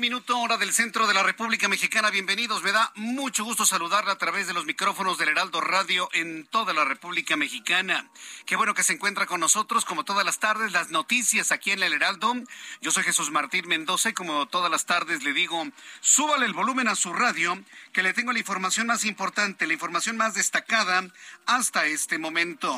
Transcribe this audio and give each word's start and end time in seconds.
Minuto 0.00 0.38
hora 0.38 0.56
del 0.56 0.72
centro 0.72 1.06
de 1.06 1.12
la 1.12 1.22
República 1.22 1.68
Mexicana. 1.68 2.08
Bienvenidos. 2.08 2.62
Me 2.62 2.72
da 2.72 2.90
mucho 2.94 3.44
gusto 3.44 3.66
saludarla 3.66 4.12
a 4.12 4.18
través 4.18 4.46
de 4.46 4.54
los 4.54 4.64
micrófonos 4.64 5.18
del 5.18 5.28
Heraldo 5.28 5.60
Radio 5.60 6.08
en 6.14 6.46
toda 6.46 6.72
la 6.72 6.86
República 6.86 7.36
Mexicana. 7.36 8.10
Qué 8.46 8.56
bueno 8.56 8.72
que 8.72 8.82
se 8.82 8.94
encuentra 8.94 9.26
con 9.26 9.40
nosotros 9.40 9.84
como 9.84 10.04
todas 10.04 10.24
las 10.24 10.38
tardes 10.38 10.72
las 10.72 10.88
noticias 10.90 11.52
aquí 11.52 11.72
en 11.72 11.82
el 11.82 11.92
Heraldo. 11.92 12.34
Yo 12.80 12.90
soy 12.90 13.04
Jesús 13.04 13.30
Martín 13.30 13.68
Mendoza 13.68 14.08
y 14.08 14.14
como 14.14 14.46
todas 14.46 14.70
las 14.70 14.86
tardes 14.86 15.22
le 15.22 15.34
digo, 15.34 15.66
súbale 16.00 16.46
el 16.46 16.54
volumen 16.54 16.88
a 16.88 16.94
su 16.94 17.12
radio 17.12 17.62
que 17.92 18.02
le 18.02 18.14
tengo 18.14 18.32
la 18.32 18.38
información 18.38 18.86
más 18.86 19.04
importante, 19.04 19.66
la 19.66 19.74
información 19.74 20.16
más 20.16 20.32
destacada 20.32 21.04
hasta 21.44 21.84
este 21.84 22.16
momento. 22.16 22.74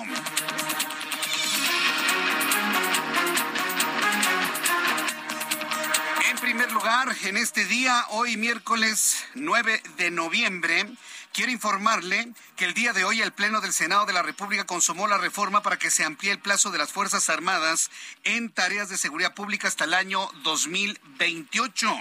Primer 6.65 6.81
lugar, 6.81 7.17
en 7.25 7.37
este 7.37 7.65
día, 7.65 8.07
hoy 8.11 8.37
miércoles 8.37 9.25
9 9.35 9.83
de 9.97 10.13
noviembre, 10.13 10.87
quiero 11.33 11.51
informarle 11.51 12.33
que 12.55 12.67
el 12.67 12.73
día 12.73 12.93
de 12.93 13.03
hoy 13.03 13.21
el 13.21 13.33
Pleno 13.33 13.61
del 13.61 13.73
Senado 13.73 14.07
de 14.07 14.13
la 14.13 14.23
República 14.23 14.65
consumó 14.65 15.09
la 15.09 15.19
reforma 15.19 15.65
para 15.65 15.77
que 15.77 15.91
se 15.91 16.05
amplíe 16.05 16.31
el 16.31 16.39
plazo 16.39 16.71
de 16.71 16.79
las 16.79 16.93
Fuerzas 16.93 17.29
Armadas 17.31 17.91
en 18.23 18.49
tareas 18.49 18.89
de 18.89 18.97
seguridad 18.97 19.35
pública 19.35 19.67
hasta 19.67 19.85
el 19.85 19.95
año 19.95 20.31
2028. 20.45 21.93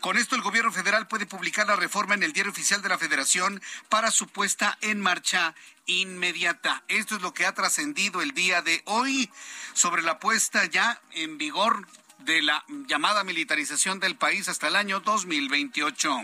Con 0.00 0.18
esto 0.18 0.36
el 0.36 0.42
gobierno 0.42 0.70
federal 0.70 1.08
puede 1.08 1.26
publicar 1.26 1.66
la 1.66 1.74
reforma 1.74 2.14
en 2.14 2.22
el 2.22 2.32
diario 2.32 2.52
oficial 2.52 2.82
de 2.82 2.90
la 2.90 2.98
Federación 2.98 3.60
para 3.88 4.12
su 4.12 4.28
puesta 4.28 4.78
en 4.82 5.00
marcha 5.00 5.56
inmediata. 5.86 6.84
Esto 6.86 7.16
es 7.16 7.22
lo 7.22 7.34
que 7.34 7.44
ha 7.44 7.54
trascendido 7.54 8.22
el 8.22 8.34
día 8.34 8.62
de 8.62 8.82
hoy 8.84 9.28
sobre 9.72 10.02
la 10.02 10.20
puesta 10.20 10.64
ya 10.66 11.00
en 11.10 11.38
vigor 11.38 11.88
de 12.18 12.42
la 12.42 12.64
llamada 12.86 13.24
militarización 13.24 14.00
del 14.00 14.16
país 14.16 14.48
hasta 14.48 14.68
el 14.68 14.76
año 14.76 15.00
2028. 15.00 16.22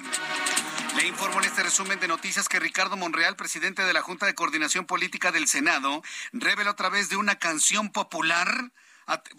Le 0.97 1.07
informo 1.07 1.41
en 1.41 1.47
este 1.47 1.63
resumen 1.63 2.01
de 2.01 2.09
noticias 2.09 2.49
que 2.49 2.61
Ricardo 2.61 2.97
Monreal, 2.97 3.37
presidente 3.37 3.83
de 3.83 3.93
la 3.93 4.03
Junta 4.03 4.27
de 4.27 4.35
Coordinación 4.35 4.87
Política 4.87 5.33
del 5.33 5.49
Senado, 5.49 6.03
revela 6.33 6.71
a 6.71 6.77
través 6.77 7.09
de 7.09 7.17
una 7.17 7.37
canción 7.37 7.91
popular 7.91 8.73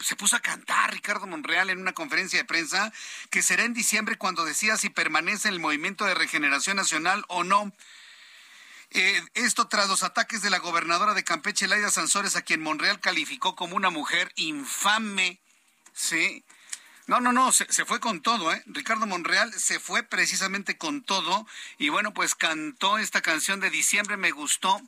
se 0.01 0.15
puso 0.15 0.35
a 0.35 0.41
cantar 0.41 0.91
Ricardo 0.91 1.25
Monreal 1.25 1.69
en 1.69 1.79
una 1.79 1.93
conferencia 1.93 2.39
de 2.39 2.45
prensa 2.45 2.91
que 3.29 3.41
será 3.41 3.63
en 3.63 3.73
diciembre 3.73 4.17
cuando 4.17 4.45
decida 4.45 4.77
si 4.77 4.89
permanece 4.89 5.47
en 5.47 5.55
el 5.55 5.59
movimiento 5.59 6.05
de 6.05 6.13
regeneración 6.13 6.77
nacional 6.77 7.23
o 7.27 7.43
no. 7.43 7.71
Eh, 8.91 9.21
esto 9.33 9.67
tras 9.67 9.87
los 9.87 10.03
ataques 10.03 10.41
de 10.41 10.49
la 10.49 10.59
gobernadora 10.59 11.13
de 11.13 11.23
Campeche, 11.23 11.67
Laida 11.67 11.89
Sansores, 11.89 12.35
a 12.35 12.43
quien 12.43 12.61
Monreal 12.61 12.99
calificó 12.99 13.55
como 13.55 13.75
una 13.75 13.89
mujer 13.89 14.31
infame. 14.35 15.42
Sí. 15.93 16.43
No, 17.05 17.19
no, 17.19 17.33
no, 17.33 17.51
se, 17.51 17.65
fue 17.85 17.99
con 17.99 18.21
todo, 18.21 18.53
¿eh? 18.53 18.63
Ricardo 18.65 19.05
Monreal 19.05 19.51
se 19.53 19.79
fue 19.79 20.03
precisamente 20.03 20.77
con 20.77 21.03
todo 21.03 21.45
y 21.77 21.89
bueno, 21.89 22.13
pues 22.13 22.33
cantó 22.33 22.97
esta 22.97 23.21
canción 23.21 23.59
de 23.59 23.69
diciembre, 23.69 24.15
me 24.15 24.31
gustó, 24.31 24.81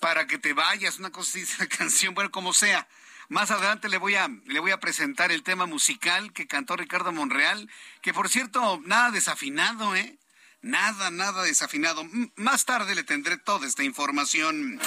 para 0.00 0.26
que 0.26 0.38
te 0.38 0.52
vayas, 0.52 0.98
una 0.98 1.10
cosa 1.10 1.38
así, 1.38 1.66
canción, 1.78 2.14
bueno, 2.14 2.30
como 2.30 2.52
sea. 2.52 2.86
Más 3.30 3.50
adelante 3.50 3.88
le 3.88 3.98
voy 3.98 4.14
a 4.14 4.28
le 4.46 4.60
voy 4.60 4.70
a 4.70 4.80
presentar 4.80 5.32
el 5.32 5.42
tema 5.42 5.66
musical 5.66 6.32
que 6.32 6.46
cantó 6.46 6.76
Ricardo 6.76 7.12
Monreal, 7.12 7.70
que 8.02 8.14
por 8.14 8.28
cierto, 8.28 8.80
nada 8.84 9.10
desafinado, 9.10 9.96
¿eh? 9.96 10.18
Nada, 10.60 11.10
nada 11.10 11.44
desafinado. 11.44 12.04
Más 12.34 12.64
tarde 12.64 12.96
le 12.96 13.04
tendré 13.04 13.38
toda 13.38 13.66
esta 13.66 13.84
información. 13.84 14.80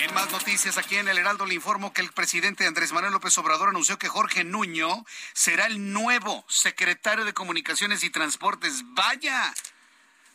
En 0.00 0.14
más 0.14 0.30
noticias, 0.30 0.78
aquí 0.78 0.94
en 0.94 1.08
el 1.08 1.18
Heraldo 1.18 1.44
le 1.44 1.54
informo 1.54 1.92
que 1.92 2.02
el 2.02 2.12
presidente 2.12 2.66
Andrés 2.66 2.92
Manuel 2.92 3.12
López 3.12 3.36
Obrador 3.38 3.70
anunció 3.70 3.98
que 3.98 4.08
Jorge 4.08 4.44
Nuño 4.44 5.04
será 5.32 5.66
el 5.66 5.92
nuevo 5.92 6.44
secretario 6.48 7.24
de 7.24 7.34
Comunicaciones 7.34 8.04
y 8.04 8.10
Transportes. 8.10 8.84
Vaya, 8.94 9.52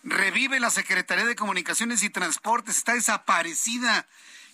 revive 0.03 0.59
la 0.59 0.69
Secretaría 0.69 1.25
de 1.25 1.35
Comunicaciones 1.35 2.03
y 2.03 2.09
Transportes, 2.09 2.77
está 2.77 2.93
desaparecida. 2.93 4.05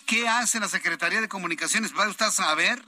¿Qué 0.06 0.28
hace 0.28 0.60
la 0.60 0.68
Secretaría 0.68 1.20
de 1.20 1.28
Comunicaciones? 1.28 1.92
¿Va 1.96 2.08
usted 2.08 2.26
a 2.26 2.30
saber? 2.30 2.80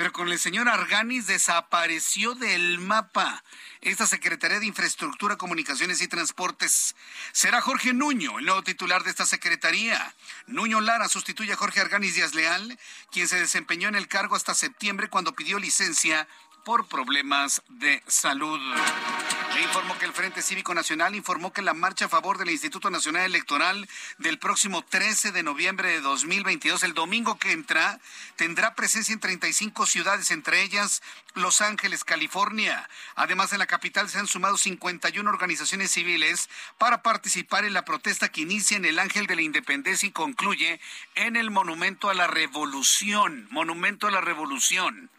Pero 0.00 0.14
con 0.14 0.32
el 0.32 0.38
señor 0.38 0.66
Arganis 0.66 1.26
desapareció 1.26 2.34
del 2.34 2.78
mapa 2.78 3.44
esta 3.82 4.06
Secretaría 4.06 4.58
de 4.58 4.64
Infraestructura, 4.64 5.36
Comunicaciones 5.36 6.00
y 6.00 6.08
Transportes. 6.08 6.96
Será 7.32 7.60
Jorge 7.60 7.92
Nuño 7.92 8.38
el 8.38 8.46
nuevo 8.46 8.62
titular 8.62 9.04
de 9.04 9.10
esta 9.10 9.26
Secretaría. 9.26 10.14
Nuño 10.46 10.80
Lara 10.80 11.06
sustituye 11.10 11.52
a 11.52 11.56
Jorge 11.56 11.80
Arganis 11.80 12.14
Díaz 12.14 12.34
Leal, 12.34 12.78
quien 13.12 13.28
se 13.28 13.40
desempeñó 13.40 13.88
en 13.90 13.94
el 13.94 14.08
cargo 14.08 14.36
hasta 14.36 14.54
septiembre 14.54 15.10
cuando 15.10 15.34
pidió 15.34 15.58
licencia 15.58 16.26
por 16.64 16.86
problemas 16.86 17.62
de 17.68 18.02
salud. 18.06 18.60
Le 19.54 19.62
informo 19.62 19.98
que 19.98 20.04
el 20.04 20.12
Frente 20.12 20.42
Cívico 20.42 20.74
Nacional 20.74 21.14
informó 21.14 21.52
que 21.52 21.60
la 21.60 21.74
marcha 21.74 22.04
a 22.04 22.08
favor 22.08 22.38
del 22.38 22.50
Instituto 22.50 22.88
Nacional 22.90 23.24
Electoral 23.24 23.88
del 24.18 24.38
próximo 24.38 24.82
13 24.82 25.32
de 25.32 25.42
noviembre 25.42 25.90
de 25.90 26.00
2022, 26.00 26.82
el 26.84 26.94
domingo 26.94 27.38
que 27.38 27.52
entra, 27.52 27.98
tendrá 28.36 28.74
presencia 28.74 29.12
en 29.12 29.20
35 29.20 29.86
ciudades, 29.86 30.30
entre 30.30 30.62
ellas 30.62 31.02
Los 31.34 31.60
Ángeles, 31.60 32.04
California. 32.04 32.88
Además, 33.16 33.52
en 33.52 33.58
la 33.58 33.66
capital 33.66 34.08
se 34.08 34.18
han 34.18 34.28
sumado 34.28 34.56
51 34.56 35.28
organizaciones 35.28 35.90
civiles 35.90 36.48
para 36.78 37.02
participar 37.02 37.64
en 37.64 37.74
la 37.74 37.84
protesta 37.84 38.28
que 38.28 38.42
inicia 38.42 38.76
en 38.76 38.84
el 38.84 38.98
Ángel 38.98 39.26
de 39.26 39.36
la 39.36 39.42
Independencia 39.42 40.08
y 40.08 40.12
concluye 40.12 40.80
en 41.16 41.36
el 41.36 41.50
Monumento 41.50 42.08
a 42.08 42.14
la 42.14 42.28
Revolución. 42.28 43.48
Monumento 43.50 44.06
a 44.06 44.10
la 44.10 44.20
Revolución. 44.20 45.10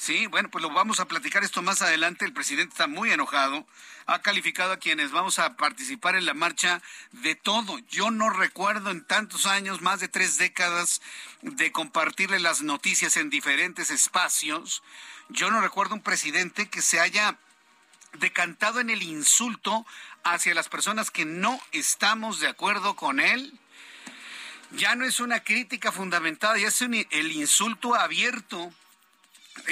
Sí, 0.00 0.26
bueno, 0.28 0.48
pues 0.50 0.62
lo 0.62 0.70
vamos 0.70 0.98
a 0.98 1.04
platicar 1.04 1.44
esto 1.44 1.60
más 1.60 1.82
adelante. 1.82 2.24
El 2.24 2.32
presidente 2.32 2.72
está 2.72 2.86
muy 2.86 3.12
enojado. 3.12 3.66
Ha 4.06 4.22
calificado 4.22 4.72
a 4.72 4.78
quienes 4.78 5.10
vamos 5.10 5.38
a 5.38 5.58
participar 5.58 6.16
en 6.16 6.24
la 6.24 6.32
marcha 6.32 6.80
de 7.12 7.34
todo. 7.34 7.78
Yo 7.80 8.10
no 8.10 8.30
recuerdo 8.30 8.90
en 8.92 9.04
tantos 9.04 9.44
años, 9.44 9.82
más 9.82 10.00
de 10.00 10.08
tres 10.08 10.38
décadas, 10.38 11.02
de 11.42 11.70
compartirle 11.70 12.40
las 12.40 12.62
noticias 12.62 13.18
en 13.18 13.28
diferentes 13.28 13.90
espacios. 13.90 14.82
Yo 15.28 15.50
no 15.50 15.60
recuerdo 15.60 15.96
un 15.96 16.02
presidente 16.02 16.70
que 16.70 16.80
se 16.80 16.98
haya 16.98 17.36
decantado 18.14 18.80
en 18.80 18.88
el 18.88 19.02
insulto 19.02 19.84
hacia 20.24 20.54
las 20.54 20.70
personas 20.70 21.10
que 21.10 21.26
no 21.26 21.60
estamos 21.72 22.40
de 22.40 22.48
acuerdo 22.48 22.96
con 22.96 23.20
él. 23.20 23.52
Ya 24.70 24.94
no 24.94 25.04
es 25.04 25.20
una 25.20 25.40
crítica 25.40 25.92
fundamentada, 25.92 26.56
ya 26.56 26.68
es 26.68 26.80
un- 26.80 27.06
el 27.10 27.32
insulto 27.32 27.94
abierto 27.94 28.72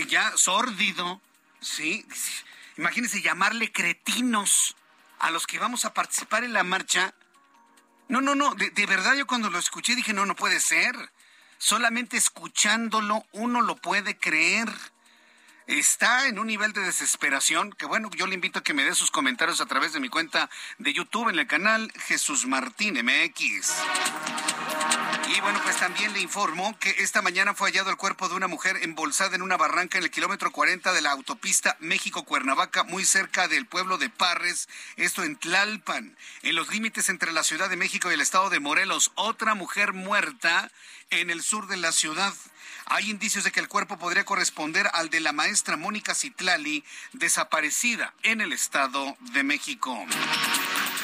ya 0.09 0.37
sórdido, 0.37 1.21
¿sí? 1.61 2.07
Imagínense 2.77 3.23
llamarle 3.23 3.73
cretinos 3.73 4.77
a 5.19 5.31
los 5.31 5.47
que 5.47 5.59
vamos 5.59 5.85
a 5.85 5.95
participar 5.95 6.45
en 6.45 6.53
la 6.53 6.63
marcha. 6.63 7.15
No, 8.09 8.21
no, 8.21 8.35
no, 8.35 8.55
de, 8.55 8.71
de, 8.71 8.87
verdad 8.87 9.15
yo 9.15 9.27
cuando 9.27 9.51
lo 9.51 9.59
escuché 9.59 9.95
dije, 9.95 10.13
no, 10.13 10.27
no 10.27 10.37
puede 10.37 10.61
ser. 10.61 10.95
Solamente 11.59 12.17
escuchándolo 12.17 13.27
uno 13.33 13.63
lo 13.63 13.77
puede 13.77 14.17
creer 14.17 14.69
está 15.69 16.27
en 16.27 16.39
un 16.39 16.47
nivel 16.47 16.73
de 16.73 16.81
desesperación 16.81 17.71
que 17.73 17.87
bueno, 17.87 18.11
yo 18.17 18.27
le 18.27 18.35
invito 18.35 18.59
a 18.59 18.63
que 18.63 18.75
me 18.75 18.85
dé 18.85 18.95
sus 18.95 19.11
comentarios 19.11 19.61
a 19.61 19.67
través 19.67 19.93
de 19.93 20.01
mi 20.01 20.09
cuenta 20.09 20.49
de 20.79 20.93
YouTube 20.93 21.29
en 21.29 21.39
el 21.39 21.47
canal 21.47 21.93
Jesús 22.07 22.47
Martín 22.47 22.95
MX. 22.95 23.75
Y 25.31 25.41
bueno, 25.43 25.61
pues 25.63 25.77
también 25.77 26.15
le 26.15 26.21
informo 26.21 26.79
que 26.79 26.91
esta 26.99 27.21
mañana 27.21 27.53
fue 27.53 27.69
hallado 27.69 27.91
el 27.91 27.97
cuerpo 27.97 28.29
de 28.29 28.35
una 28.35 28.49
mujer 28.49 28.79
embolsada 28.83 29.37
en 29.37 29.43
una 29.43 29.59
barranca 29.59 29.99
en 29.99 30.05
el 30.05 30.11
kilómetro 30.11 30.51
40 30.51 30.93
de 30.95 31.03
la 31.03 31.11
autopista 31.11 31.77
México-Cuernavaca, 31.81 32.85
muy 32.85 33.05
cerca 33.05 33.47
del 33.47 33.67
pueblo 33.67 33.99
de 33.99 34.09
Parres, 34.09 34.69
esto 34.97 35.25
en 35.25 35.37
Tlalpan, 35.37 36.17
en 36.43 36.55
los 36.55 36.69
límites 36.71 37.11
entre 37.11 37.33
la 37.33 37.45
Ciudad 37.45 37.69
de 37.69 37.77
México 37.77 38.11
y 38.11 38.15
el 38.15 38.23
estado 38.23 38.49
de 38.49 38.59
Morelos. 38.59 39.13
Otra 39.17 39.55
mujer 39.55 39.93
muerta 39.93 40.71
en 41.11 41.29
el 41.29 41.43
sur 41.43 41.67
de 41.67 41.77
la 41.77 41.93
ciudad. 41.93 42.33
Hay 42.87 43.11
indicios 43.11 43.45
de 43.45 43.53
que 43.53 43.61
el 43.61 43.69
cuerpo 43.69 43.99
podría 43.99 44.25
corresponder 44.25 44.89
al 44.95 45.11
de 45.11 45.21
la 45.21 45.33
maestra 45.33 45.77
Mónica 45.77 46.15
Citlali, 46.15 46.85
desaparecida 47.13 48.15
en 48.23 48.41
el 48.41 48.55
Estado 48.55 49.15
de 49.21 49.43
México. 49.43 50.07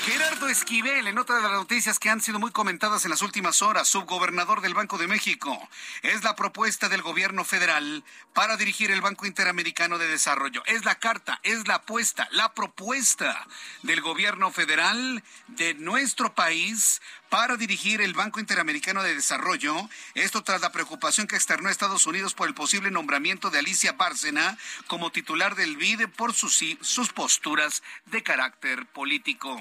Gerardo 0.04 0.48
Esquivel, 0.48 1.06
en 1.06 1.16
otra 1.16 1.36
de 1.36 1.42
las 1.42 1.52
noticias 1.52 1.98
que 1.98 2.10
han 2.10 2.20
sido 2.20 2.38
muy 2.38 2.50
comentadas 2.50 3.06
en 3.06 3.10
las 3.10 3.22
últimas 3.22 3.62
horas, 3.62 3.88
subgobernador 3.88 4.60
del 4.60 4.74
Banco 4.74 4.98
de 4.98 5.06
México, 5.06 5.66
es 6.02 6.22
la 6.22 6.36
propuesta 6.36 6.90
del 6.90 7.00
gobierno 7.00 7.42
federal 7.42 8.04
para 8.34 8.58
dirigir 8.58 8.90
el 8.90 9.00
Banco 9.00 9.24
Interamericano 9.24 9.96
de 9.96 10.06
Desarrollo. 10.06 10.62
Es 10.66 10.84
la 10.84 10.96
carta, 10.96 11.40
es 11.42 11.66
la 11.66 11.76
apuesta, 11.76 12.28
la 12.32 12.52
propuesta 12.52 13.46
del 13.82 14.02
gobierno 14.02 14.50
federal 14.50 15.24
de 15.48 15.72
nuestro 15.72 16.34
país 16.34 17.00
para 17.30 17.56
dirigir 17.56 18.02
el 18.02 18.12
Banco 18.12 18.40
Interamericano 18.40 19.02
de 19.02 19.14
Desarrollo. 19.14 19.74
Esto 20.14 20.42
tras 20.42 20.60
la 20.60 20.70
preocupación 20.70 21.26
que 21.26 21.36
externó 21.36 21.70
Estados 21.70 22.06
Unidos 22.06 22.34
por 22.34 22.46
el 22.46 22.54
posible 22.54 22.90
nombramiento 22.90 23.48
de 23.48 23.60
Alicia 23.60 23.92
Bárcena 23.92 24.58
como 24.86 25.10
titular 25.10 25.54
del 25.54 25.78
BID 25.78 26.08
por 26.08 26.34
sus, 26.34 26.62
sus 26.82 27.12
posturas 27.14 27.82
de 28.04 28.22
carácter 28.22 28.84
político. 28.86 29.58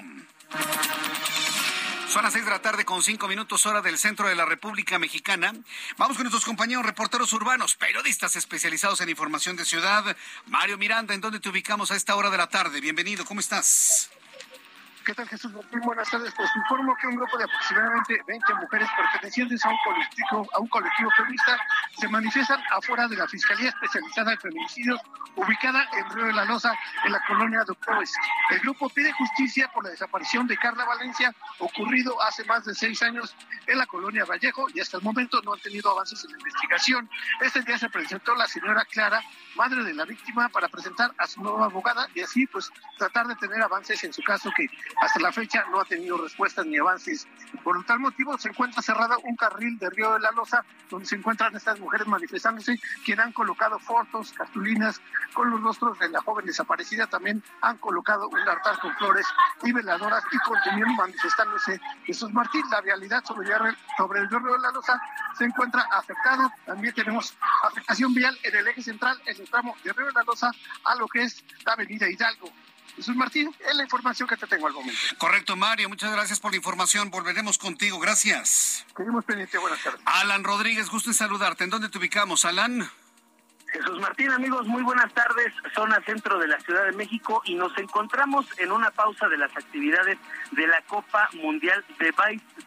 Son 2.08 2.22
las 2.22 2.32
seis 2.32 2.44
de 2.44 2.50
la 2.52 2.62
tarde 2.62 2.84
con 2.84 3.02
cinco 3.02 3.26
minutos 3.26 3.66
hora 3.66 3.82
del 3.82 3.98
centro 3.98 4.28
de 4.28 4.36
la 4.36 4.44
República 4.44 5.00
Mexicana. 5.00 5.52
Vamos 5.96 6.16
con 6.16 6.22
nuestros 6.24 6.44
compañeros 6.44 6.86
reporteros 6.86 7.32
urbanos, 7.32 7.74
periodistas 7.74 8.36
especializados 8.36 9.00
en 9.00 9.08
información 9.08 9.56
de 9.56 9.64
ciudad. 9.64 10.16
Mario 10.46 10.78
Miranda, 10.78 11.12
¿en 11.12 11.20
dónde 11.20 11.40
te 11.40 11.48
ubicamos 11.48 11.90
a 11.90 11.96
esta 11.96 12.14
hora 12.14 12.30
de 12.30 12.36
la 12.36 12.48
tarde? 12.48 12.80
Bienvenido, 12.80 13.24
¿cómo 13.24 13.40
estás? 13.40 14.10
¿Qué 15.04 15.12
tal, 15.12 15.28
Jesús 15.28 15.52
Martín? 15.52 15.80
Buenas 15.80 16.08
tardes. 16.08 16.32
Pues 16.34 16.48
informo 16.56 16.96
que 16.96 17.06
un 17.06 17.16
grupo 17.16 17.36
de 17.36 17.44
aproximadamente 17.44 18.22
20 18.26 18.54
mujeres 18.54 18.88
pertenecientes 18.96 19.62
a 19.62 19.68
un 19.68 19.76
colectivo, 19.84 20.48
a 20.54 20.60
un 20.60 20.68
colectivo 20.68 21.10
feminista 21.10 21.58
se 21.98 22.08
manifiestan 22.08 22.62
afuera 22.72 23.06
de 23.08 23.16
la 23.16 23.28
Fiscalía 23.28 23.68
Especializada 23.68 24.32
en 24.32 24.40
Feminicidios, 24.40 25.00
ubicada 25.36 25.86
en 25.92 26.10
Río 26.10 26.26
de 26.26 26.32
la 26.32 26.46
Loza, 26.46 26.72
en 27.04 27.12
la 27.12 27.22
colonia 27.26 27.64
Doctores. 27.64 28.14
El 28.50 28.60
grupo 28.60 28.88
pide 28.88 29.12
justicia 29.12 29.70
por 29.74 29.84
la 29.84 29.90
desaparición 29.90 30.46
de 30.46 30.56
Carla 30.56 30.86
Valencia, 30.86 31.34
ocurrido 31.58 32.20
hace 32.22 32.42
más 32.44 32.64
de 32.64 32.74
seis 32.74 33.02
años 33.02 33.36
en 33.66 33.76
la 33.76 33.86
colonia 33.86 34.24
Vallejo, 34.24 34.68
y 34.72 34.80
hasta 34.80 34.96
el 34.96 35.02
momento 35.02 35.40
no 35.42 35.52
han 35.52 35.60
tenido 35.60 35.90
avances 35.90 36.24
en 36.24 36.32
la 36.32 36.38
investigación. 36.38 37.10
Este 37.42 37.60
día 37.60 37.78
se 37.78 37.90
presentó 37.90 38.34
la 38.34 38.46
señora 38.46 38.86
Clara, 38.86 39.20
madre 39.56 39.84
de 39.84 39.92
la 39.92 40.06
víctima, 40.06 40.48
para 40.48 40.68
presentar 40.68 41.12
a 41.18 41.26
su 41.26 41.42
nueva 41.42 41.66
abogada 41.66 42.08
y 42.14 42.22
así, 42.22 42.46
pues, 42.46 42.70
tratar 42.96 43.26
de 43.26 43.36
tener 43.36 43.60
avances 43.62 44.02
en 44.02 44.12
su 44.12 44.22
caso 44.22 44.50
que 44.56 44.66
hasta 45.00 45.20
la 45.20 45.32
fecha 45.32 45.64
no 45.70 45.80
ha 45.80 45.84
tenido 45.84 46.16
respuestas 46.18 46.66
ni 46.66 46.78
avances. 46.78 47.26
Por 47.62 47.84
tal 47.84 48.00
motivo 48.00 48.36
se 48.38 48.48
encuentra 48.48 48.82
cerrado 48.82 49.18
un 49.24 49.36
carril 49.36 49.78
de 49.78 49.90
Río 49.90 50.14
de 50.14 50.20
la 50.20 50.30
Loza 50.32 50.64
donde 50.90 51.06
se 51.06 51.16
encuentran 51.16 51.54
estas 51.56 51.80
mujeres 51.80 52.06
manifestándose, 52.06 52.78
quienes 53.04 53.26
han 53.26 53.32
colocado 53.32 53.78
fotos, 53.78 54.32
cartulinas 54.32 55.00
con 55.32 55.50
los 55.50 55.60
rostros 55.60 55.98
de 55.98 56.08
la 56.08 56.20
joven 56.20 56.46
desaparecida. 56.46 57.06
También 57.06 57.42
han 57.62 57.78
colocado 57.78 58.28
un 58.28 58.38
altar 58.38 58.78
con 58.80 58.94
flores 58.96 59.26
y 59.62 59.72
veladoras 59.72 60.22
y 60.30 60.38
continúan 60.38 60.96
manifestándose. 60.96 61.80
Jesús 62.04 62.32
Martín, 62.32 62.62
la 62.70 63.22
sobre, 63.22 63.48
sobre 63.96 64.20
el 64.20 64.28
Río 64.28 64.40
de 64.40 64.58
la 64.60 64.70
Loza 64.72 65.00
se 65.36 65.44
encuentra 65.44 65.82
afectado. 65.90 66.50
También 66.66 66.94
tenemos 66.94 67.34
afectación 67.62 68.14
vial 68.14 68.38
en 68.42 68.56
el 68.56 68.68
eje 68.68 68.82
central, 68.82 69.20
en 69.26 69.40
el 69.40 69.48
tramo 69.48 69.74
de 69.82 69.92
Río 69.92 70.06
de 70.06 70.12
la 70.12 70.22
Loza 70.22 70.50
a 70.84 70.94
lo 70.96 71.06
que 71.08 71.22
es 71.22 71.44
la 71.64 71.72
avenida 71.72 72.08
Hidalgo. 72.08 72.50
Jesús 72.96 73.16
Martín, 73.16 73.54
es 73.68 73.74
la 73.74 73.82
información 73.82 74.28
que 74.28 74.36
te 74.36 74.46
tengo 74.46 74.66
al 74.66 74.72
momento. 74.72 74.98
Correcto, 75.18 75.56
Mario. 75.56 75.88
Muchas 75.88 76.12
gracias 76.12 76.38
por 76.40 76.52
la 76.52 76.56
información. 76.56 77.10
Volveremos 77.10 77.58
contigo. 77.58 77.98
Gracias. 77.98 78.86
Seguimos 78.96 79.24
pendiente. 79.24 79.58
Buenas 79.58 79.82
tardes. 79.82 80.00
Alan 80.04 80.44
Rodríguez, 80.44 80.88
gusto 80.90 81.10
en 81.10 81.14
saludarte. 81.14 81.64
¿En 81.64 81.70
dónde 81.70 81.88
te 81.88 81.98
ubicamos, 81.98 82.44
Alan? 82.44 82.88
Jesús 83.74 83.98
Martín, 83.98 84.30
amigos, 84.30 84.68
muy 84.68 84.84
buenas 84.84 85.12
tardes. 85.14 85.52
Zona 85.74 86.00
centro 86.06 86.38
de 86.38 86.46
la 86.46 86.60
Ciudad 86.60 86.84
de 86.84 86.92
México 86.92 87.42
y 87.44 87.56
nos 87.56 87.76
encontramos 87.76 88.46
en 88.58 88.70
una 88.70 88.92
pausa 88.92 89.28
de 89.28 89.36
las 89.36 89.50
actividades 89.56 90.16
de 90.52 90.66
la 90.68 90.80
Copa 90.82 91.28
Mundial 91.32 91.84
de, 91.98 92.14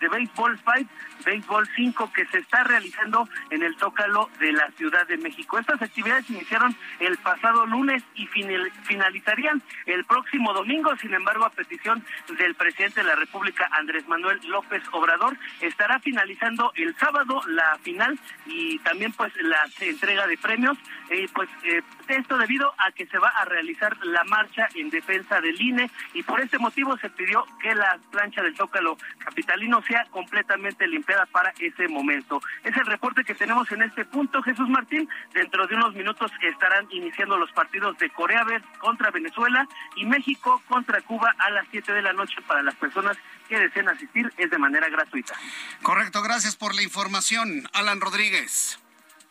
de 0.02 0.10
Béisbol 0.10 0.60
5, 0.60 0.92
Béisbol 1.26 1.68
5, 1.76 2.12
que 2.14 2.26
se 2.28 2.40
está 2.40 2.64
realizando 2.64 3.28
en 3.50 3.64
el 3.64 3.76
Zócalo 3.78 4.30
de 4.40 4.52
la 4.52 4.70
Ciudad 4.72 5.08
de 5.08 5.18
México. 5.18 5.60
Estas 5.60 5.82
actividades 5.82 6.30
iniciaron 6.30 6.76
el 7.00 7.18
pasado 7.18 7.66
lunes 7.66 8.04
y 8.16 8.28
finalizarían 8.28 9.62
el 9.86 10.06
próximo 10.06 10.54
domingo. 10.54 10.96
Sin 10.98 11.14
embargo, 11.14 11.46
a 11.46 11.50
petición 11.50 12.04
del 12.38 12.56
presidente 12.56 13.02
de 13.02 13.08
la 13.08 13.16
República, 13.16 13.68
Andrés 13.72 14.08
Manuel 14.08 14.40
López 14.48 14.84
Obrador, 14.92 15.38
estará 15.62 16.00
finalizando 16.00 16.72
el 16.76 16.96
sábado 16.98 17.42
la 17.48 17.78
final 17.82 18.20
y 18.46 18.80
también 18.80 19.12
pues 19.14 19.34
la 19.42 19.58
entrega 19.80 20.28
de 20.28 20.38
premios 20.38 20.78
eh, 21.10 21.28
pues 21.34 21.50
eh, 21.64 21.82
esto 22.10 22.38
debido 22.38 22.74
a 22.78 22.92
que 22.92 23.06
se 23.08 23.18
va 23.18 23.30
a 23.30 23.46
realizar 23.46 23.98
la 24.06 24.24
marcha 24.26 24.68
en 24.76 24.90
defensa 24.90 25.40
del 25.40 25.60
INE 25.60 25.90
y 26.14 26.24
por 26.24 26.42
este 26.42 26.58
motivo 26.58 26.98
se 26.98 27.10
pidió 27.10 27.46
que 27.62 27.74
la 27.76 27.98
plancha 28.12 28.42
del 28.42 28.56
Zócalo 28.56 28.98
capitalino 29.20 29.82
sea 29.84 30.06
completamente 30.12 30.88
para 31.32 31.54
ese 31.60 31.88
momento. 31.88 32.42
Es 32.64 32.76
el 32.76 32.86
reporte 32.86 33.24
que 33.24 33.34
tenemos 33.34 33.72
en 33.72 33.82
este 33.82 34.06
punto, 34.06 34.42
Jesús 34.42 34.70
Martín. 34.70 35.08
Dentro 35.34 35.66
de 35.68 35.76
unos 35.76 35.94
minutos 35.94 36.32
estarán 36.42 36.88
iniciando 36.92 37.38
los 37.38 37.52
partidos 37.52 37.98
de 37.98 38.10
Corea 38.10 38.46
contra 38.80 39.10
Venezuela 39.12 39.68
y 39.96 40.06
México 40.06 40.62
contra 40.68 41.02
Cuba 41.02 41.34
a 41.40 41.50
las 41.50 41.66
7 41.72 41.92
de 41.94 42.02
la 42.02 42.14
noche 42.14 42.36
para 42.48 42.62
las 42.62 42.76
personas 42.76 43.18
que 43.48 43.60
deseen 43.60 43.90
asistir. 43.90 44.32
Es 44.38 44.50
de 44.50 44.58
manera 44.58 44.90
gratuita. 44.90 45.34
Correcto, 45.82 46.22
gracias 46.22 46.56
por 46.56 46.76
la 46.76 46.84
información, 46.84 47.68
Alan 47.74 48.02
Rodríguez. 48.02 48.80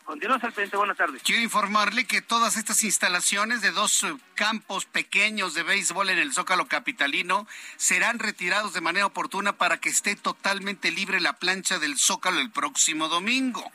Continuamos 0.07 0.41
al 0.45 0.69
buenas 0.69 0.95
tardes. 0.95 1.21
Quiero 1.21 1.41
informarle 1.41 2.05
que 2.05 2.21
todas 2.21 2.55
estas 2.55 2.85
instalaciones 2.85 3.61
de 3.61 3.71
dos 3.71 4.05
campos 4.35 4.85
pequeños 4.85 5.53
de 5.53 5.63
béisbol 5.63 6.09
en 6.09 6.17
el 6.17 6.31
Zócalo 6.31 6.65
Capitalino 6.69 7.45
serán 7.75 8.17
retirados 8.17 8.71
de 8.71 8.79
manera 8.79 9.05
oportuna 9.05 9.57
para 9.57 9.81
que 9.81 9.89
esté 9.89 10.15
totalmente 10.15 10.91
libre 10.91 11.19
la 11.19 11.33
plancha 11.33 11.77
del 11.77 11.97
Zócalo 11.97 12.39
el 12.39 12.51
próximo 12.51 13.09
domingo. 13.09 13.69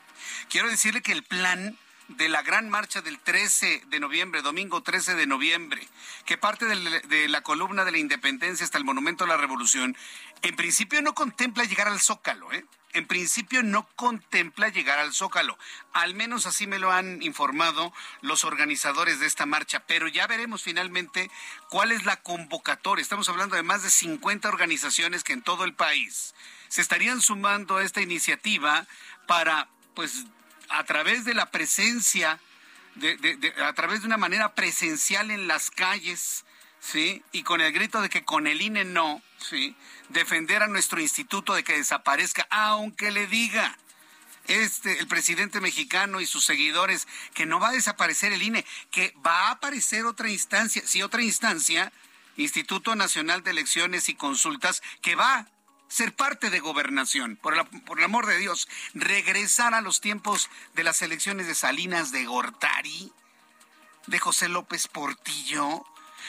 Quiero 0.48 0.70
decirle 0.70 1.02
que 1.02 1.12
el 1.12 1.22
plan 1.22 1.76
de 2.08 2.30
la 2.30 2.40
gran 2.40 2.70
marcha 2.70 3.02
del 3.02 3.18
13 3.18 3.82
de 3.88 4.00
noviembre, 4.00 4.40
domingo 4.40 4.82
13 4.82 5.14
de 5.16 5.26
noviembre, 5.26 5.86
que 6.24 6.38
parte 6.38 6.64
de 6.64 7.28
la 7.28 7.42
columna 7.42 7.84
de 7.84 7.92
la 7.92 7.98
independencia 7.98 8.64
hasta 8.64 8.78
el 8.78 8.84
Monumento 8.84 9.24
a 9.24 9.26
la 9.26 9.36
Revolución, 9.36 9.94
en 10.40 10.56
principio 10.56 11.02
no 11.02 11.12
contempla 11.12 11.64
llegar 11.64 11.88
al 11.88 12.00
Zócalo, 12.00 12.50
¿eh? 12.54 12.64
En 12.92 13.06
principio 13.06 13.62
no 13.62 13.88
contempla 13.96 14.68
llegar 14.68 14.98
al 14.98 15.12
Zócalo. 15.12 15.58
Al 15.92 16.14
menos 16.14 16.46
así 16.46 16.66
me 16.66 16.78
lo 16.78 16.92
han 16.92 17.22
informado 17.22 17.92
los 18.20 18.44
organizadores 18.44 19.20
de 19.20 19.26
esta 19.26 19.46
marcha, 19.46 19.80
pero 19.86 20.08
ya 20.08 20.26
veremos 20.26 20.62
finalmente 20.62 21.30
cuál 21.68 21.92
es 21.92 22.04
la 22.04 22.16
convocatoria. 22.16 23.02
Estamos 23.02 23.28
hablando 23.28 23.56
de 23.56 23.62
más 23.62 23.82
de 23.82 23.90
50 23.90 24.48
organizaciones 24.48 25.24
que 25.24 25.32
en 25.32 25.42
todo 25.42 25.64
el 25.64 25.74
país 25.74 26.34
se 26.68 26.80
estarían 26.80 27.20
sumando 27.20 27.76
a 27.76 27.84
esta 27.84 28.00
iniciativa 28.00 28.86
para, 29.26 29.68
pues, 29.94 30.24
a 30.68 30.84
través 30.84 31.24
de 31.24 31.34
la 31.34 31.50
presencia, 31.50 32.40
a 33.62 33.72
través 33.72 34.00
de 34.00 34.06
una 34.06 34.16
manera 34.16 34.54
presencial 34.54 35.30
en 35.30 35.48
las 35.48 35.70
calles, 35.70 36.44
¿sí? 36.82 37.22
Y 37.32 37.44
con 37.44 37.60
el 37.60 37.72
grito 37.72 38.02
de 38.02 38.10
que 38.10 38.24
con 38.24 38.46
el 38.46 38.60
INE 38.60 38.84
no, 38.84 39.22
¿sí? 39.38 39.74
Defender 40.08 40.62
a 40.62 40.66
nuestro 40.66 41.00
instituto 41.00 41.54
de 41.54 41.62
que 41.62 41.76
desaparezca, 41.76 42.46
aunque 42.50 43.10
le 43.10 43.26
diga 43.26 43.78
este 44.48 44.98
el 44.98 45.06
presidente 45.06 45.60
mexicano 45.60 46.20
y 46.20 46.26
sus 46.26 46.44
seguidores 46.44 47.06
que 47.32 47.46
no 47.46 47.60
va 47.60 47.68
a 47.68 47.72
desaparecer 47.72 48.32
el 48.32 48.42
INE, 48.42 48.66
que 48.90 49.14
va 49.24 49.48
a 49.48 49.50
aparecer 49.52 50.04
otra 50.04 50.28
instancia, 50.28 50.82
sí, 50.84 51.02
otra 51.02 51.22
instancia, 51.22 51.92
Instituto 52.36 52.96
Nacional 52.96 53.42
de 53.42 53.52
Elecciones 53.52 54.08
y 54.08 54.14
Consultas, 54.14 54.82
que 55.02 55.14
va 55.14 55.34
a 55.36 55.48
ser 55.88 56.14
parte 56.14 56.50
de 56.50 56.60
gobernación, 56.60 57.36
por 57.36 57.68
por 57.82 57.98
el 57.98 58.04
amor 58.04 58.26
de 58.26 58.38
Dios, 58.38 58.68
regresar 58.94 59.74
a 59.74 59.82
los 59.82 60.00
tiempos 60.00 60.50
de 60.74 60.82
las 60.82 61.02
elecciones 61.02 61.46
de 61.46 61.54
Salinas 61.54 62.10
de 62.10 62.24
Gortari, 62.24 63.12
de 64.06 64.18
José 64.18 64.48
López 64.48 64.88
Portillo? 64.88 65.84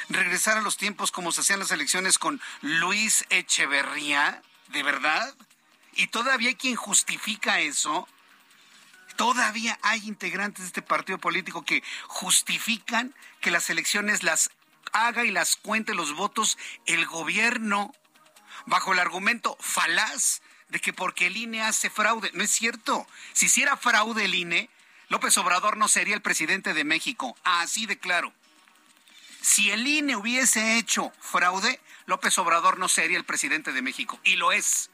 ¿Regresar 0.09 0.57
a 0.57 0.61
los 0.61 0.77
tiempos 0.77 1.11
como 1.11 1.31
se 1.31 1.41
hacían 1.41 1.59
las 1.59 1.71
elecciones 1.71 2.17
con 2.17 2.41
Luis 2.61 3.25
Echeverría? 3.29 4.41
¿De 4.67 4.83
verdad? 4.83 5.33
¿Y 5.93 6.07
todavía 6.07 6.49
hay 6.49 6.55
quien 6.55 6.75
justifica 6.75 7.59
eso? 7.59 8.07
Todavía 9.15 9.77
hay 9.83 10.07
integrantes 10.07 10.63
de 10.63 10.67
este 10.67 10.81
partido 10.81 11.19
político 11.19 11.63
que 11.63 11.83
justifican 12.07 13.13
que 13.41 13.51
las 13.51 13.69
elecciones 13.69 14.23
las 14.23 14.49
haga 14.91 15.23
y 15.25 15.31
las 15.31 15.55
cuente 15.55 15.93
los 15.93 16.15
votos 16.15 16.57
el 16.85 17.05
gobierno 17.05 17.93
bajo 18.65 18.93
el 18.93 18.99
argumento 18.99 19.57
falaz 19.59 20.41
de 20.69 20.79
que 20.79 20.93
porque 20.93 21.27
el 21.27 21.37
INE 21.37 21.61
hace 21.61 21.89
fraude. 21.89 22.31
No 22.33 22.43
es 22.43 22.51
cierto. 22.51 23.05
Si 23.33 23.45
hiciera 23.45 23.77
fraude 23.77 24.25
el 24.25 24.33
INE, 24.33 24.69
López 25.09 25.37
Obrador 25.37 25.77
no 25.77 25.87
sería 25.87 26.15
el 26.15 26.21
presidente 26.21 26.73
de 26.73 26.83
México. 26.83 27.37
Así 27.43 27.85
de 27.85 27.99
claro. 27.99 28.33
Si 29.43 29.71
el 29.71 29.85
INE 29.85 30.15
hubiese 30.15 30.77
hecho 30.77 31.11
fraude, 31.19 31.81
López 32.05 32.37
Obrador 32.37 32.79
no 32.79 32.87
sería 32.87 33.17
el 33.17 33.25
presidente 33.25 33.73
de 33.73 33.81
México. 33.81 34.17
Y 34.23 34.37
lo 34.37 34.53
es. 34.53 34.89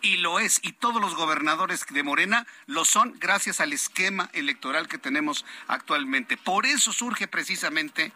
Y 0.00 0.18
lo 0.18 0.38
es. 0.38 0.60
Y 0.62 0.70
todos 0.70 1.02
los 1.02 1.16
gobernadores 1.16 1.84
de 1.90 2.02
Morena 2.04 2.46
lo 2.66 2.84
son 2.84 3.18
gracias 3.18 3.58
al 3.58 3.72
esquema 3.72 4.30
electoral 4.32 4.86
que 4.86 4.98
tenemos 4.98 5.44
actualmente. 5.66 6.36
Por 6.36 6.66
eso 6.66 6.92
surge 6.92 7.26
precisamente 7.26 8.12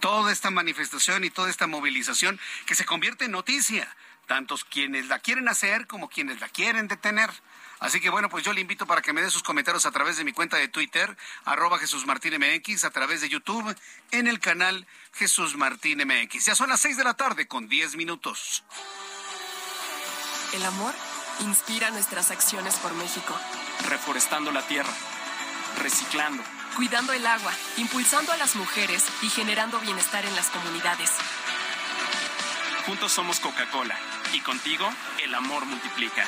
toda 0.00 0.32
esta 0.32 0.50
manifestación 0.50 1.22
y 1.22 1.30
toda 1.30 1.50
esta 1.50 1.68
movilización 1.68 2.40
que 2.66 2.74
se 2.74 2.84
convierte 2.84 3.26
en 3.26 3.30
noticia 3.30 3.96
tantos 4.26 4.64
quienes 4.64 5.06
la 5.06 5.20
quieren 5.20 5.48
hacer 5.48 5.86
como 5.86 6.08
quienes 6.08 6.40
la 6.40 6.48
quieren 6.48 6.88
detener. 6.88 7.30
Así 7.78 8.00
que 8.00 8.10
bueno, 8.10 8.28
pues 8.28 8.44
yo 8.44 8.52
le 8.52 8.60
invito 8.60 8.86
para 8.86 9.02
que 9.02 9.12
me 9.12 9.20
dé 9.20 9.30
sus 9.30 9.42
comentarios 9.42 9.84
a 9.86 9.90
través 9.90 10.16
de 10.16 10.24
mi 10.24 10.32
cuenta 10.32 10.56
de 10.56 10.68
Twitter, 10.68 11.16
arroba 11.44 11.78
Jesús 11.78 12.06
Martín 12.06 12.34
MX, 12.38 12.84
a 12.84 12.90
través 12.90 13.20
de 13.20 13.28
YouTube, 13.28 13.76
en 14.12 14.26
el 14.26 14.40
canal 14.40 14.86
Jesús 15.12 15.56
Martín 15.56 16.02
MX. 16.06 16.46
Ya 16.46 16.54
son 16.54 16.70
las 16.70 16.80
seis 16.80 16.96
de 16.96 17.04
la 17.04 17.14
tarde 17.14 17.46
con 17.46 17.68
diez 17.68 17.96
minutos. 17.96 18.64
El 20.54 20.64
amor 20.64 20.94
inspira 21.40 21.90
nuestras 21.90 22.30
acciones 22.30 22.76
por 22.76 22.94
México. 22.94 23.38
Reforestando 23.88 24.50
la 24.52 24.62
tierra, 24.66 24.92
reciclando, 25.82 26.42
cuidando 26.76 27.12
el 27.12 27.26
agua, 27.26 27.52
impulsando 27.76 28.32
a 28.32 28.36
las 28.38 28.56
mujeres 28.56 29.04
y 29.20 29.28
generando 29.28 29.78
bienestar 29.80 30.24
en 30.24 30.34
las 30.34 30.48
comunidades. 30.48 31.10
Juntos 32.86 33.12
somos 33.12 33.40
Coca-Cola 33.40 33.98
y 34.32 34.40
contigo 34.40 34.88
el 35.22 35.34
amor 35.34 35.66
multiplica. 35.66 36.24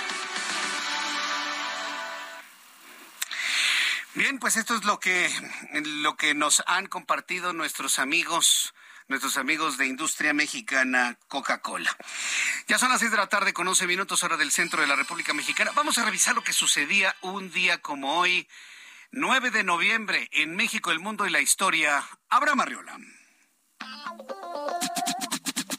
Bien, 4.15 4.38
pues 4.38 4.57
esto 4.57 4.75
es 4.75 4.85
lo 4.85 4.99
que, 4.99 5.31
lo 5.83 6.17
que 6.17 6.35
nos 6.35 6.62
han 6.67 6.87
compartido 6.87 7.53
nuestros 7.53 7.99
amigos 7.99 8.75
nuestros 9.09 9.38
amigos 9.38 9.79
de 9.79 9.87
Industria 9.87 10.35
Mexicana 10.35 11.19
Coca-Cola. 11.29 11.97
Ya 12.69 12.79
son 12.79 12.91
las 12.91 13.00
seis 13.00 13.11
de 13.11 13.17
la 13.17 13.27
tarde 13.27 13.55
con 13.55 13.67
11 13.67 13.87
minutos 13.87 14.23
hora 14.23 14.37
del 14.37 14.50
centro 14.50 14.83
de 14.83 14.87
la 14.87 14.97
República 14.97 15.33
Mexicana. 15.33 15.73
Vamos 15.75 15.97
a 15.97 16.05
revisar 16.05 16.35
lo 16.35 16.45
que 16.45 16.53
sucedía 16.53 17.17
un 17.23 17.50
día 17.50 17.81
como 17.81 18.19
hoy, 18.19 18.47
9 19.11 19.50
de 19.50 19.65
noviembre, 19.65 20.29
en 20.33 20.55
México, 20.55 20.91
el 20.91 21.00
mundo 21.00 21.27
y 21.27 21.31
la 21.31 21.41
historia. 21.41 22.05
Abraham 22.29 22.61
Arriola. 22.61 22.99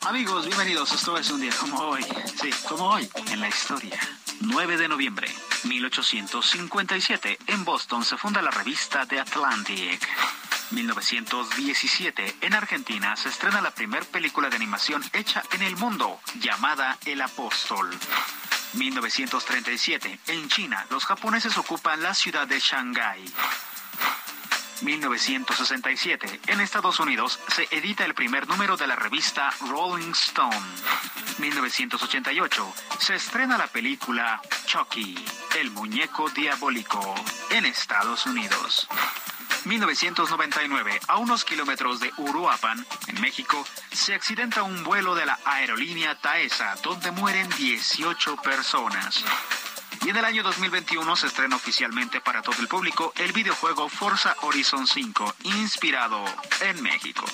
Amigos, 0.07 0.47
bienvenidos. 0.47 0.91
Esto 0.91 1.17
es 1.17 1.29
un 1.29 1.41
día 1.41 1.53
como 1.59 1.77
hoy. 1.77 2.03
Sí, 2.41 2.49
como 2.67 2.89
hoy, 2.89 3.07
en 3.27 3.39
la 3.41 3.47
historia. 3.47 3.99
9 4.41 4.77
de 4.77 4.87
noviembre, 4.87 5.27
1857, 5.65 7.39
en 7.47 7.65
Boston 7.65 8.05
se 8.05 8.17
funda 8.17 8.41
la 8.41 8.51
revista 8.51 9.05
The 9.05 9.19
Atlantic. 9.19 10.07
1917, 10.71 12.35
en 12.41 12.53
Argentina 12.53 13.15
se 13.17 13.29
estrena 13.29 13.61
la 13.61 13.71
primera 13.71 14.05
película 14.05 14.49
de 14.49 14.55
animación 14.55 15.03
hecha 15.13 15.43
en 15.51 15.63
el 15.63 15.75
mundo, 15.75 16.19
llamada 16.39 16.97
El 17.05 17.21
Apóstol. 17.21 17.89
1937, 18.73 20.19
en 20.27 20.47
China, 20.47 20.85
los 20.89 21.05
japoneses 21.05 21.57
ocupan 21.57 22.01
la 22.01 22.13
ciudad 22.13 22.47
de 22.47 22.59
Shanghái. 22.59 23.25
1967, 24.81 26.41
en 26.47 26.61
Estados 26.61 26.99
Unidos, 26.99 27.39
se 27.53 27.67
edita 27.71 28.05
el 28.05 28.13
primer 28.13 28.47
número 28.47 28.77
de 28.77 28.87
la 28.87 28.95
revista 28.95 29.49
Rolling 29.67 30.11
Stone. 30.11 30.55
1988, 31.39 32.73
se 32.99 33.15
estrena 33.15 33.57
la 33.57 33.67
película 33.67 34.41
Chucky, 34.65 35.15
el 35.59 35.71
muñeco 35.71 36.29
diabólico, 36.29 37.15
en 37.51 37.65
Estados 37.65 38.25
Unidos. 38.25 38.87
1999, 39.65 40.99
a 41.07 41.17
unos 41.17 41.43
kilómetros 41.43 41.99
de 41.99 42.11
Uruapan, 42.17 42.85
en 43.07 43.21
México, 43.21 43.65
se 43.91 44.13
accidenta 44.13 44.63
un 44.63 44.83
vuelo 44.83 45.15
de 45.15 45.25
la 45.25 45.39
aerolínea 45.45 46.15
Taesa, 46.15 46.75
donde 46.83 47.11
mueren 47.11 47.49
18 47.57 48.37
personas. 48.37 49.23
Y 50.05 50.09
en 50.09 50.17
el 50.17 50.25
año 50.25 50.43
2021 50.43 51.15
se 51.15 51.27
estrena 51.27 51.55
oficialmente 51.55 52.21
para 52.21 52.41
todo 52.41 52.61
el 52.61 52.67
público 52.67 53.13
el 53.17 53.33
videojuego 53.33 53.89
Forza 53.89 54.35
Horizon 54.41 54.87
5, 54.87 55.35
inspirado 55.43 56.23
en 56.61 56.81
México. 56.81 57.25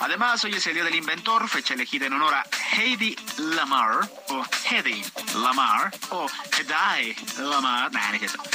Además, 0.00 0.42
hoy 0.44 0.54
es 0.54 0.66
el 0.66 0.74
Día 0.74 0.84
del 0.84 0.94
Inventor, 0.94 1.46
fecha 1.46 1.74
elegida 1.74 2.06
en 2.06 2.14
honor 2.14 2.32
a 2.32 2.46
Heidi 2.72 3.14
Lamar, 3.36 4.10
o 4.28 4.42
Hedy 4.70 5.04
Lamar, 5.34 5.92
o 6.08 6.26
Hedy 6.58 7.14
Lamar, 7.38 7.90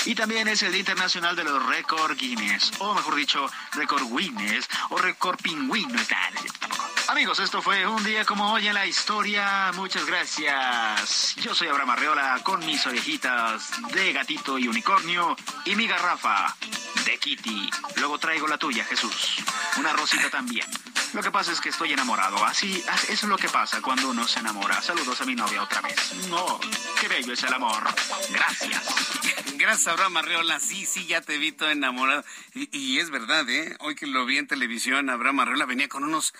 y 0.05 0.15
también 0.15 0.47
es 0.47 0.63
el 0.63 0.71
Día 0.71 0.79
Internacional 0.79 1.35
de 1.35 1.43
los 1.43 1.63
Record 1.67 2.17
Guinness, 2.17 2.71
o 2.79 2.95
mejor 2.95 3.13
dicho, 3.13 3.45
Record 3.73 4.07
Guinness, 4.11 4.67
o 4.89 4.97
Record 4.97 5.39
Pingüino, 5.39 5.99
Amigos, 7.15 7.39
esto 7.39 7.62
fue 7.62 7.88
un 7.88 8.03
día 8.03 8.25
como 8.25 8.51
hoy 8.51 8.67
en 8.67 8.74
la 8.74 8.86
historia. 8.86 9.72
Muchas 9.75 10.05
gracias. 10.05 11.34
Yo 11.38 11.55
soy 11.55 11.69
Abraham 11.69 11.91
Arreola 11.91 12.41
con 12.43 12.60
mis 12.65 12.86
orejitas 12.86 13.72
de 13.93 14.12
gatito 14.12 14.60
y 14.60 14.67
unicornio 14.67 15.34
y 15.63 15.77
mi 15.77 15.88
garrafa 15.88 16.53
de 17.05 17.17
Kitty. 17.17 17.69
Luego 17.95 18.19
traigo 18.19 18.50
la 18.50 18.57
tuya, 18.57 18.84
Jesús. 18.84 19.38
Una 19.77 19.93
rosita 19.93 20.29
también. 20.29 20.67
Lo 21.13 21.24
que 21.24 21.31
pasa 21.31 21.53
es 21.53 21.62
que 21.62 21.69
estoy 21.69 21.93
enamorado. 21.93 22.43
Así, 22.43 22.84
eso 23.03 23.10
es 23.10 23.24
lo 23.24 23.38
que 23.38 23.48
pasa 23.48 23.81
cuando 23.81 24.10
uno 24.10 24.27
se 24.27 24.41
enamora. 24.41 24.81
Saludos 24.81 25.22
a 25.22 25.25
mi 25.25 25.36
novia 25.36 25.63
otra 25.63 25.79
vez. 25.79 26.13
No, 26.29 26.60
qué 27.00 27.07
bello 27.07 27.31
es 27.31 27.41
el 27.43 27.53
amor. 27.53 27.81
Gracias. 28.29 28.84
Gracias, 29.55 29.88
Abraham 29.88 30.17
Arreola. 30.17 30.60
Sí, 30.60 30.86
sí, 30.86 31.05
ya 31.05 31.22
te 31.22 31.38
vi 31.38 31.53
todo 31.53 31.69
enamorado. 31.69 32.25
Y, 32.53 33.00
es 33.00 33.10
verdad, 33.10 33.50
¿eh? 33.50 33.77
Hoy 33.79 33.95
que 33.95 34.05
lo 34.05 34.25
vi 34.25 34.38
en 34.38 34.48
televisión, 34.48 35.10
Abraham 35.10 35.39
Arreola 35.39 35.65
venía 35.65 35.88
con 35.88 36.03
unos 36.03 36.34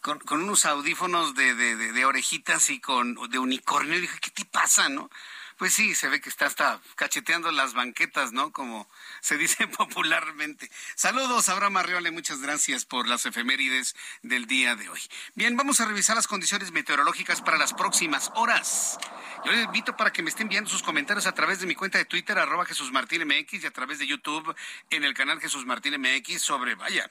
con, 0.00 0.20
unos 0.30 0.64
audífonos 0.64 1.34
de, 1.34 2.04
orejitas 2.04 2.70
y 2.70 2.80
con 2.80 3.14
de 3.30 3.38
unicornio. 3.38 4.00
Dije, 4.00 4.18
¿qué 4.20 4.30
te 4.30 4.44
pasa, 4.44 4.88
no? 4.88 5.10
Pues 5.58 5.74
sí, 5.74 5.96
se 5.96 6.08
ve 6.08 6.20
que 6.20 6.28
está 6.28 6.46
hasta 6.46 6.80
cacheteando 6.94 7.50
las 7.50 7.74
banquetas, 7.74 8.32
¿no? 8.32 8.52
Como 8.52 8.88
se 9.20 9.36
dice 9.36 9.66
popularmente. 9.78 10.70
Saludos, 10.94 11.48
Abraham 11.48 11.78
Arriole, 11.78 12.12
muchas 12.12 12.40
gracias 12.40 12.84
por 12.84 13.08
las 13.08 13.26
efemérides 13.26 13.96
del 14.22 14.46
día 14.46 14.76
de 14.76 14.88
hoy. 14.88 15.00
Bien, 15.34 15.56
vamos 15.56 15.80
a 15.80 15.86
revisar 15.86 16.14
las 16.14 16.28
condiciones 16.28 16.70
meteorológicas 16.70 17.42
para 17.42 17.58
las 17.58 17.74
próximas 17.74 18.30
horas. 18.36 18.98
Yo 19.44 19.50
les 19.50 19.64
invito 19.64 19.96
para 19.96 20.12
que 20.12 20.22
me 20.22 20.30
estén 20.30 20.46
enviando 20.46 20.70
sus 20.70 20.84
comentarios 20.84 21.26
a 21.26 21.32
través 21.32 21.58
de 21.58 21.66
mi 21.66 21.74
cuenta 21.74 21.98
de 21.98 22.04
Twitter, 22.04 22.38
arroba 22.38 22.64
Jesús 22.64 22.92
Martín 22.92 23.26
MX, 23.26 23.64
y 23.64 23.66
a 23.66 23.72
través 23.72 23.98
de 23.98 24.06
YouTube 24.06 24.54
en 24.90 25.02
el 25.02 25.14
canal 25.14 25.40
Jesús 25.40 25.66
Martín 25.66 26.00
MX 26.00 26.40
sobre, 26.40 26.76
vaya, 26.76 27.10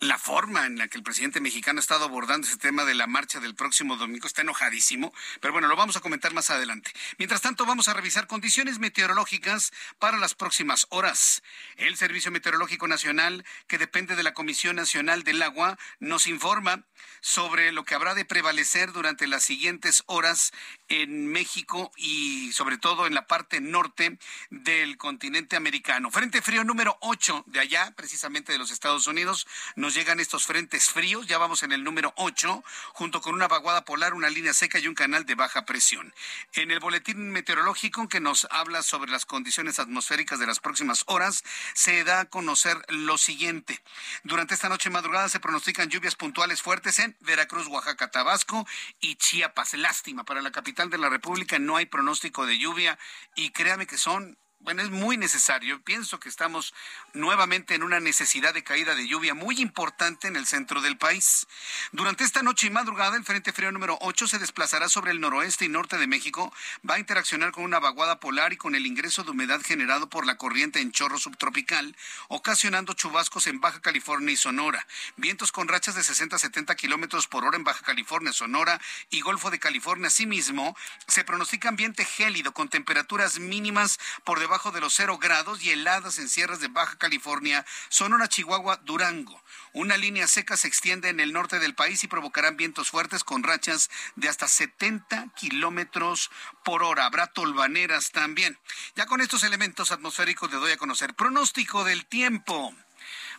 la 0.00 0.18
forma 0.18 0.66
en 0.66 0.78
la 0.78 0.88
que 0.88 0.96
el 0.96 1.04
presidente 1.04 1.40
mexicano 1.40 1.78
ha 1.78 1.80
estado 1.80 2.04
abordando 2.04 2.46
ese 2.46 2.56
tema 2.56 2.84
de 2.84 2.94
la 2.94 3.06
marcha 3.06 3.40
del 3.40 3.54
próximo 3.54 3.96
domingo 3.96 4.26
está 4.26 4.42
enojadísimo, 4.42 5.12
pero 5.40 5.52
bueno, 5.52 5.68
lo 5.68 5.76
vamos 5.76 5.96
a 5.96 6.00
comentar 6.00 6.32
más 6.32 6.50
adelante. 6.50 6.92
Mientras 7.18 7.42
tanto, 7.42 7.66
vamos 7.66 7.88
a 7.88 7.94
revisar 7.94 8.26
condiciones 8.26 8.78
meteorológicas 8.78 9.72
para 9.98 10.16
las 10.18 10.34
próximas 10.34 10.86
horas. 10.90 11.42
El 11.76 11.96
Servicio 11.96 12.30
Meteorológico 12.30 12.88
Nacional, 12.88 13.44
que 13.66 13.78
depende 13.78 14.16
de 14.16 14.22
la 14.22 14.34
Comisión 14.34 14.76
Nacional 14.76 15.22
del 15.22 15.42
Agua, 15.42 15.78
nos 16.00 16.26
informa 16.26 16.84
sobre 17.20 17.72
lo 17.72 17.84
que 17.84 17.94
habrá 17.94 18.14
de 18.14 18.24
prevalecer 18.24 18.92
durante 18.92 19.26
las 19.26 19.42
siguientes 19.42 20.02
horas 20.06 20.52
en 20.92 21.26
México 21.26 21.90
y 21.96 22.52
sobre 22.52 22.76
todo 22.76 23.06
en 23.06 23.14
la 23.14 23.26
parte 23.26 23.62
norte 23.62 24.18
del 24.50 24.98
continente 24.98 25.56
americano. 25.56 26.10
Frente 26.10 26.42
frío 26.42 26.64
número 26.64 26.98
8 27.00 27.44
de 27.46 27.60
allá, 27.60 27.94
precisamente 27.96 28.52
de 28.52 28.58
los 28.58 28.70
Estados 28.70 29.06
Unidos, 29.06 29.46
nos 29.74 29.94
llegan 29.94 30.20
estos 30.20 30.44
frentes 30.44 30.90
fríos, 30.90 31.26
ya 31.26 31.38
vamos 31.38 31.62
en 31.62 31.72
el 31.72 31.82
número 31.82 32.12
8, 32.18 32.62
junto 32.92 33.22
con 33.22 33.34
una 33.34 33.48
vaguada 33.48 33.86
polar, 33.86 34.12
una 34.12 34.28
línea 34.28 34.52
seca 34.52 34.78
y 34.80 34.86
un 34.86 34.94
canal 34.94 35.24
de 35.24 35.34
baja 35.34 35.64
presión. 35.64 36.12
En 36.52 36.70
el 36.70 36.78
boletín 36.78 37.30
meteorológico 37.30 38.06
que 38.10 38.20
nos 38.20 38.46
habla 38.50 38.82
sobre 38.82 39.10
las 39.10 39.24
condiciones 39.24 39.78
atmosféricas 39.78 40.38
de 40.40 40.46
las 40.46 40.60
próximas 40.60 41.04
horas, 41.06 41.42
se 41.72 42.04
da 42.04 42.20
a 42.20 42.24
conocer 42.26 42.76
lo 42.88 43.16
siguiente. 43.16 43.80
Durante 44.24 44.52
esta 44.52 44.68
noche 44.68 44.90
madrugada 44.90 45.30
se 45.30 45.40
pronostican 45.40 45.88
lluvias 45.88 46.16
puntuales 46.16 46.60
fuertes 46.60 46.98
en 46.98 47.16
Veracruz, 47.20 47.66
Oaxaca, 47.68 48.10
Tabasco 48.10 48.66
y 49.00 49.16
Chiapas. 49.16 49.72
Lástima, 49.72 50.24
para 50.24 50.42
la 50.42 50.50
capital 50.50 50.81
de 50.90 50.98
la 50.98 51.08
República 51.08 51.58
no 51.58 51.76
hay 51.76 51.86
pronóstico 51.86 52.46
de 52.46 52.58
lluvia 52.58 52.98
y 53.34 53.50
créame 53.50 53.86
que 53.86 53.96
son 53.96 54.38
bueno, 54.62 54.82
es 54.82 54.90
muy 54.90 55.16
necesario. 55.16 55.82
Pienso 55.82 56.20
que 56.20 56.28
estamos 56.28 56.72
nuevamente 57.14 57.74
en 57.74 57.82
una 57.82 57.98
necesidad 57.98 58.54
de 58.54 58.62
caída 58.62 58.94
de 58.94 59.08
lluvia 59.08 59.34
muy 59.34 59.60
importante 59.60 60.28
en 60.28 60.36
el 60.36 60.46
centro 60.46 60.80
del 60.80 60.96
país. 60.96 61.48
Durante 61.90 62.22
esta 62.22 62.42
noche 62.42 62.68
y 62.68 62.70
madrugada, 62.70 63.16
el 63.16 63.24
Frente 63.24 63.52
Frío 63.52 63.72
número 63.72 63.98
8 64.00 64.28
se 64.28 64.38
desplazará 64.38 64.88
sobre 64.88 65.10
el 65.10 65.20
noroeste 65.20 65.64
y 65.64 65.68
norte 65.68 65.98
de 65.98 66.06
México, 66.06 66.52
va 66.88 66.94
a 66.94 67.00
interaccionar 67.00 67.50
con 67.50 67.64
una 67.64 67.80
vaguada 67.80 68.20
polar 68.20 68.52
y 68.52 68.56
con 68.56 68.76
el 68.76 68.86
ingreso 68.86 69.24
de 69.24 69.32
humedad 69.32 69.60
generado 69.62 70.08
por 70.08 70.26
la 70.26 70.36
corriente 70.36 70.80
en 70.80 70.92
chorro 70.92 71.18
subtropical, 71.18 71.96
ocasionando 72.28 72.92
chubascos 72.94 73.48
en 73.48 73.60
Baja 73.60 73.80
California 73.80 74.32
y 74.32 74.36
Sonora, 74.36 74.86
vientos 75.16 75.50
con 75.50 75.66
rachas 75.66 75.96
de 75.96 76.04
60 76.04 76.36
a 76.36 76.38
70 76.38 76.76
kilómetros 76.76 77.26
por 77.26 77.44
hora 77.44 77.56
en 77.56 77.64
Baja 77.64 77.84
California, 77.84 78.32
Sonora 78.32 78.80
y 79.10 79.22
Golfo 79.22 79.50
de 79.50 79.58
California. 79.58 80.06
Asimismo, 80.06 80.76
se 81.08 81.24
pronostica 81.24 81.68
ambiente 81.68 82.04
gélido 82.04 82.52
con 82.52 82.68
temperaturas 82.68 83.40
mínimas 83.40 83.98
por 84.24 84.38
debajo 84.38 84.51
debajo 84.52 84.70
de 84.70 84.82
los 84.82 84.92
cero 84.92 85.16
grados 85.16 85.64
y 85.64 85.70
heladas 85.70 86.18
en 86.18 86.28
sierras 86.28 86.60
de 86.60 86.68
Baja 86.68 86.98
California, 86.98 87.64
Sonora, 87.88 88.28
Chihuahua, 88.28 88.76
Durango. 88.84 89.42
Una 89.72 89.96
línea 89.96 90.28
seca 90.28 90.58
se 90.58 90.68
extiende 90.68 91.08
en 91.08 91.20
el 91.20 91.32
norte 91.32 91.58
del 91.58 91.74
país 91.74 92.04
y 92.04 92.06
provocarán 92.06 92.58
vientos 92.58 92.90
fuertes 92.90 93.24
con 93.24 93.44
rachas 93.44 93.88
de 94.14 94.28
hasta 94.28 94.46
70 94.46 95.28
kilómetros 95.36 96.30
por 96.66 96.82
hora. 96.82 97.06
Habrá 97.06 97.28
tolvaneras 97.28 98.10
también. 98.10 98.58
Ya 98.94 99.06
con 99.06 99.22
estos 99.22 99.42
elementos 99.42 99.90
atmosféricos 99.90 100.52
le 100.52 100.58
doy 100.58 100.72
a 100.72 100.76
conocer 100.76 101.14
pronóstico 101.14 101.84
del 101.84 102.04
tiempo 102.04 102.74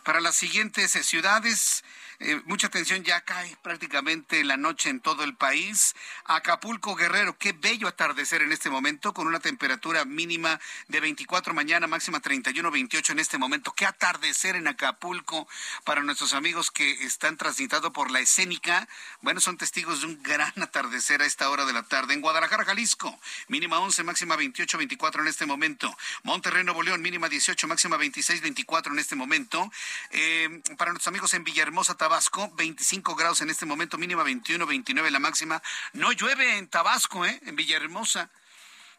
para 0.02 0.20
las 0.20 0.34
siguientes 0.34 0.90
ciudades. 1.06 1.84
Eh, 2.20 2.40
mucha 2.46 2.68
atención, 2.68 3.02
ya 3.02 3.20
cae 3.22 3.56
prácticamente 3.62 4.44
la 4.44 4.56
noche 4.56 4.88
en 4.90 5.00
todo 5.00 5.24
el 5.24 5.34
país. 5.34 5.94
Acapulco, 6.24 6.94
Guerrero, 6.94 7.36
qué 7.38 7.52
bello 7.52 7.88
atardecer 7.88 8.42
en 8.42 8.52
este 8.52 8.70
momento, 8.70 9.12
con 9.12 9.26
una 9.26 9.40
temperatura 9.40 10.04
mínima 10.04 10.60
de 10.88 11.00
24 11.00 11.54
mañana, 11.54 11.86
máxima 11.86 12.20
31, 12.20 12.70
28 12.70 13.12
en 13.12 13.18
este 13.18 13.38
momento. 13.38 13.72
Qué 13.72 13.86
atardecer 13.86 14.56
en 14.56 14.68
Acapulco 14.68 15.48
para 15.84 16.02
nuestros 16.02 16.34
amigos 16.34 16.70
que 16.70 16.90
están 17.04 17.36
transitando 17.36 17.92
por 17.92 18.10
la 18.10 18.20
escénica. 18.20 18.88
Bueno, 19.20 19.40
son 19.40 19.56
testigos 19.56 20.00
de 20.00 20.06
un 20.06 20.22
gran 20.22 20.52
atardecer 20.62 21.22
a 21.22 21.26
esta 21.26 21.50
hora 21.50 21.64
de 21.64 21.72
la 21.72 21.82
tarde. 21.82 22.14
En 22.14 22.20
Guadalajara, 22.20 22.64
Jalisco, 22.64 23.18
mínima 23.48 23.78
11, 23.78 24.04
máxima 24.04 24.36
28, 24.36 24.78
24 24.78 25.22
en 25.22 25.28
este 25.28 25.46
momento. 25.46 25.96
Monterrey, 26.22 26.64
Nuevo 26.64 26.82
León, 26.82 27.02
mínima 27.02 27.28
18, 27.28 27.66
máxima 27.66 27.96
26, 27.96 28.40
24 28.40 28.92
en 28.92 28.98
este 28.98 29.16
momento. 29.16 29.70
Eh, 30.10 30.62
para 30.76 30.92
nuestros 30.92 31.08
amigos 31.08 31.34
en 31.34 31.44
Villahermosa, 31.44 31.96
Tabasco, 32.04 32.52
25 32.56 33.14
grados 33.14 33.40
en 33.40 33.48
este 33.48 33.64
momento, 33.64 33.96
mínima 33.96 34.22
21, 34.24 34.66
29 34.66 35.10
la 35.10 35.18
máxima. 35.20 35.62
No 35.94 36.12
llueve 36.12 36.58
en 36.58 36.68
Tabasco, 36.68 37.24
¿eh? 37.24 37.40
En 37.46 37.56
Villahermosa. 37.56 38.28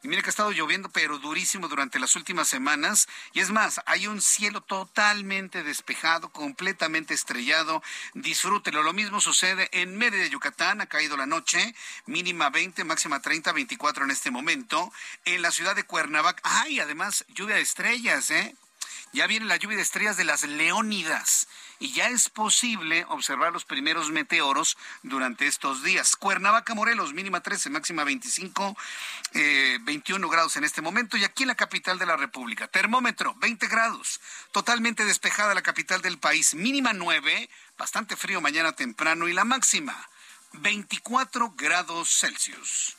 Y 0.01 0.07
mire 0.07 0.23
que 0.23 0.29
ha 0.29 0.31
estado 0.31 0.51
lloviendo, 0.51 0.89
pero 0.89 1.19
durísimo 1.19 1.67
durante 1.67 1.99
las 1.99 2.15
últimas 2.15 2.47
semanas. 2.47 3.07
Y 3.33 3.41
es 3.41 3.51
más, 3.51 3.79
hay 3.85 4.07
un 4.07 4.23
cielo 4.23 4.61
totalmente 4.61 5.61
despejado, 5.61 6.29
completamente 6.29 7.13
estrellado. 7.13 7.83
Disfrútelo. 8.15 8.81
Lo 8.81 8.93
mismo 8.93 9.21
sucede 9.21 9.69
en 9.71 9.95
Mérida, 9.95 10.25
Yucatán. 10.25 10.81
Ha 10.81 10.87
caído 10.87 11.15
la 11.15 11.27
noche, 11.27 11.75
mínima 12.07 12.49
20, 12.49 12.85
máxima 12.85 13.21
30, 13.21 13.51
24 13.51 14.05
en 14.05 14.09
este 14.09 14.31
momento. 14.31 14.91
En 15.25 15.43
la 15.43 15.51
ciudad 15.51 15.75
de 15.75 15.83
Cuernavaca, 15.83 16.41
hay 16.43 16.79
además 16.79 17.23
lluvia 17.35 17.57
de 17.57 17.61
estrellas, 17.61 18.31
¿eh? 18.31 18.55
Ya 19.13 19.27
viene 19.27 19.45
la 19.45 19.55
lluvia 19.57 19.77
de 19.77 19.83
estrellas 19.83 20.17
de 20.17 20.25
las 20.25 20.43
Leónidas 20.43 21.47
y 21.79 21.91
ya 21.93 22.09
es 22.09 22.29
posible 22.29 23.05
observar 23.09 23.51
los 23.53 23.65
primeros 23.65 24.11
meteoros 24.11 24.77
durante 25.03 25.47
estos 25.47 25.83
días. 25.83 26.15
Cuernavaca, 26.15 26.73
Morelos, 26.73 27.13
mínima 27.13 27.41
13, 27.41 27.69
máxima 27.69 28.03
25, 28.03 28.75
21 29.81 30.27
eh, 30.27 30.29
grados 30.29 30.55
en 30.57 30.63
este 30.63 30.81
momento. 30.81 31.17
Y 31.17 31.23
aquí 31.23 31.43
en 31.43 31.49
la 31.49 31.55
capital 31.55 31.97
de 31.97 32.05
la 32.05 32.17
República, 32.17 32.67
termómetro 32.67 33.35
20 33.35 33.67
grados, 33.67 34.21
totalmente 34.51 35.05
despejada 35.05 35.53
la 35.53 35.61
capital 35.61 36.01
del 36.01 36.17
país, 36.17 36.53
mínima 36.55 36.93
9, 36.93 37.49
bastante 37.77 38.15
frío 38.15 38.41
mañana 38.41 38.73
temprano 38.73 39.27
y 39.27 39.33
la 39.33 39.45
máxima 39.45 40.09
24 40.53 41.53
grados 41.57 42.09
Celsius. 42.19 42.97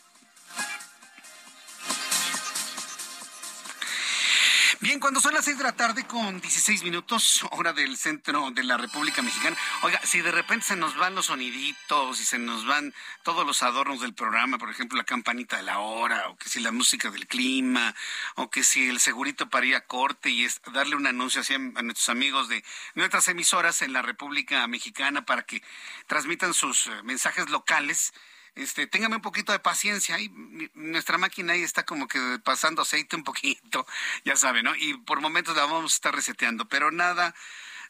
Bien, 4.80 5.00
cuando 5.00 5.20
son 5.20 5.32
las 5.32 5.46
seis 5.46 5.56
de 5.56 5.64
la 5.64 5.72
tarde 5.72 6.06
con 6.06 6.38
16 6.38 6.82
minutos, 6.82 7.46
hora 7.52 7.72
del 7.72 7.96
centro 7.96 8.50
de 8.50 8.62
la 8.62 8.76
República 8.76 9.22
Mexicana. 9.22 9.56
Oiga, 9.80 9.98
si 10.04 10.20
de 10.20 10.30
repente 10.30 10.66
se 10.66 10.76
nos 10.76 10.94
van 10.98 11.14
los 11.14 11.26
soniditos 11.26 12.20
y 12.20 12.24
se 12.26 12.38
nos 12.38 12.66
van 12.66 12.92
todos 13.22 13.46
los 13.46 13.62
adornos 13.62 14.02
del 14.02 14.12
programa, 14.12 14.58
por 14.58 14.68
ejemplo, 14.68 14.98
la 14.98 15.04
campanita 15.04 15.56
de 15.56 15.62
la 15.62 15.78
hora, 15.78 16.28
o 16.28 16.36
que 16.36 16.50
si 16.50 16.60
la 16.60 16.72
música 16.72 17.10
del 17.10 17.26
clima, 17.26 17.94
o 18.34 18.50
que 18.50 18.62
si 18.62 18.86
el 18.86 19.00
segurito 19.00 19.48
para 19.48 19.64
ir 19.64 19.76
a 19.76 19.86
corte 19.86 20.28
y 20.28 20.44
es 20.44 20.60
darle 20.74 20.96
un 20.96 21.06
anuncio 21.06 21.40
así 21.40 21.54
a 21.54 21.58
nuestros 21.58 22.10
amigos 22.10 22.48
de 22.48 22.62
nuestras 22.94 23.28
emisoras 23.28 23.80
en 23.80 23.94
la 23.94 24.02
República 24.02 24.66
Mexicana 24.66 25.24
para 25.24 25.44
que 25.44 25.62
transmitan 26.06 26.52
sus 26.52 26.86
eh, 26.88 26.90
mensajes 27.02 27.48
locales 27.48 28.12
este, 28.56 28.86
téngame 28.86 29.16
un 29.16 29.22
poquito 29.22 29.52
de 29.52 29.58
paciencia. 29.58 30.16
Ahí, 30.16 30.30
nuestra 30.74 31.18
máquina 31.18 31.52
ahí 31.52 31.62
está 31.62 31.84
como 31.84 32.08
que 32.08 32.40
pasando 32.42 32.82
aceite 32.82 33.14
un 33.14 33.24
poquito, 33.24 33.86
ya 34.24 34.36
sabe, 34.36 34.62
¿no? 34.62 34.74
Y 34.74 34.94
por 34.94 35.20
momentos 35.20 35.56
la 35.56 35.66
vamos 35.66 35.92
a 35.92 35.96
estar 35.96 36.14
reseteando, 36.14 36.66
pero 36.66 36.90
nada, 36.90 37.34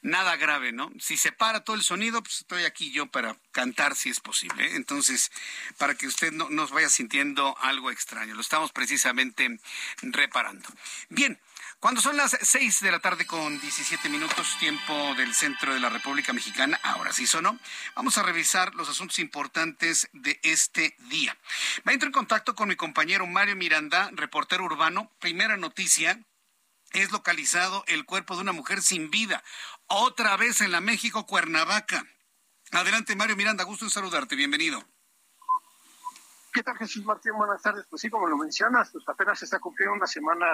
nada 0.03 0.37
grave, 0.37 0.73
¿no? 0.73 0.91
Si 0.99 1.17
se 1.17 1.33
para 1.33 1.65
todo 1.65 1.77
el 1.77 1.83
sonido, 1.83 2.23
pues 2.23 2.39
estoy 2.39 2.65
aquí 2.65 2.91
yo 2.91 3.07
para 3.07 3.37
cantar 3.53 3.95
si 3.95 4.11
es 4.11 4.21
posible. 4.21 4.67
¿eh? 4.67 4.77
Entonces, 4.77 5.31
para 5.79 5.95
que 5.95 6.07
usted 6.07 6.33
no 6.33 6.51
nos 6.51 6.71
vaya 6.73 6.89
sintiendo 6.89 7.57
algo 7.61 7.91
extraño, 7.91 8.35
lo 8.35 8.41
estamos 8.41 8.73
precisamente 8.73 9.59
reparando. 10.03 10.69
Bien, 11.09 11.39
cuando 11.79 12.01
son 12.01 12.17
las 12.17 12.37
seis 12.41 12.81
de 12.81 12.91
la 12.91 13.01
tarde 13.01 13.27
con 13.27 13.61
17 13.61 14.09
minutos, 14.09 14.57
tiempo 14.59 15.15
del 15.17 15.35
centro 15.35 15.75
de 15.75 15.81
la 15.81 15.91
República 15.91 16.33
Mexicana, 16.33 16.81
ahora 16.83 17.13
sí 17.13 17.27
sonó, 17.27 17.59
vamos 17.95 18.17
a 18.19 18.23
revisar 18.23 18.75
los 18.75 18.89
asuntos 18.89 19.19
importantes 19.19 20.09
de 20.13 20.41
este 20.43 20.97
día. 21.11 21.37
Me 21.85 21.93
entro 21.93 22.09
en 22.09 22.13
contacto 22.13 22.55
con 22.55 22.69
mi 22.69 22.77
compañero 22.77 23.27
Mario 23.27 23.57
Miranda, 23.57 24.11
reportero 24.13 24.65
urbano. 24.65 25.13
Primera 25.21 25.57
noticia, 25.57 26.25
es 26.93 27.13
localizado 27.13 27.85
el 27.89 28.07
cuerpo 28.07 28.37
de 28.37 28.43
una 28.43 28.53
mujer 28.53 28.81
sin 28.81 29.11
vida, 29.11 29.43
otra 29.87 30.37
vez 30.37 30.61
en 30.63 30.73
la 30.73 30.81
México 30.81 31.27
Cuernavaca. 31.27 32.05
Adelante, 32.73 33.15
Mario 33.17 33.37
Miranda, 33.37 33.65
gusto 33.65 33.85
en 33.85 33.91
saludarte, 33.91 34.35
bienvenido. 34.35 34.83
¿Qué 36.53 36.63
tal, 36.63 36.79
Jesús 36.79 37.05
Martín? 37.05 37.35
Buenas 37.37 37.61
tardes. 37.61 37.85
Pues 37.91 38.01
sí, 38.01 38.09
como 38.09 38.27
lo 38.29 38.39
mencionas, 38.39 38.91
pues 38.91 39.07
apenas 39.09 39.39
se 39.39 39.45
está 39.45 39.59
cumpliendo 39.59 39.95
una 39.95 40.07
semana 40.07 40.47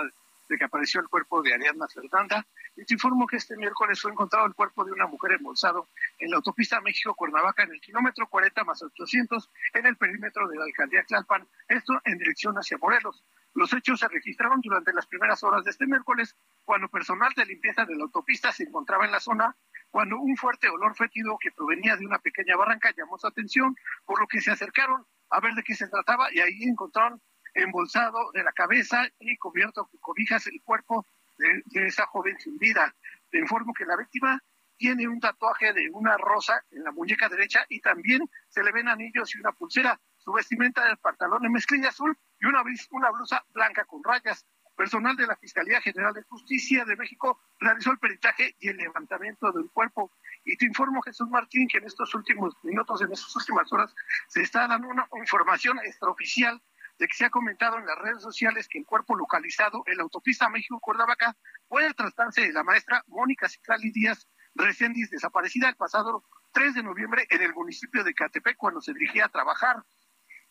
de 0.53 0.59
que 0.59 0.65
apareció 0.65 1.01
el 1.01 1.09
cuerpo 1.09 1.43
de 1.43 1.55
Ariadna 1.55 1.89
Fernanda. 1.89 2.47
Y 2.77 2.85
te 2.85 2.95
informo 2.95 3.27
que 3.27 3.37
este 3.37 3.57
miércoles 3.57 4.01
fue 4.01 4.13
encontrado 4.13 4.47
el 4.47 4.55
cuerpo 4.55 4.85
de 4.85 4.93
una 4.93 5.07
mujer 5.07 5.33
embolsado 5.33 5.89
en 6.19 6.31
la 6.31 6.37
autopista 6.37 6.81
México-Cuernavaca 6.83 7.63
en 7.63 7.73
el 7.73 7.81
kilómetro 7.81 8.29
40 8.29 8.65
más 8.65 8.83
800 8.83 9.51
en 9.73 9.87
el 9.87 9.97
perímetro 9.97 10.47
de 10.49 10.59
la 10.59 10.65
alcaldía 10.65 11.05
Tlalpan, 11.05 11.49
esto 11.69 11.95
en 12.05 12.19
dirección 12.19 12.55
hacia 12.57 12.77
Morelos. 12.77 13.25
Los 13.55 13.73
hechos 13.73 14.01
se 14.01 14.09
registraron 14.09 14.61
durante 14.61 14.93
las 14.93 15.07
primeras 15.07 15.43
horas 15.43 15.65
de 15.65 15.71
este 15.71 15.87
miércoles, 15.87 16.37
cuando 16.65 16.89
personal 16.89 17.33
de 17.35 17.47
limpieza 17.47 17.87
de 17.87 17.97
la 17.97 18.05
autopista 18.05 18.53
se 18.53 18.65
encontraba 18.65 19.07
en 19.07 19.13
la 19.13 19.21
zona, 19.21 19.57
cuando 19.91 20.19
un 20.19 20.37
fuerte 20.37 20.69
olor 20.69 20.95
fétido 20.97 21.39
que 21.41 21.51
provenía 21.51 21.97
de 21.97 22.07
una 22.07 22.19
pequeña 22.19 22.57
barranca 22.57 22.93
llamó 22.97 23.19
su 23.19 23.27
atención, 23.27 23.75
por 24.05 24.21
lo 24.21 24.27
que 24.27 24.41
se 24.41 24.51
acercaron 24.51 25.07
a 25.31 25.41
ver 25.41 25.55
de 25.55 25.63
qué 25.63 25.75
se 25.75 25.89
trataba 25.89 26.29
y 26.33 26.41
ahí 26.41 26.63
encontraron 26.65 27.21
embolsado 27.55 28.31
de 28.33 28.43
la 28.43 28.53
cabeza 28.53 29.07
y 29.19 29.37
cubierto 29.37 29.87
con 29.87 30.01
cobijas 30.01 30.47
el 30.47 30.61
cuerpo 30.63 31.07
de, 31.39 31.87
esa 31.87 32.07
joven 32.07 32.39
sin 32.39 32.59
vida. 32.59 32.95
Te 33.31 33.39
informo 33.39 33.73
que 33.73 33.85
la 33.85 33.97
víctima 33.97 34.41
tiene 34.77 35.07
un 35.07 35.21
tatuaje 35.21 35.73
de 35.73 35.89
una 35.91 36.17
rosa 36.17 36.65
en 36.71 36.85
la 36.85 36.93
muñeca 36.93 37.29
derecha 37.29 37.65
y 37.69 37.81
también 37.81 38.29
se 38.49 38.63
le 38.63 38.73
ven 38.73 38.89
anillos 38.89 39.35
y 39.35 39.39
una 39.39 39.53
pulsera. 39.53 40.01
Su 40.17 40.33
vestimenta 40.33 40.85
del 40.87 40.99
pantalón 40.99 41.45
en 41.45 41.53
mezclilla 41.53 41.89
azul 41.89 42.17
y 42.41 42.47
una, 42.47 42.63
una 42.91 43.11
blusa 43.11 43.45
blanca 43.53 43.85
con 43.85 44.03
rayas. 44.05 44.47
Personal 44.77 45.15
de 45.17 45.27
la 45.27 45.37
Fiscalía 45.37 45.81
General 45.83 46.15
de 46.15 46.23
Justicia 46.23 46.85
de 46.85 46.97
México 46.97 47.41
realizó 47.61 47.93
el 47.93 47.99
peritaje 47.99 48.57
y 48.59 48.69
el 48.69 48.79
levantamiento 48.79 49.53
del 49.53 49.71
cuerpo. 49.71 50.11
Y 50.45 50.57
te 50.57 50.65
informo, 50.65 51.03
Jesús 51.03 51.29
Martín, 51.29 51.69
que 51.69 51.79
en 51.79 51.85
estos 51.85 52.15
últimos 52.15 52.55
minutos, 52.65 53.03
en 53.03 53.13
estas 53.13 53.37
últimas 53.37 53.71
horas, 53.73 53.95
se 54.29 54.43
está 54.43 54.67
dando 54.67 54.89
una 54.89 55.07
información 55.19 55.79
extraoficial 55.81 56.61
de 56.99 57.09
que 57.09 57.15
se 57.15 57.25
ha 57.25 57.31
comentado 57.31 57.79
en 57.79 57.87
las 57.87 57.99
redes 57.99 58.23
sociales 58.23 58.69
que 58.69 58.79
el 58.79 58.87
cuerpo 58.87 59.17
localizado 59.17 59.83
en 59.87 59.97
la 59.97 60.03
autopista 60.03 60.49
México-Cuernavaca 60.49 61.37
puede 61.69 61.93
tratarse 61.95 62.43
de 62.43 62.53
la 62.53 62.63
maestra 62.63 63.03
Mónica 63.07 63.49
Ciclali 63.49 63.91
Díaz 63.91 64.27
Reséndiz, 64.55 65.11
desaparecida 65.11 65.69
el 65.69 65.77
pasado 65.77 66.25
3 66.53 66.75
de 66.75 66.83
noviembre 66.83 67.27
en 67.31 67.43
el 67.43 67.55
municipio 67.55 68.05
de 68.05 68.13
Catepec 68.13 68.57
cuando 68.57 68.81
se 68.81 68.93
dirigía 68.93 69.25
a 69.25 69.31
trabajar. 69.31 69.83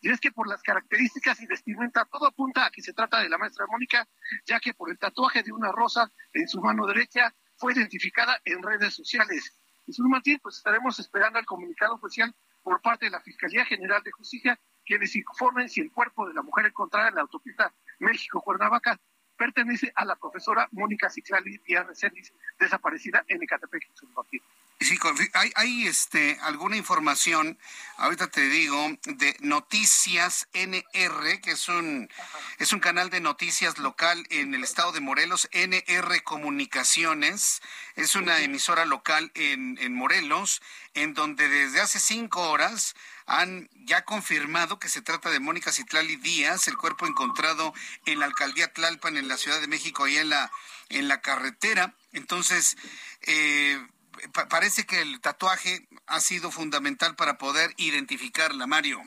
Y 0.00 0.10
es 0.10 0.18
que 0.18 0.32
por 0.32 0.48
las 0.48 0.60
características 0.62 1.40
y 1.40 1.46
vestimenta 1.46 2.04
todo 2.06 2.26
apunta 2.26 2.66
a 2.66 2.70
que 2.70 2.82
se 2.82 2.92
trata 2.92 3.20
de 3.20 3.28
la 3.28 3.38
maestra 3.38 3.66
Mónica, 3.68 4.08
ya 4.44 4.58
que 4.58 4.74
por 4.74 4.90
el 4.90 4.98
tatuaje 4.98 5.44
de 5.44 5.52
una 5.52 5.70
rosa 5.70 6.10
en 6.32 6.48
su 6.48 6.60
mano 6.60 6.86
derecha 6.86 7.32
fue 7.56 7.72
identificada 7.72 8.40
en 8.44 8.62
redes 8.62 8.94
sociales. 8.94 9.56
Y 9.86 9.92
su 9.92 10.02
Martín, 10.08 10.40
pues 10.42 10.56
estaremos 10.56 10.98
esperando 10.98 11.38
el 11.38 11.46
comunicado 11.46 11.94
oficial 11.94 12.34
por 12.62 12.82
parte 12.82 13.06
de 13.06 13.12
la 13.12 13.20
Fiscalía 13.20 13.64
General 13.64 14.02
de 14.02 14.10
Justicia 14.10 14.58
quienes 14.92 15.16
informen 15.16 15.70
si 15.70 15.80
el 15.80 15.90
cuerpo 15.90 16.28
de 16.28 16.34
la 16.34 16.42
mujer 16.42 16.66
encontrada 16.66 17.08
en 17.08 17.14
la 17.14 17.22
autopista 17.22 17.72
México-Cuernavaca 17.98 19.00
pertenece 19.38 19.90
a 19.96 20.04
la 20.04 20.16
profesora 20.16 20.68
Mónica 20.70 21.08
Ciclali 21.08 21.56
Díaz 21.66 21.86
Reséndiz, 21.86 22.30
desaparecida 22.58 23.24
en 23.26 23.42
Ecatepec, 23.42 23.88
Martín. 24.14 24.42
Sí, 24.80 24.98
hay, 25.32 25.50
hay 25.54 25.86
este, 25.86 26.38
alguna 26.42 26.76
información, 26.76 27.58
ahorita 27.96 28.28
te 28.28 28.42
digo, 28.50 28.76
de 29.04 29.34
Noticias 29.40 30.46
NR, 30.52 31.40
que 31.40 31.52
es 31.52 31.68
un, 31.70 32.10
es 32.58 32.74
un 32.74 32.80
canal 32.80 33.08
de 33.08 33.20
noticias 33.20 33.78
local 33.78 34.26
en 34.28 34.54
el 34.54 34.62
estado 34.62 34.92
de 34.92 35.00
Morelos, 35.00 35.48
NR 35.52 36.22
Comunicaciones, 36.22 37.62
es 37.96 38.14
una 38.14 38.40
emisora 38.40 38.84
local 38.84 39.30
en, 39.36 39.78
en 39.80 39.94
Morelos, 39.94 40.60
en 40.92 41.14
donde 41.14 41.48
desde 41.48 41.80
hace 41.80 41.98
cinco 41.98 42.50
horas 42.50 42.94
han 43.26 43.68
ya 43.86 44.04
confirmado 44.04 44.78
que 44.78 44.88
se 44.88 45.02
trata 45.02 45.30
de 45.30 45.40
Mónica 45.40 45.72
Citlali 45.72 46.16
Díaz, 46.16 46.68
el 46.68 46.76
cuerpo 46.76 47.06
encontrado 47.06 47.72
en 48.06 48.20
la 48.20 48.26
alcaldía 48.26 48.72
Tlalpan, 48.72 49.16
en 49.16 49.28
la 49.28 49.36
Ciudad 49.36 49.60
de 49.60 49.68
México, 49.68 50.04
ahí 50.04 50.16
en 50.18 50.30
la, 50.30 50.50
en 50.88 51.08
la 51.08 51.20
carretera. 51.20 51.94
Entonces, 52.12 52.76
eh, 53.22 53.84
parece 54.48 54.84
que 54.84 55.00
el 55.00 55.20
tatuaje 55.20 55.88
ha 56.06 56.20
sido 56.20 56.50
fundamental 56.50 57.16
para 57.16 57.38
poder 57.38 57.72
identificarla, 57.76 58.66
Mario. 58.66 59.00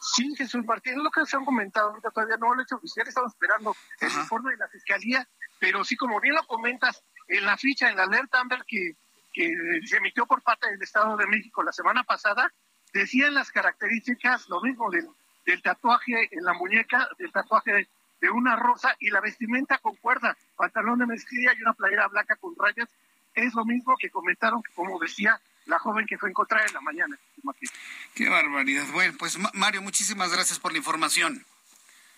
Sí, 0.00 0.34
Jesús 0.36 0.64
Martín, 0.64 1.02
lo 1.02 1.10
que 1.10 1.24
se 1.24 1.36
han 1.36 1.44
comentado, 1.44 1.90
ahorita 1.90 2.10
todavía 2.10 2.36
no 2.36 2.54
lo 2.54 2.60
he 2.60 2.64
hecho 2.64 2.76
oficial, 2.76 3.06
estamos 3.06 3.32
esperando 3.32 3.76
el 4.00 4.12
informe 4.12 4.50
de 4.50 4.56
la 4.58 4.68
Fiscalía, 4.68 5.28
pero 5.60 5.84
sí, 5.84 5.96
como 5.96 6.20
bien 6.20 6.34
lo 6.34 6.44
comentas, 6.46 7.04
en 7.28 7.46
la 7.46 7.56
ficha, 7.56 7.88
en 7.88 7.96
la 7.96 8.02
alerta 8.02 8.40
Amber 8.40 8.64
que, 8.66 8.96
que 9.32 9.48
se 9.86 9.98
emitió 9.98 10.26
por 10.26 10.42
parte 10.42 10.68
del 10.68 10.82
Estado 10.82 11.16
de 11.16 11.26
México 11.28 11.62
la 11.62 11.72
semana 11.72 12.02
pasada, 12.02 12.52
decían 12.92 13.34
las 13.34 13.50
características, 13.50 14.48
lo 14.48 14.60
mismo 14.60 14.90
del, 14.90 15.08
del 15.46 15.62
tatuaje 15.62 16.28
en 16.30 16.44
la 16.44 16.52
muñeca, 16.52 17.08
del 17.18 17.32
tatuaje 17.32 17.72
de, 17.72 17.88
de 18.20 18.30
una 18.30 18.56
rosa 18.56 18.96
y 19.00 19.10
la 19.10 19.20
vestimenta 19.20 19.78
con 19.78 19.96
cuerda, 19.96 20.36
pantalón 20.56 20.98
de 20.98 21.06
mezclilla 21.06 21.52
y 21.56 21.62
una 21.62 21.72
playera 21.72 22.08
blanca 22.08 22.36
con 22.36 22.54
rayas 22.56 22.88
es 23.34 23.54
lo 23.54 23.64
mismo 23.64 23.96
que 23.98 24.10
comentaron, 24.10 24.62
como 24.74 24.98
decía 24.98 25.40
la 25.66 25.78
joven 25.78 26.06
que 26.06 26.18
fue 26.18 26.28
encontrada 26.28 26.66
en 26.66 26.74
la 26.74 26.80
mañana. 26.80 27.16
Qué 28.14 28.28
barbaridad. 28.28 28.84
Bueno, 28.92 29.14
pues 29.18 29.38
Mario, 29.54 29.82
muchísimas 29.82 30.32
gracias 30.32 30.58
por 30.58 30.72
la 30.72 30.78
información. 30.78 31.44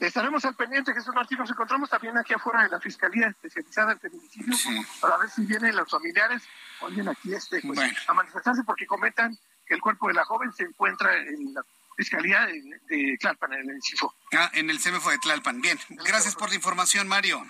Estaremos 0.01 0.45
al 0.45 0.57
pendiente, 0.57 0.93
Jesús 0.93 1.15
Martín. 1.15 1.39
Nos 1.39 1.51
encontramos 1.51 1.89
también 1.89 2.19
aquí 2.19 2.35
afuera 2.35 2.65
de 2.65 2.69
la 2.69 2.81
Fiscalía 2.81 3.29
Especializada 3.29 3.93
en 3.93 4.01
Feminicidio 4.01 4.57
para 5.01 5.19
ver 5.19 5.31
si 5.31 5.47
vienen 5.47 5.77
los 5.77 5.89
familiares 5.89 6.43
o 6.81 6.89
vienen 6.89 7.09
aquí 7.09 7.33
este, 7.33 7.61
pues, 7.63 7.79
a 8.09 8.15
manifestarse 8.15 8.65
porque 8.65 8.87
comentan 8.87 9.39
el 9.69 9.81
cuerpo 9.81 10.09
de 10.09 10.15
la 10.15 10.25
joven 10.25 10.53
se 10.53 10.65
encuentra 10.65 11.17
en 11.17 11.55
la 11.55 11.65
Fiscalía 11.97 12.47
de, 12.89 13.17
Tlalpan, 13.21 13.53
en 13.53 13.71
el 13.71 13.83
CIFO. 13.83 14.13
Ah, 14.33 14.51
en 14.55 14.69
el 14.69 14.81
CEMEFO 14.81 15.11
de 15.11 15.19
Tlalpan. 15.19 15.61
Bien, 15.61 15.79
gracias 15.91 16.35
por 16.35 16.49
la 16.49 16.57
información, 16.57 17.07
Mario. 17.07 17.45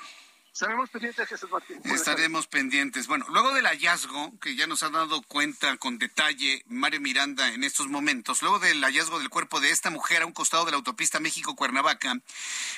Estaremos 0.55 0.89
pendientes, 0.89 1.29
Jesús. 1.29 1.51
Estaremos 1.83 2.47
pendientes. 2.47 3.09
Bueno, 3.09 3.27
luego 3.31 3.53
del 3.55 3.67
hallazgo, 3.67 4.39
que 4.39 4.55
ya 4.55 4.69
nos 4.69 4.85
ha 4.85 4.89
dado 4.89 5.21
cuenta 5.23 5.77
con 5.79 5.99
detalle 5.99 6.63
Mario 6.69 7.01
Miranda 7.01 7.53
en 7.53 7.65
estos 7.65 7.89
momentos, 7.89 8.41
luego 8.41 8.61
del 8.61 8.81
hallazgo 8.85 9.19
del 9.19 9.31
cuerpo 9.31 9.59
de 9.59 9.71
esta 9.71 9.91
mujer 9.91 10.23
a 10.23 10.27
un 10.27 10.33
costado 10.33 10.65
de 10.65 10.71
la 10.71 10.77
autopista 10.77 11.19
México-Cuernavaca, 11.19 12.21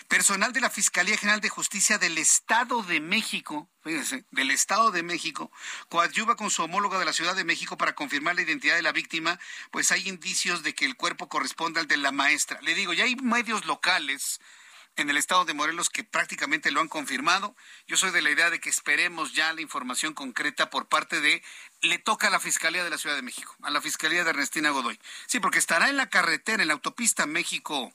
personal 0.08 0.54
de 0.54 0.62
la 0.62 0.70
Fiscalía 0.70 1.18
General 1.18 1.42
de 1.42 1.50
Justicia 1.50 1.98
del 1.98 2.16
Estado 2.16 2.82
de 2.82 2.98
México, 3.00 3.68
fíjense, 3.84 4.24
del 4.30 4.52
Estado 4.52 4.90
de 4.90 5.02
México, 5.02 5.52
coadyuva 5.90 6.34
con 6.36 6.50
su 6.50 6.62
homóloga 6.62 6.98
de 6.98 7.04
la 7.04 7.12
Ciudad 7.12 7.36
de 7.36 7.44
México 7.44 7.76
para 7.76 7.94
confirmar 7.94 8.36
la 8.36 8.42
identidad 8.42 8.76
de 8.76 8.82
la 8.82 8.92
víctima, 8.92 9.38
pues 9.70 9.92
hay 9.92 10.08
indicios 10.08 10.62
de 10.62 10.74
que 10.74 10.86
el 10.86 10.96
cuerpo 10.96 11.28
corresponde 11.28 11.80
al 11.80 11.88
de 11.88 11.98
la 11.98 12.10
maestra. 12.10 12.58
Le 12.62 12.74
digo, 12.74 12.94
ya 12.94 13.04
hay 13.04 13.16
medios 13.16 13.66
locales 13.66 14.40
en 14.96 15.10
el 15.10 15.16
estado 15.16 15.44
de 15.44 15.54
Morelos 15.54 15.90
que 15.90 16.04
prácticamente 16.04 16.70
lo 16.70 16.80
han 16.80 16.88
confirmado. 16.88 17.54
Yo 17.86 17.96
soy 17.96 18.10
de 18.10 18.22
la 18.22 18.30
idea 18.30 18.50
de 18.50 18.60
que 18.60 18.70
esperemos 18.70 19.34
ya 19.34 19.52
la 19.52 19.60
información 19.60 20.14
concreta 20.14 20.70
por 20.70 20.88
parte 20.88 21.20
de 21.20 21.42
le 21.82 21.98
toca 21.98 22.28
a 22.28 22.30
la 22.30 22.40
Fiscalía 22.40 22.84
de 22.84 22.90
la 22.90 22.98
Ciudad 22.98 23.16
de 23.16 23.22
México, 23.22 23.54
a 23.62 23.70
la 23.70 23.80
Fiscalía 23.80 24.24
de 24.24 24.30
Ernestina 24.30 24.70
Godoy. 24.70 24.98
Sí, 25.26 25.40
porque 25.40 25.58
estará 25.58 25.88
en 25.88 25.96
la 25.96 26.08
carretera, 26.08 26.62
en 26.62 26.68
la 26.68 26.74
autopista 26.74 27.26
México 27.26 27.92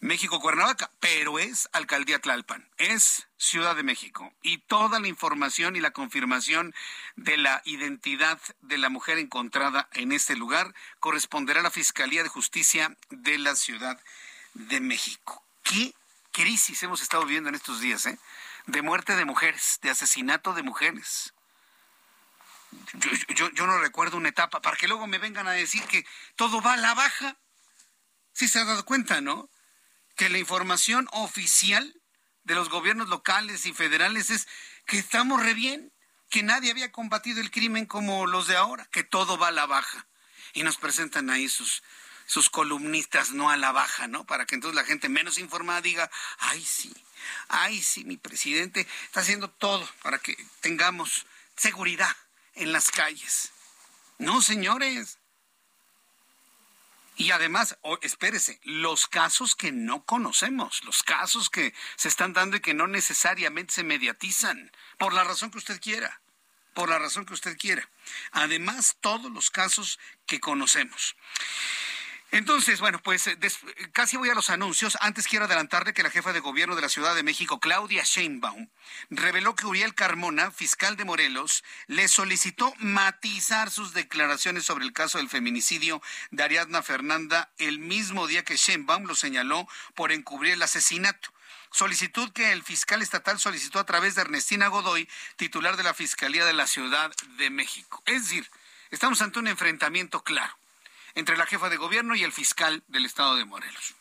México 0.00 0.40
Cuernavaca, 0.40 0.90
pero 0.98 1.38
es 1.38 1.68
Alcaldía 1.74 2.18
Tlalpan, 2.20 2.66
es 2.78 3.28
Ciudad 3.36 3.76
de 3.76 3.82
México 3.82 4.32
y 4.40 4.56
toda 4.56 4.98
la 4.98 5.08
información 5.08 5.76
y 5.76 5.80
la 5.80 5.90
confirmación 5.90 6.74
de 7.16 7.36
la 7.36 7.60
identidad 7.66 8.40
de 8.62 8.78
la 8.78 8.88
mujer 8.88 9.18
encontrada 9.18 9.90
en 9.92 10.12
este 10.12 10.36
lugar 10.36 10.74
corresponderá 11.00 11.60
a 11.60 11.64
la 11.64 11.70
Fiscalía 11.70 12.22
de 12.22 12.30
Justicia 12.30 12.96
de 13.10 13.36
la 13.36 13.54
Ciudad 13.56 14.00
de 14.54 14.80
México. 14.80 15.44
¿Qué 15.62 15.94
crisis 16.32 16.82
hemos 16.82 17.02
estado 17.02 17.24
viviendo 17.24 17.48
en 17.48 17.54
estos 17.54 17.80
días, 17.80 18.06
¿eh? 18.06 18.18
De 18.66 18.82
muerte 18.82 19.16
de 19.16 19.24
mujeres, 19.24 19.78
de 19.82 19.90
asesinato 19.90 20.54
de 20.54 20.62
mujeres. 20.62 21.32
Yo, 23.34 23.50
yo, 23.50 23.66
no 23.66 23.78
recuerdo 23.78 24.16
una 24.16 24.28
etapa 24.28 24.60
para 24.60 24.76
que 24.76 24.86
luego 24.86 25.06
me 25.06 25.18
vengan 25.18 25.48
a 25.48 25.52
decir 25.52 25.82
que 25.84 26.06
todo 26.36 26.60
va 26.60 26.74
a 26.74 26.76
la 26.76 26.94
baja. 26.94 27.36
Sí 28.32 28.46
se 28.46 28.60
ha 28.60 28.64
dado 28.64 28.84
cuenta, 28.84 29.20
¿no? 29.20 29.48
Que 30.16 30.28
la 30.28 30.38
información 30.38 31.08
oficial 31.12 32.00
de 32.44 32.54
los 32.54 32.68
gobiernos 32.68 33.08
locales 33.08 33.66
y 33.66 33.72
federales 33.72 34.30
es 34.30 34.46
que 34.86 34.98
estamos 34.98 35.42
re 35.42 35.54
bien, 35.54 35.92
que 36.28 36.42
nadie 36.42 36.70
había 36.70 36.92
combatido 36.92 37.40
el 37.40 37.50
crimen 37.50 37.86
como 37.86 38.26
los 38.26 38.46
de 38.46 38.56
ahora, 38.56 38.86
que 38.92 39.02
todo 39.02 39.36
va 39.36 39.48
a 39.48 39.52
la 39.52 39.66
baja. 39.66 40.06
Y 40.52 40.62
nos 40.62 40.76
presentan 40.76 41.30
ahí 41.30 41.48
sus, 41.48 41.82
sus 42.30 42.48
columnistas 42.48 43.32
no 43.32 43.50
a 43.50 43.56
la 43.56 43.72
baja, 43.72 44.06
¿no? 44.06 44.24
Para 44.24 44.46
que 44.46 44.54
entonces 44.54 44.76
la 44.76 44.84
gente 44.84 45.08
menos 45.08 45.36
informada 45.38 45.80
diga, 45.80 46.08
ay 46.38 46.64
sí, 46.64 46.94
ay 47.48 47.82
sí, 47.82 48.04
mi 48.04 48.18
presidente 48.18 48.86
está 49.06 49.18
haciendo 49.18 49.50
todo 49.50 49.84
para 50.00 50.20
que 50.20 50.36
tengamos 50.60 51.26
seguridad 51.56 52.16
en 52.54 52.72
las 52.72 52.92
calles. 52.92 53.50
No, 54.18 54.42
señores. 54.42 55.18
Y 57.16 57.32
además, 57.32 57.76
espérese, 58.02 58.60
los 58.62 59.08
casos 59.08 59.56
que 59.56 59.72
no 59.72 60.04
conocemos, 60.04 60.84
los 60.84 61.02
casos 61.02 61.50
que 61.50 61.74
se 61.96 62.06
están 62.06 62.32
dando 62.32 62.58
y 62.58 62.60
que 62.60 62.74
no 62.74 62.86
necesariamente 62.86 63.74
se 63.74 63.82
mediatizan, 63.82 64.70
por 64.98 65.12
la 65.14 65.24
razón 65.24 65.50
que 65.50 65.58
usted 65.58 65.80
quiera, 65.80 66.22
por 66.74 66.88
la 66.88 67.00
razón 67.00 67.26
que 67.26 67.34
usted 67.34 67.58
quiera. 67.58 67.90
Además, 68.30 68.98
todos 69.00 69.32
los 69.32 69.50
casos 69.50 69.98
que 70.26 70.38
conocemos. 70.38 71.16
Entonces, 72.32 72.80
bueno, 72.80 73.00
pues 73.02 73.26
eh, 73.26 73.38
casi 73.92 74.16
voy 74.16 74.28
a 74.28 74.34
los 74.34 74.50
anuncios. 74.50 74.96
Antes 75.00 75.26
quiero 75.26 75.46
adelantarle 75.46 75.92
que 75.92 76.04
la 76.04 76.10
jefa 76.10 76.32
de 76.32 76.38
gobierno 76.38 76.76
de 76.76 76.82
la 76.82 76.88
Ciudad 76.88 77.14
de 77.14 77.24
México, 77.24 77.58
Claudia 77.58 78.04
Sheinbaum, 78.04 78.68
reveló 79.10 79.56
que 79.56 79.66
Uriel 79.66 79.94
Carmona, 79.96 80.52
fiscal 80.52 80.96
de 80.96 81.04
Morelos, 81.04 81.64
le 81.88 82.06
solicitó 82.06 82.72
matizar 82.78 83.70
sus 83.70 83.94
declaraciones 83.94 84.64
sobre 84.64 84.84
el 84.84 84.92
caso 84.92 85.18
del 85.18 85.28
feminicidio 85.28 86.00
de 86.30 86.44
Ariadna 86.44 86.82
Fernanda 86.82 87.50
el 87.58 87.80
mismo 87.80 88.28
día 88.28 88.44
que 88.44 88.56
Sheinbaum 88.56 89.06
lo 89.06 89.16
señaló 89.16 89.66
por 89.94 90.12
encubrir 90.12 90.54
el 90.54 90.62
asesinato 90.62 91.32
solicitud 91.72 92.32
que 92.32 92.50
el 92.50 92.64
fiscal 92.64 93.00
estatal 93.00 93.38
solicitó 93.38 93.78
a 93.78 93.86
través 93.86 94.16
de 94.16 94.22
Ernestina 94.22 94.66
Godoy, 94.66 95.08
titular 95.36 95.76
de 95.76 95.84
la 95.84 95.94
Fiscalía 95.94 96.44
de 96.44 96.52
la 96.52 96.66
Ciudad 96.66 97.12
de 97.38 97.48
México. 97.48 98.02
Es 98.06 98.24
decir, 98.24 98.50
estamos 98.90 99.22
ante 99.22 99.38
un 99.38 99.46
enfrentamiento 99.46 100.24
claro 100.24 100.59
entre 101.14 101.36
la 101.36 101.46
jefa 101.46 101.68
de 101.68 101.76
gobierno 101.76 102.14
y 102.14 102.22
el 102.22 102.32
fiscal 102.32 102.82
del 102.88 103.06
estado 103.06 103.36
de 103.36 103.44
Morelos. 103.44 103.94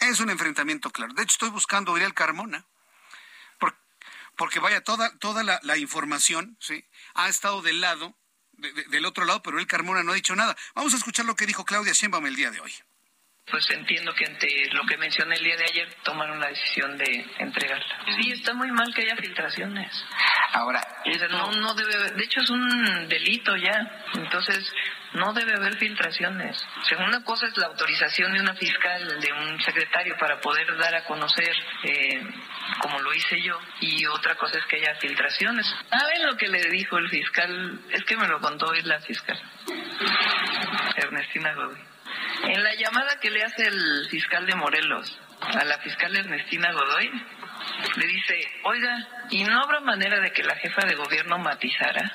Es 0.00 0.20
un 0.20 0.30
enfrentamiento 0.30 0.90
claro. 0.90 1.12
De 1.14 1.22
hecho, 1.22 1.32
estoy 1.32 1.50
buscando 1.50 1.90
a 1.90 1.94
Uriel 1.94 2.14
Carmona, 2.14 2.64
porque 4.36 4.60
vaya, 4.60 4.82
toda, 4.82 5.18
toda 5.18 5.42
la, 5.42 5.76
información 5.78 6.56
¿sí? 6.60 6.84
ha 7.14 7.28
estado 7.28 7.60
del 7.60 7.80
lado, 7.80 8.16
del 8.52 9.04
otro 9.04 9.24
lado, 9.24 9.42
pero 9.42 9.56
Uriel 9.56 9.66
Carmona 9.66 10.04
no 10.04 10.12
ha 10.12 10.14
dicho 10.14 10.36
nada. 10.36 10.56
Vamos 10.74 10.94
a 10.94 10.96
escuchar 10.96 11.26
lo 11.26 11.34
que 11.34 11.46
dijo 11.46 11.64
Claudia 11.64 11.92
Sheinbaum 11.92 12.26
el 12.26 12.36
día 12.36 12.52
de 12.52 12.60
hoy 12.60 12.72
pues 13.50 13.68
entiendo 13.70 14.12
que 14.14 14.26
ante 14.26 14.48
lo 14.72 14.84
que 14.84 14.96
mencioné 14.96 15.36
el 15.36 15.44
día 15.44 15.56
de 15.56 15.64
ayer 15.64 15.94
tomaron 16.04 16.38
la 16.40 16.48
decisión 16.48 16.96
de 16.98 17.24
entregarla. 17.38 18.04
Sí, 18.20 18.32
está 18.32 18.52
muy 18.54 18.70
mal 18.70 18.92
que 18.94 19.02
haya 19.02 19.16
filtraciones. 19.16 19.90
Ahora, 20.52 20.80
no, 21.30 21.52
no 21.52 21.74
debe, 21.74 22.10
de 22.10 22.24
hecho 22.24 22.40
es 22.40 22.50
un 22.50 23.08
delito 23.08 23.56
ya, 23.56 24.04
entonces 24.14 24.70
no 25.14 25.32
debe 25.32 25.54
haber 25.54 25.76
filtraciones. 25.76 26.56
Según 26.88 27.06
una 27.06 27.24
cosa 27.24 27.46
es 27.46 27.56
la 27.56 27.66
autorización 27.66 28.32
de 28.34 28.40
una 28.40 28.54
fiscal, 28.54 29.20
de 29.20 29.32
un 29.32 29.60
secretario 29.60 30.16
para 30.18 30.40
poder 30.40 30.76
dar 30.76 30.94
a 30.94 31.04
conocer, 31.04 31.54
eh, 31.84 32.22
como 32.80 32.98
lo 33.00 33.12
hice 33.14 33.40
yo, 33.42 33.58
y 33.80 34.04
otra 34.06 34.34
cosa 34.36 34.58
es 34.58 34.64
que 34.66 34.76
haya 34.76 34.94
filtraciones. 35.00 35.66
¿Saben 35.90 36.26
lo 36.26 36.36
que 36.36 36.48
le 36.48 36.62
dijo 36.70 36.98
el 36.98 37.08
fiscal? 37.08 37.80
Es 37.90 38.04
que 38.04 38.16
me 38.16 38.28
lo 38.28 38.40
contó 38.40 38.66
hoy 38.66 38.82
la 38.82 39.00
fiscal, 39.00 39.40
Ernestina 40.96 41.54
Godoy. 41.54 41.80
En 42.44 42.62
la 42.62 42.74
llamada 42.74 43.18
que 43.20 43.30
le 43.30 43.42
hace 43.42 43.66
el 43.66 44.08
fiscal 44.10 44.46
de 44.46 44.54
Morelos 44.54 45.18
a 45.40 45.64
la 45.64 45.78
fiscal 45.78 46.14
Ernestina 46.16 46.72
Godoy, 46.72 47.10
le 47.96 48.06
dice, 48.06 48.34
oiga, 48.64 49.06
¿y 49.30 49.44
no 49.44 49.60
habrá 49.60 49.80
manera 49.80 50.20
de 50.20 50.32
que 50.32 50.42
la 50.42 50.56
jefa 50.56 50.86
de 50.86 50.94
gobierno 50.94 51.38
matizara? 51.38 52.12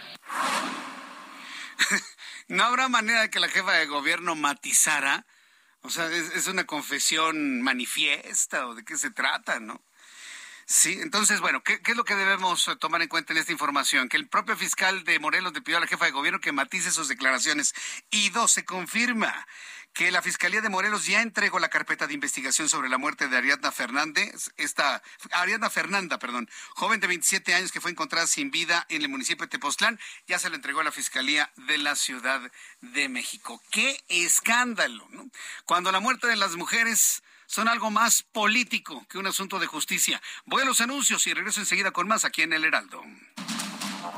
¿No 2.47 2.63
habrá 2.63 2.89
manera 2.89 3.21
de 3.21 3.29
que 3.29 3.39
la 3.39 3.49
jefa 3.49 3.73
de 3.73 3.85
gobierno 3.85 4.35
matizara? 4.35 5.25
O 5.81 5.89
sea, 5.89 6.09
es, 6.09 6.47
una 6.47 6.65
confesión 6.65 7.61
manifiesta 7.61 8.67
o 8.67 8.75
de 8.75 8.85
qué 8.85 8.97
se 8.97 9.11
trata, 9.11 9.59
¿no? 9.59 9.81
Sí, 10.65 10.97
entonces, 11.01 11.41
bueno, 11.41 11.61
¿qué, 11.61 11.81
es 11.85 11.97
lo 11.97 12.05
que 12.05 12.15
debemos 12.15 12.69
tomar 12.79 13.01
en 13.01 13.09
cuenta 13.09 13.33
en 13.33 13.39
esta 13.39 13.51
información? 13.51 14.07
Que 14.07 14.15
el 14.15 14.29
propio 14.29 14.55
fiscal 14.55 15.03
de 15.03 15.19
Morelos 15.19 15.53
le 15.53 15.61
pidió 15.61 15.77
a 15.77 15.81
la 15.81 15.87
jefa 15.87 16.05
de 16.05 16.11
gobierno 16.11 16.39
que 16.39 16.53
matice 16.53 16.91
sus 16.91 17.09
declaraciones. 17.09 17.73
Y 18.11 18.29
dos, 18.29 18.51
se 18.53 18.63
confirma 18.63 19.45
que 19.93 20.11
la 20.11 20.21
Fiscalía 20.21 20.61
de 20.61 20.69
Morelos 20.69 21.05
ya 21.05 21.21
entregó 21.21 21.59
la 21.59 21.69
carpeta 21.69 22.07
de 22.07 22.13
investigación 22.13 22.67
sobre 22.67 22.89
la 22.89 22.97
muerte 22.97 23.27
de 23.27 23.37
Ariadna 23.37 23.71
Fernández, 23.71 24.51
esta, 24.57 25.03
Ariadna 25.31 25.69
Fernanda, 25.69 26.17
perdón, 26.17 26.49
joven 26.71 26.99
de 26.99 27.07
27 27.07 27.53
años 27.53 27.71
que 27.71 27.79
fue 27.79 27.91
encontrada 27.91 28.25
sin 28.25 28.49
vida 28.49 28.85
en 28.89 29.03
el 29.03 29.09
municipio 29.09 29.45
de 29.45 29.51
Tepoztlán, 29.51 29.99
ya 30.27 30.39
se 30.39 30.49
lo 30.49 30.55
entregó 30.55 30.79
a 30.79 30.83
la 30.83 30.91
Fiscalía 30.91 31.51
de 31.55 31.77
la 31.77 31.95
Ciudad 31.95 32.41
de 32.81 33.09
México. 33.09 33.61
¡Qué 33.71 34.03
escándalo! 34.09 35.07
¿no? 35.11 35.29
Cuando 35.65 35.91
la 35.91 35.99
muerte 35.99 36.27
de 36.27 36.35
las 36.35 36.55
mujeres 36.55 37.21
son 37.45 37.67
algo 37.67 37.91
más 37.91 38.23
político 38.23 39.05
que 39.07 39.19
un 39.19 39.27
asunto 39.27 39.59
de 39.59 39.67
justicia. 39.67 40.19
Voy 40.45 40.63
a 40.63 40.65
los 40.65 40.81
anuncios 40.81 41.27
y 41.27 41.33
regreso 41.33 41.59
enseguida 41.59 41.91
con 41.91 42.07
más 42.07 42.25
aquí 42.25 42.41
en 42.41 42.53
El 42.53 42.65
Heraldo. 42.65 43.03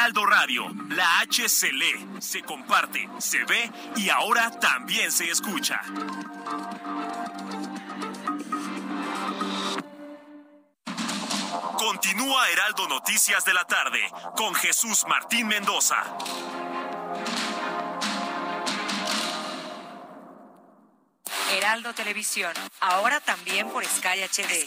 Heraldo 0.00 0.24
Radio, 0.24 0.74
la 0.88 1.18
H 1.18 1.46
se 1.46 1.70
lee, 1.70 2.08
se 2.20 2.40
comparte, 2.40 3.06
se 3.18 3.44
ve 3.44 3.70
y 3.96 4.08
ahora 4.08 4.50
también 4.58 5.12
se 5.12 5.30
escucha. 5.30 5.78
Continúa 11.76 12.48
Heraldo 12.48 12.88
Noticias 12.88 13.44
de 13.44 13.52
la 13.52 13.66
tarde 13.66 14.00
con 14.34 14.54
Jesús 14.54 15.04
Martín 15.06 15.46
Mendoza. 15.46 16.02
Heraldo 21.50 21.92
Televisión, 21.92 22.54
ahora 22.80 23.20
también 23.20 23.68
por 23.68 23.84
Sky 23.84 24.22
HD. 24.22 24.66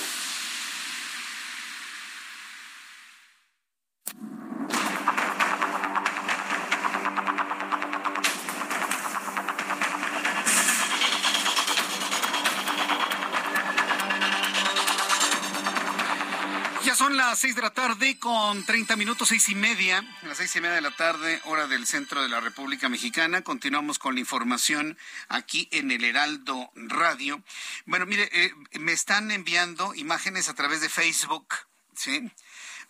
Las 17.41 17.47
seis 17.47 17.55
de 17.55 17.63
la 17.63 17.73
tarde 17.73 18.19
con 18.19 18.63
30 18.63 18.95
minutos, 18.97 19.29
seis 19.29 19.49
y 19.49 19.55
media, 19.55 20.05
a 20.21 20.27
las 20.27 20.37
seis 20.37 20.55
y 20.55 20.61
media 20.61 20.75
de 20.75 20.81
la 20.81 20.95
tarde, 20.95 21.41
hora 21.45 21.65
del 21.65 21.87
centro 21.87 22.21
de 22.21 22.29
la 22.29 22.39
República 22.39 22.87
Mexicana. 22.87 23.41
Continuamos 23.41 23.97
con 23.97 24.13
la 24.13 24.19
información 24.19 24.95
aquí 25.27 25.67
en 25.71 25.89
el 25.89 26.03
Heraldo 26.03 26.69
Radio. 26.75 27.41
Bueno, 27.87 28.05
mire, 28.05 28.29
eh, 28.31 28.53
me 28.79 28.91
están 28.91 29.31
enviando 29.31 29.95
imágenes 29.95 30.49
a 30.49 30.53
través 30.53 30.81
de 30.81 30.89
Facebook, 30.89 31.55
¿sí? 31.95 32.31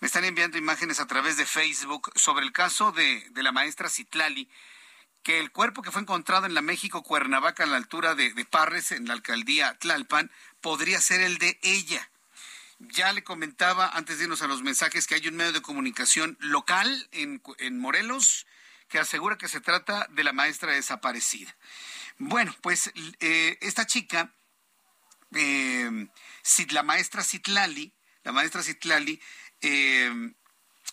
Me 0.01 0.07
están 0.07 0.25
enviando 0.25 0.57
imágenes 0.57 0.99
a 0.99 1.07
través 1.07 1.37
de 1.37 1.45
Facebook 1.45 2.11
sobre 2.15 2.43
el 2.43 2.51
caso 2.51 2.91
de, 2.91 3.25
de 3.29 3.43
la 3.43 3.53
maestra 3.53 3.89
Citlali 3.89 4.49
que 5.23 5.39
el 5.39 5.51
cuerpo 5.51 5.81
que 5.81 5.91
fue 5.91 6.01
encontrado 6.01 6.45
en 6.45 6.55
la 6.55 6.61
México 6.61 7.03
Cuernavaca 7.03 7.63
a 7.63 7.67
la 7.67 7.77
altura 7.77 8.15
de, 8.15 8.33
de 8.33 8.43
Parres, 8.43 8.91
en 8.91 9.07
la 9.07 9.13
alcaldía 9.13 9.77
Tlalpan, 9.79 10.29
podría 10.59 10.99
ser 10.99 11.21
el 11.21 11.37
de 11.37 11.57
ella. 11.63 12.11
Ya 12.89 13.13
le 13.13 13.23
comentaba 13.23 13.89
antes 13.89 14.17
de 14.17 14.23
irnos 14.23 14.41
a 14.41 14.47
los 14.47 14.63
mensajes 14.63 15.07
que 15.07 15.15
hay 15.15 15.27
un 15.27 15.35
medio 15.35 15.53
de 15.53 15.61
comunicación 15.61 16.37
local 16.39 17.09
en, 17.11 17.41
Morelos 17.77 18.47
que 18.87 18.99
asegura 18.99 19.37
que 19.37 19.47
se 19.47 19.61
trata 19.61 20.07
de 20.11 20.23
la 20.23 20.33
maestra 20.33 20.73
desaparecida. 20.73 21.55
Bueno, 22.17 22.55
pues 22.61 22.91
eh, 23.19 23.57
esta 23.61 23.85
chica, 23.85 24.33
eh, 25.33 26.07
la 26.69 26.83
maestra 26.83 27.23
Citlali, 27.23 27.93
la 28.23 28.31
maestra 28.31 28.63
Citlali, 28.63 29.21
eh, 29.61 30.33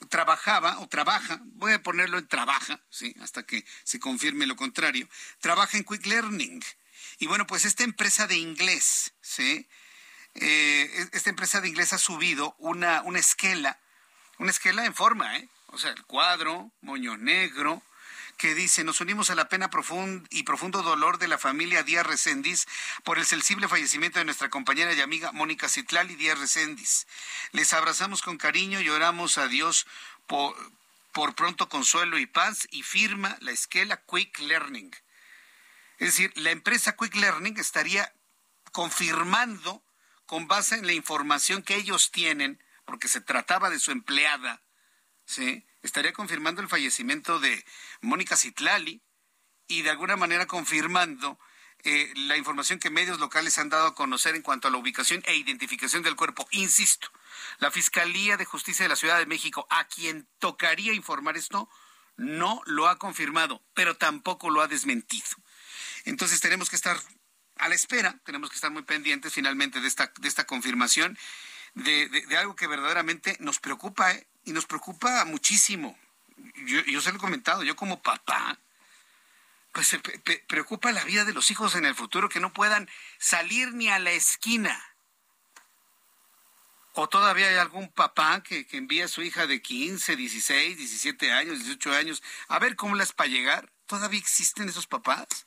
trabajaba 0.09 0.79
o 0.81 0.88
trabaja, 0.88 1.40
voy 1.44 1.72
a 1.72 1.83
ponerlo 1.83 2.18
en 2.18 2.29
trabaja, 2.29 2.81
¿sí? 2.90 3.14
hasta 3.20 3.44
que 3.44 3.64
se 3.83 3.98
confirme 3.98 4.46
lo 4.46 4.57
contrario, 4.57 5.09
trabaja 5.40 5.77
en 5.77 5.85
Quick 5.85 6.07
Learning. 6.07 6.62
Y 7.18 7.27
bueno, 7.27 7.46
pues 7.46 7.64
esta 7.64 7.85
empresa 7.85 8.27
de 8.27 8.37
inglés, 8.37 9.14
¿sí? 9.20 9.68
Eh, 10.35 11.09
esta 11.12 11.31
empresa 11.31 11.61
de 11.61 11.69
inglés 11.69 11.93
ha 11.93 11.99
subido 11.99 12.55
una, 12.59 13.03
una 13.03 13.19
esquela, 13.19 13.79
una 14.38 14.51
esquela 14.51 14.85
en 14.85 14.95
forma, 14.95 15.37
¿eh? 15.37 15.49
O 15.69 15.79
sea, 15.79 15.91
el 15.91 16.05
cuadro, 16.05 16.71
moño 16.81 17.17
negro, 17.17 17.83
que 18.38 18.55
dice, 18.55 18.85
nos 18.85 19.01
unimos 19.01 19.31
a 19.31 19.35
la 19.35 19.49
pena 19.49 19.69
y 20.31 20.45
profundo 20.45 20.83
dolor 20.83 21.19
de 21.19 21.27
la 21.27 21.38
familia 21.38 21.83
Díaz 21.83 22.07
Recendis 22.07 22.67
por 23.03 23.19
el 23.19 23.27
sensible 23.27 23.69
fallecimiento 23.69 24.21
de 24.21 24.25
nuestra 24.25 24.49
compañera 24.49 24.95
y 24.95 25.01
amiga 25.01 25.33
Mónica 25.33 25.69
Citlali 25.69 26.14
Díaz 26.14 26.38
Recendis. 26.38 27.09
Les 27.51 27.73
abrazamos 27.73 28.23
con 28.23 28.38
cariño 28.38 28.81
y 28.81 28.88
oramos 28.88 29.38
a 29.38 29.49
Dios 29.49 29.87
por, 30.29 30.57
por 31.12 31.35
pronto 31.35 31.69
consuelo 31.69 32.17
y 32.17 32.27
paz 32.27 32.69
y 32.71 32.85
firma 32.85 33.37
la 33.41 33.51
esquela 33.51 34.01
Quick 34.09 34.38
Learning. 34.38 34.95
Es 35.99 36.09
decir, 36.11 36.33
la 36.37 36.53
empresa 36.53 36.95
Quick 36.95 37.17
Learning 37.17 37.59
estaría 37.59 38.14
confirmando 38.71 39.83
con 40.29 40.47
base 40.47 40.75
en 40.75 40.87
la 40.87 40.93
información 40.93 41.62
que 41.62 41.75
ellos 41.75 42.11
tienen, 42.11 42.62
porque 42.85 43.09
se 43.09 43.23
trataba 43.23 43.71
de 43.71 43.79
su 43.79 43.93
empleada, 43.93 44.62
¿sí? 45.25 45.67
estaría 45.83 46.12
confirmando 46.12 46.61
el 46.61 46.69
fallecimiento 46.69 47.41
de 47.41 47.64
Mónica 48.03 48.37
Citlali 48.37 49.03
y 49.67 49.81
de 49.81 49.91
alguna 49.91 50.17
manera 50.17 50.47
confirmando 50.47 51.41
eh, 51.83 52.12
la 52.14 52.37
información 52.37 52.79
que 52.79 52.91
medios 52.91 53.19
locales 53.19 53.57
han 53.57 53.71
dado 53.71 53.87
a 53.87 53.95
conocer 53.95 54.37
en 54.37 54.43
cuanto 54.43 54.69
a 54.69 54.71
la 54.71 54.77
ubicación 54.77 55.23
e 55.25 55.35
identificación 55.35 56.03
del 56.03 56.14
cuerpo. 56.14 56.47
Insisto, 56.51 57.09
la 57.59 57.71
Fiscalía 57.71 58.37
de 58.37 58.45
Justicia 58.45 58.85
de 58.85 58.91
la 58.91 58.97
Ciudad 58.97 59.19
de 59.19 59.25
México, 59.25 59.67
a 59.71 59.88
quien 59.88 60.29
tocaría 60.38 60.93
informar 60.93 61.38
esto, 61.38 61.71
no 62.19 62.61
lo 62.67 62.87
ha 62.87 62.99
confirmado, 62.99 63.62
pero 63.73 63.97
tampoco 63.97 64.51
lo 64.51 64.61
ha 64.61 64.69
desmentido. 64.69 65.29
Entonces 66.05 66.43
tenemos 66.43 66.69
que 66.69 66.77
estar 66.77 67.01
a 67.59 67.68
la 67.68 67.75
espera, 67.75 68.18
tenemos 68.25 68.51
que 68.51 68.57
estar 68.57 68.71
muy 68.71 68.83
pendientes 68.83 69.33
finalmente 69.33 69.81
de 69.81 69.88
esta, 69.88 70.12
de 70.18 70.29
esta 70.29 70.44
confirmación 70.44 71.18
de, 71.75 72.37
algo 72.38 72.57
que 72.57 72.66
verdaderamente 72.66 73.37
nos 73.40 73.59
preocupa 73.61 74.12
¿eh? 74.12 74.27
y 74.44 74.53
nos 74.53 74.66
preocupa 74.66 75.25
muchísimo. 75.25 75.99
Yo, 76.66 76.81
yo 76.83 77.01
se 77.01 77.11
lo 77.11 77.16
he 77.16 77.21
comentado, 77.21 77.62
yo 77.62 77.77
como 77.77 78.01
papá, 78.03 78.59
pues 79.73 79.88
se 79.88 79.99
preocupa 80.49 80.92
la 80.92 81.05
vida 81.05 81.25
de 81.25 81.33
los 81.33 81.51
hijos 81.51 81.75
en 81.75 81.85
el 81.85 81.94
futuro 81.94 82.29
que 82.29 82.40
no 82.40 82.53
puedan 82.53 82.88
salir 83.18 83.73
ni 83.75 83.88
a 83.88 83.99
la 83.99 84.12
esquina. 84.12 84.83
O 86.94 87.09
todavía 87.09 87.49
hay 87.49 87.57
algún 87.57 87.92
papá 87.92 88.42
que, 88.42 88.66
que 88.66 88.77
envía 88.77 89.05
a 89.05 89.09
su 89.09 89.23
hija 89.23 89.47
de 89.47 89.62
15, 89.62 90.16
16, 90.16 90.79
17 90.79 91.33
años, 91.33 91.59
18 91.59 91.94
años, 91.94 92.23
a 92.49 92.59
ver 92.59 92.75
cómo 92.75 92.97
las 92.97 93.12
para 93.12 93.29
llegar. 93.29 93.71
¿Todavía 93.87 94.18
existen 94.18 94.68
esos 94.68 94.87
papás? 94.87 95.47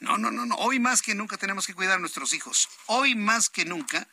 No, 0.00 0.18
no, 0.18 0.30
no, 0.30 0.46
no. 0.46 0.56
Hoy 0.56 0.78
más 0.78 1.02
que 1.02 1.14
nunca 1.14 1.36
tenemos 1.36 1.66
que 1.66 1.74
cuidar 1.74 1.96
a 1.96 2.00
nuestros 2.00 2.32
hijos. 2.32 2.68
Hoy 2.86 3.14
más 3.14 3.48
que 3.48 3.64
nunca 3.64 4.06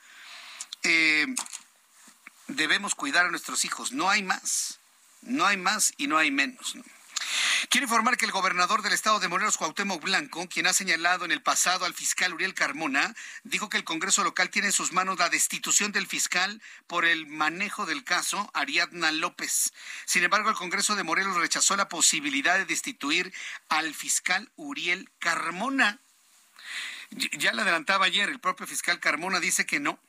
eh, 0.84 1.26
debemos 2.48 2.96
cuidar 2.96 3.26
a 3.26 3.32
nuestros 3.32 3.66
hijos. 3.66 3.92
No 3.92 4.10
hay 4.10 4.24
más. 4.24 4.80
No 5.22 5.46
hay 5.46 5.58
más 5.58 5.94
y 5.98 6.08
no 6.08 6.18
hay 6.18 6.32
menos. 6.32 6.76
Quiero 7.70 7.86
informar 7.86 8.18
que 8.18 8.26
el 8.26 8.32
gobernador 8.32 8.82
del 8.82 8.94
estado 8.94 9.20
de 9.20 9.28
Morelos, 9.28 9.58
Cuauhtémoc 9.58 10.04
Blanco, 10.04 10.48
quien 10.48 10.68
ha 10.68 10.74
señalado 10.74 11.26
en 11.26 11.32
el 11.32 11.42
pasado 11.42 11.86
al 11.86 11.94
fiscal 11.94 12.34
Uriel 12.34 12.54
Carmona, 12.54 13.16
dijo 13.44 13.70
que 13.70 13.78
el 13.78 13.84
Congreso 13.84 14.24
local 14.24 14.50
tiene 14.50 14.68
en 14.68 14.74
sus 14.74 14.92
manos 14.92 15.18
la 15.18 15.30
destitución 15.30 15.92
del 15.92 16.08
fiscal 16.08 16.62
por 16.88 17.06
el 17.06 17.26
manejo 17.26 17.86
del 17.86 18.04
caso 18.04 18.52
Ariadna 18.54 19.12
López. 19.12 19.74
Sin 20.06 20.24
embargo, 20.24 20.50
el 20.50 20.56
Congreso 20.56 20.96
de 20.96 21.04
Morelos 21.04 21.38
rechazó 21.38 21.76
la 21.76 21.90
posibilidad 21.90 22.58
de 22.58 22.66
destituir 22.66 23.34
al 23.70 23.94
fiscal 23.94 24.52
Uriel 24.56 25.10
Carmona. 25.20 26.00
Ya 27.12 27.54
le 27.54 27.62
adelantaba 27.62 28.06
ayer, 28.06 28.30
el 28.30 28.40
propio 28.40 28.68
fiscal 28.68 29.00
Carmona 29.00 29.40
dice 29.40 29.66
que 29.66 29.80
no, 29.80 30.00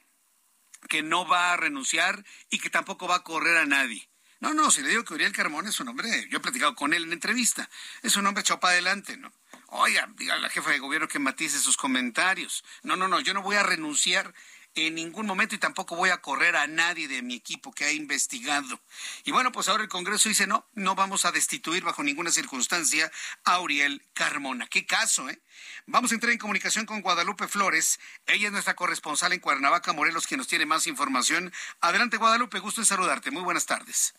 que 0.89 1.03
no 1.03 1.27
va 1.27 1.53
a 1.53 1.57
renunciar 1.57 2.25
y 2.51 2.59
que 2.59 2.71
tampoco 2.71 3.09
va 3.09 3.17
a 3.17 3.25
correr 3.25 3.57
a 3.57 3.67
nadie. 3.67 4.09
No, 4.45 4.53
no, 4.53 4.71
si 4.71 4.83
le 4.83 4.91
digo 4.91 5.05
que 5.05 5.15
Uriel 5.15 5.33
Carmona 5.33 5.71
es 5.71 5.81
un 5.81 5.89
hombre, 5.89 6.29
yo 6.29 6.37
he 6.37 6.41
platicado 6.41 6.75
con 6.75 6.93
él 6.93 7.05
en 7.05 7.15
entrevista, 7.15 7.71
es 8.03 8.15
un 8.17 8.27
hombre 8.27 8.43
echado 8.43 8.61
para 8.61 8.75
adelante, 8.75 9.17
¿no? 9.17 9.33
Oiga, 9.69 10.07
diga 10.19 10.35
a 10.35 10.39
la 10.39 10.51
jefa 10.51 10.69
de 10.69 10.81
gobierno 10.81 11.09
que 11.09 11.19
matice 11.19 11.59
sus 11.59 11.79
comentarios. 11.79 12.63
No, 12.83 12.95
no, 12.95 13.09
no, 13.09 13.21
yo 13.21 13.33
no 13.33 13.41
voy 13.41 13.57
a 13.57 13.63
renunciar 13.63 14.35
en 14.75 14.97
ningún 14.97 15.25
momento 15.25 15.55
y 15.55 15.59
tampoco 15.59 15.97
voy 15.97 16.11
a 16.11 16.19
correr 16.19 16.57
a 16.57 16.67
nadie 16.67 17.09
de 17.09 17.23
mi 17.23 17.37
equipo 17.37 17.73
que 17.73 17.87
ha 17.87 17.93
investigado. 17.93 18.79
Y 19.25 19.33
bueno, 19.33 19.51
pues 19.51 19.71
ahora 19.71 19.83
el 19.83 19.89
Congreso 19.89 20.29
dice 20.29 20.47
no, 20.47 20.67
no 20.75 20.95
vamos 20.95 21.25
a 21.25 21.33
destituir 21.33 21.83
bajo 21.83 22.03
ninguna 22.03 22.31
circunstancia 22.31 23.11
a 23.45 23.61
Uriel 23.61 24.03
Carmona. 24.13 24.67
Qué 24.67 24.85
caso, 24.85 25.31
¿eh? 25.31 25.41
Vamos 25.87 26.11
a 26.11 26.17
entrar 26.17 26.33
en 26.35 26.39
comunicación 26.39 26.85
con 26.85 27.01
Guadalupe 27.01 27.49
Flores. 27.49 27.99
Ella 28.27 28.49
es 28.49 28.53
nuestra 28.53 28.77
corresponsal 28.77 29.33
en 29.33 29.41
Cuernavaca, 29.41 29.95
Morelos, 29.95 30.27
quien 30.27 30.37
nos 30.37 30.49
tiene 30.49 30.67
más 30.67 30.87
información. 30.87 31.51
Adelante, 31.81 32.19
Guadalupe, 32.19 32.59
gusto 32.59 32.83
en 32.83 32.87
saludarte. 32.87 33.31
Muy 33.31 33.43
buenas 33.43 33.65
tardes. 33.65 34.13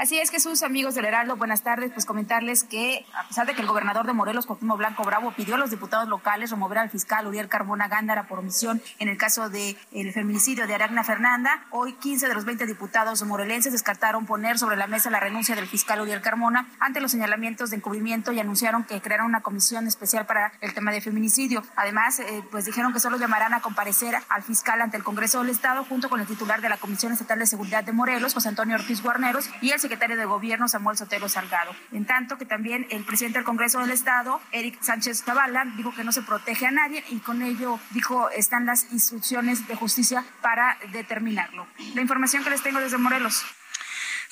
Así 0.00 0.18
es, 0.18 0.30
Jesús, 0.30 0.62
amigos 0.62 0.94
del 0.94 1.04
Heraldo, 1.04 1.36
buenas 1.36 1.60
tardes. 1.60 1.92
Pues 1.92 2.06
comentarles 2.06 2.64
que, 2.64 3.04
a 3.12 3.28
pesar 3.28 3.46
de 3.46 3.52
que 3.52 3.60
el 3.60 3.68
gobernador 3.68 4.06
de 4.06 4.14
Morelos, 4.14 4.46
Joaquín 4.46 4.70
Blanco 4.70 5.04
Bravo, 5.04 5.34
pidió 5.36 5.56
a 5.56 5.58
los 5.58 5.68
diputados 5.68 6.08
locales 6.08 6.50
remover 6.50 6.78
al 6.78 6.88
fiscal 6.88 7.26
Uriel 7.26 7.48
Carmona 7.48 7.86
Gándara 7.86 8.26
por 8.26 8.38
omisión 8.38 8.80
en 8.98 9.10
el 9.10 9.18
caso 9.18 9.50
del 9.50 9.76
el 9.92 10.10
feminicidio 10.14 10.66
de 10.66 10.74
Aragna 10.74 11.04
Fernanda, 11.04 11.66
hoy 11.68 11.92
15 11.92 12.28
de 12.28 12.34
los 12.34 12.46
20 12.46 12.64
diputados 12.64 13.22
morelenses 13.24 13.72
descartaron 13.72 14.24
poner 14.24 14.58
sobre 14.58 14.78
la 14.78 14.86
mesa 14.86 15.10
la 15.10 15.20
renuncia 15.20 15.54
del 15.54 15.66
fiscal 15.66 16.00
Uriel 16.00 16.22
Carmona 16.22 16.66
ante 16.78 17.02
los 17.02 17.10
señalamientos 17.10 17.68
de 17.68 17.76
encubrimiento 17.76 18.32
y 18.32 18.40
anunciaron 18.40 18.84
que 18.84 19.02
crearon 19.02 19.26
una 19.26 19.42
comisión 19.42 19.86
especial 19.86 20.24
para 20.24 20.54
el 20.62 20.72
tema 20.72 20.92
de 20.92 21.02
feminicidio. 21.02 21.62
Además, 21.76 22.20
eh, 22.20 22.42
pues 22.50 22.64
dijeron 22.64 22.94
que 22.94 23.00
solo 23.00 23.18
llamarán 23.18 23.52
a 23.52 23.60
comparecer 23.60 24.14
al 24.30 24.42
fiscal 24.44 24.80
ante 24.80 24.96
el 24.96 25.04
Congreso 25.04 25.40
del 25.40 25.50
Estado 25.50 25.84
junto 25.84 26.08
con 26.08 26.20
el 26.20 26.26
titular 26.26 26.62
de 26.62 26.70
la 26.70 26.78
Comisión 26.78 27.12
Estatal 27.12 27.38
de 27.38 27.46
Seguridad 27.46 27.84
de 27.84 27.92
Morelos, 27.92 28.32
José 28.32 28.48
Antonio 28.48 28.76
Ortiz 28.76 29.02
Guarneros, 29.02 29.50
y 29.60 29.72
el 29.72 29.78
secretario 29.78 29.89
de 29.98 30.24
Gobierno, 30.24 30.68
Samuel 30.68 30.96
Sotelo 30.96 31.28
Salgado. 31.28 31.74
En 31.92 32.06
tanto 32.06 32.38
que 32.38 32.46
también 32.46 32.86
el 32.90 33.04
presidente 33.04 33.38
del 33.38 33.44
Congreso 33.44 33.80
del 33.80 33.90
Estado, 33.90 34.40
Eric 34.52 34.80
Sánchez 34.82 35.24
Zavala, 35.24 35.64
dijo 35.76 35.94
que 35.94 36.04
no 36.04 36.12
se 36.12 36.22
protege 36.22 36.66
a 36.66 36.70
nadie 36.70 37.04
y 37.10 37.18
con 37.18 37.42
ello 37.42 37.80
dijo 37.90 38.30
están 38.30 38.66
las 38.66 38.90
instrucciones 38.92 39.66
de 39.66 39.74
justicia 39.74 40.24
para 40.40 40.78
determinarlo. 40.92 41.66
La 41.94 42.02
información 42.02 42.44
que 42.44 42.50
les 42.50 42.62
tengo 42.62 42.80
desde 42.80 42.98
Morelos. 42.98 43.44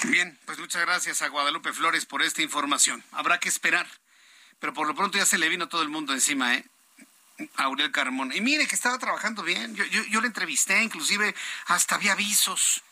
Bien, 0.04 0.38
pues 0.46 0.58
muchas 0.58 0.82
gracias 0.82 1.22
a 1.22 1.28
Guadalupe 1.28 1.72
Flores 1.72 2.06
por 2.06 2.22
esta 2.22 2.40
información. 2.42 3.02
Habrá 3.12 3.38
que 3.38 3.48
esperar, 3.48 3.86
pero 4.60 4.72
por 4.72 4.86
lo 4.86 4.94
pronto 4.94 5.18
ya 5.18 5.26
se 5.26 5.38
le 5.38 5.48
vino 5.48 5.68
todo 5.68 5.82
el 5.82 5.88
mundo 5.88 6.12
encima, 6.12 6.54
¿eh? 6.54 6.64
Aurel 7.56 7.90
Carmona. 7.90 8.34
Y 8.34 8.40
mire 8.40 8.66
que 8.66 8.74
estaba 8.74 8.98
trabajando 8.98 9.42
bien. 9.42 9.74
Yo, 9.74 9.84
yo, 9.84 10.02
yo 10.04 10.20
le 10.20 10.28
entrevisté, 10.28 10.82
inclusive 10.82 11.34
hasta 11.66 11.96
había 11.96 12.12
avisos 12.12 12.82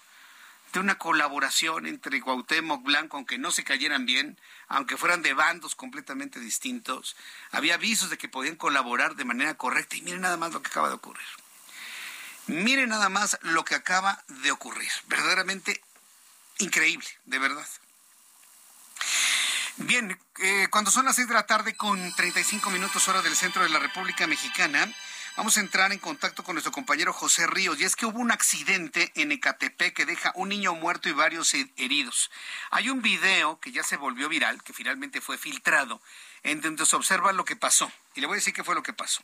de 0.72 0.81
una 0.81 0.96
colaboración 0.96 1.87
entre 1.87 2.20
Cuauhtémoc 2.20 2.83
Blanco, 2.83 3.16
aunque 3.16 3.38
no 3.38 3.50
se 3.50 3.64
cayeran 3.64 4.07
bien, 4.07 4.38
aunque 4.68 4.96
fueran 4.96 5.22
de 5.22 5.35
bandos 5.35 5.74
completamente 5.74 6.40
distintos, 6.40 7.16
había 7.50 7.74
avisos 7.74 8.11
de 8.11 8.18
que 8.18 8.29
podían 8.29 8.57
colaborar 8.57 9.16
de 9.16 9.24
manera 9.24 9.55
correcta 9.55 9.96
y 9.96 10.02
miren 10.02 10.20
nada 10.20 10.37
más 10.37 10.52
lo 10.52 10.62
que 10.62 10.68
acaba 10.68 10.88
de 10.88 10.94
ocurrir. 10.94 11.26
Miren 12.46 12.90
nada 12.90 13.09
más 13.09 13.38
lo 13.42 13.64
que 13.64 13.74
acaba 13.74 14.22
de 14.29 14.50
ocurrir. 14.52 14.90
Verdaderamente 15.09 15.83
increíble, 16.59 17.07
de 17.24 17.38
verdad. 17.38 17.66
Bien, 19.79 20.18
eh, 20.38 20.68
cuando 20.70 20.90
son 20.90 21.05
las 21.05 21.16
seis 21.16 21.29
de 21.29 21.35
la 21.35 21.46
tarde 21.46 21.76
con 21.76 22.14
35 22.14 22.70
minutos 22.70 23.09
hora 23.09 23.20
del 23.20 23.37
centro 23.37 23.62
de 23.62 23.68
la 23.68 23.79
República 23.79 24.26
Mexicana, 24.26 24.90
Vamos 25.37 25.59
a 25.59 25.61
entrar 25.61 25.92
en 25.92 25.99
contacto 25.99 26.42
con 26.42 26.55
nuestro 26.55 26.72
compañero 26.72 27.12
José 27.12 27.46
Ríos. 27.46 27.79
Y 27.79 27.85
es 27.85 27.94
que 27.94 28.07
hubo 28.07 28.18
un 28.18 28.33
accidente 28.33 29.12
en 29.16 29.33
Ecatepec 29.33 29.94
que 29.94 30.07
deja 30.07 30.33
un 30.35 30.49
niño 30.49 30.75
muerto 30.75 31.11
y 31.11 31.12
varios 31.12 31.53
heridos. 31.53 32.31
Hay 32.70 32.88
un 32.88 33.03
video 33.03 33.61
que 33.61 33.70
ya 33.70 33.83
se 33.83 33.99
volvió 33.99 34.31
viral, 34.31 34.62
que 34.62 34.72
finalmente 34.72 35.20
fue 35.20 35.37
filtrado, 35.37 36.01
en 36.42 36.62
donde 36.62 36.87
se 36.87 36.96
observa 36.96 37.35
lo 37.35 37.44
que 37.44 37.55
pasó. 37.55 37.92
Y 38.14 38.22
le 38.22 38.27
voy 38.27 38.37
a 38.37 38.38
decir 38.38 38.55
qué 38.55 38.64
fue 38.64 38.75
lo 38.75 38.83
que 38.83 38.94
pasó. 38.94 39.22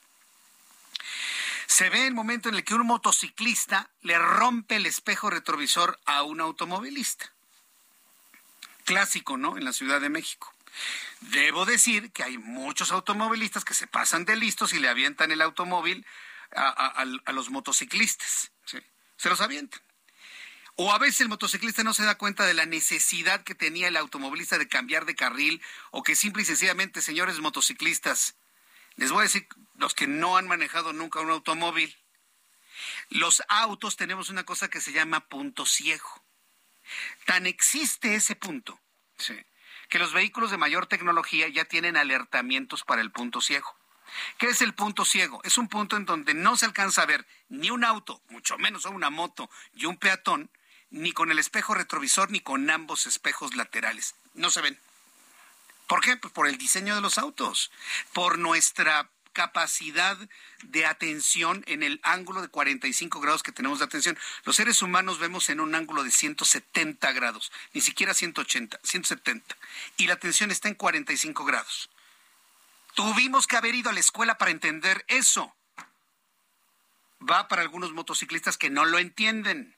Se 1.66 1.88
ve 1.88 2.07
el 2.07 2.12
momento 2.12 2.51
en 2.51 2.57
el 2.57 2.64
que 2.64 2.75
un 2.75 2.87
motociclista 2.87 3.88
le 4.03 4.18
rompe 4.18 4.77
el 4.77 4.85
espejo 4.85 5.31
retrovisor 5.31 5.98
a 6.05 6.25
un 6.25 6.42
automovilista. 6.42 7.33
Clásico, 8.85 9.38
¿no? 9.38 9.57
En 9.57 9.64
la 9.64 9.72
Ciudad 9.72 9.98
de 9.98 10.11
México. 10.11 10.53
Debo 11.20 11.64
decir 11.64 12.11
que 12.12 12.24
hay 12.24 12.38
muchos 12.38 12.90
automovilistas 12.92 13.64
que 13.64 13.74
se 13.74 13.87
pasan 13.87 14.24
de 14.24 14.37
listos 14.37 14.72
y 14.72 14.80
le 14.80 14.88
avientan 14.88 15.30
el 15.30 15.42
automóvil 15.42 16.04
a, 16.54 17.04
los 17.32 17.50
motociclistas. 17.50 18.50
Se 19.16 19.28
los 19.28 19.40
avientan. 19.40 19.80
O 20.74 20.92
a 20.92 20.98
veces 20.98 21.20
el 21.20 21.28
motociclista 21.28 21.85
no 21.85 21.94
se 21.94 22.04
da 22.04 22.16
cuenta 22.16 22.46
de 22.46 22.54
la 22.54 22.66
necesidad 22.66 23.44
que 23.44 23.54
tenía 23.54 23.88
el 23.88 23.96
automovilista 23.96 24.58
de 24.58 24.68
cambiar 24.68 25.04
de 25.04 25.14
carril 25.14 25.62
o 25.90 26.02
que 26.02 26.16
simple 26.16 26.42
y 26.42 26.46
sencillamente, 26.46 27.02
señores 27.02 27.38
motociclistas, 27.38 28.37
les 28.96 29.11
voy 29.11 29.20
a 29.20 29.24
decir, 29.24 29.46
los 29.74 29.94
que 29.94 30.06
no 30.06 30.37
han 30.37 30.48
manejado 30.48 30.92
nunca 30.92 31.20
un 31.20 31.30
automóvil, 31.30 31.96
los 33.11 33.42
autos 33.48 33.96
tenemos 33.96 34.30
una 34.30 34.44
cosa 34.44 34.68
que 34.68 34.80
se 34.80 34.92
llama 34.92 35.28
punto 35.28 35.66
ciego. 35.66 36.24
Tan 37.26 37.46
existe 37.46 38.14
ese 38.14 38.35
punto. 38.35 38.80
Sí 39.18 39.35
que 39.92 39.98
los 39.98 40.14
vehículos 40.14 40.50
de 40.50 40.57
mayor 40.57 40.87
tecnología 40.87 41.48
ya 41.48 41.66
tienen 41.66 41.98
alertamientos 41.98 42.83
para 42.83 43.02
el 43.02 43.11
punto 43.11 43.42
ciego. 43.42 43.76
¿Qué 44.38 44.46
es 44.46 44.62
el 44.62 44.72
punto 44.72 45.05
ciego? 45.05 45.42
Es 45.44 45.59
un 45.59 45.68
punto 45.68 45.98
en 45.98 46.07
donde 46.07 46.33
no 46.33 46.57
se 46.57 46.64
alcanza 46.64 47.02
a 47.02 47.07
ver 47.07 47.26
ni 47.50 47.68
un 47.68 47.85
auto, 47.85 48.22
mucho 48.31 48.57
menos 48.57 48.87
una 48.87 49.11
moto 49.11 49.50
y 49.74 49.85
un 49.85 49.98
peatón, 49.98 50.48
ni 50.88 51.12
con 51.12 51.31
el 51.31 51.38
espejo 51.38 51.74
retrovisor 51.74 52.31
ni 52.31 52.40
con 52.40 52.70
ambos 52.70 53.07
espejos 53.07 53.55
laterales. 53.55 54.14
No 54.33 54.50
se 54.50 54.62
ven. 54.62 54.81
¿Por 55.88 56.00
qué? 56.00 56.16
Pues 56.16 56.33
por 56.33 56.48
el 56.48 56.57
diseño 56.57 56.94
de 56.94 57.02
los 57.02 57.18
autos, 57.18 57.70
por 58.14 58.38
nuestra 58.38 59.11
capacidad 59.32 60.16
de 60.62 60.86
atención 60.86 61.64
en 61.66 61.82
el 61.82 62.00
ángulo 62.02 62.42
de 62.42 62.48
45 62.48 63.20
grados 63.20 63.42
que 63.42 63.52
tenemos 63.52 63.78
de 63.78 63.84
atención. 63.84 64.18
Los 64.44 64.56
seres 64.56 64.82
humanos 64.82 65.18
vemos 65.18 65.48
en 65.48 65.60
un 65.60 65.74
ángulo 65.74 66.04
de 66.04 66.10
170 66.10 67.12
grados, 67.12 67.52
ni 67.72 67.80
siquiera 67.80 68.14
180, 68.14 68.78
170. 68.82 69.56
Y 69.96 70.06
la 70.06 70.14
atención 70.14 70.50
está 70.50 70.68
en 70.68 70.74
45 70.74 71.44
grados. 71.44 71.90
Tuvimos 72.94 73.46
que 73.46 73.56
haber 73.56 73.74
ido 73.74 73.90
a 73.90 73.94
la 73.94 74.00
escuela 74.00 74.38
para 74.38 74.50
entender 74.50 75.04
eso. 75.08 75.54
Va 77.28 77.48
para 77.48 77.62
algunos 77.62 77.92
motociclistas 77.92 78.58
que 78.58 78.70
no 78.70 78.84
lo 78.84 78.98
entienden. 78.98 79.76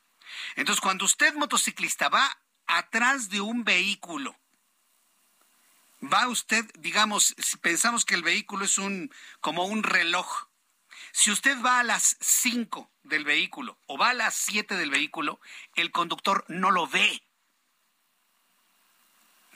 Entonces, 0.56 0.80
cuando 0.80 1.04
usted 1.04 1.34
motociclista 1.34 2.08
va 2.08 2.38
atrás 2.66 3.28
de 3.28 3.40
un 3.40 3.64
vehículo 3.64 4.36
va 6.12 6.28
usted, 6.28 6.64
digamos, 6.78 7.34
si 7.38 7.56
pensamos 7.58 8.04
que 8.04 8.14
el 8.14 8.22
vehículo 8.22 8.64
es 8.64 8.78
un 8.78 9.12
como 9.40 9.64
un 9.64 9.82
reloj. 9.82 10.48
Si 11.12 11.30
usted 11.30 11.60
va 11.62 11.80
a 11.80 11.84
las 11.84 12.16
5 12.20 12.90
del 13.04 13.24
vehículo 13.24 13.78
o 13.86 13.96
va 13.96 14.10
a 14.10 14.14
las 14.14 14.34
7 14.34 14.76
del 14.76 14.90
vehículo, 14.90 15.40
el 15.74 15.90
conductor 15.90 16.44
no 16.48 16.70
lo 16.70 16.86
ve. 16.86 17.22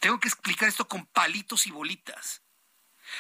Tengo 0.00 0.20
que 0.20 0.28
explicar 0.28 0.68
esto 0.68 0.86
con 0.86 1.06
palitos 1.06 1.66
y 1.66 1.70
bolitas. 1.70 2.42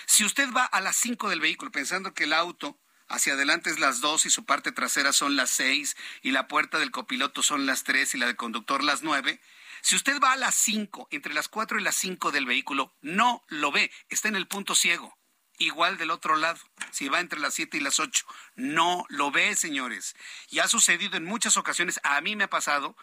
Si 0.06 0.24
usted 0.24 0.52
va 0.52 0.64
a 0.64 0.80
las 0.80 0.96
5 0.96 1.28
del 1.28 1.40
vehículo 1.40 1.72
pensando 1.72 2.14
que 2.14 2.24
el 2.24 2.32
auto 2.32 2.78
hacia 3.08 3.32
adelante 3.32 3.70
es 3.70 3.80
las 3.80 4.00
2 4.00 4.26
y 4.26 4.30
su 4.30 4.44
parte 4.44 4.70
trasera 4.70 5.12
son 5.12 5.36
las 5.36 5.50
6 5.50 5.96
y 6.22 6.30
la 6.30 6.46
puerta 6.46 6.78
del 6.78 6.90
copiloto 6.90 7.42
son 7.42 7.66
las 7.66 7.84
3 7.84 8.14
y 8.14 8.18
la 8.18 8.26
del 8.26 8.36
conductor 8.36 8.84
las 8.84 9.02
9, 9.02 9.40
si 9.82 9.96
usted 9.96 10.20
va 10.20 10.32
a 10.32 10.36
las 10.36 10.54
5, 10.54 11.08
entre 11.10 11.34
las 11.34 11.48
4 11.48 11.78
y 11.78 11.82
las 11.82 11.96
5 11.96 12.30
del 12.32 12.46
vehículo, 12.46 12.94
no 13.00 13.42
lo 13.48 13.72
ve, 13.72 13.90
está 14.08 14.28
en 14.28 14.36
el 14.36 14.46
punto 14.46 14.74
ciego. 14.74 15.16
Igual 15.58 15.98
del 15.98 16.12
otro 16.12 16.36
lado, 16.36 16.60
si 16.92 17.08
va 17.08 17.20
entre 17.20 17.40
las 17.40 17.54
7 17.54 17.76
y 17.76 17.80
las 17.80 17.98
8, 17.98 18.24
no 18.54 19.04
lo 19.08 19.30
ve, 19.30 19.56
señores. 19.56 20.14
Y 20.50 20.60
ha 20.60 20.68
sucedido 20.68 21.16
en 21.16 21.24
muchas 21.24 21.56
ocasiones, 21.56 22.00
a 22.04 22.20
mí 22.20 22.36
me 22.36 22.44
ha 22.44 22.50
pasado, 22.50 22.96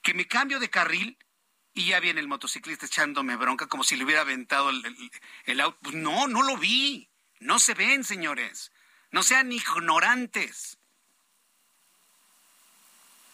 que 0.00 0.14
me 0.14 0.28
cambio 0.28 0.60
de 0.60 0.70
carril 0.70 1.18
y 1.74 1.86
ya 1.86 2.00
viene 2.00 2.20
el 2.20 2.28
motociclista 2.28 2.86
echándome 2.86 3.36
bronca 3.36 3.66
como 3.66 3.82
si 3.82 3.96
le 3.96 4.04
hubiera 4.04 4.20
aventado 4.20 4.70
el, 4.70 5.60
auto. 5.60 5.78
Pues 5.82 5.96
no, 5.96 6.28
no 6.28 6.42
lo 6.42 6.56
vi. 6.56 7.08
No 7.40 7.58
se 7.58 7.74
ven, 7.74 8.04
señores. 8.04 8.70
No 9.10 9.22
sean 9.22 9.50
ignorantes. 9.50 10.78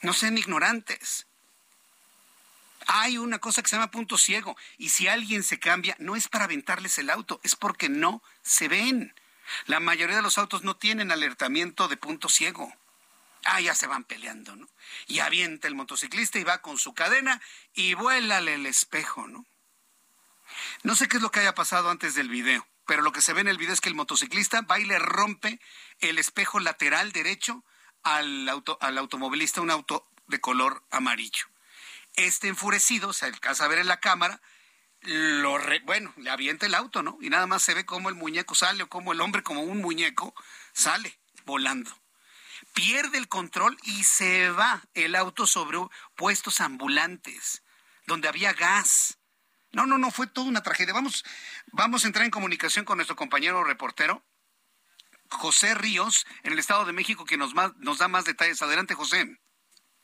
No 0.00 0.12
sean 0.12 0.38
ignorantes 0.38 1.27
hay 2.88 3.18
una 3.18 3.38
cosa 3.38 3.62
que 3.62 3.68
se 3.68 3.76
llama 3.76 3.90
punto 3.90 4.16
ciego 4.16 4.56
y 4.78 4.88
si 4.88 5.08
alguien 5.08 5.42
se 5.42 5.60
cambia 5.60 5.94
no 5.98 6.16
es 6.16 6.26
para 6.26 6.46
aventarles 6.46 6.96
el 6.98 7.10
auto, 7.10 7.38
es 7.44 7.54
porque 7.54 7.90
no 7.90 8.22
se 8.42 8.66
ven. 8.66 9.14
La 9.66 9.78
mayoría 9.78 10.16
de 10.16 10.22
los 10.22 10.38
autos 10.38 10.64
no 10.64 10.74
tienen 10.74 11.12
alertamiento 11.12 11.86
de 11.88 11.98
punto 11.98 12.30
ciego. 12.30 12.74
Ah, 13.44 13.60
ya 13.60 13.74
se 13.74 13.86
van 13.86 14.04
peleando, 14.04 14.56
¿no? 14.56 14.66
Y 15.06 15.18
avienta 15.18 15.68
el 15.68 15.74
motociclista 15.74 16.38
y 16.38 16.44
va 16.44 16.62
con 16.62 16.78
su 16.78 16.94
cadena 16.94 17.42
y 17.74 17.92
vuélale 17.92 18.54
el 18.54 18.64
espejo, 18.64 19.28
¿no? 19.28 19.44
No 20.82 20.96
sé 20.96 21.08
qué 21.08 21.18
es 21.18 21.22
lo 21.22 21.30
que 21.30 21.40
haya 21.40 21.54
pasado 21.54 21.90
antes 21.90 22.14
del 22.14 22.30
video. 22.30 22.66
pero 22.86 23.02
lo 23.02 23.12
que 23.12 23.20
se 23.20 23.34
ve 23.34 23.42
en 23.42 23.48
el 23.48 23.58
video 23.58 23.74
es 23.74 23.82
que 23.82 23.90
el 23.90 23.94
motociclista 23.94 24.62
va 24.62 24.78
y 24.78 24.86
le 24.86 24.98
rompe 24.98 25.60
el 26.00 26.16
espejo 26.16 26.58
lateral 26.58 27.12
derecho 27.12 27.62
al, 28.02 28.48
auto, 28.48 28.78
al 28.80 28.96
automovilista, 28.96 29.60
un 29.60 29.70
auto 29.70 30.08
de 30.26 30.40
color 30.40 30.82
amarillo. 30.90 31.48
Este 32.18 32.48
enfurecido, 32.48 33.12
se 33.12 33.26
alcanza 33.26 33.64
a 33.64 33.68
ver 33.68 33.78
en 33.78 33.86
la 33.86 34.00
cámara, 34.00 34.40
lo 35.02 35.56
bueno, 35.84 36.12
le 36.16 36.30
avienta 36.30 36.66
el 36.66 36.74
auto, 36.74 37.04
¿no? 37.04 37.16
Y 37.20 37.30
nada 37.30 37.46
más 37.46 37.62
se 37.62 37.74
ve 37.74 37.86
cómo 37.86 38.08
el 38.08 38.16
muñeco 38.16 38.56
sale 38.56 38.82
o 38.82 38.88
cómo 38.88 39.12
el 39.12 39.20
hombre 39.20 39.44
como 39.44 39.62
un 39.62 39.80
muñeco 39.80 40.34
sale 40.72 41.16
volando. 41.44 41.96
Pierde 42.74 43.18
el 43.18 43.28
control 43.28 43.78
y 43.84 44.02
se 44.02 44.50
va 44.50 44.82
el 44.94 45.14
auto 45.14 45.46
sobre 45.46 45.78
puestos 46.16 46.60
ambulantes, 46.60 47.62
donde 48.04 48.26
había 48.26 48.52
gas. 48.52 49.18
No, 49.70 49.86
no, 49.86 49.96
no, 49.96 50.10
fue 50.10 50.26
toda 50.26 50.48
una 50.48 50.64
tragedia. 50.64 50.94
Vamos, 50.94 51.24
vamos 51.70 52.02
a 52.02 52.08
entrar 52.08 52.24
en 52.24 52.32
comunicación 52.32 52.84
con 52.84 52.98
nuestro 52.98 53.14
compañero 53.14 53.62
reportero, 53.62 54.26
José 55.30 55.72
Ríos, 55.74 56.26
en 56.42 56.52
el 56.52 56.58
Estado 56.58 56.84
de 56.84 56.92
México, 56.92 57.24
que 57.24 57.36
nos, 57.36 57.52
nos 57.54 57.98
da 57.98 58.08
más 58.08 58.24
detalles. 58.24 58.60
Adelante, 58.60 58.94
José. 58.94 59.38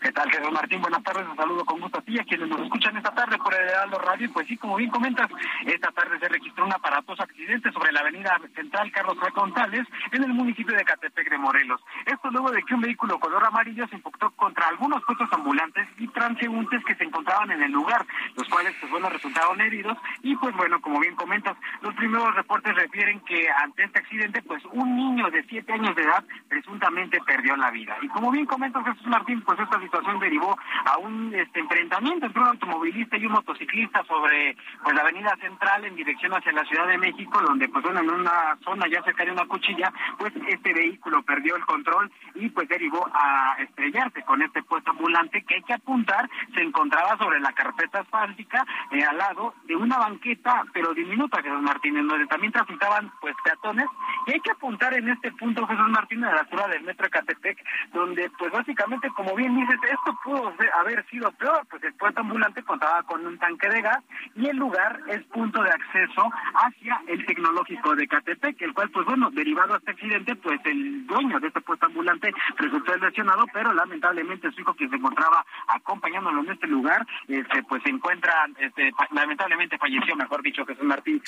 ¿Qué 0.05 0.13
tal, 0.13 0.31
Jesús 0.31 0.53
Martín? 0.53 0.83
Buenas 0.83 1.03
tardes, 1.03 1.27
un 1.27 1.35
saludo 1.35 1.65
con 1.65 1.81
gusto 1.81 1.99
a 1.99 2.03
ti, 2.03 2.21
a 2.21 2.25
quienes 2.25 2.47
nos 2.51 2.61
escuchan 2.61 2.95
esta 2.95 3.15
tarde 3.15 3.39
por 3.39 3.55
el 3.55 3.67
Heraldo 3.67 3.99
Radio. 4.01 4.31
Pues 4.35 4.47
sí, 4.47 4.55
como 4.59 4.77
bien 4.77 4.91
comentas, 4.91 5.31
esta 5.65 5.91
tarde 5.93 6.19
se 6.19 6.29
registró 6.29 6.67
un 6.67 6.75
aparatoso 6.75 7.23
accidente 7.23 7.73
sobre 7.73 7.91
la 7.91 8.01
avenida 8.01 8.39
central 8.55 8.93
Carlos 8.93 9.17
Juan 9.19 9.33
González 9.35 9.89
en 10.13 10.23
el 10.23 10.35
municipio 10.35 10.77
de 10.77 10.85
Catepec 10.85 11.31
de 11.31 11.39
Morelos. 11.39 11.81
Esto 12.05 12.31
luego 12.31 12.51
de 12.51 12.63
que 12.65 12.75
un 12.75 12.83
vehículo 12.83 13.19
color 13.19 13.47
amarillo 13.47 13.89
se 13.89 13.97
impactó 13.97 14.31
contra 14.33 14.69
algunos 14.69 15.03
puestos 15.05 15.33
ambulantes 15.33 15.89
y 15.97 16.07
transeúntes 16.09 16.85
que 16.85 16.97
se 16.97 17.05
encontraban 17.05 17.53
en 17.53 17.63
el 17.63 17.73
lugar, 17.73 18.05
los 18.37 18.47
cuales, 18.51 18.75
pues 18.81 18.93
bueno, 18.93 19.09
resultaron 19.09 19.59
heridos. 19.63 19.97
Y 20.23 20.37
pues 20.37 20.55
bueno, 20.55 20.83
como 20.83 21.01
bien 21.01 21.17
comentas, 21.17 21.57
los 21.81 21.95
primeros 21.95 22.35
reportes 22.35 22.75
refieren 22.75 23.21
que 23.21 23.49
ante 23.49 23.85
este 23.85 24.01
accidente, 24.01 24.43
pues 24.43 24.63
un 24.71 24.97
niño 24.97 25.31
de 25.31 25.43
siete 25.45 25.73
años 25.73 25.97
de 25.97 26.03
edad 26.03 26.23
presuntamente 26.47 27.19
perdió 27.27 27.57
la 27.57 27.71
vida. 27.71 27.97
Y 28.03 28.09
como 28.09 28.31
bien 28.31 28.45
comentas, 28.45 28.85
Jesús 28.85 29.07
Martín, 29.07 29.41
pues 29.41 29.59
esta 29.59 29.81
situación 29.81 29.94
derivó 30.21 30.57
a 30.85 30.99
un 30.99 31.35
este, 31.35 31.61
enfrentamiento 31.61 32.27
entre 32.27 32.41
un 32.41 32.49
automovilista 32.49 33.17
y 33.17 33.27
un 33.27 33.33
motociclista 33.33 34.05
sobre 34.05 34.57
pues 34.83 34.95
la 34.95 35.03
avenida 35.03 35.37
central 35.41 35.85
en 35.85 35.97
dirección 35.97 36.33
hacia 36.33 36.53
la 36.53 36.65
Ciudad 36.65 36.87
de 36.87 36.99
México, 36.99 37.41
donde 37.41 37.69
pues 37.69 37.85
bueno, 37.85 38.01
en 38.01 38.11
una 38.11 38.57
zona 38.65 38.87
ya 38.89 39.03
cerca 39.03 39.25
de 39.25 39.33
una 39.33 39.47
cuchilla, 39.47 39.93
pues 40.19 40.33
este 40.49 40.73
vehículo 40.73 41.23
perdió 41.23 41.57
el 41.57 41.65
control 41.65 42.11
y 42.35 42.49
pues 42.49 42.69
derivó 42.69 43.09
a 43.13 43.57
estrellarse 43.59 44.23
con 44.23 44.43
este 44.43 44.63
puesto 44.63 44.91
ambulante 44.91 45.43
que 45.43 45.57
hay 45.57 45.63
que 45.63 45.75
apuntar, 45.75 46.29
se 46.55 46.63
encontraba 46.63 47.17
sobre 47.19 47.41
la 47.41 47.53
carpeta 47.53 48.01
asfáltica 48.01 48.65
eh, 48.91 49.05
al 49.05 49.19
lado 49.19 49.55
de 49.65 49.77
una 49.77 49.99
banqueta, 49.99 50.65
pero 50.73 50.95
diminuta, 50.95 51.43
Jesús 51.43 51.63
Martínez, 51.63 52.05
donde 52.07 52.27
también 52.27 52.53
transitaban 52.53 53.13
pues 53.21 53.35
peatones, 53.43 53.87
y 54.27 54.33
hay 54.33 54.41
que 54.41 54.51
apuntar 54.51 54.95
en 54.95 55.09
este 55.09 55.33
punto, 55.33 55.67
Jesús 55.67 55.89
Martínez, 55.89 56.29
de 56.31 56.35
la 56.35 56.41
altura 56.41 56.69
del 56.69 56.83
metro 56.83 57.09
Catepec, 57.11 57.59
donde 57.93 58.31
pues 58.39 58.53
básicamente, 58.53 59.09
como 59.11 59.35
bien 59.35 59.55
esto 59.75 60.19
pudo 60.23 60.53
haber 60.79 61.05
sido 61.09 61.31
peor, 61.33 61.67
pues 61.71 61.83
el 61.85 61.95
puesto 61.95 62.21
ambulante 62.21 62.63
contaba 62.63 63.03
con 63.05 63.27
un 63.27 63.39
tanque 63.39 63.69
de 63.69 63.83
gas 63.83 64.03
y 64.35 64.47
el 64.47 64.57
lugar 64.57 65.01
es 65.09 65.23
punto 65.25 65.63
de 65.63 65.71
acceso 65.71 66.31
hacia 66.55 67.01
el 67.07 67.25
tecnológico 67.27 67.95
de 67.95 68.07
Catepec, 68.07 68.61
el 68.63 68.75
cual, 68.75 68.91
pues 68.91 69.07
bueno, 69.07 69.31
derivado 69.31 69.75
a 69.75 69.79
este 69.79 69.93
accidente, 69.93 70.37
pues 70.37 70.61
el 70.65 71.07
dueño 71.07 71.41
de 71.41 71.49
este 71.49 71.61
puesto 71.61 71.87
ambulante 71.87 72.33
resultó 72.57 72.97
lesionado, 72.97 73.45
pero 73.53 73.73
lamentablemente 73.73 74.51
su 74.53 74.61
hijo 74.61 74.75
que 74.75 74.89
se 74.89 74.97
encontraba 74.97 75.45
acompañándolo 75.69 76.41
en 76.41 76.51
este 76.51 76.67
lugar, 76.67 77.07
este, 77.29 77.63
pues 77.65 77.83
se 77.83 77.91
encuentra, 77.91 78.33
este, 78.59 78.93
lamentablemente 79.13 79.79
falleció, 79.79 80.17
mejor 80.17 80.43
dicho, 80.43 80.65
Jesús 80.67 80.85
Martín. 80.85 81.23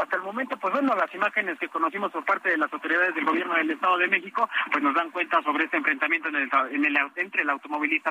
hasta 0.00 0.16
el 0.16 0.22
momento, 0.22 0.56
pues 0.58 0.72
bueno, 0.72 0.94
las 0.94 1.14
imágenes 1.14 1.58
que 1.58 1.68
conocimos 1.68 2.10
por 2.12 2.24
parte 2.24 2.50
de 2.50 2.58
las 2.58 2.72
autoridades 2.72 3.14
del 3.14 3.24
gobierno 3.24 3.54
del 3.54 3.70
Estado 3.70 3.98
de 3.98 4.08
México, 4.08 4.48
pues 4.70 4.82
nos 4.82 4.94
dan 4.94 5.10
cuenta 5.10 5.42
sobre 5.42 5.64
este 5.64 5.76
enfrentamiento 5.76 6.28
en 6.28 6.36
el, 6.36 6.50
en 6.70 6.84
el, 6.84 6.98
entre 7.16 7.42
el 7.42 7.50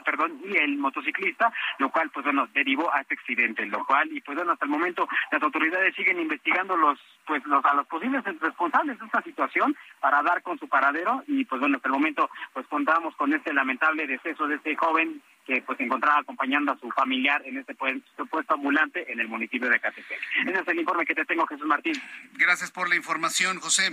perdón, 0.02 0.42
y 0.46 0.58
el 0.58 0.78
motociclista, 0.78 1.52
lo 1.80 1.90
cual, 1.90 2.10
pues 2.12 2.26
bueno, 2.26 2.48
derivó 2.54 2.94
a 2.94 3.02
este 3.02 3.16
accidente, 3.16 3.66
lo 3.66 3.86
cual, 3.86 4.12
y 4.12 4.22
pues 4.22 4.36
bueno, 4.36 4.54
hasta 4.54 4.66
el 4.66 4.72
momento 4.72 5.08
las 5.32 5.42
autoridades 5.42 5.96
siguen 5.96 6.20
investigando 6.20 6.76
los, 6.76 7.00
pues 7.26 7.46
los, 7.46 7.64
a 7.66 7.74
los 7.74 7.88
posibles 7.88 8.24
responsables 8.40 9.00
de 9.00 9.06
esta 9.06 9.22
situación 9.22 9.76
para 10.00 10.22
dar 10.22 10.42
con 10.42 10.58
su 10.60 10.68
paradero 10.68 11.24
y 11.28 11.46
pues 11.46 11.60
bueno, 11.60 11.78
hasta 11.78 11.88
el 11.88 11.94
momento, 11.94 12.30
pues 12.54 12.68
contamos 12.68 13.16
con 13.16 13.34
este 13.34 13.54
lamentable 13.54 14.08
deceso 14.08 14.48
de 14.48 14.56
este 14.56 14.76
joven 14.76 15.22
que 15.46 15.62
pues 15.62 15.78
se 15.78 15.84
encontraba 15.84 16.20
acompañando 16.20 16.72
a 16.72 16.78
su 16.78 16.90
familiar 16.92 17.42
en 17.46 17.58
este 17.58 17.76
puesto 17.76 18.54
ambulante 18.54 19.12
en 19.12 19.20
el 19.20 19.28
municipio 19.28 19.70
de 19.70 19.80
Catepec. 19.80 20.20
Ese 20.46 20.60
es 20.60 20.68
el 20.68 20.80
informe 20.80 21.06
que 21.06 21.16
te 21.16 21.26
tengo, 21.26 21.46
Jesús 21.48 21.66
Martín. 21.66 21.96
Gracias 22.34 22.72
por 22.72 22.88
la 22.88 22.96
información, 22.96 23.60
José. 23.60 23.92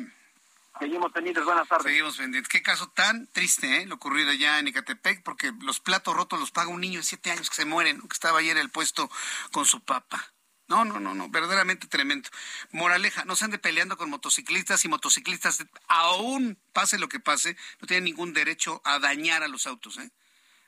Seguimos 0.79 1.13
pendientes, 1.13 1.45
buenas 1.45 1.69
tardes. 1.69 1.87
Seguimos 1.87 2.17
pendientes. 2.17 2.49
Qué 2.49 2.63
caso 2.63 2.89
tan 2.91 3.27
triste, 3.33 3.83
¿eh? 3.83 3.87
Lo 3.87 3.97
ocurrido 3.97 4.31
allá 4.31 4.59
en 4.59 4.69
Ecatepec, 4.69 5.23
porque 5.23 5.53
los 5.61 5.81
platos 5.81 6.15
rotos 6.15 6.39
los 6.39 6.51
paga 6.51 6.69
un 6.69 6.81
niño 6.81 7.01
de 7.01 7.05
siete 7.05 7.31
años 7.31 7.51
que 7.51 7.57
se 7.57 7.65
muere, 7.65 7.95
que 7.95 8.07
estaba 8.13 8.39
ayer 8.39 8.57
en 8.57 8.63
el 8.63 8.71
puesto 8.71 9.11
con 9.53 9.67
su 9.67 9.81
papá. 9.81 10.33
No, 10.69 10.85
no, 10.85 11.01
no, 11.01 11.15
no, 11.15 11.29
verdaderamente 11.29 11.89
tremendo. 11.89 12.31
Moraleja, 12.71 13.25
no 13.25 13.35
se 13.35 13.45
ande 13.45 13.59
peleando 13.59 13.97
con 13.97 14.09
motociclistas 14.09 14.85
y 14.85 14.89
motociclistas, 14.89 15.67
aún 15.89 16.59
pase 16.73 16.99
lo 16.99 17.09
que 17.09 17.19
pase, 17.19 17.57
no 17.81 17.89
tienen 17.89 18.05
ningún 18.05 18.33
derecho 18.33 18.81
a 18.85 19.01
dañar 19.01 19.43
a 19.43 19.49
los 19.49 19.67
autos, 19.67 19.99
¿eh? 19.99 20.11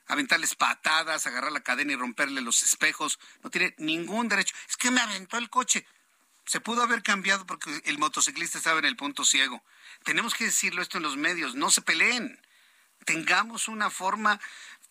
aventarles 0.07 0.55
patadas, 0.55 1.25
agarrar 1.25 1.51
la 1.51 1.61
cadena 1.61 1.93
y 1.93 1.95
romperle 1.95 2.41
los 2.41 2.63
espejos. 2.63 3.19
No 3.43 3.49
tiene 3.49 3.73
ningún 3.77 4.27
derecho. 4.29 4.55
Es 4.67 4.77
que 4.77 4.91
me 4.91 5.01
aventó 5.01 5.37
el 5.37 5.49
coche. 5.49 5.85
Se 6.45 6.59
pudo 6.59 6.83
haber 6.83 7.03
cambiado 7.03 7.45
porque 7.45 7.81
el 7.85 7.97
motociclista 7.97 8.57
estaba 8.57 8.79
en 8.79 8.85
el 8.85 8.97
punto 8.97 9.23
ciego. 9.23 9.63
Tenemos 10.03 10.33
que 10.33 10.45
decirlo 10.45 10.81
esto 10.81 10.97
en 10.97 11.03
los 11.03 11.17
medios, 11.17 11.55
no 11.55 11.69
se 11.69 11.81
peleen. 11.81 12.39
Tengamos 13.05 13.67
una 13.67 13.89
forma 13.89 14.39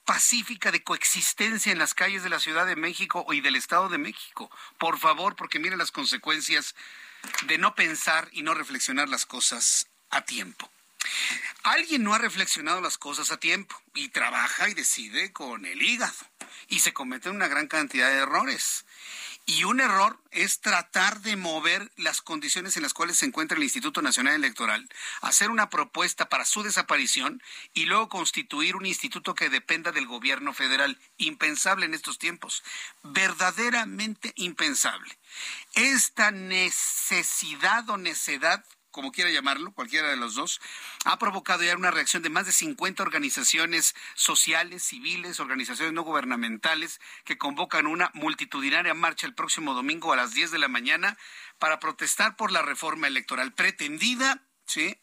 pacífica 0.05 0.71
de 0.71 0.83
coexistencia 0.83 1.73
en 1.73 1.79
las 1.79 1.95
calles 1.95 2.23
de 2.23 2.29
la 2.29 2.41
Ciudad 2.41 2.67
de 2.67 2.77
México 2.77 3.25
y 3.33 3.41
del 3.41 3.57
Estado 3.57 3.89
de 3.89 3.99
México. 3.99 4.51
Por 4.79 4.99
favor, 4.99 5.37
porque 5.37 5.59
miren 5.59 5.79
las 5.79 5.93
consecuencias 5.93 6.75
de 7.45 7.59
no 7.59 7.75
pensar 7.75 8.29
y 8.33 8.43
no 8.43 8.55
reflexionar 8.55 9.09
las 9.09 9.27
cosas 9.27 9.89
a 10.11 10.23
tiempo. 10.23 10.71
Alguien 11.63 12.03
no 12.03 12.15
ha 12.15 12.19
reflexionado 12.19 12.81
las 12.81 12.99
cosas 12.99 13.31
a 13.31 13.39
tiempo 13.39 13.81
y 13.95 14.09
trabaja 14.09 14.69
y 14.69 14.75
decide 14.75 15.33
con 15.33 15.65
el 15.65 15.83
hígado 15.83 16.15
y 16.69 16.81
se 16.81 16.93
cometen 16.93 17.37
una 17.37 17.49
gran 17.49 17.69
cantidad 17.69 18.09
de 18.09 18.19
errores. 18.19 18.85
Y 19.45 19.65
un 19.65 19.81
error 19.81 20.21
es 20.31 20.61
tratar 20.61 21.21
de 21.21 21.37
mover 21.37 21.91
las 21.97 22.23
condiciones 22.23 22.77
en 22.77 22.83
las 22.85 22.95
cuales 22.95 23.19
se 23.19 23.27
encuentra 23.27 23.57
el 23.57 23.65
Instituto 23.65 24.01
Nacional 24.01 24.35
Electoral, 24.35 24.89
hacer 25.21 25.51
una 25.51 25.69
propuesta 25.69 26.29
para 26.29 26.45
su 26.45 26.63
desaparición 26.63 27.43
y 27.75 27.87
luego 27.87 28.09
constituir 28.09 28.77
un 28.77 28.87
instituto 28.87 29.35
que 29.35 29.51
dependa 29.51 29.91
del 29.91 30.07
gobierno 30.07 30.55
federal. 30.55 30.99
Impensable 31.17 31.87
en 31.87 31.95
estos 31.95 32.19
tiempos, 32.19 32.63
verdaderamente 33.03 34.33
impensable. 34.37 35.19
Esta 35.75 36.31
necesidad 36.31 37.89
o 37.91 37.97
necedad 37.97 38.65
como 38.93 39.11
quiera 39.11 39.31
llamarlo, 39.31 39.73
cualquiera 39.73 40.09
de 40.09 40.17
los 40.17 40.35
dos, 40.35 40.61
ha 41.05 41.19
provocado 41.19 41.65
ya 41.65 41.77
una 41.77 41.91
reacción 41.91 42.23
de 42.23 42.31
más 42.31 42.47
de 42.47 42.53
50 42.53 43.03
organizaciones 43.03 43.97
sociales, 44.15 44.85
civiles, 44.85 45.41
organizaciones 45.41 45.93
no 45.93 46.03
gubernamentales 46.03 47.01
que 47.25 47.39
convocan 47.39 47.87
una 47.89 48.11
multitudinaria 48.15 48.95
marcha 48.95 49.27
el 49.27 49.35
próximo 49.35 49.75
domingo 49.75 50.13
a 50.13 50.17
las 50.17 50.35
10 50.35 50.53
de 50.53 50.59
la 50.59 50.69
mañana 50.69 51.19
para 51.59 51.81
protestar 51.81 52.37
por 52.37 52.53
la 52.53 52.63
reforma 52.63 53.09
electoral 53.09 53.53
pretendida, 53.53 54.47
¿sí? 54.67 55.02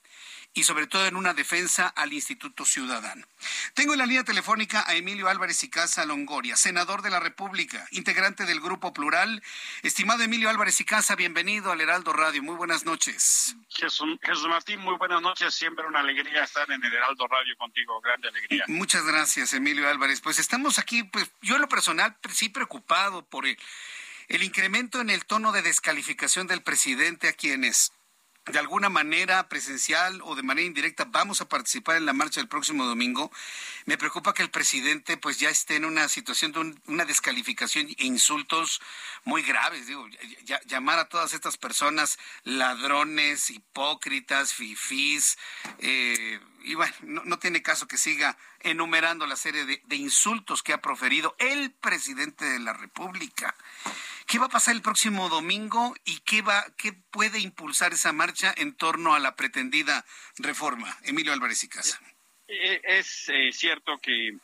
Y 0.54 0.64
sobre 0.64 0.88
todo 0.88 1.06
en 1.06 1.16
una 1.16 1.34
defensa 1.34 1.88
al 1.88 2.14
Instituto 2.14 2.66
Ciudadano. 2.66 3.26
Tengo 3.74 3.94
en 3.94 4.00
la 4.00 4.06
línea 4.06 4.24
telefónica 4.24 4.84
a 4.88 4.96
Emilio 4.96 5.28
Álvarez 5.28 5.64
y 5.64 5.70
Casa 5.70 6.06
Longoria, 6.06 6.56
senador 6.56 7.02
de 7.02 7.10
la 7.10 7.20
República, 7.20 7.88
integrante 7.92 8.46
del 8.46 8.60
Grupo 8.60 8.92
Plural. 8.94 9.44
Estimado 9.84 10.24
Emilio 10.24 10.50
Álvarez 10.50 10.80
y 10.82 10.86
Casa, 10.86 11.16
bienvenido 11.16 11.72
al 11.72 11.82
Heraldo 11.82 12.14
Radio. 12.14 12.42
Muy 12.44 12.56
buenas 12.56 12.84
noches. 12.84 13.56
Jesús, 13.70 14.18
Martín, 14.48 14.80
muy 14.80 14.98
buenas 14.98 15.22
noches. 15.22 15.54
Siempre 15.54 15.86
una 15.86 16.00
alegría 16.00 16.44
estar 16.44 16.70
en 16.72 16.84
el 16.84 16.94
Heraldo 16.94 17.28
Radio 17.28 17.56
contigo. 17.58 18.02
Grande 18.02 18.30
alegría. 18.30 18.66
Muchas 18.68 19.06
gracias, 19.06 19.54
Emilio 19.54 19.88
Álvarez. 19.88 20.22
Pues 20.22 20.40
estamos 20.40 20.80
aquí, 20.80 21.04
pues 21.04 21.32
yo 21.42 21.56
en 21.56 21.62
lo 21.62 21.70
personal 21.70 22.18
sí 22.32 22.50
preocupado 22.50 23.24
por 23.26 23.46
el, 23.46 23.58
el 24.28 24.44
incremento 24.44 25.00
en 25.00 25.10
el 25.10 25.26
tono 25.26 25.52
de 25.52 25.62
descalificación 25.62 26.48
del 26.48 26.62
presidente 26.62 27.28
a 27.28 27.34
quienes 27.34 27.92
de 28.46 28.60
alguna 28.60 28.90
manera 28.90 29.48
presencial 29.48 30.22
o 30.24 30.36
de 30.36 30.44
manera 30.44 30.66
indirecta 30.66 31.06
vamos 31.06 31.42
a 31.42 31.48
participar 31.48 31.98
en 31.98 32.06
la 32.06 32.14
marcha 32.14 32.40
del 32.40 32.48
próximo 32.48 32.86
domingo. 32.86 33.32
Me 33.86 33.98
preocupa 33.98 34.34
que 34.34 34.42
el 34.42 34.50
presidente 34.50 35.18
pues 35.18 35.40
ya 35.40 35.50
esté 35.50 35.76
en 35.76 35.86
una 35.86 36.08
situación 36.10 36.52
de 36.52 36.76
una 36.88 37.06
descalificación 37.06 37.88
e 37.98 38.06
insultos 38.06 38.82
muy 39.24 39.44
graves. 39.44 39.88
Digo, 39.88 40.08
llamar 40.66 41.00
a 41.00 41.10
todas 41.10 41.34
estas 41.34 41.58
personas 41.58 42.18
ladrones, 42.44 43.50
hipócritas, 43.50 44.54
fifís, 44.54 45.38
eh, 45.80 46.40
y 46.64 46.76
bueno, 46.76 46.94
no, 47.04 47.40
tiene 47.40 47.62
caso 47.62 47.88
que 47.88 47.98
siga 47.98 48.38
enumerando 48.60 49.26
la 49.26 49.38
serie 49.38 49.66
de 49.66 49.96
insultos 49.96 50.62
que 50.62 50.74
ha 50.74 50.82
proferido 50.82 51.36
el 51.40 51.72
presidente 51.72 52.46
de 52.46 52.60
la 52.60 52.74
República 52.74 53.56
¿Qué 54.30 54.38
va 54.38 54.46
a 54.46 54.50
pasar 54.50 54.76
el 54.76 54.84
próximo 54.84 55.28
domingo 55.28 55.96
y 56.06 56.20
qué, 56.20 56.44
va, 56.44 56.64
qué 56.78 56.94
puede 56.94 57.40
impulsar 57.40 57.94
esa 57.94 58.14
marcha 58.14 58.54
en 58.56 58.76
torno 58.76 59.16
a 59.16 59.20
la 59.20 59.36
pretendida 59.36 60.06
reforma? 60.38 60.96
Emilio 61.02 61.34
Álvarez 61.34 61.64
y 61.64 61.68
Casa. 61.68 62.00
Eh, 62.48 62.80
es 62.84 63.28
eh, 63.30 63.50
cierto 63.52 63.98
que 63.98 64.38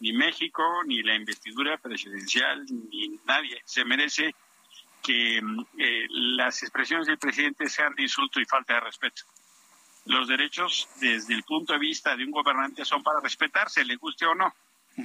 ni 0.00 0.12
México, 0.12 0.62
ni 0.84 1.02
la 1.02 1.14
investidura 1.14 1.78
presidencial, 1.78 2.66
ni 2.90 3.18
nadie 3.24 3.62
se 3.64 3.86
merece 3.86 4.34
que 5.02 5.38
eh, 5.38 6.06
las 6.10 6.62
expresiones 6.62 7.06
del 7.06 7.16
presidente 7.16 7.70
sean 7.70 7.94
de 7.94 8.02
insulto 8.02 8.38
y 8.38 8.44
falta 8.44 8.74
de 8.74 8.80
respeto. 8.80 9.22
Los 10.04 10.28
derechos, 10.28 10.90
desde 11.00 11.32
el 11.32 11.44
punto 11.44 11.72
de 11.72 11.78
vista 11.78 12.14
de 12.14 12.24
un 12.26 12.32
gobernante, 12.32 12.84
son 12.84 13.02
para 13.02 13.20
respetarse, 13.20 13.82
le 13.82 13.96
guste 13.96 14.26
o 14.26 14.34
no. 14.34 14.54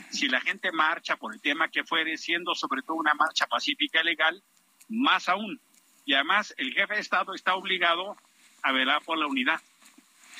Si 0.10 0.28
la 0.28 0.42
gente 0.42 0.72
marcha 0.72 1.16
por 1.16 1.34
el 1.34 1.42
tema 1.42 1.70
que 1.70 1.84
fuere, 1.84 2.18
siendo 2.18 2.56
sobre 2.56 2.82
todo 2.82 2.98
una 2.98 3.14
marcha 3.14 3.48
pacífica 3.48 4.02
y 4.02 4.06
legal, 4.06 4.44
más 4.90 5.30
aún. 5.30 5.60
Y 6.06 6.14
además, 6.14 6.54
el 6.58 6.74
jefe 6.74 6.96
de 6.96 7.02
Estado 7.02 7.34
está 7.34 7.56
obligado 7.56 8.18
a 8.64 8.72
velar 8.72 9.02
por 9.04 9.18
la 9.18 9.28
unidad. 9.28 9.62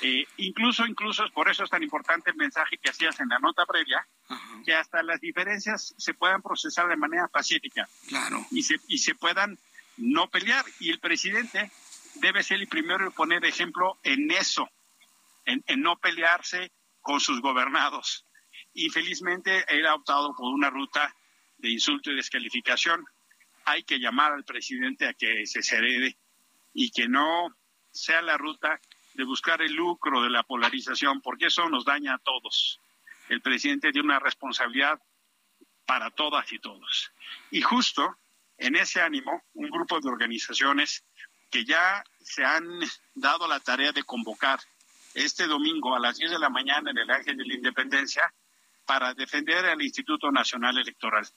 Eh, 0.02 0.26
incluso, 0.38 0.86
incluso, 0.86 1.28
por 1.34 1.50
eso 1.50 1.64
es 1.64 1.70
tan 1.70 1.82
importante 1.82 2.30
el 2.30 2.36
mensaje 2.36 2.78
que 2.78 2.90
hacías 2.90 3.20
en 3.20 3.30
la 3.30 3.40
nota 3.40 3.66
previa, 3.66 4.06
que 4.66 4.74
hasta 4.74 5.02
las 5.02 5.20
diferencias 5.20 5.96
se 5.98 6.14
puedan 6.14 6.42
procesar 6.42 6.88
de 6.88 6.98
manera 6.98 7.28
pacífica. 7.28 7.88
Claro. 8.08 8.46
Y 8.52 8.64
se, 8.64 8.80
y 8.88 9.00
se 9.00 9.16
puedan 9.16 9.58
no 9.98 10.30
pelear. 10.30 10.66
Y 10.80 10.92
el 10.92 11.00
presidente 11.00 11.72
debe 12.16 12.44
ser 12.44 12.60
el 12.60 12.68
primero 12.68 13.06
en 13.06 13.12
poner 13.12 13.44
ejemplo 13.46 13.98
en 14.04 14.30
eso, 14.32 14.70
en, 15.46 15.64
en 15.68 15.82
no 15.82 15.98
pelearse 15.98 16.72
con 17.02 17.20
sus 17.20 17.42
gobernados. 17.42 18.27
Infelizmente, 18.80 19.66
él 19.70 19.88
ha 19.88 19.96
optado 19.96 20.36
por 20.36 20.54
una 20.54 20.70
ruta 20.70 21.16
de 21.58 21.72
insulto 21.72 22.12
y 22.12 22.16
descalificación. 22.16 23.04
Hay 23.66 23.82
que 23.82 23.98
llamar 23.98 24.34
al 24.34 24.44
presidente 24.44 25.08
a 25.08 25.16
que 25.16 25.48
se 25.48 25.76
herede 25.76 26.16
y 26.76 26.92
que 26.92 27.08
no 27.08 27.56
sea 27.90 28.22
la 28.22 28.38
ruta 28.38 28.80
de 29.16 29.24
buscar 29.24 29.64
el 29.64 29.74
lucro 29.74 30.22
de 30.22 30.30
la 30.30 30.44
polarización, 30.44 31.22
porque 31.22 31.48
eso 31.48 31.68
nos 31.70 31.86
daña 31.86 32.14
a 32.14 32.18
todos. 32.20 32.80
El 33.30 33.42
presidente 33.42 33.92
tiene 33.92 34.10
una 34.10 34.20
responsabilidad 34.20 35.02
para 35.88 36.12
todas 36.12 36.54
y 36.54 36.60
todos. 36.60 37.12
Y 37.50 37.62
justo 37.62 38.16
en 38.60 38.76
ese 38.76 39.02
ánimo, 39.02 39.42
un 39.56 39.72
grupo 39.72 40.00
de 40.00 40.08
organizaciones 40.08 41.04
que 41.50 41.66
ya 41.66 42.04
se 42.20 42.46
han 42.46 42.68
dado 43.16 43.48
la 43.48 43.60
tarea 43.60 43.92
de 43.92 44.04
convocar 44.04 44.60
este 45.16 45.48
domingo 45.48 45.96
a 45.96 46.00
las 46.00 46.20
10 46.20 46.30
de 46.30 46.40
la 46.40 46.50
mañana 46.50 46.92
en 46.92 47.00
el 47.00 47.10
Ángel 47.10 47.38
de 47.38 47.46
la 47.46 47.56
Independencia 47.56 48.32
para 48.88 49.14
defender 49.14 49.66
al 49.66 49.82
Instituto 49.82 50.32
Nacional 50.32 50.78
Electoral. 50.80 51.28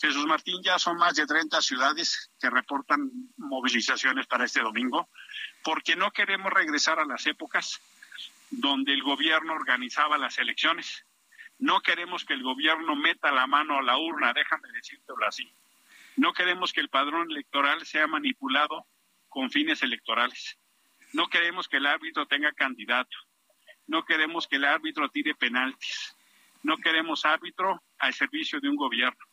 Jesús 0.00 0.26
Martín, 0.26 0.62
ya 0.62 0.78
son 0.78 0.96
más 0.96 1.14
de 1.16 1.26
30 1.26 1.60
ciudades 1.60 2.30
que 2.40 2.48
reportan 2.48 3.10
movilizaciones 3.36 4.26
para 4.26 4.44
este 4.44 4.60
domingo 4.60 5.08
porque 5.62 5.96
no 5.96 6.10
queremos 6.12 6.52
regresar 6.52 6.98
a 6.98 7.04
las 7.04 7.26
épocas 7.26 7.80
donde 8.50 8.92
el 8.92 9.02
gobierno 9.02 9.54
organizaba 9.54 10.18
las 10.18 10.38
elecciones. 10.38 11.04
No 11.58 11.80
queremos 11.80 12.24
que 12.24 12.34
el 12.34 12.42
gobierno 12.42 12.94
meta 12.96 13.32
la 13.32 13.46
mano 13.46 13.78
a 13.78 13.82
la 13.82 13.96
urna, 13.96 14.32
déjame 14.32 14.68
decírtelo 14.72 15.26
así. 15.26 15.50
No 16.16 16.32
queremos 16.32 16.72
que 16.72 16.80
el 16.80 16.90
padrón 16.90 17.30
electoral 17.30 17.84
sea 17.86 18.06
manipulado 18.06 18.86
con 19.28 19.50
fines 19.50 19.82
electorales. 19.82 20.58
No 21.12 21.28
queremos 21.28 21.68
que 21.68 21.78
el 21.78 21.86
árbitro 21.86 22.26
tenga 22.26 22.52
candidato. 22.52 23.16
No 23.86 24.04
queremos 24.04 24.46
que 24.46 24.56
el 24.56 24.64
árbitro 24.64 25.08
tire 25.08 25.34
penaltis. 25.34 26.13
No 26.64 26.78
queremos 26.78 27.24
árbitro 27.24 27.82
al 27.98 28.12
servicio 28.12 28.58
de 28.58 28.68
un 28.68 28.76
gobierno. 28.76 29.24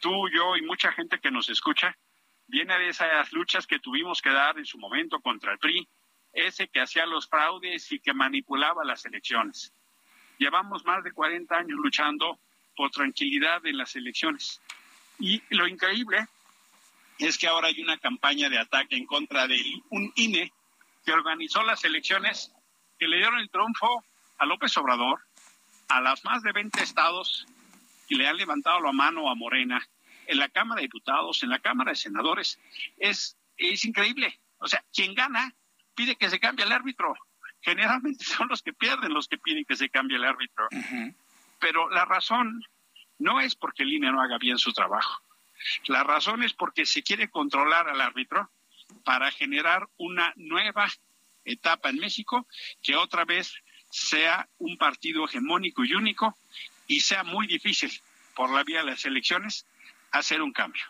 Tú, 0.00 0.28
yo 0.30 0.56
y 0.56 0.62
mucha 0.62 0.92
gente 0.92 1.20
que 1.20 1.30
nos 1.30 1.48
escucha 1.50 1.96
viene 2.46 2.78
de 2.78 2.88
esas 2.88 3.32
luchas 3.32 3.66
que 3.66 3.78
tuvimos 3.78 4.22
que 4.22 4.30
dar 4.30 4.58
en 4.58 4.64
su 4.64 4.78
momento 4.78 5.20
contra 5.20 5.52
el 5.52 5.58
PRI, 5.58 5.88
ese 6.32 6.68
que 6.68 6.80
hacía 6.80 7.04
los 7.04 7.28
fraudes 7.28 7.90
y 7.92 7.98
que 7.98 8.14
manipulaba 8.14 8.84
las 8.84 9.04
elecciones. 9.04 9.74
Llevamos 10.38 10.84
más 10.84 11.04
de 11.04 11.12
40 11.12 11.54
años 11.54 11.78
luchando 11.78 12.38
por 12.76 12.90
tranquilidad 12.90 13.64
en 13.66 13.76
las 13.76 13.94
elecciones. 13.96 14.60
Y 15.18 15.42
lo 15.50 15.66
increíble 15.66 16.26
es 17.18 17.38
que 17.38 17.48
ahora 17.48 17.68
hay 17.68 17.80
una 17.82 17.98
campaña 17.98 18.48
de 18.48 18.58
ataque 18.58 18.96
en 18.96 19.06
contra 19.06 19.46
de 19.46 19.60
un 19.90 20.12
INE 20.16 20.52
que 21.04 21.12
organizó 21.12 21.62
las 21.62 21.84
elecciones 21.84 22.52
que 22.98 23.08
le 23.08 23.16
dieron 23.16 23.38
el 23.38 23.50
triunfo 23.50 24.04
a 24.38 24.46
López 24.46 24.76
Obrador, 24.76 25.20
a 25.92 26.00
las 26.00 26.24
más 26.24 26.42
de 26.42 26.52
20 26.52 26.82
estados 26.82 27.46
que 28.08 28.14
le 28.14 28.26
han 28.26 28.38
levantado 28.38 28.80
la 28.80 28.92
mano 28.92 29.30
a 29.30 29.34
Morena 29.34 29.86
en 30.26 30.38
la 30.38 30.48
Cámara 30.48 30.80
de 30.80 30.86
Diputados, 30.86 31.42
en 31.42 31.50
la 31.50 31.58
Cámara 31.58 31.90
de 31.90 31.96
Senadores, 31.96 32.58
es, 32.96 33.36
es 33.58 33.84
increíble. 33.84 34.40
O 34.56 34.68
sea, 34.68 34.82
quien 34.90 35.14
gana 35.14 35.54
pide 35.94 36.16
que 36.16 36.30
se 36.30 36.40
cambie 36.40 36.64
el 36.64 36.72
árbitro. 36.72 37.14
Generalmente 37.60 38.24
son 38.36 38.48
los 38.48 38.62
que 38.62 38.72
pierden 38.72 39.12
los 39.12 39.28
que 39.28 39.36
piden 39.36 39.66
que 39.66 39.76
se 39.76 39.90
cambie 39.90 40.16
el 40.16 40.24
árbitro. 40.24 40.66
Pero 41.58 41.90
la 41.90 42.06
razón 42.06 42.64
no 43.18 43.40
es 43.40 43.54
porque 43.54 43.82
el 43.82 43.92
INE 43.92 44.12
no 44.12 44.22
haga 44.22 44.38
bien 44.38 44.58
su 44.58 44.72
trabajo. 44.72 45.22
La 45.86 46.04
razón 46.04 46.42
es 46.42 46.54
porque 46.54 46.86
se 46.86 47.02
quiere 47.02 47.28
controlar 47.28 47.88
al 47.88 48.00
árbitro 48.00 48.50
para 49.04 49.30
generar 49.30 49.88
una 49.98 50.32
nueva 50.36 50.88
etapa 51.44 51.90
en 51.90 51.98
México 51.98 52.46
que 52.82 52.96
otra 52.96 53.24
vez 53.24 53.54
sea 53.92 54.48
un 54.58 54.78
partido 54.78 55.26
hegemónico 55.26 55.84
y 55.84 55.92
único 55.94 56.34
y 56.86 57.00
sea 57.00 57.24
muy 57.24 57.46
difícil 57.46 57.92
por 58.34 58.50
la 58.50 58.64
vía 58.64 58.78
de 58.78 58.90
las 58.90 59.04
elecciones 59.04 59.66
hacer 60.10 60.40
un 60.40 60.52
cambio. 60.52 60.82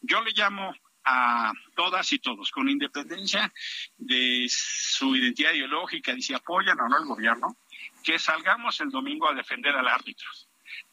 Yo 0.00 0.22
le 0.22 0.30
llamo 0.30 0.72
a 1.04 1.52
todas 1.74 2.12
y 2.12 2.20
todos, 2.20 2.52
con 2.52 2.68
independencia 2.68 3.52
de 3.96 4.46
su 4.48 5.16
identidad 5.16 5.54
ideológica, 5.54 6.12
y 6.12 6.22
si 6.22 6.34
apoyan 6.34 6.80
o 6.80 6.88
no 6.88 6.98
el 6.98 7.04
gobierno, 7.04 7.56
que 8.04 8.18
salgamos 8.18 8.80
el 8.80 8.90
domingo 8.90 9.28
a 9.28 9.34
defender 9.34 9.74
al 9.74 9.88
árbitro. 9.88 10.28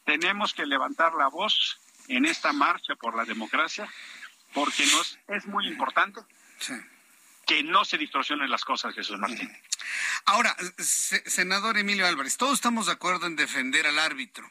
Tenemos 0.04 0.54
que 0.54 0.66
levantar 0.66 1.14
la 1.14 1.28
voz 1.28 1.78
en 2.08 2.24
esta 2.24 2.52
marcha 2.52 2.96
por 2.96 3.16
la 3.16 3.24
democracia, 3.24 3.88
porque 4.52 4.84
nos 4.86 5.18
es 5.28 5.46
muy 5.46 5.68
importante 5.68 6.20
que 7.46 7.62
no 7.62 7.84
se 7.84 7.98
distorsionen 7.98 8.50
las 8.50 8.64
cosas, 8.64 8.94
Jesús 8.94 9.18
Martín. 9.18 9.50
Ahora, 10.24 10.56
senador 10.78 11.78
Emilio 11.78 12.06
Álvarez, 12.06 12.36
todos 12.36 12.54
estamos 12.54 12.86
de 12.86 12.92
acuerdo 12.92 13.26
en 13.26 13.36
defender 13.36 13.86
al 13.86 13.98
árbitro. 13.98 14.50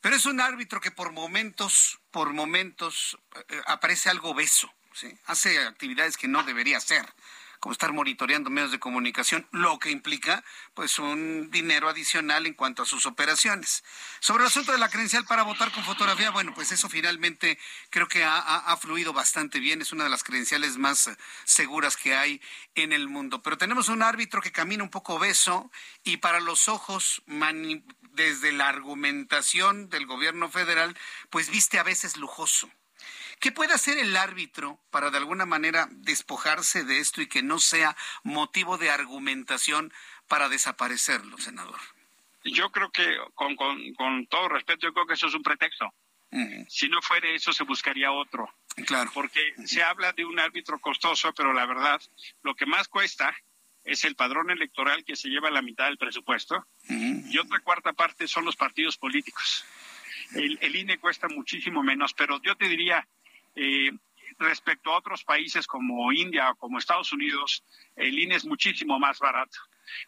Pero 0.00 0.16
es 0.16 0.26
un 0.26 0.40
árbitro 0.40 0.80
que 0.80 0.90
por 0.90 1.12
momentos, 1.12 1.98
por 2.10 2.32
momentos, 2.32 3.18
eh, 3.48 3.60
aparece 3.66 4.10
algo 4.10 4.30
obeso. 4.30 4.72
Hace 5.26 5.58
actividades 5.58 6.16
que 6.16 6.28
no 6.28 6.42
debería 6.42 6.78
hacer 6.78 7.06
como 7.60 7.72
estar 7.72 7.92
monitoreando 7.92 8.50
medios 8.50 8.72
de 8.72 8.78
comunicación, 8.78 9.46
lo 9.52 9.78
que 9.78 9.90
implica 9.90 10.44
pues 10.74 10.98
un 10.98 11.50
dinero 11.50 11.88
adicional 11.88 12.46
en 12.46 12.54
cuanto 12.54 12.82
a 12.82 12.86
sus 12.86 13.06
operaciones. 13.06 13.84
Sobre 14.20 14.42
el 14.42 14.48
asunto 14.48 14.72
de 14.72 14.78
la 14.78 14.88
credencial 14.88 15.24
para 15.24 15.42
votar 15.42 15.72
con 15.72 15.84
fotografía, 15.84 16.30
bueno, 16.30 16.54
pues 16.54 16.72
eso 16.72 16.88
finalmente 16.88 17.58
creo 17.90 18.08
que 18.08 18.24
ha, 18.24 18.38
ha 18.38 18.76
fluido 18.76 19.12
bastante 19.12 19.60
bien, 19.60 19.82
es 19.82 19.92
una 19.92 20.04
de 20.04 20.10
las 20.10 20.24
credenciales 20.24 20.76
más 20.76 21.10
seguras 21.44 21.96
que 21.96 22.14
hay 22.14 22.40
en 22.74 22.92
el 22.92 23.08
mundo. 23.08 23.42
Pero 23.42 23.58
tenemos 23.58 23.88
un 23.88 24.02
árbitro 24.02 24.40
que 24.40 24.52
camina 24.52 24.82
un 24.82 24.90
poco 24.90 25.14
obeso 25.14 25.70
y 26.04 26.18
para 26.18 26.40
los 26.40 26.68
ojos 26.68 27.22
desde 28.16 28.52
la 28.52 28.68
argumentación 28.68 29.88
del 29.88 30.06
gobierno 30.06 30.48
federal, 30.48 30.96
pues 31.30 31.50
viste 31.50 31.78
a 31.78 31.82
veces 31.82 32.16
lujoso. 32.16 32.68
¿Qué 33.46 33.52
puede 33.52 33.74
hacer 33.74 33.96
el 33.98 34.16
árbitro 34.16 34.80
para 34.90 35.12
de 35.12 35.18
alguna 35.18 35.46
manera 35.46 35.86
despojarse 35.92 36.82
de 36.82 36.98
esto 36.98 37.22
y 37.22 37.28
que 37.28 37.44
no 37.44 37.60
sea 37.60 37.96
motivo 38.24 38.76
de 38.76 38.90
argumentación 38.90 39.92
para 40.26 40.48
desaparecerlo, 40.48 41.38
senador? 41.38 41.78
Yo 42.42 42.72
creo 42.72 42.90
que, 42.90 43.06
con, 43.36 43.54
con, 43.54 44.26
todo 44.26 44.48
respeto, 44.48 44.88
yo 44.88 44.92
creo 44.92 45.06
que 45.06 45.14
eso 45.14 45.28
es 45.28 45.34
un 45.34 45.44
pretexto. 45.44 45.94
Si 46.66 46.88
no 46.88 47.00
fuera 47.00 47.28
eso, 47.28 47.52
se 47.52 47.62
buscaría 47.62 48.10
otro. 48.10 48.52
Claro. 48.84 49.12
Porque 49.14 49.54
se 49.64 49.80
habla 49.80 50.10
de 50.10 50.24
un 50.24 50.40
árbitro 50.40 50.80
costoso, 50.80 51.32
pero 51.32 51.52
la 51.52 51.66
verdad, 51.66 52.02
lo 52.42 52.56
que 52.56 52.66
más 52.66 52.88
cuesta 52.88 53.32
es 53.84 54.02
el 54.02 54.16
padrón 54.16 54.50
electoral 54.50 55.04
que 55.04 55.14
se 55.14 55.28
lleva 55.28 55.52
la 55.52 55.62
mitad 55.62 55.84
del 55.84 55.98
presupuesto 55.98 56.66
y 56.88 57.38
otra 57.38 57.60
cuarta 57.60 57.92
parte 57.92 58.26
son 58.26 58.44
los 58.44 58.56
partidos 58.56 58.96
políticos. 58.96 59.64
El, 60.34 60.58
el, 60.60 60.74
INE 60.74 60.98
cuesta 60.98 61.28
muchísimo 61.28 61.84
menos, 61.84 62.12
pero 62.12 62.42
yo 62.42 62.56
te 62.56 62.66
diría, 62.66 63.06
eh, 63.56 63.90
respecto 64.38 64.92
a 64.92 64.98
otros 64.98 65.24
países 65.24 65.66
como 65.66 66.12
India 66.12 66.50
o 66.50 66.56
como 66.56 66.78
Estados 66.78 67.12
Unidos, 67.12 67.64
el 67.96 68.18
INE 68.18 68.36
es 68.36 68.44
muchísimo 68.44 68.98
más 68.98 69.18
barato. 69.18 69.58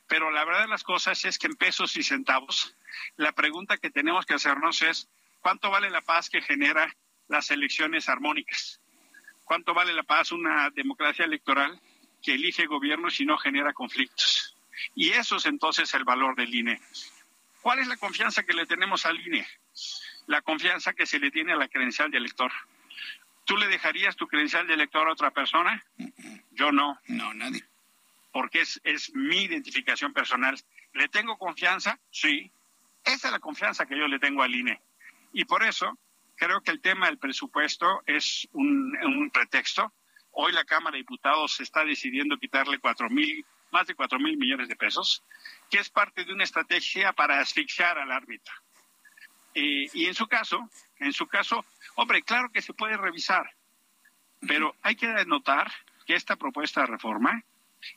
Pero 0.07 0.31
la 0.31 0.45
verdad 0.45 0.63
de 0.63 0.69
las 0.69 0.83
cosas 0.83 1.25
es 1.25 1.39
que 1.39 1.47
en 1.47 1.57
pesos 1.57 1.97
y 1.97 2.03
centavos, 2.03 2.77
la 3.17 3.33
pregunta 3.33 3.79
que 3.79 3.91
tenemos 3.91 4.27
que 4.27 4.35
hacernos 4.35 4.83
es, 4.83 5.09
¿cuánto 5.41 5.71
vale 5.71 5.91
la 5.91 6.03
paz 6.03 6.29
que 6.29 6.43
genera 6.43 6.95
las 7.29 7.51
elecciones 7.51 8.09
armónicas? 8.09 8.81
¿Cuánto 9.45 9.73
vale 9.73 9.95
la 9.95 10.03
paz 10.03 10.33
una 10.33 10.69
democracia 10.71 11.25
electoral 11.25 11.81
que 12.23 12.35
elige 12.35 12.67
gobiernos 12.67 13.19
y 13.21 13.25
no 13.25 13.39
genera 13.39 13.73
conflictos? 13.73 14.57
Y 14.95 15.11
eso 15.11 15.37
es 15.37 15.47
entonces 15.47 15.93
el 15.95 16.05
valor 16.05 16.37
del 16.37 16.55
INE. 16.55 16.81
¿Cuál 17.63 17.79
es 17.79 17.89
la 17.89 17.97
confianza 17.97 18.43
que 18.45 18.53
le 18.53 18.67
tenemos 18.67 19.07
al 19.07 19.19
INE? 19.21 19.47
La 20.27 20.43
confianza 20.43 20.93
que 20.93 21.07
se 21.07 21.19
le 21.19 21.31
tiene 21.31 21.53
a 21.53 21.57
la 21.57 21.69
credencial 21.69 22.11
de 22.11 22.19
elector 22.19 22.53
¿Tú 23.49 23.57
le 23.57 23.67
dejarías 23.67 24.15
tu 24.15 24.27
credencial 24.27 24.67
de 24.67 24.75
elector 24.75 25.09
a 25.09 25.13
otra 25.13 25.31
persona? 25.31 25.83
Yo 26.51 26.71
no. 26.71 27.01
No, 27.07 27.33
nadie. 27.33 27.65
Porque 28.31 28.61
es, 28.61 28.79
es 28.85 29.15
mi 29.15 29.45
identificación 29.45 30.13
personal. 30.13 30.55
¿Le 30.93 31.09
tengo 31.09 31.39
confianza? 31.39 31.99
Sí. 32.11 32.53
Esa 33.07 33.29
es 33.29 33.33
la 33.33 33.39
confianza 33.39 33.87
que 33.87 33.99
yo 33.99 34.07
le 34.07 34.19
tengo 34.19 34.43
al 34.43 34.55
INE. 34.55 34.83
Y 35.33 35.47
por 35.47 35.63
eso 35.63 35.99
creo 36.37 36.61
que 36.61 36.73
el 36.73 36.83
tema 36.83 37.07
del 37.07 37.17
presupuesto 37.17 38.03
es 38.05 38.47
un, 38.53 38.95
un 39.03 39.31
pretexto. 39.31 39.95
Hoy 40.33 40.53
la 40.53 40.65
Cámara 40.65 40.93
de 40.93 40.99
Diputados 40.99 41.59
está 41.61 41.87
decidiendo 41.87 42.37
quitarle 42.37 42.79
cuatro 42.79 43.09
mil, 43.09 43.47
más 43.71 43.87
de 43.87 43.95
cuatro 43.95 44.19
mil 44.19 44.37
millones 44.37 44.69
de 44.69 44.77
pesos, 44.77 45.25
que 45.71 45.79
es 45.79 45.89
parte 45.89 46.27
de 46.27 46.35
una 46.35 46.45
estrategia 46.45 47.15
para 47.15 47.41
asfixiar 47.41 47.99
al 47.99 48.13
árbitro. 48.13 48.53
Eh, 49.61 49.91
y 49.93 50.07
en 50.07 50.15
su 50.15 50.29
caso, 50.29 50.71
en 51.01 51.13
su 51.13 51.27
caso, 51.27 51.65
hombre, 51.97 52.23
claro 52.23 52.49
que 52.53 52.63
se 52.63 52.75
puede 52.75 52.97
revisar, 52.97 53.51
pero 54.47 54.77
hay 54.83 54.95
que 54.95 55.09
notar 55.27 55.73
que 56.07 56.15
esta 56.15 56.37
propuesta 56.37 56.83
de 56.83 56.87
reforma 56.87 57.43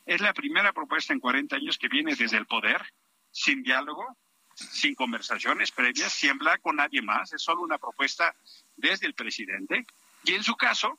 es 0.04 0.20
la 0.20 0.32
primera 0.32 0.72
propuesta 0.72 1.12
en 1.12 1.20
40 1.20 1.54
años 1.54 1.78
que 1.78 1.86
viene 1.86 2.16
desde 2.16 2.36
el 2.36 2.46
poder, 2.46 2.82
sin 3.30 3.62
diálogo, 3.62 4.16
sin 4.56 4.96
conversaciones 4.96 5.70
previas, 5.70 6.12
sin 6.12 6.30
hablar 6.30 6.60
con 6.60 6.74
nadie 6.74 7.00
más, 7.00 7.32
es 7.32 7.42
solo 7.42 7.60
una 7.60 7.78
propuesta 7.78 8.34
desde 8.76 9.06
el 9.06 9.14
presidente. 9.14 9.86
Y 10.24 10.34
en 10.34 10.42
su 10.42 10.56
caso, 10.56 10.98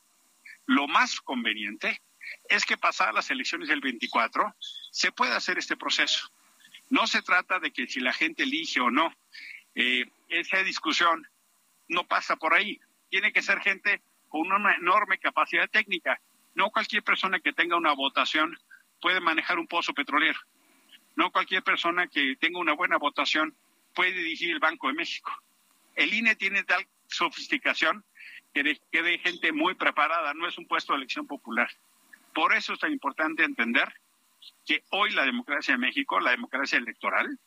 lo 0.64 0.88
más 0.88 1.20
conveniente 1.20 2.00
es 2.48 2.64
que 2.64 2.78
pasadas 2.78 3.14
las 3.14 3.30
elecciones 3.30 3.68
del 3.68 3.82
24 3.82 4.54
se 4.90 5.12
pueda 5.12 5.36
hacer 5.36 5.58
este 5.58 5.76
proceso. 5.76 6.32
No 6.88 7.06
se 7.06 7.20
trata 7.20 7.60
de 7.60 7.70
que 7.70 7.86
si 7.86 8.00
la 8.00 8.14
gente 8.14 8.44
elige 8.44 8.80
o 8.80 8.90
no, 8.90 9.14
eh, 9.74 10.06
esa 10.40 10.62
discusión 10.62 11.26
no 11.88 12.06
pasa 12.06 12.36
por 12.36 12.54
ahí. 12.54 12.80
Tiene 13.08 13.32
que 13.32 13.42
ser 13.42 13.60
gente 13.60 14.02
con 14.28 14.50
una 14.52 14.74
enorme 14.74 15.18
capacidad 15.18 15.68
técnica. 15.68 16.20
No 16.54 16.70
cualquier 16.70 17.02
persona 17.02 17.40
que 17.40 17.52
tenga 17.52 17.76
una 17.76 17.92
votación 17.92 18.58
puede 19.00 19.20
manejar 19.20 19.58
un 19.58 19.66
pozo 19.66 19.92
petrolero. 19.92 20.38
No 21.16 21.30
cualquier 21.30 21.62
persona 21.62 22.06
que 22.08 22.36
tenga 22.36 22.58
una 22.58 22.72
buena 22.72 22.96
votación 22.96 23.56
puede 23.94 24.12
dirigir 24.12 24.50
el 24.50 24.58
Banco 24.58 24.88
de 24.88 24.94
México. 24.94 25.30
El 25.94 26.12
INE 26.12 26.34
tiene 26.34 26.64
tal 26.64 26.86
sofisticación 27.06 28.04
que 28.52 28.62
de, 29.02 29.18
gente 29.18 29.52
muy 29.52 29.74
preparada, 29.74 30.32
no 30.34 30.46
es 30.46 30.56
un 30.58 30.66
puesto 30.66 30.92
de 30.92 30.98
elección 30.98 31.26
popular. 31.26 31.68
Por 32.32 32.54
eso 32.54 32.72
es 32.72 32.78
tan 32.78 32.92
importante 32.92 33.44
entender 33.44 33.92
que 34.64 34.84
hoy 34.90 35.10
la 35.10 35.24
democracia 35.24 35.74
de 35.74 35.78
México, 35.78 36.20
la 36.20 36.30
democracia 36.30 36.78
electoral, 36.78 37.38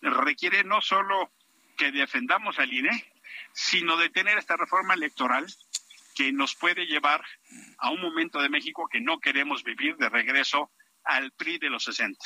requiere 0.00 0.64
no 0.64 0.80
solo 0.80 1.30
que 1.78 1.90
defendamos 1.92 2.58
al 2.58 2.72
INE, 2.72 3.12
sino 3.54 3.96
de 3.96 4.10
tener 4.10 4.36
esta 4.36 4.56
reforma 4.56 4.94
electoral 4.94 5.46
que 6.14 6.32
nos 6.32 6.54
puede 6.56 6.84
llevar 6.86 7.24
a 7.78 7.90
un 7.90 8.02
momento 8.02 8.42
de 8.42 8.48
México 8.48 8.88
que 8.90 9.00
no 9.00 9.20
queremos 9.20 9.62
vivir 9.62 9.96
de 9.96 10.08
regreso 10.08 10.70
al 11.04 11.32
PRI 11.32 11.58
de 11.58 11.70
los 11.70 11.84
60. 11.84 12.18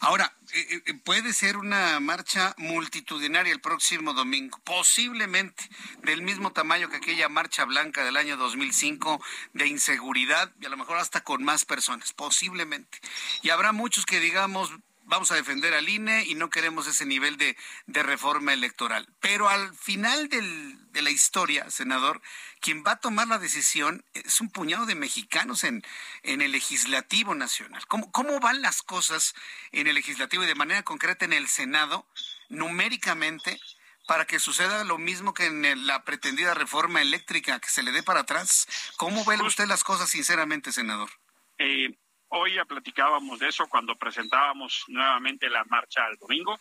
Ahora, 0.00 0.36
eh, 0.52 0.82
eh, 0.84 0.94
puede 1.02 1.32
ser 1.32 1.56
una 1.56 1.98
marcha 2.00 2.54
multitudinaria 2.58 3.52
el 3.52 3.60
próximo 3.60 4.12
domingo, 4.12 4.58
posiblemente 4.64 5.68
del 6.02 6.20
mismo 6.20 6.52
tamaño 6.52 6.90
que 6.90 6.96
aquella 6.96 7.28
marcha 7.30 7.64
blanca 7.64 8.04
del 8.04 8.18
año 8.18 8.36
2005 8.36 9.22
de 9.54 9.66
inseguridad 9.68 10.52
y 10.60 10.66
a 10.66 10.68
lo 10.68 10.76
mejor 10.76 10.98
hasta 10.98 11.22
con 11.22 11.42
más 11.42 11.64
personas, 11.64 12.12
posiblemente. 12.12 12.98
Y 13.42 13.48
habrá 13.48 13.72
muchos 13.72 14.04
que 14.04 14.20
digamos, 14.20 14.72
vamos 15.06 15.30
a 15.30 15.36
defender 15.36 15.72
al 15.74 15.88
INE 15.88 16.24
y 16.24 16.34
no 16.34 16.50
queremos 16.50 16.86
ese 16.86 17.06
nivel 17.06 17.36
de, 17.38 17.56
reforma 17.86 18.52
electoral. 18.52 19.08
Pero 19.20 19.48
al 19.48 19.74
final 19.74 20.28
de 20.28 21.02
la 21.02 21.10
historia, 21.10 21.70
senador, 21.70 22.20
quien 22.60 22.84
va 22.84 22.92
a 22.92 23.00
tomar 23.00 23.26
la 23.28 23.38
decisión 23.38 24.04
es 24.12 24.40
un 24.40 24.50
puñado 24.50 24.86
de 24.86 24.94
mexicanos 24.94 25.64
en, 25.64 25.82
en 26.22 26.42
el 26.42 26.52
legislativo 26.52 27.34
nacional. 27.34 27.86
¿Cómo, 27.86 28.10
¿Cómo 28.12 28.38
van 28.40 28.62
las 28.62 28.82
cosas 28.82 29.34
en 29.72 29.86
el 29.86 29.94
legislativo 29.94 30.44
y 30.44 30.46
de 30.46 30.54
manera 30.54 30.82
concreta 30.82 31.24
en 31.24 31.32
el 31.32 31.48
Senado, 31.48 32.06
numéricamente? 32.48 33.60
para 34.06 34.24
que 34.24 34.38
suceda 34.38 34.84
lo 34.84 34.98
mismo 34.98 35.34
que 35.34 35.46
en 35.46 35.86
la 35.86 36.04
pretendida 36.04 36.54
reforma 36.54 37.02
eléctrica, 37.02 37.58
que 37.58 37.68
se 37.68 37.82
le 37.82 37.90
dé 37.90 38.04
para 38.04 38.20
atrás. 38.20 38.68
¿Cómo 38.96 39.24
ve 39.24 39.36
usted 39.42 39.66
las 39.66 39.82
cosas 39.82 40.08
sinceramente, 40.08 40.70
senador? 40.70 41.10
Eh, 41.58 41.98
Hoy 42.38 42.52
ya 42.52 42.66
platicábamos 42.66 43.38
de 43.38 43.48
eso 43.48 43.66
cuando 43.66 43.96
presentábamos 43.96 44.84
nuevamente 44.88 45.48
la 45.48 45.64
marcha 45.64 46.06
el 46.06 46.18
domingo 46.18 46.60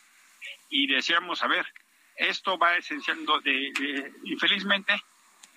y 0.70 0.88
decíamos, 0.88 1.44
a 1.44 1.48
ver, 1.48 1.66
esto 2.16 2.58
va 2.58 2.78
esenciando, 2.78 3.42
de, 3.42 4.14
infelizmente, 4.24 4.94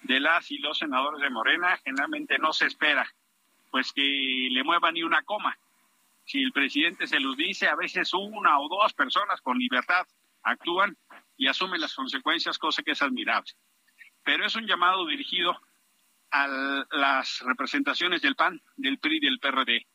de 0.03 0.19
las 0.19 0.51
y 0.51 0.59
los 0.59 0.77
senadores 0.77 1.21
de 1.21 1.31
Morena, 1.31 1.79
generalmente 1.85 2.37
no 2.37 2.53
se 2.53 2.67
espera 2.67 3.09
pues 3.71 3.93
que 3.93 4.49
le 4.51 4.65
mueva 4.65 4.91
ni 4.91 5.05
una 5.05 5.23
coma. 5.23 5.57
Si 6.25 6.43
el 6.43 6.51
presidente 6.51 7.07
se 7.07 7.21
los 7.21 7.37
dice, 7.37 7.69
a 7.69 7.77
veces 7.77 8.13
una 8.13 8.59
o 8.59 8.69
dos 8.69 8.93
personas 8.95 9.41
con 9.41 9.57
libertad 9.57 10.05
actúan 10.43 10.97
y 11.37 11.47
asumen 11.47 11.81
las 11.81 11.95
consecuencias, 11.95 12.59
cosa 12.59 12.83
que 12.83 12.91
es 12.91 13.03
admirable. 13.03 13.53
Pero 14.25 14.45
es 14.45 14.57
un 14.57 14.67
llamado 14.67 15.07
dirigido 15.07 15.57
a 16.33 16.49
las 16.91 17.39
representaciones 17.43 18.21
del 18.21 18.35
PAN, 18.35 18.61
del 18.77 18.99
PRI 18.99 19.19
y 19.19 19.21
del 19.21 19.39
PRD 19.39 19.87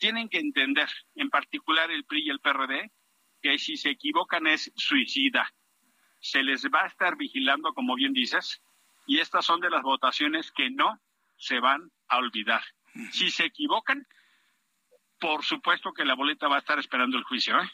tienen 0.00 0.28
que 0.28 0.38
entender, 0.38 0.88
en 1.14 1.30
particular 1.30 1.90
el 1.90 2.04
PRI 2.04 2.26
y 2.26 2.30
el 2.30 2.40
PRD, 2.40 2.90
que 3.42 3.58
si 3.58 3.76
se 3.76 3.90
equivocan 3.90 4.46
es 4.46 4.72
suicida. 4.74 5.52
Se 6.20 6.42
les 6.42 6.64
va 6.66 6.82
a 6.82 6.86
estar 6.86 7.16
vigilando, 7.16 7.72
como 7.72 7.94
bien 7.94 8.12
dices, 8.12 8.60
y 9.06 9.18
estas 9.18 9.44
son 9.44 9.60
de 9.60 9.70
las 9.70 9.82
votaciones 9.82 10.50
que 10.52 10.70
no 10.70 10.98
se 11.36 11.60
van 11.60 11.90
a 12.08 12.18
olvidar. 12.18 12.62
Si 13.12 13.30
se 13.30 13.44
equivocan, 13.44 14.06
por 15.20 15.44
supuesto 15.44 15.92
que 15.92 16.04
la 16.04 16.14
boleta 16.14 16.48
va 16.48 16.56
a 16.56 16.60
estar 16.60 16.78
esperando 16.78 17.16
el 17.16 17.24
juicio. 17.24 17.60
¿eh? 17.60 17.70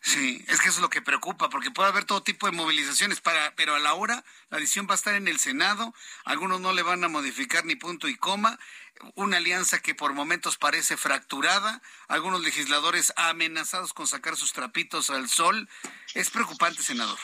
Sí, 0.00 0.44
es 0.48 0.60
que 0.60 0.68
eso 0.68 0.78
es 0.78 0.82
lo 0.82 0.90
que 0.90 1.02
preocupa, 1.02 1.48
porque 1.50 1.70
puede 1.70 1.88
haber 1.88 2.04
todo 2.04 2.22
tipo 2.22 2.46
de 2.46 2.52
movilizaciones, 2.52 3.20
para, 3.20 3.54
pero 3.56 3.74
a 3.74 3.80
la 3.80 3.94
hora 3.94 4.24
la 4.48 4.58
decisión 4.58 4.86
va 4.88 4.92
a 4.92 4.94
estar 4.94 5.14
en 5.14 5.26
el 5.26 5.38
Senado, 5.38 5.92
algunos 6.24 6.60
no 6.60 6.72
le 6.72 6.82
van 6.82 7.02
a 7.02 7.08
modificar 7.08 7.64
ni 7.64 7.74
punto 7.74 8.06
y 8.08 8.16
coma, 8.16 8.58
una 9.14 9.38
alianza 9.38 9.80
que 9.80 9.94
por 9.94 10.14
momentos 10.14 10.56
parece 10.56 10.96
fracturada, 10.96 11.82
algunos 12.06 12.42
legisladores 12.42 13.12
amenazados 13.16 13.92
con 13.92 14.06
sacar 14.06 14.36
sus 14.36 14.52
trapitos 14.52 15.10
al 15.10 15.28
sol. 15.28 15.68
Es 16.14 16.30
preocupante, 16.30 16.82
senador. 16.82 17.18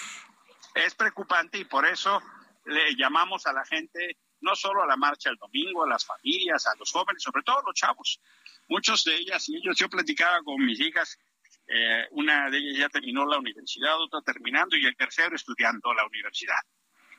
Es 0.75 0.95
preocupante 0.95 1.59
y 1.59 1.65
por 1.65 1.87
eso 1.87 2.21
le 2.65 2.95
llamamos 2.97 3.47
a 3.47 3.53
la 3.53 3.65
gente, 3.65 4.19
no 4.41 4.55
solo 4.57 4.83
a 4.83 4.87
la 4.87 4.97
marcha 4.97 5.31
el 5.31 5.37
domingo, 5.37 5.85
a 5.85 5.89
las 5.89 6.05
familias, 6.05 6.67
a 6.67 6.75
los 6.77 6.91
jóvenes, 6.91 7.23
sobre 7.23 7.43
todo 7.43 7.61
a 7.61 7.63
los 7.65 7.75
chavos. 7.75 8.21
Muchos 8.69 9.05
de 9.05 9.15
ellas 9.15 9.49
y 9.49 9.57
ellos, 9.57 9.77
yo 9.77 9.89
platicaba 9.89 10.43
con 10.43 10.65
mis 10.65 10.81
hijas 10.81 11.19
eh, 11.67 12.07
una 12.11 12.51
de 12.51 12.59
ellas 12.59 12.79
ya 12.79 12.89
terminó 12.89 13.25
la 13.25 13.39
universidad, 13.39 13.99
otra 14.01 14.21
terminando 14.21 14.77
y 14.77 14.87
el 14.87 14.97
tercero 14.97 15.35
estudiando 15.35 15.93
la 15.95 16.07
universidad. 16.07 16.61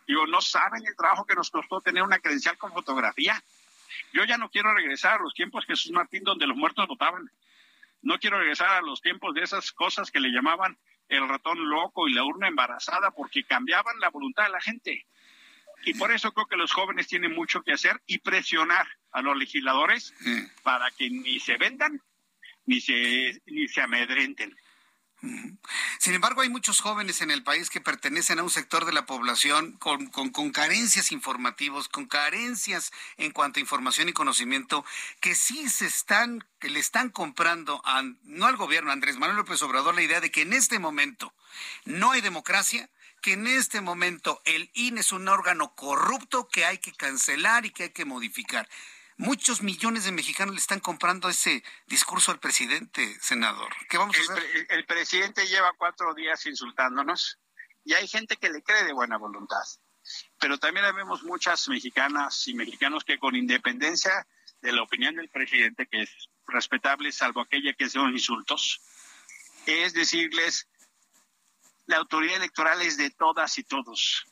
Digo, 0.08 0.28
no 0.28 0.42
saben 0.42 0.86
el 0.86 0.96
trabajo 0.96 1.26
que 1.26 1.36
nos 1.36 1.50
costó 1.50 1.82
tener 1.82 2.04
una 2.04 2.20
credencial 2.20 2.58
con 2.58 2.72
fotografía. 2.72 3.42
Yo 4.14 4.24
ya 4.24 4.38
no 4.38 4.50
quiero 4.50 4.74
regresar 4.74 5.20
a 5.20 5.24
los 5.24 5.34
tiempos 5.34 5.66
Jesús 5.66 5.92
Martín 5.92 6.24
donde 6.24 6.46
los 6.46 6.56
muertos 6.56 6.88
votaban. 6.88 7.30
No 8.02 8.20
quiero 8.20 8.38
regresar 8.38 8.70
a 8.70 8.82
los 8.82 9.02
tiempos 9.02 9.34
de 9.34 9.42
esas 9.42 9.72
cosas 9.72 10.12
que 10.12 10.20
le 10.20 10.30
llamaban 10.30 10.78
el 11.10 11.28
ratón 11.28 11.70
loco 11.70 12.08
y 12.08 12.14
la 12.14 12.24
urna 12.24 12.48
embarazada 12.48 13.12
porque 13.12 13.44
cambiaban 13.44 14.00
la 14.00 14.10
voluntad 14.10 14.44
de 14.44 14.50
la 14.52 14.62
gente. 14.62 15.08
Y 15.86 15.96
por 15.96 16.12
eso 16.12 16.32
creo 16.34 16.46
que 16.48 16.56
los 16.56 16.72
jóvenes 16.72 17.08
tienen 17.08 17.34
mucho 17.34 17.62
que 17.62 17.74
hacer 17.74 18.02
y 18.06 18.20
presionar 18.20 18.88
a 19.12 19.22
los 19.22 19.36
legisladores 19.38 20.14
para 20.64 20.90
que 20.92 21.10
ni 21.10 21.40
se 21.40 21.58
vendan 21.58 22.02
ni 22.66 22.82
se, 22.82 23.42
ni 23.46 23.68
se 23.68 23.82
amedrenten. 23.82 24.56
Sin 26.00 26.14
embargo, 26.14 26.42
hay 26.42 26.50
muchos 26.50 26.82
jóvenes 26.82 27.22
en 27.22 27.32
el 27.32 27.42
país 27.42 27.70
que 27.70 27.82
pertenecen 27.82 28.38
a 28.38 28.44
un 28.44 28.50
sector 28.50 28.86
de 28.86 28.94
la 28.94 29.06
población 29.06 29.74
con, 29.74 30.08
con, 30.08 30.52
carencias 30.52 31.12
informativos, 31.12 31.88
con 31.90 32.06
carencias 32.06 32.92
en 33.18 33.32
cuanto 33.32 33.60
a 33.60 33.62
información 33.62 34.10
y 34.10 34.14
conocimiento, 34.14 34.86
que 35.22 35.34
sí 35.34 35.68
se 35.70 35.88
están, 35.88 36.46
que 36.60 36.70
le 36.70 36.80
están 36.80 37.10
comprando, 37.10 37.82
a, 37.86 38.04
no 38.24 38.46
al 38.46 38.58
gobierno, 38.58 38.92
Andrés 38.92 39.18
Manuel 39.18 39.38
López 39.38 39.62
Obrador, 39.64 39.96
la 39.96 40.04
idea 40.04 40.22
de 40.22 40.32
que 40.32 40.42
en 40.42 40.54
este 40.54 40.78
momento 40.78 41.34
no 41.86 42.12
hay 42.12 42.22
democracia, 42.22 42.90
que 43.22 43.34
en 43.34 43.48
este 43.48 43.82
momento 43.82 44.42
el 44.46 44.70
INE 44.76 45.00
es 45.00 45.12
un 45.12 45.28
órgano 45.28 45.74
corrupto 45.74 46.48
que 46.48 46.66
hay 46.66 46.78
que 46.78 46.94
cancelar 46.94 47.66
y 47.66 47.72
que 47.72 47.84
hay 47.84 47.90
que 47.90 48.06
modificar. 48.06 48.70
Muchos 49.18 49.62
millones 49.62 50.04
de 50.04 50.12
mexicanos 50.12 50.56
le 50.56 50.60
están 50.60 50.82
comprando 50.82 51.30
ese 51.30 51.64
discurso 51.88 52.32
al 52.32 52.40
presidente, 52.40 53.18
senador. 53.22 53.74
¿Qué 53.90 53.98
vamos 53.98 54.18
a 54.18 54.34
hacer? 54.34 54.68
El, 54.70 54.86
presidente 54.86 55.48
lleva 55.48 55.72
cuatro 55.78 56.14
días 56.14 56.46
insultándonos 56.46 57.40
y 57.86 57.94
hay 57.94 58.10
gente 58.10 58.36
que 58.36 58.50
le 58.50 58.62
cree 58.62 58.84
de 58.84 58.92
buena 58.92 59.18
voluntad. 59.18 59.64
Pero 60.38 60.58
también 60.58 60.94
vemos 60.94 61.24
muchas 61.24 61.70
mexicanas 61.70 62.46
y 62.50 62.56
mexicanos 62.56 63.06
que 63.06 63.18
con 63.18 63.38
independencia 63.38 64.28
de 64.62 64.74
la 64.74 64.84
opinión 64.84 65.16
del 65.16 65.30
presidente, 65.30 65.88
que 65.88 66.02
es 66.02 66.30
respetable 66.46 67.14
salvo 67.14 67.40
aquella 67.40 67.74
que 67.74 67.90
son 67.90 68.12
insultos, 68.12 68.82
es 69.66 69.94
decirles, 69.94 70.68
la 71.86 71.98
autoridad 71.98 72.36
electoral 72.36 72.82
es 72.82 72.98
de 72.98 73.12
todas 73.12 73.58
y 73.60 73.64
todos. 73.64 74.26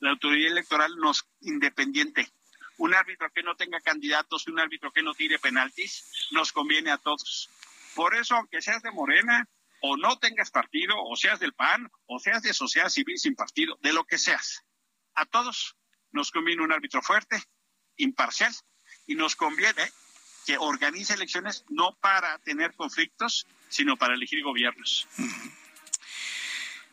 La 0.00 0.10
autoridad 0.10 0.52
electoral 0.52 0.96
no 0.96 1.10
es 1.10 1.24
independiente 1.40 2.32
un 2.78 2.94
árbitro 2.94 3.30
que 3.32 3.42
no 3.42 3.56
tenga 3.56 3.80
candidatos 3.80 4.46
un 4.46 4.58
árbitro 4.58 4.92
que 4.92 5.02
no 5.02 5.14
tire 5.14 5.38
penaltis, 5.38 6.28
nos 6.30 6.52
conviene 6.52 6.90
a 6.90 6.98
todos. 6.98 7.50
Por 7.94 8.14
eso, 8.14 8.36
aunque 8.36 8.62
seas 8.62 8.82
de 8.82 8.90
Morena, 8.90 9.48
o 9.80 9.96
no 9.96 10.18
tengas 10.18 10.50
partido, 10.50 10.94
o 10.96 11.16
seas 11.16 11.38
del 11.38 11.52
PAN, 11.52 11.90
o 12.06 12.18
seas 12.18 12.42
de 12.42 12.54
sociedad 12.54 12.88
civil 12.88 13.18
sin 13.18 13.34
partido, 13.34 13.78
de 13.82 13.92
lo 13.92 14.04
que 14.04 14.18
seas, 14.18 14.64
a 15.14 15.26
todos 15.26 15.76
nos 16.10 16.30
conviene 16.30 16.62
un 16.62 16.72
árbitro 16.72 17.02
fuerte, 17.02 17.42
imparcial, 17.96 18.54
y 19.06 19.14
nos 19.14 19.36
conviene 19.36 19.90
que 20.46 20.56
organice 20.58 21.14
elecciones 21.14 21.64
no 21.68 21.96
para 22.00 22.38
tener 22.38 22.74
conflictos, 22.74 23.46
sino 23.68 23.96
para 23.96 24.14
elegir 24.14 24.42
gobiernos. 24.42 25.06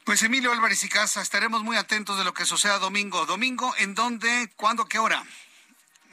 Pues 0.03 0.21
Emilio 0.23 0.51
Álvarez 0.51 0.83
y 0.83 0.89
Casa, 0.89 1.21
estaremos 1.21 1.63
muy 1.63 1.77
atentos 1.77 2.17
de 2.17 2.23
lo 2.23 2.33
que 2.33 2.45
suceda 2.45 2.79
domingo. 2.79 3.25
¿Domingo 3.25 3.73
en 3.77 3.95
dónde, 3.95 4.51
cuándo, 4.55 4.86
qué 4.86 4.99
hora? 4.99 5.25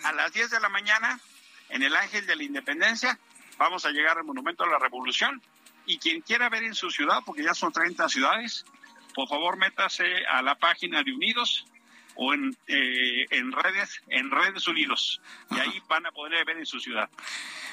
A 0.05 0.13
las 0.13 0.33
10 0.33 0.51
de 0.51 0.61
la 0.61 0.69
mañana, 0.69 1.21
en 1.69 1.83
el 1.83 1.95
Ángel 1.95 2.27
de 2.27 2.37
la 2.37 2.43
Independencia, 2.43 3.19
vamos 3.57 3.87
a 3.87 3.91
llegar 3.91 4.19
al 4.19 4.25
Monumento 4.25 4.65
a 4.65 4.69
la 4.69 4.79
Revolución. 4.79 5.41
Y 5.87 5.99
quien 5.99 6.21
quiera 6.21 6.49
ver 6.49 6.65
en 6.65 6.75
su 6.75 6.91
ciudad, 6.91 7.21
porque 7.25 7.43
ya 7.43 7.55
son 7.55 7.73
30 7.73 8.09
ciudades, 8.09 8.65
por 9.15 9.29
favor 9.29 9.57
métase 9.57 10.25
a 10.27 10.43
la 10.43 10.55
página 10.55 11.03
de 11.03 11.13
Unidos 11.13 11.67
o 12.15 12.35
en, 12.35 12.57
eh, 12.67 13.27
en 13.31 13.53
redes, 13.53 14.03
en 14.09 14.31
redes 14.31 14.67
Unidos. 14.69 15.21
Y 15.51 15.59
ahí 15.59 15.83
van 15.89 16.07
a 16.07 16.13
poder 16.13 16.45
ver 16.45 16.59
en 16.59 16.67
su 16.67 16.81
ciudad. 16.81 17.09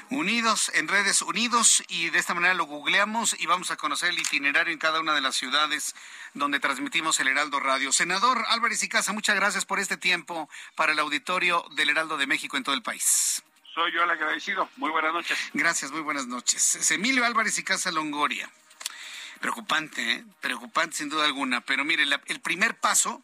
Unidos 0.09 0.71
en 0.73 0.87
redes 0.87 1.21
unidos 1.21 1.83
y 1.87 2.09
de 2.09 2.17
esta 2.17 2.33
manera 2.33 2.55
lo 2.55 2.65
googleamos 2.65 3.39
y 3.39 3.45
vamos 3.45 3.69
a 3.69 3.77
conocer 3.77 4.09
el 4.09 4.17
itinerario 4.17 4.73
en 4.73 4.79
cada 4.79 4.99
una 4.99 5.13
de 5.13 5.21
las 5.21 5.35
ciudades 5.35 5.95
donde 6.33 6.59
transmitimos 6.59 7.19
el 7.19 7.27
Heraldo 7.27 7.59
Radio. 7.59 7.91
Senador 7.91 8.43
Álvarez 8.49 8.81
y 8.81 8.89
Casa, 8.89 9.13
muchas 9.13 9.35
gracias 9.35 9.65
por 9.65 9.79
este 9.79 9.97
tiempo 9.97 10.49
para 10.75 10.93
el 10.93 10.99
auditorio 10.99 11.63
del 11.75 11.91
Heraldo 11.91 12.17
de 12.17 12.25
México 12.25 12.57
en 12.57 12.63
todo 12.63 12.73
el 12.73 12.81
país. 12.81 13.43
Soy 13.75 13.93
yo 13.93 14.03
el 14.03 14.09
agradecido. 14.09 14.67
Muy 14.77 14.89
buenas 14.89 15.13
noches. 15.13 15.37
Gracias, 15.53 15.91
muy 15.91 16.01
buenas 16.01 16.25
noches. 16.25 16.75
Es 16.75 16.89
Emilio 16.89 17.23
Álvarez 17.23 17.57
y 17.59 17.63
Casa 17.63 17.91
Longoria. 17.91 18.49
Preocupante, 19.39 20.11
¿eh? 20.11 20.25
preocupante 20.41 20.97
sin 20.97 21.09
duda 21.09 21.25
alguna, 21.25 21.61
pero 21.61 21.85
mire, 21.85 22.03
el 22.25 22.41
primer 22.41 22.77
paso 22.79 23.23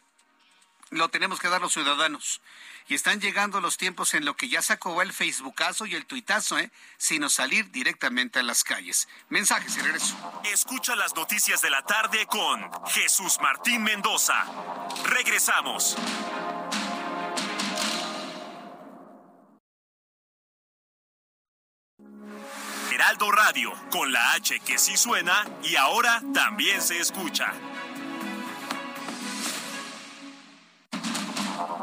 lo 0.90 1.08
tenemos 1.08 1.40
que 1.40 1.48
dar 1.48 1.60
los 1.60 1.72
ciudadanos 1.72 2.40
y 2.88 2.94
están 2.94 3.20
llegando 3.20 3.60
los 3.60 3.76
tiempos 3.76 4.14
en 4.14 4.24
lo 4.24 4.36
que 4.36 4.48
ya 4.48 4.62
sacó 4.62 5.02
el 5.02 5.12
Facebookazo 5.12 5.86
y 5.86 5.94
el 5.94 6.06
tuitazo, 6.06 6.58
¿eh? 6.58 6.70
sino 6.98 7.28
salir 7.28 7.70
directamente 7.72 8.38
a 8.38 8.42
las 8.42 8.62
calles. 8.62 9.08
Mensajes 9.28 9.76
y 9.76 9.80
regreso. 9.80 10.14
Escucha 10.44 10.94
las 10.94 11.14
noticias 11.14 11.60
de 11.62 11.70
la 11.70 11.82
tarde 11.82 12.26
con 12.26 12.70
Jesús 12.88 13.38
Martín 13.40 13.82
Mendoza. 13.82 14.44
Regresamos. 15.04 15.96
Heraldo 22.92 23.30
Radio, 23.30 23.72
con 23.90 24.10
la 24.10 24.32
H 24.32 24.60
que 24.60 24.78
sí 24.78 24.96
suena 24.96 25.44
y 25.62 25.76
ahora 25.76 26.22
también 26.32 26.80
se 26.80 26.98
escucha. 26.98 27.52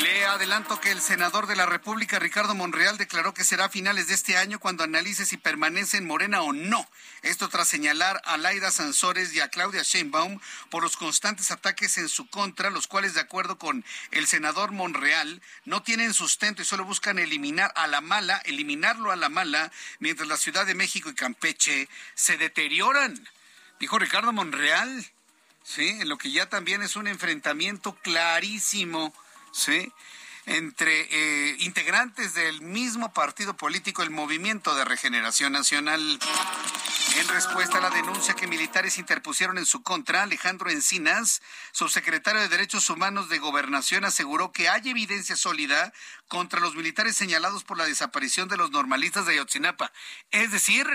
Le 0.00 0.26
adelanto 0.26 0.80
que 0.80 0.92
el 0.92 1.00
senador 1.00 1.46
de 1.48 1.56
la 1.56 1.66
República, 1.66 2.20
Ricardo 2.20 2.54
Monreal, 2.54 2.98
declaró 2.98 3.34
que 3.34 3.42
será 3.42 3.64
a 3.64 3.68
finales 3.68 4.06
de 4.06 4.14
este 4.14 4.36
año 4.36 4.60
cuando 4.60 4.84
analice 4.84 5.26
si 5.26 5.36
permanece 5.36 5.96
en 5.96 6.06
Morena 6.06 6.42
o 6.42 6.52
no. 6.52 6.88
Esto 7.22 7.48
tras 7.48 7.66
señalar 7.66 8.20
a 8.24 8.36
Laida 8.36 8.70
Sansores 8.70 9.34
y 9.34 9.40
a 9.40 9.48
Claudia 9.48 9.82
Sheinbaum 9.82 10.38
por 10.70 10.84
los 10.84 10.96
constantes 10.96 11.50
ataques 11.50 11.98
en 11.98 12.08
su 12.08 12.28
contra, 12.28 12.70
los 12.70 12.86
cuales, 12.86 13.14
de 13.14 13.20
acuerdo 13.20 13.58
con 13.58 13.84
el 14.12 14.28
senador 14.28 14.70
Monreal, 14.70 15.42
no 15.64 15.82
tienen 15.82 16.14
sustento 16.14 16.62
y 16.62 16.64
solo 16.64 16.84
buscan 16.84 17.18
eliminar 17.18 17.72
a 17.74 17.88
la 17.88 18.00
mala, 18.00 18.38
eliminarlo 18.44 19.10
a 19.10 19.16
la 19.16 19.28
mala, 19.28 19.72
mientras 19.98 20.28
la 20.28 20.36
Ciudad 20.36 20.64
de 20.64 20.74
México 20.74 21.10
y 21.10 21.14
Campeche 21.14 21.88
se 22.14 22.36
deterioran. 22.36 23.28
Dijo 23.80 23.98
Ricardo 23.98 24.32
Monreal, 24.32 25.06
¿sí? 25.64 25.88
En 25.88 26.08
lo 26.08 26.18
que 26.18 26.30
ya 26.30 26.48
también 26.48 26.82
es 26.82 26.94
un 26.94 27.08
enfrentamiento 27.08 27.96
clarísimo 27.96 29.12
¿sí? 29.52 29.92
entre 30.48 31.08
eh, 31.10 31.56
integrantes 31.60 32.32
del 32.32 32.62
mismo 32.62 33.12
partido 33.12 33.54
político, 33.54 34.02
el 34.02 34.10
Movimiento 34.10 34.74
de 34.74 34.84
Regeneración 34.84 35.52
Nacional. 35.52 36.18
En 37.16 37.28
respuesta 37.28 37.78
a 37.78 37.80
la 37.80 37.90
denuncia 37.90 38.34
que 38.34 38.46
militares 38.46 38.96
interpusieron 38.96 39.58
en 39.58 39.66
su 39.66 39.82
contra, 39.82 40.22
Alejandro 40.22 40.70
Encinas, 40.70 41.42
subsecretario 41.72 42.40
de 42.40 42.48
Derechos 42.48 42.88
Humanos 42.88 43.28
de 43.28 43.38
Gobernación, 43.38 44.04
aseguró 44.04 44.52
que 44.52 44.68
hay 44.68 44.88
evidencia 44.88 45.36
sólida 45.36 45.92
contra 46.28 46.60
los 46.60 46.76
militares 46.76 47.16
señalados 47.16 47.64
por 47.64 47.76
la 47.76 47.84
desaparición 47.84 48.48
de 48.48 48.56
los 48.56 48.70
normalistas 48.70 49.26
de 49.26 49.32
Ayotzinapa. 49.32 49.92
Es 50.30 50.50
decir, 50.50 50.86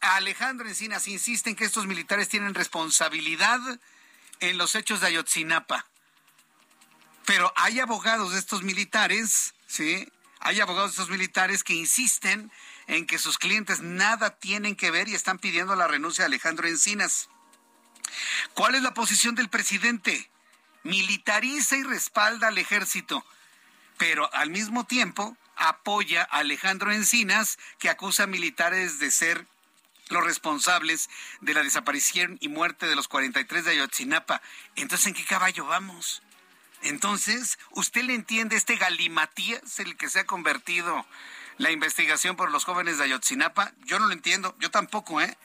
Alejandro 0.00 0.68
Encinas 0.68 1.08
insiste 1.08 1.50
en 1.50 1.56
que 1.56 1.64
estos 1.64 1.86
militares 1.86 2.28
tienen 2.28 2.54
responsabilidad 2.54 3.60
en 4.40 4.58
los 4.58 4.74
hechos 4.74 5.00
de 5.00 5.08
Ayotzinapa. 5.08 5.86
Pero 7.26 7.52
hay 7.56 7.80
abogados 7.80 8.32
de 8.32 8.38
estos 8.38 8.62
militares, 8.62 9.54
¿sí? 9.66 10.08
Hay 10.40 10.60
abogados 10.60 10.90
de 10.90 11.02
estos 11.02 11.10
militares 11.10 11.64
que 11.64 11.74
insisten 11.74 12.52
en 12.86 13.06
que 13.06 13.18
sus 13.18 13.38
clientes 13.38 13.80
nada 13.80 14.30
tienen 14.30 14.76
que 14.76 14.90
ver 14.90 15.08
y 15.08 15.14
están 15.14 15.38
pidiendo 15.38 15.74
la 15.74 15.88
renuncia 15.88 16.22
de 16.22 16.26
Alejandro 16.26 16.68
Encinas. 16.68 17.28
¿Cuál 18.52 18.74
es 18.74 18.82
la 18.82 18.94
posición 18.94 19.34
del 19.34 19.48
presidente? 19.48 20.30
Militariza 20.82 21.76
y 21.76 21.82
respalda 21.82 22.48
al 22.48 22.58
ejército, 22.58 23.24
pero 23.96 24.32
al 24.34 24.50
mismo 24.50 24.84
tiempo 24.84 25.36
apoya 25.56 26.22
a 26.30 26.38
Alejandro 26.38 26.92
Encinas, 26.92 27.58
que 27.78 27.88
acusa 27.88 28.24
a 28.24 28.26
militares 28.26 28.98
de 28.98 29.10
ser 29.10 29.46
los 30.08 30.22
responsables 30.22 31.08
de 31.40 31.54
la 31.54 31.62
desaparición 31.62 32.36
y 32.40 32.48
muerte 32.48 32.86
de 32.86 32.96
los 32.96 33.08
43 33.08 33.64
de 33.64 33.70
Ayotzinapa. 33.70 34.42
Entonces, 34.76 35.06
¿en 35.06 35.14
qué 35.14 35.24
caballo 35.24 35.64
vamos? 35.64 36.22
Entonces, 36.84 37.58
¿usted 37.70 38.04
le 38.04 38.14
entiende 38.14 38.56
este 38.56 38.76
galimatías 38.76 39.78
el 39.80 39.96
que 39.96 40.10
se 40.10 40.20
ha 40.20 40.26
convertido 40.26 41.06
la 41.56 41.70
investigación 41.70 42.36
por 42.36 42.50
los 42.50 42.64
jóvenes 42.64 42.98
de 42.98 43.04
Ayotzinapa? 43.04 43.72
Yo 43.84 43.98
no 43.98 44.06
lo 44.06 44.12
entiendo, 44.12 44.54
yo 44.60 44.70
tampoco, 44.70 45.20
¿eh? 45.22 45.36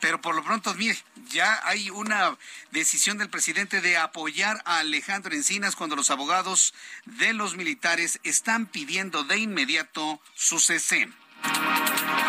Pero 0.00 0.20
por 0.20 0.34
lo 0.34 0.44
pronto, 0.44 0.74
mire, 0.74 0.98
ya 1.28 1.60
hay 1.64 1.88
una 1.88 2.36
decisión 2.72 3.16
del 3.16 3.30
presidente 3.30 3.80
de 3.80 3.96
apoyar 3.96 4.60
a 4.66 4.78
Alejandro 4.78 5.34
Encinas 5.34 5.76
cuando 5.76 5.96
los 5.96 6.10
abogados 6.10 6.74
de 7.06 7.32
los 7.32 7.56
militares 7.56 8.20
están 8.22 8.66
pidiendo 8.66 9.24
de 9.24 9.38
inmediato 9.38 10.20
su 10.34 10.60
cese. 10.60 11.08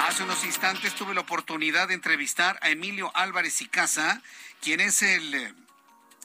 Hace 0.07 0.23
unos 0.23 0.43
instantes 0.45 0.95
tuve 0.95 1.13
la 1.13 1.21
oportunidad 1.21 1.89
de 1.89 1.95
entrevistar 1.95 2.59
a 2.61 2.69
Emilio 2.69 3.11
Álvarez 3.13 3.61
y 3.61 3.67
Casa, 3.67 4.21
quien 4.61 4.79
es 4.79 5.01
el 5.01 5.53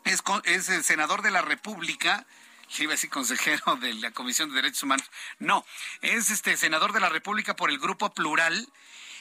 es, 0.05 0.69
el 0.69 0.85
senador 0.85 1.23
de 1.23 1.31
la 1.31 1.43
República, 1.43 2.27
iba 2.79 2.93
a 2.93 2.95
decir 2.95 3.11
consejero 3.11 3.77
de 3.77 3.95
la 3.95 4.11
Comisión 4.11 4.51
de 4.51 4.57
Derechos 4.57 4.83
Humanos, 4.83 5.11
no, 5.39 5.65
es 6.03 6.31
este 6.31 6.57
senador 6.57 6.93
de 6.93 7.01
la 7.01 7.09
República 7.09 7.57
por 7.57 7.71
el 7.71 7.79
Grupo 7.79 8.11
Plural, 8.11 8.69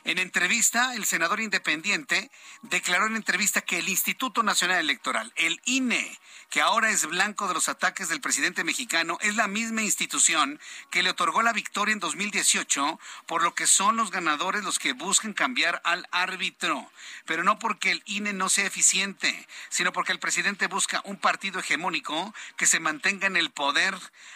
En 0.08 0.20
entrevista, 0.20 0.96
el 0.96 1.04
senador 1.04 1.42
independiente 1.42 2.32
declaró 2.62 3.08
en 3.08 3.18
entrevista 3.18 3.60
que 3.60 3.80
el 3.80 3.90
Instituto 3.90 4.42
Nacional 4.42 4.80
Electoral, 4.80 5.34
el 5.36 5.60
INE, 5.66 6.18
que 6.50 6.62
ahora 6.62 6.90
es 6.92 7.06
blanco 7.08 7.50
de 7.50 7.54
los 7.54 7.68
ataques 7.68 8.08
del 8.08 8.22
presidente 8.22 8.64
mexicano, 8.64 9.18
es 9.20 9.36
la 9.36 9.50
misma 9.50 9.82
institución 9.82 10.62
que 10.92 11.04
le 11.04 11.10
otorgó 11.10 11.42
la 11.42 11.52
victoria 11.52 11.92
en 11.92 12.00
2018, 12.00 12.98
por 13.26 13.44
lo 13.44 13.54
que 13.54 13.68
son 13.68 13.98
los 13.98 14.10
ganadores 14.10 14.64
los 14.64 14.80
que 14.80 14.94
buscan 14.94 15.34
cambiar 15.34 15.82
al 15.84 16.08
árbitro. 16.12 16.90
Pero 17.26 17.44
no 17.44 17.60
porque 17.60 17.92
el 17.92 18.02
INE 18.06 18.32
no 18.32 18.48
sea 18.48 18.66
eficiente, 18.66 19.46
sino 19.68 19.92
porque 19.92 20.14
el 20.14 20.20
presidente 20.20 20.68
busca 20.68 21.02
un 21.04 21.18
partido 21.18 21.60
hegemónico 21.60 22.34
que 22.56 22.66
se 22.66 22.80
mantenga 22.80 23.28
en 23.28 23.36
el 23.36 23.52
poder. 23.52 23.94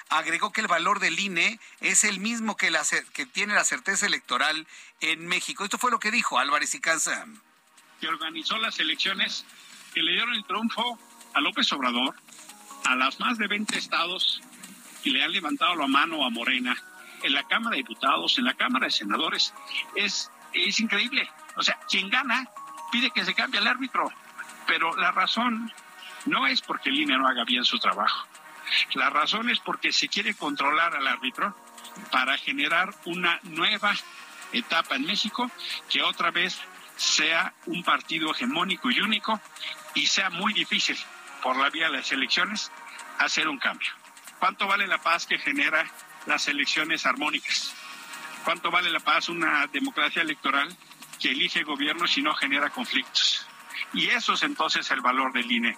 Agregó 0.09 0.51
que 0.51 0.59
el 0.59 0.67
valor 0.67 0.99
del 0.99 1.17
INE 1.17 1.61
es 1.79 2.03
el 2.03 2.19
mismo 2.19 2.57
que, 2.57 2.71
la, 2.71 2.83
que 3.13 3.25
tiene 3.25 3.53
la 3.53 3.63
certeza 3.63 4.05
electoral 4.05 4.67
en 4.99 5.27
México. 5.27 5.60
Esto 5.63 5.77
fue 5.77 5.91
lo 5.91 5.99
que 5.99 6.11
dijo 6.11 6.39
Álvarez 6.39 6.73
y 6.75 6.81
Casa. 6.81 7.25
Que 7.99 8.07
organizó 8.07 8.57
las 8.57 8.79
elecciones 8.79 9.45
que 9.93 10.01
le 10.01 10.13
dieron 10.13 10.33
el 10.33 10.43
triunfo 10.45 10.97
a 11.33 11.41
López 11.41 11.71
Obrador, 11.73 12.15
a 12.85 12.95
las 12.95 13.19
más 13.19 13.37
de 13.37 13.47
20 13.47 13.77
estados 13.77 14.41
que 15.03 15.11
le 15.11 15.23
han 15.23 15.31
levantado 15.31 15.75
la 15.75 15.87
mano 15.87 16.25
a 16.25 16.29
Morena, 16.29 16.75
en 17.23 17.33
la 17.33 17.43
Cámara 17.43 17.75
de 17.75 17.83
Diputados, 17.83 18.37
en 18.39 18.45
la 18.45 18.55
Cámara 18.55 18.85
de 18.87 18.91
Senadores, 18.91 19.53
es, 19.95 20.31
es 20.53 20.79
increíble. 20.79 21.29
O 21.55 21.61
sea, 21.61 21.77
quien 21.89 22.09
gana 22.09 22.47
pide 22.91 23.11
que 23.11 23.23
se 23.23 23.35
cambie 23.35 23.59
el 23.59 23.67
árbitro, 23.67 24.11
pero 24.65 24.95
la 24.97 25.11
razón 25.11 25.71
no 26.25 26.47
es 26.47 26.61
porque 26.61 26.89
el 26.89 26.99
INE 26.99 27.17
no 27.17 27.27
haga 27.27 27.43
bien 27.43 27.65
su 27.65 27.77
trabajo. 27.77 28.27
La 28.93 29.09
razón 29.09 29.49
es 29.49 29.59
porque 29.59 29.91
se 29.91 30.07
quiere 30.07 30.33
controlar 30.33 30.95
al 30.95 31.07
árbitro 31.07 31.55
para 32.11 32.37
generar 32.37 32.93
una 33.05 33.39
nueva 33.43 33.93
etapa 34.53 34.95
en 34.95 35.05
México 35.05 35.49
que 35.89 36.01
otra 36.01 36.31
vez 36.31 36.57
sea 36.95 37.53
un 37.65 37.83
partido 37.83 38.31
hegemónico 38.31 38.91
y 38.91 38.99
único 38.99 39.39
y 39.95 40.05
sea 40.07 40.29
muy 40.29 40.53
difícil 40.53 40.97
por 41.41 41.57
la 41.57 41.69
vía 41.69 41.85
de 41.89 41.97
las 41.97 42.11
elecciones 42.11 42.71
hacer 43.19 43.47
un 43.47 43.57
cambio. 43.57 43.89
¿Cuánto 44.39 44.67
vale 44.67 44.87
la 44.87 44.99
paz 44.99 45.25
que 45.25 45.37
genera 45.37 45.89
las 46.25 46.47
elecciones 46.47 47.05
armónicas? 47.05 47.73
¿Cuánto 48.43 48.71
vale 48.71 48.89
la 48.89 48.99
paz 48.99 49.29
una 49.29 49.67
democracia 49.67 50.21
electoral 50.21 50.75
que 51.19 51.29
elige 51.29 51.63
gobiernos 51.63 52.17
y 52.17 52.21
no 52.21 52.33
genera 52.33 52.69
conflictos? 52.69 53.45
Y 53.93 54.07
eso 54.07 54.33
es 54.33 54.43
entonces 54.43 54.89
el 54.91 55.01
valor 55.01 55.33
del 55.33 55.51
INE. 55.51 55.77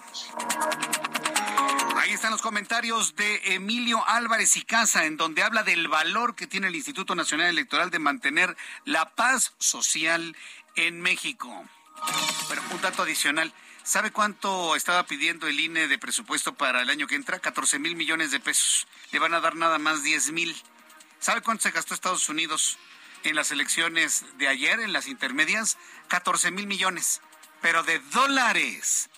Ahí 1.96 2.12
están 2.12 2.30
los 2.30 2.42
comentarios 2.42 3.16
de 3.16 3.54
Emilio 3.54 4.06
Álvarez 4.06 4.56
y 4.56 4.62
Casa, 4.62 5.06
en 5.06 5.16
donde 5.16 5.42
habla 5.42 5.62
del 5.62 5.88
valor 5.88 6.34
que 6.34 6.46
tiene 6.46 6.68
el 6.68 6.76
Instituto 6.76 7.14
Nacional 7.14 7.48
Electoral 7.48 7.90
de 7.90 7.98
mantener 7.98 8.56
la 8.84 9.14
paz 9.14 9.54
social 9.58 10.36
en 10.76 11.00
México. 11.00 11.64
Pero 12.48 12.62
un 12.70 12.80
dato 12.80 13.02
adicional. 13.02 13.52
¿Sabe 13.82 14.10
cuánto 14.10 14.76
estaba 14.76 15.06
pidiendo 15.06 15.46
el 15.46 15.60
INE 15.60 15.88
de 15.88 15.98
presupuesto 15.98 16.54
para 16.54 16.82
el 16.82 16.90
año 16.90 17.06
que 17.06 17.16
entra? 17.16 17.38
14 17.38 17.78
mil 17.78 17.96
millones 17.96 18.30
de 18.30 18.40
pesos. 18.40 18.86
Le 19.12 19.18
van 19.18 19.34
a 19.34 19.40
dar 19.40 19.56
nada 19.56 19.78
más 19.78 20.02
10 20.02 20.32
mil. 20.32 20.56
¿Sabe 21.20 21.42
cuánto 21.42 21.64
se 21.64 21.70
gastó 21.70 21.94
Estados 21.94 22.28
Unidos 22.28 22.78
en 23.24 23.34
las 23.34 23.50
elecciones 23.50 24.24
de 24.38 24.48
ayer, 24.48 24.80
en 24.80 24.92
las 24.92 25.06
intermedias? 25.06 25.78
14 26.08 26.50
mil 26.50 26.66
millones. 26.66 27.20
Pero 27.64 27.82
de 27.82 27.98
dólares 28.12 29.08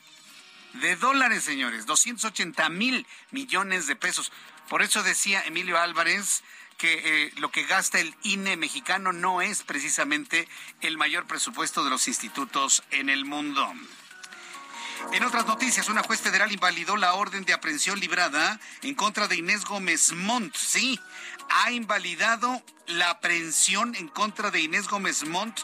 de 0.75 0.95
dólares, 0.95 1.43
señores, 1.43 1.85
280 1.85 2.69
mil 2.69 3.05
millones 3.33 3.89
de 3.89 3.97
pesos. 3.97 4.31
Por 4.69 4.83
eso 4.83 5.03
decía 5.03 5.43
Emilio 5.47 5.81
Álvarez 5.81 6.45
que 6.79 7.25
eh, 7.25 7.33
lo 7.39 7.51
que 7.51 7.65
gasta 7.65 7.99
el 7.99 8.15
INE 8.23 8.57
mexicano 8.57 9.13
no 9.13 9.43
es 9.43 9.65
precisamente 9.65 10.47
el 10.81 10.97
mayor 10.97 11.27
presupuesto 11.27 11.83
de 11.83 11.91
los 11.91 12.07
institutos 12.07 12.85
en 12.93 13.09
el 13.09 13.25
mundo. 13.25 13.69
En 15.13 15.25
otras 15.25 15.47
noticias, 15.47 15.89
una 15.89 16.05
juez 16.05 16.21
federal 16.21 16.53
invalidó 16.53 16.97
la 16.97 17.15
orden 17.15 17.45
de 17.45 17.53
aprehensión 17.53 17.99
librada 17.99 18.61
en 18.83 18.95
contra 18.95 19.27
de 19.27 19.37
Inés 19.37 19.65
Gómez 19.65 20.13
Montt. 20.13 20.55
Sí, 20.55 21.01
ha 21.51 21.71
invalidado 21.71 22.63
la 22.87 23.11
aprehensión 23.11 23.95
en 23.95 24.09
contra 24.09 24.51
de 24.51 24.61
Inés 24.61 24.89
Gómez 24.89 25.25
Montt, 25.25 25.59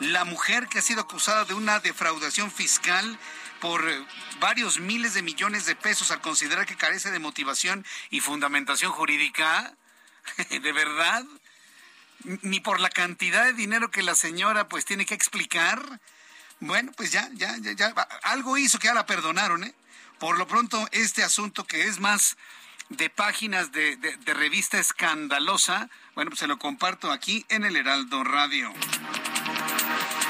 la 0.00 0.24
mujer 0.24 0.68
que 0.68 0.78
ha 0.78 0.82
sido 0.82 1.00
acusada 1.00 1.44
de 1.44 1.54
una 1.54 1.80
defraudación 1.80 2.50
fiscal 2.50 3.18
por 3.60 3.88
eh, 3.88 4.06
varios 4.40 4.78
miles 4.78 5.14
de 5.14 5.22
millones 5.22 5.66
de 5.66 5.76
pesos 5.76 6.10
al 6.10 6.20
considerar 6.20 6.66
que 6.66 6.76
carece 6.76 7.10
de 7.10 7.18
motivación 7.18 7.84
y 8.10 8.20
fundamentación 8.20 8.92
jurídica? 8.92 9.74
¿De 10.50 10.72
verdad? 10.72 11.24
Ni 12.42 12.60
por 12.60 12.80
la 12.80 12.90
cantidad 12.90 13.44
de 13.44 13.52
dinero 13.52 13.90
que 13.90 14.02
la 14.02 14.14
señora 14.14 14.68
pues 14.68 14.84
tiene 14.84 15.06
que 15.06 15.14
explicar. 15.14 16.00
Bueno, 16.60 16.92
pues 16.96 17.12
ya, 17.12 17.28
ya, 17.34 17.56
ya, 17.58 17.72
ya. 17.72 17.88
Algo 18.22 18.58
hizo 18.58 18.78
que 18.78 18.88
ya 18.88 18.94
la 18.94 19.06
perdonaron, 19.06 19.64
¿eh? 19.64 19.74
Por 20.18 20.36
lo 20.36 20.48
pronto, 20.48 20.88
este 20.90 21.22
asunto 21.22 21.64
que 21.64 21.84
es 21.84 22.00
más 22.00 22.36
de 22.88 23.10
páginas 23.10 23.72
de, 23.72 23.96
de 23.96 24.34
revista 24.34 24.78
escandalosa, 24.78 25.90
bueno, 26.14 26.30
pues 26.30 26.40
se 26.40 26.46
lo 26.46 26.58
comparto 26.58 27.10
aquí 27.10 27.44
en 27.48 27.64
el 27.64 27.76
Heraldo 27.76 28.24
Radio. 28.24 28.72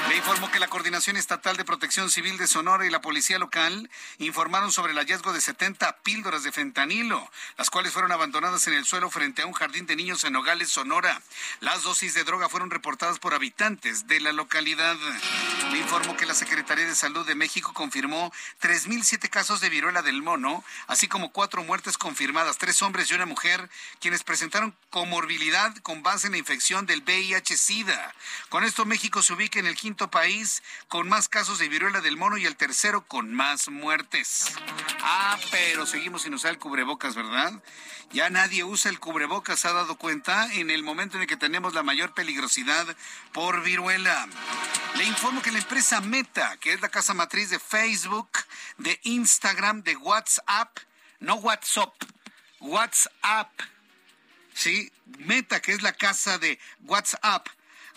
Le 0.09 0.17
informó 0.17 0.49
que 0.49 0.59
la 0.59 0.67
Coordinación 0.67 1.17
Estatal 1.17 1.55
de 1.55 1.63
Protección 1.63 2.09
Civil 2.09 2.39
de 2.39 2.47
Sonora 2.47 2.83
y 2.83 2.89
la 2.89 2.99
Policía 2.99 3.37
Local 3.37 3.91
informaron 4.17 4.71
sobre 4.71 4.91
el 4.91 4.97
hallazgo 4.97 5.33
de 5.33 5.39
70 5.39 5.99
píldoras 6.01 6.41
de 6.41 6.51
fentanilo, 6.51 7.29
las 7.59 7.69
cuales 7.69 7.93
fueron 7.93 8.11
abandonadas 8.11 8.65
en 8.65 8.73
el 8.73 8.85
suelo 8.85 9.11
frente 9.11 9.43
a 9.43 9.45
un 9.45 9.53
jardín 9.53 9.85
de 9.85 9.95
niños 9.95 10.23
en 10.23 10.33
Nogales, 10.33 10.69
Sonora. 10.69 11.21
Las 11.59 11.83
dosis 11.83 12.15
de 12.15 12.23
droga 12.23 12.49
fueron 12.49 12.71
reportadas 12.71 13.19
por 13.19 13.35
habitantes 13.35 14.07
de 14.07 14.19
la 14.19 14.33
localidad. 14.33 14.97
Le 15.71 15.77
informó 15.77 16.17
que 16.17 16.25
la 16.25 16.33
Secretaría 16.33 16.87
de 16.87 16.95
Salud 16.95 17.27
de 17.27 17.35
México 17.35 17.75
confirmó 17.75 18.33
3.007 18.61 19.29
casos 19.29 19.61
de 19.61 19.69
viruela 19.69 20.01
del 20.01 20.23
mono, 20.23 20.63
así 20.87 21.07
como 21.07 21.31
cuatro 21.31 21.63
muertes 21.63 21.99
confirmadas, 21.99 22.57
tres 22.57 22.81
hombres 22.81 23.11
y 23.11 23.13
una 23.13 23.27
mujer, 23.27 23.69
quienes 23.99 24.23
presentaron 24.23 24.75
comorbilidad 24.89 25.75
con 25.83 26.01
base 26.01 26.25
en 26.25 26.31
la 26.31 26.39
infección 26.39 26.87
del 26.87 27.03
VIH-Sida. 27.03 28.15
Con 28.49 28.63
esto 28.63 28.85
México 28.85 29.21
se 29.21 29.33
ubica 29.33 29.59
en 29.59 29.67
el 29.67 29.75
quinto 29.75 29.98
país 30.07 30.63
con 30.87 31.09
más 31.09 31.27
casos 31.27 31.59
de 31.59 31.67
viruela 31.67 32.01
del 32.01 32.17
mono 32.17 32.37
y 32.37 32.45
el 32.45 32.55
tercero 32.55 33.05
con 33.05 33.33
más 33.33 33.69
muertes. 33.69 34.53
Ah, 35.01 35.37
pero 35.51 35.85
seguimos 35.85 36.23
sin 36.23 36.33
usar 36.33 36.51
el 36.51 36.59
cubrebocas, 36.59 37.15
¿verdad? 37.15 37.53
Ya 38.11 38.29
nadie 38.29 38.63
usa 38.63 38.89
el 38.89 38.99
cubrebocas, 38.99 39.59
¿se 39.59 39.67
ha 39.67 39.73
dado 39.73 39.97
cuenta? 39.97 40.51
En 40.53 40.71
el 40.71 40.83
momento 40.83 41.17
en 41.17 41.23
el 41.23 41.27
que 41.27 41.37
tenemos 41.37 41.73
la 41.73 41.83
mayor 41.83 42.13
peligrosidad 42.13 42.87
por 43.33 43.61
viruela. 43.61 44.27
Le 44.95 45.03
informo 45.03 45.41
que 45.41 45.51
la 45.51 45.59
empresa 45.59 46.01
Meta, 46.01 46.57
que 46.57 46.73
es 46.73 46.81
la 46.81 46.89
casa 46.89 47.13
matriz 47.13 47.49
de 47.49 47.59
Facebook, 47.59 48.29
de 48.77 48.99
Instagram, 49.03 49.83
de 49.83 49.95
WhatsApp, 49.97 50.77
no 51.19 51.35
WhatsApp, 51.35 51.93
WhatsApp, 52.59 53.51
¿sí? 54.53 54.91
Meta, 55.19 55.61
que 55.61 55.73
es 55.73 55.81
la 55.81 55.93
casa 55.93 56.37
de 56.37 56.59
WhatsApp, 56.85 57.47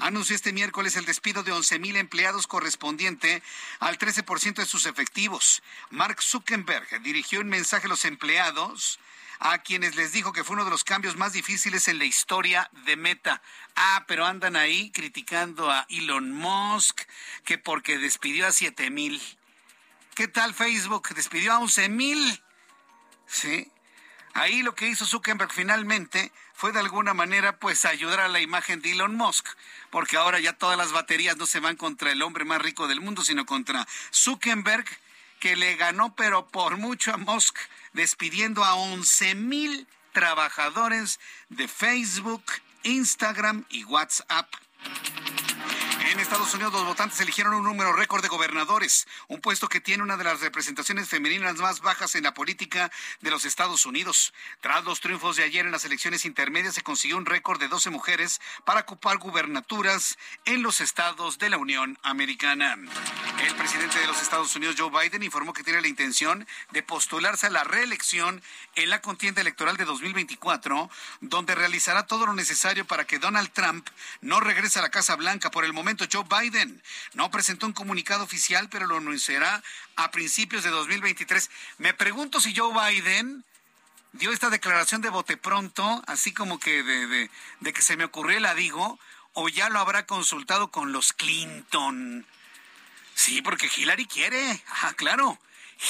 anunció 0.02 0.34
este 0.34 0.52
miércoles 0.52 0.96
el 0.96 1.04
despido 1.04 1.42
de 1.44 1.52
11.000 1.52 1.96
empleados 1.96 2.46
correspondiente 2.48 3.42
al 3.78 3.98
13% 3.98 4.56
de 4.56 4.66
sus 4.66 4.86
efectivos. 4.86 5.62
Mark 5.90 6.20
Zuckerberg 6.20 7.02
dirigió 7.02 7.40
un 7.40 7.48
mensaje 7.48 7.86
a 7.86 7.88
los 7.88 8.04
empleados 8.04 8.98
a 9.38 9.58
quienes 9.58 9.94
les 9.96 10.12
dijo 10.12 10.32
que 10.32 10.44
fue 10.44 10.54
uno 10.54 10.64
de 10.64 10.70
los 10.70 10.84
cambios 10.84 11.16
más 11.16 11.32
difíciles 11.32 11.86
en 11.88 11.98
la 11.98 12.04
historia 12.04 12.68
de 12.84 12.96
Meta. 12.96 13.42
Ah, 13.76 14.04
pero 14.08 14.26
andan 14.26 14.56
ahí 14.56 14.90
criticando 14.90 15.70
a 15.70 15.86
Elon 15.88 16.32
Musk, 16.32 17.02
que 17.44 17.58
porque 17.58 17.98
despidió 17.98 18.46
a 18.46 18.50
7.000. 18.50 19.20
¿Qué 20.14 20.28
tal 20.28 20.52
Facebook? 20.52 21.08
Despidió 21.14 21.52
a 21.52 21.60
11.000. 21.60 22.42
Sí. 23.26 23.70
Ahí 24.34 24.62
lo 24.62 24.74
que 24.74 24.88
hizo 24.88 25.06
Zuckerberg 25.06 25.52
finalmente 25.52 26.32
fue 26.62 26.70
de 26.70 26.78
alguna 26.78 27.12
manera 27.12 27.56
pues 27.58 27.84
ayudar 27.84 28.20
a 28.20 28.28
la 28.28 28.38
imagen 28.38 28.80
de 28.80 28.92
Elon 28.92 29.16
Musk, 29.16 29.48
porque 29.90 30.16
ahora 30.16 30.38
ya 30.38 30.52
todas 30.52 30.78
las 30.78 30.92
baterías 30.92 31.36
no 31.36 31.44
se 31.44 31.58
van 31.58 31.74
contra 31.74 32.12
el 32.12 32.22
hombre 32.22 32.44
más 32.44 32.62
rico 32.62 32.86
del 32.86 33.00
mundo, 33.00 33.24
sino 33.24 33.44
contra 33.46 33.84
Zuckerberg, 34.14 34.84
que 35.40 35.56
le 35.56 35.74
ganó 35.74 36.14
pero 36.14 36.46
por 36.46 36.76
mucho 36.76 37.12
a 37.12 37.16
Musk, 37.16 37.58
despidiendo 37.94 38.62
a 38.62 38.76
11 38.76 39.34
mil 39.34 39.88
trabajadores 40.12 41.18
de 41.48 41.66
Facebook, 41.66 42.44
Instagram 42.84 43.64
y 43.68 43.82
WhatsApp. 43.82 44.46
En 46.10 46.18
Estados 46.18 46.52
Unidos 46.54 46.72
los 46.72 46.84
votantes 46.84 47.20
eligieron 47.20 47.54
un 47.54 47.64
número 47.64 47.92
récord 47.92 48.22
de 48.22 48.28
gobernadores, 48.28 49.06
un 49.28 49.40
puesto 49.40 49.68
que 49.68 49.80
tiene 49.80 50.02
una 50.02 50.16
de 50.16 50.24
las 50.24 50.40
representaciones 50.40 51.08
femeninas 51.08 51.56
más 51.56 51.80
bajas 51.80 52.14
en 52.16 52.24
la 52.24 52.34
política 52.34 52.90
de 53.20 53.30
los 53.30 53.44
Estados 53.44 53.86
Unidos. 53.86 54.34
Tras 54.60 54.84
los 54.84 55.00
triunfos 55.00 55.36
de 55.36 55.44
ayer 55.44 55.64
en 55.64 55.72
las 55.72 55.84
elecciones 55.84 56.24
intermedias 56.24 56.74
se 56.74 56.82
consiguió 56.82 57.16
un 57.16 57.24
récord 57.24 57.60
de 57.60 57.68
12 57.68 57.90
mujeres 57.90 58.40
para 58.64 58.80
ocupar 58.80 59.18
gubernaturas 59.18 60.18
en 60.44 60.62
los 60.62 60.80
estados 60.80 61.38
de 61.38 61.50
la 61.50 61.58
Unión 61.58 61.98
Americana. 62.02 62.76
El 63.42 63.54
presidente 63.54 63.98
de 63.98 64.06
los 64.06 64.20
Estados 64.20 64.54
Unidos, 64.56 64.76
Joe 64.76 64.90
Biden, 64.90 65.22
informó 65.22 65.52
que 65.52 65.64
tiene 65.64 65.80
la 65.80 65.88
intención 65.88 66.46
de 66.72 66.82
postularse 66.82 67.46
a 67.46 67.50
la 67.50 67.64
reelección 67.64 68.42
en 68.74 68.90
la 68.90 69.00
contienda 69.00 69.40
electoral 69.40 69.76
de 69.76 69.84
2024, 69.84 70.90
donde 71.20 71.54
realizará 71.54 72.06
todo 72.06 72.26
lo 72.26 72.34
necesario 72.34 72.86
para 72.86 73.06
que 73.06 73.18
Donald 73.18 73.50
Trump 73.52 73.88
no 74.20 74.40
regrese 74.40 74.78
a 74.78 74.82
la 74.82 74.90
Casa 74.90 75.16
Blanca 75.16 75.50
por 75.50 75.64
el 75.64 75.72
momento 75.72 75.91
Joe 76.10 76.24
Biden 76.24 76.82
no 77.14 77.30
presentó 77.30 77.66
un 77.66 77.72
comunicado 77.72 78.24
oficial, 78.24 78.68
pero 78.68 78.86
lo 78.86 78.96
anunciará 78.96 79.62
a 79.96 80.10
principios 80.10 80.64
de 80.64 80.70
2023. 80.70 81.50
Me 81.78 81.94
pregunto 81.94 82.40
si 82.40 82.54
Joe 82.54 82.72
Biden 82.72 83.44
dio 84.12 84.32
esta 84.32 84.50
declaración 84.50 85.00
de 85.00 85.10
bote 85.10 85.36
pronto, 85.36 86.02
así 86.06 86.32
como 86.32 86.58
que 86.58 86.82
de, 86.82 87.30
de 87.60 87.72
que 87.72 87.82
se 87.82 87.96
me 87.96 88.04
ocurrió 88.04 88.40
la 88.40 88.54
digo, 88.54 88.98
o 89.34 89.48
ya 89.48 89.68
lo 89.68 89.78
habrá 89.78 90.06
consultado 90.06 90.70
con 90.70 90.92
los 90.92 91.12
Clinton. 91.12 92.26
Sí, 93.14 93.42
porque 93.42 93.70
Hillary 93.74 94.06
quiere. 94.06 94.62
Ah, 94.82 94.92
claro. 94.94 95.38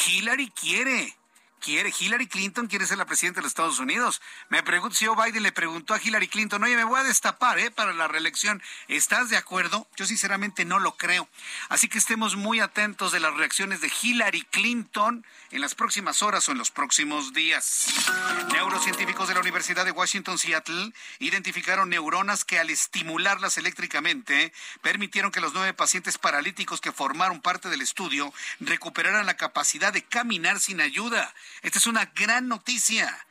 Hillary 0.07 0.51
quiere 0.51 1.17
quiere, 1.63 1.93
Hillary 1.99 2.27
Clinton 2.27 2.67
quiere 2.67 2.87
ser 2.87 2.99
la 2.99 3.07
presidenta 3.07 3.39
de 3.39 3.45
los 3.45 3.51
Estados 3.51 3.79
Unidos. 3.79 4.21
Me 4.51 4.63
pregunto 4.63 4.97
si 4.97 5.07
Joe 5.07 5.17
Biden 5.25 5.43
le 5.43 5.53
preguntó 5.53 5.95
a 5.95 6.01
Hillary 6.03 6.29
Clinton, 6.29 6.63
oye, 6.63 6.77
me 6.77 6.85
voy 6.85 7.01
a 7.01 7.05
destapar 7.05 7.59
¿eh? 7.59 7.71
para 7.71 7.93
la 7.93 8.09
reelección. 8.09 8.61
¿Estás 8.89 9.31
de 9.31 9.37
acuerdo? 9.37 9.87
Yo 9.97 10.05
sinceramente 10.05 10.65
no 10.65 10.81
lo 10.81 10.97
creo. 10.97 11.29
Así 11.69 11.89
que 11.89 11.99
estemos 11.99 12.37
muy 12.37 12.61
atentos 12.61 13.13
de 13.13 13.21
las 13.21 13.35
reacciones 13.35 13.81
de 13.81 13.91
Hillary 14.03 14.43
Clinton 14.51 15.25
en 15.53 15.61
las 15.61 15.75
próximas 15.75 16.23
horas 16.23 16.49
o 16.49 16.53
en 16.53 16.59
los 16.59 16.71
próximos 16.71 17.33
días. 17.33 17.87
Neurocientíficos 18.53 19.29
de 19.29 19.35
la 19.35 19.41
Universidad 19.41 19.85
de 19.85 19.93
Washington, 19.93 20.39
Seattle, 20.39 20.93
identificaron 21.21 21.89
neuronas 21.89 22.45
que 22.45 22.59
al 22.59 22.71
estimularlas 22.71 23.57
eléctricamente 23.57 24.53
permitieron 24.81 25.31
que 25.31 25.41
los 25.41 25.55
nueve 25.55 25.75
pacientes 25.75 26.19
paralíticos 26.19 26.81
que 26.81 26.91
formaron 26.91 27.41
parte 27.41 27.69
del 27.69 27.83
estudio 27.83 28.35
recuperaran 28.61 29.27
la 29.27 29.37
capacidad 29.37 29.93
de 29.93 30.03
caminar 30.03 30.59
sin 30.59 30.81
ayuda. 30.81 31.33
Esta 31.63 31.79
es 31.79 31.87
una 31.87 32.07
gran 32.07 32.49
noticia. 32.49 33.25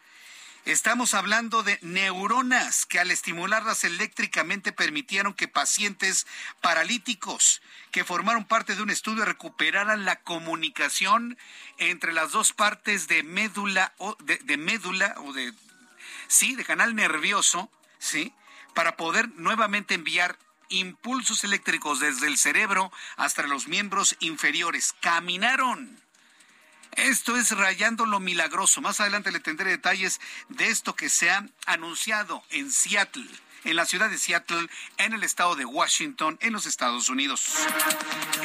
Estamos 0.63 1.15
hablando 1.15 1.63
de 1.63 1.79
neuronas 1.81 2.85
que 2.85 2.99
al 2.99 3.11
estimularlas 3.11 3.83
eléctricamente 3.83 4.71
permitieron 4.71 5.33
que 5.33 5.49
pacientes 5.49 6.27
paralíticos 6.61 7.61
que 7.91 8.05
formaron 8.05 8.45
parte 8.45 8.75
de 8.75 8.81
un 8.83 8.89
estudio 8.89 9.25
recuperaran 9.25 10.05
la 10.05 10.17
comunicación 10.21 11.37
entre 11.77 12.13
las 12.13 12.31
dos 12.31 12.53
partes 12.53 13.07
de 13.07 13.23
médula 13.23 13.93
o 13.97 14.15
de, 14.23 14.57
médula 14.57 15.15
o 15.17 15.33
de 15.33 15.53
sí, 16.27 16.55
de 16.55 16.63
canal 16.63 16.95
nervioso, 16.95 17.69
sí, 17.99 18.33
para 18.73 18.95
poder 18.95 19.29
nuevamente 19.35 19.95
enviar 19.95 20.37
impulsos 20.69 21.43
eléctricos 21.43 21.99
desde 21.99 22.27
el 22.27 22.37
cerebro 22.37 22.93
hasta 23.17 23.41
los 23.43 23.67
miembros 23.67 24.15
inferiores. 24.19 24.93
Caminaron. 25.01 25.99
Esto 26.97 27.37
es 27.37 27.51
rayando 27.51 28.05
lo 28.05 28.19
milagroso. 28.19 28.81
Más 28.81 28.99
adelante 28.99 29.31
le 29.31 29.39
tendré 29.39 29.69
detalles 29.69 30.19
de 30.49 30.67
esto 30.67 30.95
que 30.95 31.09
se 31.09 31.29
ha 31.29 31.45
anunciado 31.65 32.43
en 32.49 32.71
Seattle 32.71 33.27
en 33.63 33.75
la 33.75 33.85
ciudad 33.85 34.09
de 34.09 34.17
Seattle, 34.17 34.67
en 34.97 35.13
el 35.13 35.23
estado 35.23 35.55
de 35.55 35.65
Washington, 35.65 36.37
en 36.41 36.53
los 36.53 36.65
Estados 36.65 37.09
Unidos. 37.09 37.53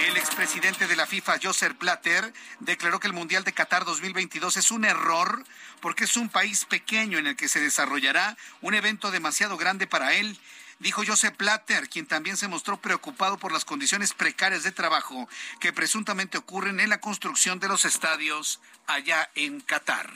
El 0.06 0.16
expresidente 0.16 0.86
de 0.86 0.96
la 0.96 1.06
FIFA, 1.06 1.38
Joseph 1.42 1.78
Blatter, 1.78 2.32
declaró 2.60 3.00
que 3.00 3.06
el 3.06 3.12
Mundial 3.12 3.44
de 3.44 3.52
Qatar 3.52 3.84
2022 3.84 4.56
es 4.56 4.70
un 4.70 4.84
error 4.84 5.44
porque 5.80 6.04
es 6.04 6.16
un 6.16 6.28
país 6.28 6.64
pequeño 6.64 7.18
en 7.18 7.26
el 7.26 7.36
que 7.36 7.48
se 7.48 7.60
desarrollará 7.60 8.36
un 8.60 8.74
evento 8.74 9.10
demasiado 9.10 9.56
grande 9.56 9.86
para 9.86 10.14
él 10.14 10.38
dijo 10.78 11.02
Joseph 11.06 11.36
Platter, 11.36 11.88
quien 11.88 12.06
también 12.06 12.36
se 12.36 12.48
mostró 12.48 12.76
preocupado 12.78 13.38
por 13.38 13.52
las 13.52 13.64
condiciones 13.64 14.14
precarias 14.14 14.62
de 14.62 14.72
trabajo 14.72 15.28
que 15.60 15.72
presuntamente 15.72 16.38
ocurren 16.38 16.80
en 16.80 16.90
la 16.90 17.00
construcción 17.00 17.58
de 17.60 17.68
los 17.68 17.84
estadios 17.84 18.60
allá 18.86 19.30
en 19.34 19.60
Qatar. 19.60 20.10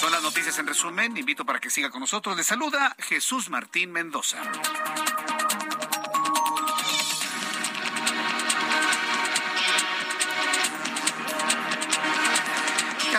Son 0.00 0.12
las 0.12 0.22
noticias 0.22 0.58
en 0.58 0.66
resumen. 0.66 1.16
Invito 1.16 1.44
para 1.44 1.60
que 1.60 1.70
siga 1.70 1.90
con 1.90 2.00
nosotros. 2.00 2.36
Le 2.36 2.44
saluda 2.44 2.94
Jesús 3.00 3.50
Martín 3.50 3.90
Mendoza. 3.90 4.40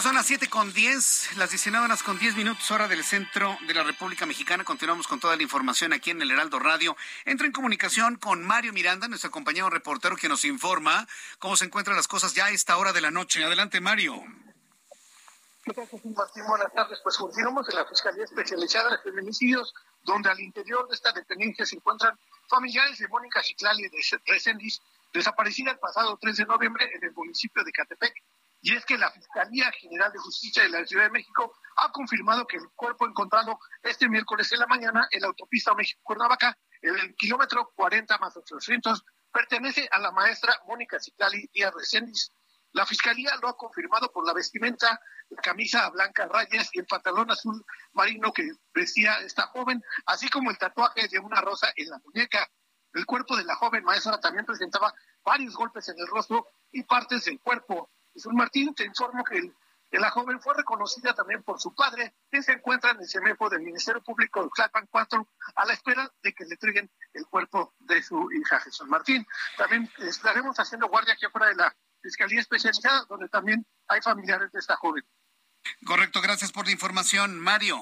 Son 0.02 0.16
las 0.16 0.28
7 0.28 0.48
con 0.50 0.72
10, 0.72 1.36
las 1.36 1.50
19 1.50 1.84
horas 1.84 2.04
con 2.04 2.18
10 2.18 2.36
minutos, 2.36 2.72
hora 2.72 2.88
del 2.88 3.04
centro 3.04 3.58
de 3.68 3.74
la 3.74 3.84
República 3.84 4.26
Mexicana. 4.26 4.64
Continuamos 4.64 5.08
con 5.08 5.20
toda 5.20 5.36
la 5.36 5.44
información 5.44 5.92
aquí 5.92 6.12
en 6.12 6.22
el 6.22 6.32
Heraldo 6.32 6.58
Radio. 6.58 6.96
Entro 7.26 7.46
en 7.46 7.52
comunicación 7.52 8.16
con 8.16 8.42
Mario 8.46 8.72
Miranda, 8.72 9.10
nuestro 9.10 9.30
compañero 9.30 9.70
reportero, 9.70 10.16
que 10.16 10.30
nos 10.30 10.46
informa 10.46 11.06
cómo 11.40 11.58
se 11.58 11.66
encuentran 11.66 11.98
las 11.98 12.08
cosas 12.08 12.34
ya 12.34 12.46
a 12.46 12.50
esta 12.52 12.78
hora 12.78 12.94
de 12.94 13.02
la 13.02 13.12
noche. 13.12 13.44
Adelante, 13.44 13.82
Mario. 13.82 14.24
¿Qué 15.64 15.74
tal, 15.74 15.88
Jesús 15.88 16.16
Martín? 16.16 16.44
Buenas 16.48 16.72
tardes. 16.72 17.00
Pues 17.04 17.18
continuamos 17.18 17.68
en 17.68 17.76
la 17.76 17.86
Fiscalía 17.86 18.24
Especializada 18.24 18.92
de 18.92 18.98
Feminicidios, 19.00 19.74
donde 20.04 20.30
al 20.30 20.40
interior 20.40 20.88
de 20.88 20.96
esta 20.96 21.12
dependencia 21.12 21.66
se 21.66 21.76
encuentran 21.76 22.18
familiares 22.48 23.00
de 23.00 23.08
Mónica 23.10 23.44
Ciclali 23.44 23.84
de 23.84 24.20
Recendis, 24.28 24.82
desaparecida 25.12 25.72
el 25.72 25.80
pasado 25.80 26.18
3 26.22 26.38
de 26.38 26.46
noviembre 26.46 26.90
en 26.96 27.04
el 27.04 27.12
municipio 27.12 27.64
de 27.66 27.72
Catepec 27.74 28.14
y 28.62 28.76
es 28.76 28.86
que 28.86 28.98
la 28.98 29.12
Fiscalía 29.12 29.72
General 29.72 30.12
de 30.12 30.20
Justicia 30.20 30.64
de 30.64 30.70
la 30.70 30.86
Ciudad 30.86 31.06
de 31.06 31.12
México 31.12 31.54
ha 31.78 31.92
confirmado 31.92 32.46
que 32.46 32.58
el 32.58 32.70
cuerpo 32.76 33.08
encontrado 33.08 33.60
este 33.84 34.10
miércoles 34.10 34.52
en 34.52 34.60
la 34.60 34.68
mañana 34.68 35.08
en 35.12 35.22
la 35.22 35.28
autopista 35.28 35.74
México-Cuernavaca, 35.74 36.58
en 36.82 36.96
el 36.98 37.16
kilómetro 37.16 37.72
40 37.76 38.18
más 38.18 38.36
800, 38.36 39.04
pertenece 39.32 39.88
a 39.92 40.00
la 40.00 40.12
maestra 40.12 40.54
Mónica 40.68 41.00
Ciclali 41.00 41.50
Díaz 41.54 41.74
Recendis. 41.74 42.34
La 42.74 42.86
Fiscalía 42.86 43.36
lo 43.42 43.48
ha 43.48 43.58
confirmado 43.58 44.12
por 44.12 44.28
la 44.28 44.34
vestimenta, 44.34 45.00
camisa 45.42 45.90
blanca 45.90 46.28
rayas 46.28 46.70
y 46.74 46.80
el 46.80 46.86
pantalón 46.86 47.32
azul 47.32 47.64
marino 47.94 48.32
que 48.32 48.48
vestía 48.74 49.20
esta 49.20 49.48
joven, 49.48 49.82
así 50.06 50.30
como 50.30 50.52
el 50.52 50.58
tatuaje 50.58 51.08
de 51.08 51.20
una 51.20 51.42
rosa 51.42 51.72
en 51.76 51.90
la 51.90 52.00
muñeca. 52.00 52.48
El 52.94 53.06
cuerpo 53.06 53.38
de 53.38 53.44
la 53.44 53.56
joven 53.56 53.84
maestra 53.84 54.20
también 54.20 54.46
presentaba 54.46 54.94
varios 55.24 55.56
golpes 55.56 55.88
en 55.90 56.00
el 56.00 56.08
rostro 56.08 56.48
y 56.72 56.84
partes 56.84 57.26
del 57.26 57.40
cuerpo. 57.40 57.92
Jesús 58.20 58.34
Martín, 58.34 58.76
te 58.76 58.84
informo 58.84 59.24
que, 59.24 59.54
la 59.92 60.12
joven 60.12 60.42
fue 60.42 60.54
reconocida 60.54 61.14
también 61.14 61.42
por 61.42 61.60
su 61.60 61.74
padre, 61.74 62.14
que 62.30 62.44
se 62.44 62.52
encuentra 62.52 62.92
en 62.92 63.00
el 63.00 63.08
CEMEFO 63.08 63.50
del 63.50 63.62
Ministerio 63.62 64.04
Público 64.04 64.44
de 64.44 64.50
Tlalpan 64.54 64.88
4, 64.92 65.28
a 65.56 65.66
la 65.66 65.74
espera 65.74 66.12
de 66.22 66.34
que 66.34 66.44
le 66.44 66.56
entreguen 66.56 66.92
el 67.14 67.26
cuerpo 67.28 67.74
de 67.80 68.04
su 68.04 68.30
hija 68.34 68.60
Jesús 68.60 68.88
Martín. 68.88 69.26
También 69.58 69.90
estaremos 70.00 70.60
haciendo 70.60 70.90
guardia 70.90 71.14
aquí 71.14 71.26
afuera 71.26 71.48
de 71.48 71.56
la 71.56 71.76
Fiscalía 72.02 72.42
Especializada, 72.42 73.06
donde 73.08 73.30
también 73.30 73.66
hay 73.88 74.02
familiares 74.02 74.52
de 74.52 74.60
esta 74.60 74.76
joven. 74.76 75.04
Correcto, 75.86 76.22
gracias 76.22 76.52
por 76.52 76.66
la 76.66 76.72
información, 76.74 77.40
Mario. 77.40 77.82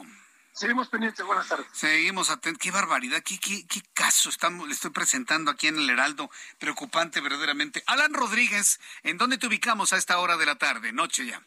Seguimos 0.57 0.87
pendientes, 0.89 1.23
buenas 1.23 1.47
tardes. 1.47 1.67
Seguimos 1.71 2.31
atentos. 2.31 2.59
Qué 2.59 2.71
barbaridad, 2.71 3.21
qué, 3.23 3.37
qué, 3.37 3.67
qué 3.67 3.79
caso 3.93 4.29
estamos, 4.29 4.67
le 4.67 4.73
estoy 4.73 4.89
presentando 4.89 5.51
aquí 5.51 5.67
en 5.67 5.77
el 5.77 5.87
Heraldo. 5.87 6.31
Preocupante 6.57 7.21
verdaderamente. 7.21 7.83
Alan 7.85 8.11
Rodríguez, 8.11 8.79
¿en 9.03 9.19
dónde 9.19 9.37
te 9.37 9.45
ubicamos 9.45 9.93
a 9.93 9.97
esta 9.97 10.17
hora 10.17 10.35
de 10.35 10.47
la 10.47 10.55
tarde? 10.55 10.91
Noche 10.93 11.27
ya. 11.27 11.45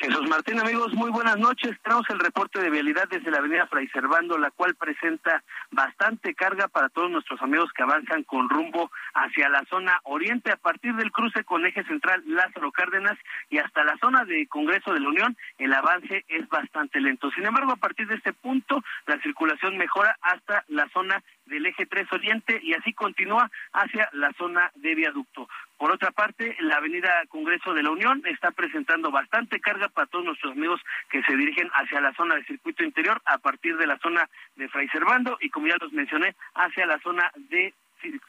Jesús 0.00 0.26
Martín, 0.30 0.58
amigos, 0.58 0.94
muy 0.94 1.10
buenas 1.10 1.36
noches. 1.36 1.76
Tenemos 1.82 2.08
el 2.08 2.20
reporte 2.20 2.58
de 2.58 2.70
vialidad 2.70 3.06
desde 3.10 3.30
la 3.30 3.36
avenida 3.36 3.66
Fray 3.66 3.86
Servando, 3.88 4.38
la 4.38 4.50
cual 4.50 4.74
presenta 4.74 5.44
bastante 5.70 6.34
carga 6.34 6.68
para 6.68 6.88
todos 6.88 7.10
nuestros 7.10 7.42
amigos 7.42 7.70
que 7.76 7.82
avanzan 7.82 8.22
con 8.22 8.48
rumbo 8.48 8.90
hacia 9.12 9.50
la 9.50 9.62
zona 9.68 10.00
oriente 10.04 10.52
a 10.52 10.56
partir 10.56 10.94
del 10.94 11.12
cruce 11.12 11.44
con 11.44 11.66
eje 11.66 11.84
central 11.84 12.22
Lázaro 12.26 12.72
Cárdenas 12.72 13.18
y 13.50 13.58
hasta 13.58 13.84
la 13.84 13.98
zona 13.98 14.24
de 14.24 14.46
Congreso 14.46 14.94
de 14.94 15.00
la 15.00 15.08
Unión. 15.10 15.36
El 15.58 15.74
avance 15.74 16.24
es 16.28 16.48
bastante 16.48 16.98
lento. 16.98 17.30
Sin 17.32 17.44
embargo, 17.44 17.72
a 17.72 17.76
partir 17.76 18.06
de 18.06 18.14
este 18.14 18.32
punto, 18.32 18.82
la 19.06 19.20
circulación 19.20 19.76
mejora 19.76 20.16
hasta 20.22 20.64
la 20.68 20.88
zona 20.94 21.22
del 21.44 21.66
eje 21.66 21.84
3 21.84 22.10
Oriente 22.12 22.58
y 22.62 22.72
así 22.72 22.94
continúa 22.94 23.50
hacia 23.74 24.08
la 24.14 24.32
zona 24.38 24.70
de 24.76 24.94
viaducto. 24.94 25.46
Por 25.80 25.90
otra 25.92 26.10
parte, 26.10 26.54
la 26.60 26.76
avenida 26.76 27.10
Congreso 27.30 27.72
de 27.72 27.82
la 27.82 27.90
Unión 27.90 28.22
está 28.26 28.50
presentando 28.50 29.10
bastante 29.10 29.60
carga 29.60 29.88
para 29.88 30.06
todos 30.08 30.26
nuestros 30.26 30.52
amigos 30.52 30.78
que 31.08 31.22
se 31.22 31.34
dirigen 31.34 31.70
hacia 31.72 32.02
la 32.02 32.12
zona 32.12 32.34
del 32.34 32.46
circuito 32.46 32.84
interior 32.84 33.22
a 33.24 33.38
partir 33.38 33.78
de 33.78 33.86
la 33.86 33.98
zona 34.00 34.28
de 34.56 34.68
Fray 34.68 34.88
Servando 34.88 35.38
y 35.40 35.48
como 35.48 35.68
ya 35.68 35.76
los 35.80 35.90
mencioné, 35.90 36.36
hacia 36.52 36.84
la 36.84 37.00
zona 37.00 37.32
de 37.34 37.72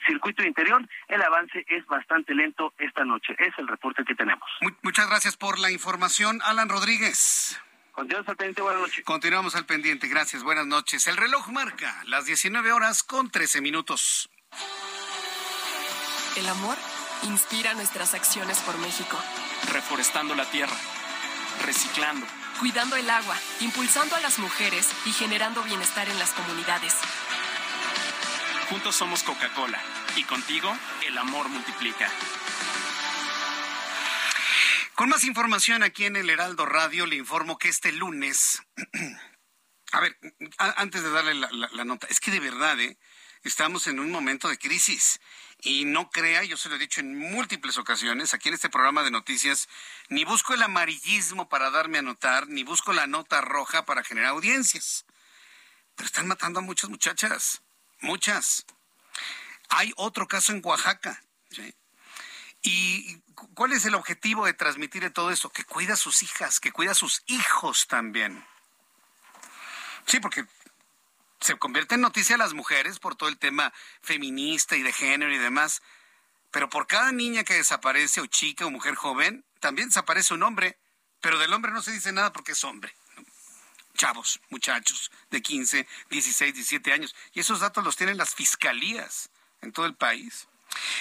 circuito 0.07 0.45
interior, 0.45 0.81
el 1.09 1.21
avance 1.21 1.65
es 1.67 1.85
bastante 1.87 2.33
lento 2.33 2.73
esta 2.77 3.03
noche. 3.03 3.35
Es 3.37 3.53
el 3.57 3.67
reporte 3.67 4.05
que 4.05 4.15
tenemos. 4.15 4.49
Muchas 4.81 5.09
gracias 5.09 5.35
por 5.35 5.59
la 5.59 5.71
información, 5.71 6.39
Alan 6.45 6.69
Rodríguez. 6.69 7.61
Continuamos 7.91 8.29
al 8.29 8.37
pendiente, 8.37 8.61
buenas 8.61 8.81
noches. 8.81 9.03
Continuamos 9.03 9.55
al 9.57 9.65
pendiente, 9.65 10.07
gracias, 10.07 10.43
buenas 10.43 10.67
noches. 10.67 11.05
El 11.05 11.17
reloj 11.17 11.49
marca 11.49 12.01
las 12.05 12.25
19 12.25 12.71
horas 12.71 13.03
con 13.03 13.29
13 13.29 13.59
minutos. 13.59 14.29
El 16.37 16.47
amor 16.47 16.77
inspira 17.23 17.73
nuestras 17.73 18.13
acciones 18.13 18.59
por 18.59 18.77
México. 18.79 19.17
Reforestando 19.71 20.35
la 20.35 20.49
tierra, 20.49 20.75
reciclando, 21.65 22.25
cuidando 22.59 22.95
el 22.95 23.09
agua, 23.09 23.37
impulsando 23.59 24.15
a 24.15 24.19
las 24.19 24.39
mujeres 24.39 24.87
y 25.05 25.13
generando 25.13 25.63
bienestar 25.63 26.09
en 26.09 26.19
las 26.19 26.31
comunidades. 26.31 26.95
Juntos 28.69 28.95
somos 28.95 29.23
Coca-Cola 29.23 29.81
y 30.15 30.23
contigo 30.23 30.75
el 31.05 31.17
amor 31.17 31.49
multiplica. 31.49 32.09
Con 34.95 35.09
más 35.09 35.23
información 35.23 35.83
aquí 35.83 36.05
en 36.05 36.15
el 36.15 36.29
Heraldo 36.29 36.65
Radio, 36.65 37.05
le 37.05 37.15
informo 37.15 37.57
que 37.57 37.69
este 37.69 37.91
lunes, 37.91 38.61
a 39.91 39.99
ver, 39.99 40.17
antes 40.57 41.01
de 41.01 41.09
darle 41.09 41.33
la, 41.33 41.85
nota, 41.85 42.07
es 42.07 42.19
que 42.19 42.29
de 42.29 42.39
verdad, 42.39 42.79
¿eh? 42.79 42.97
estamos 43.43 43.87
en 43.87 43.99
un 43.99 44.11
momento 44.11 44.47
de 44.47 44.57
crisis. 44.59 45.19
Y 45.63 45.85
no 45.85 46.09
crea, 46.09 46.43
yo 46.43 46.57
se 46.57 46.69
lo 46.69 46.75
he 46.75 46.79
dicho 46.79 47.01
en 47.01 47.17
múltiples 47.17 47.77
ocasiones, 47.77 48.33
aquí 48.33 48.49
en 48.49 48.55
este 48.55 48.69
programa 48.69 49.03
de 49.03 49.11
noticias, 49.11 49.69
ni 50.09 50.25
busco 50.25 50.55
el 50.55 50.63
amarillismo 50.63 51.49
para 51.49 51.69
darme 51.69 51.99
a 51.99 52.01
notar, 52.01 52.47
ni 52.47 52.63
busco 52.63 52.93
la 52.93 53.05
nota 53.05 53.41
roja 53.41 53.85
para 53.85 54.03
generar 54.03 54.31
audiencias. 54.31 55.05
Pero 55.95 56.07
están 56.07 56.27
matando 56.27 56.59
a 56.59 56.63
muchas 56.63 56.89
muchachas, 56.89 57.61
muchas. 57.99 58.65
Hay 59.69 59.93
otro 59.97 60.27
caso 60.27 60.51
en 60.51 60.61
Oaxaca. 60.63 61.21
¿Y 62.63 63.17
cuál 63.53 63.73
es 63.73 63.85
el 63.85 63.95
objetivo 63.95 64.45
de 64.45 64.53
transmitir 64.53 65.07
todo 65.11 65.29
eso? 65.29 65.51
Que 65.51 65.63
cuida 65.63 65.93
a 65.93 65.97
sus 65.97 66.23
hijas, 66.23 66.59
que 66.59 66.71
cuida 66.71 66.91
a 66.91 66.95
sus 66.95 67.23
hijos 67.27 67.87
también. 67.87 68.43
Sí, 70.05 70.19
porque 70.19 70.45
se 71.41 71.57
convierte 71.57 71.95
en 71.95 72.01
noticia 72.01 72.35
a 72.35 72.37
las 72.37 72.53
mujeres 72.53 72.99
por 72.99 73.15
todo 73.15 73.27
el 73.27 73.37
tema 73.37 73.73
feminista 74.01 74.77
y 74.77 74.83
de 74.83 74.93
género 74.93 75.33
y 75.33 75.39
demás. 75.39 75.81
Pero 76.51 76.69
por 76.69 76.87
cada 76.87 77.11
niña 77.11 77.43
que 77.43 77.55
desaparece, 77.55 78.21
o 78.21 78.27
chica 78.27 78.65
o 78.65 78.71
mujer 78.71 78.95
joven, 78.95 79.43
también 79.59 79.89
desaparece 79.89 80.33
un 80.33 80.43
hombre. 80.43 80.77
Pero 81.19 81.39
del 81.39 81.53
hombre 81.53 81.71
no 81.71 81.81
se 81.81 81.91
dice 81.91 82.11
nada 82.11 82.31
porque 82.31 82.51
es 82.53 82.63
hombre. 82.63 82.93
Chavos, 83.95 84.39
muchachos 84.49 85.11
de 85.31 85.41
15, 85.41 85.87
16, 86.09 86.53
17 86.53 86.93
años. 86.93 87.15
Y 87.33 87.39
esos 87.39 87.59
datos 87.59 87.83
los 87.83 87.95
tienen 87.95 88.17
las 88.17 88.35
fiscalías 88.35 89.29
en 89.61 89.71
todo 89.71 89.85
el 89.85 89.95
país. 89.95 90.47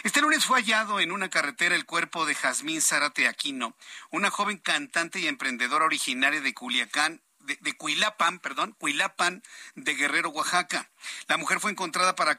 Este 0.02 0.20
lunes 0.20 0.44
fue 0.44 0.60
hallado 0.60 1.00
en 1.00 1.12
una 1.12 1.28
carretera 1.28 1.74
el 1.74 1.86
cuerpo 1.86 2.26
de 2.26 2.34
Jazmín 2.34 2.82
Zárate 2.82 3.28
Aquino, 3.28 3.76
una 4.10 4.30
joven 4.30 4.58
cantante 4.58 5.20
y 5.20 5.28
emprendedora 5.28 5.84
originaria 5.84 6.40
de 6.40 6.54
Culiacán, 6.54 7.22
de, 7.40 7.76
Cuilapan, 7.76 8.38
perdón, 8.38 8.74
Cuilapan 8.78 9.42
de 9.74 9.94
Guerrero, 9.94 10.30
Oaxaca. 10.30 10.90
La 11.28 11.36
mujer 11.36 11.60
fue 11.60 11.70
encontrada 11.70 12.14
para 12.14 12.38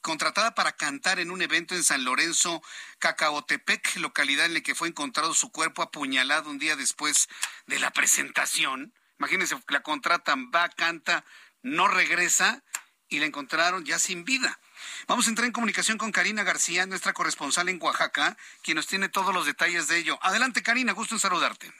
contratada 0.00 0.54
para 0.54 0.72
cantar 0.72 1.18
en 1.20 1.30
un 1.30 1.42
evento 1.42 1.74
en 1.74 1.84
San 1.84 2.04
Lorenzo, 2.04 2.62
Cacaotepec, 2.98 3.96
localidad 3.96 4.46
en 4.46 4.54
la 4.54 4.60
que 4.60 4.74
fue 4.74 4.88
encontrado 4.88 5.34
su 5.34 5.50
cuerpo 5.50 5.82
apuñalado 5.82 6.50
un 6.50 6.58
día 6.58 6.76
después 6.76 7.28
de 7.66 7.78
la 7.78 7.90
presentación. 7.90 8.94
Imagínense, 9.18 9.56
la 9.68 9.82
contratan, 9.82 10.50
va, 10.54 10.68
canta, 10.68 11.24
no 11.62 11.88
regresa 11.88 12.62
y 13.08 13.18
la 13.18 13.26
encontraron 13.26 13.84
ya 13.84 13.98
sin 13.98 14.24
vida. 14.24 14.58
Vamos 15.06 15.26
a 15.26 15.30
entrar 15.30 15.46
en 15.46 15.52
comunicación 15.52 15.98
con 15.98 16.12
Karina 16.12 16.44
García, 16.44 16.86
nuestra 16.86 17.12
corresponsal 17.12 17.68
en 17.68 17.82
Oaxaca, 17.82 18.36
quien 18.62 18.76
nos 18.76 18.86
tiene 18.86 19.08
todos 19.08 19.34
los 19.34 19.46
detalles 19.46 19.88
de 19.88 19.98
ello. 19.98 20.18
Adelante, 20.22 20.62
Karina, 20.62 20.92
gusto 20.92 21.14
en 21.14 21.20
saludarte. 21.20 21.72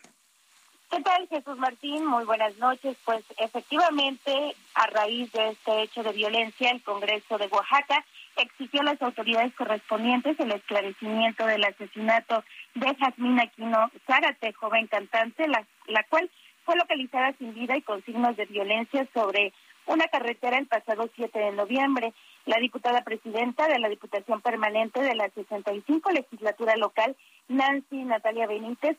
¿Qué 0.91 1.03
tal, 1.03 1.29
Jesús 1.29 1.59
Martín? 1.59 2.07
Muy 2.07 2.25
buenas 2.25 2.57
noches. 2.57 2.97
Pues 3.05 3.23
efectivamente, 3.37 4.57
a 4.75 4.87
raíz 4.87 5.31
de 5.33 5.51
este 5.51 5.83
hecho 5.83 6.03
de 6.03 6.13
violencia, 6.13 6.71
el 6.71 6.83
Congreso 6.83 7.37
de 7.37 7.47
Oaxaca 7.49 8.07
exigió 8.37 8.81
a 8.81 8.85
las 8.85 9.03
autoridades 9.03 9.55
correspondientes 9.55 10.41
el 10.41 10.51
esclarecimiento 10.51 11.45
del 11.45 11.63
asesinato 11.65 12.43
de 12.75 12.95
Jazmín 12.95 13.39
Aquino 13.39 13.91
Zárate, 14.07 14.55
joven 14.55 14.87
cantante, 14.87 15.47
la, 15.47 15.67
la 15.89 16.05
cual 16.05 16.31
fue 16.65 16.77
localizada 16.77 17.35
sin 17.39 17.53
vida 17.53 17.77
y 17.77 17.83
con 17.83 18.03
signos 18.05 18.37
de 18.37 18.47
violencia 18.47 19.07
sobre 19.13 19.53
una 19.85 20.07
carretera 20.09 20.57
el 20.57 20.69
pasado 20.69 21.11
7 21.15 21.39
de 21.39 21.53
noviembre. 21.53 22.15
La 22.47 22.57
diputada 22.61 23.03
presidenta 23.03 23.69
de 23.69 23.79
la 23.79 23.91
Diputación 23.91 24.41
Permanente 24.41 25.03
de 25.03 25.15
la 25.15 25.29
65 25.29 26.11
legislatura 26.13 26.77
local, 26.77 27.15
Nancy 27.49 28.05
Natalia 28.05 28.47
Benítez, 28.47 28.97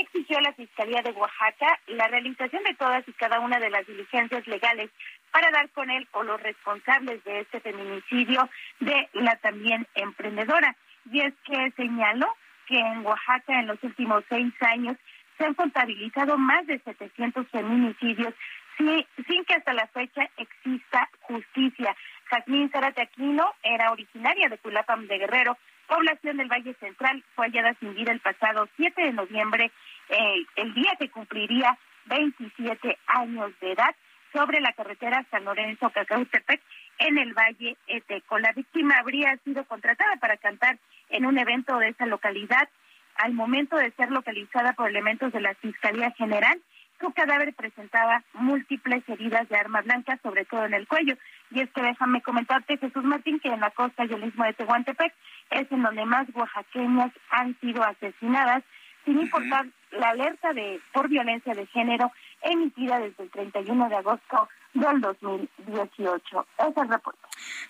exigió 0.00 0.38
a 0.38 0.42
la 0.42 0.52
Fiscalía 0.52 1.02
de 1.02 1.12
Oaxaca 1.12 1.78
la 1.86 2.08
realización 2.08 2.62
de 2.64 2.74
todas 2.74 3.06
y 3.08 3.12
cada 3.12 3.40
una 3.40 3.58
de 3.58 3.70
las 3.70 3.86
diligencias 3.86 4.46
legales 4.46 4.90
para 5.30 5.50
dar 5.50 5.68
con 5.70 5.90
él 5.90 6.06
o 6.12 6.22
los 6.22 6.40
responsables 6.42 7.22
de 7.24 7.40
este 7.40 7.60
feminicidio 7.60 8.48
de 8.80 9.08
la 9.14 9.36
también 9.36 9.86
emprendedora. 9.94 10.74
Y 11.10 11.20
es 11.20 11.34
que 11.44 11.72
señaló 11.76 12.34
que 12.66 12.78
en 12.78 13.04
Oaxaca 13.06 13.60
en 13.60 13.66
los 13.66 13.82
últimos 13.82 14.24
seis 14.28 14.52
años 14.60 14.96
se 15.38 15.44
han 15.44 15.54
contabilizado 15.54 16.38
más 16.38 16.66
de 16.66 16.78
700 16.80 17.46
feminicidios 17.48 18.34
sin, 18.76 19.44
que 19.44 19.54
hasta 19.54 19.72
la 19.72 19.86
fecha 19.88 20.28
exista 20.36 21.08
justicia. 21.22 21.96
Jazmín 22.30 22.70
Zárate 22.70 23.02
Aquino 23.02 23.54
era 23.62 23.92
originaria 23.92 24.48
de 24.48 24.58
Culapam 24.58 25.06
de 25.06 25.18
Guerrero, 25.18 25.56
población 25.86 26.36
del 26.36 26.48
Valle 26.48 26.74
Central 26.74 27.24
fue 27.34 27.46
hallada 27.46 27.74
sin 27.80 27.94
vida 27.94 28.12
el 28.12 28.20
pasado 28.20 28.68
7 28.76 29.02
de 29.02 29.12
noviembre, 29.12 29.70
eh, 30.08 30.44
el 30.56 30.74
día 30.74 30.92
que 30.98 31.10
cumpliría 31.10 31.78
27 32.06 32.98
años 33.06 33.52
de 33.60 33.72
edad, 33.72 33.94
sobre 34.32 34.60
la 34.60 34.72
carretera 34.72 35.24
San 35.30 35.44
Lorenzo 35.44 35.90
Cacautepec 35.90 36.60
en 36.98 37.18
el 37.18 37.32
Valle 37.32 37.76
Eteco. 37.86 38.38
La 38.38 38.52
víctima 38.52 38.98
habría 38.98 39.36
sido 39.44 39.64
contratada 39.64 40.16
para 40.16 40.36
cantar 40.36 40.78
en 41.08 41.24
un 41.24 41.38
evento 41.38 41.78
de 41.78 41.88
esa 41.88 42.06
localidad. 42.06 42.68
Al 43.16 43.32
momento 43.32 43.76
de 43.76 43.92
ser 43.92 44.10
localizada 44.10 44.74
por 44.74 44.90
elementos 44.90 45.32
de 45.32 45.40
la 45.40 45.54
Fiscalía 45.54 46.10
General, 46.12 46.60
su 47.00 47.12
cadáver 47.12 47.54
presentaba 47.54 48.22
múltiples 48.34 49.06
heridas 49.08 49.48
de 49.48 49.56
arma 49.56 49.82
blanca, 49.82 50.18
sobre 50.22 50.44
todo 50.44 50.64
en 50.64 50.74
el 50.74 50.86
cuello. 50.86 51.16
Y 51.50 51.60
es 51.60 51.70
que 51.70 51.82
déjame 51.82 52.22
comentarte, 52.22 52.78
Jesús 52.78 53.04
Martín, 53.04 53.40
que 53.40 53.48
en 53.48 53.60
la 53.60 53.70
costa 53.70 54.04
y 54.04 54.12
el 54.12 54.22
mismo 54.22 54.44
de 54.44 54.54
Tehuantepec 54.54 55.14
es 55.50 55.70
en 55.70 55.82
donde 55.82 56.04
más 56.04 56.26
oaxaqueñas 56.34 57.12
han 57.30 57.58
sido 57.60 57.82
asesinadas, 57.84 58.64
sin 59.04 59.20
importar 59.20 59.66
la 59.92 60.10
alerta 60.10 60.52
de 60.52 60.80
por 60.92 61.08
violencia 61.08 61.54
de 61.54 61.66
género 61.66 62.12
emitida 62.42 62.98
desde 62.98 63.22
el 63.22 63.30
31 63.30 63.88
de 63.88 63.96
agosto 63.96 64.48
del 64.74 65.00
2018. 65.00 66.46
Ese 66.58 66.68
es 66.68 66.76
el 66.76 66.88
reporte. 66.88 67.20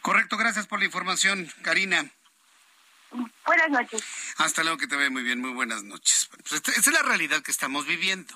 Correcto, 0.00 0.36
gracias 0.36 0.66
por 0.66 0.78
la 0.78 0.86
información, 0.86 1.46
Karina. 1.62 2.06
Buenas 3.46 3.70
noches. 3.70 4.04
Hasta 4.38 4.62
luego, 4.62 4.78
que 4.78 4.86
te 4.86 4.96
ve 4.96 5.10
muy 5.10 5.22
bien, 5.22 5.40
muy 5.40 5.52
buenas 5.52 5.84
noches. 5.84 6.28
Pues 6.48 6.52
esa 6.52 6.72
es 6.72 6.92
la 6.92 7.02
realidad 7.02 7.42
que 7.42 7.50
estamos 7.50 7.86
viviendo. 7.86 8.34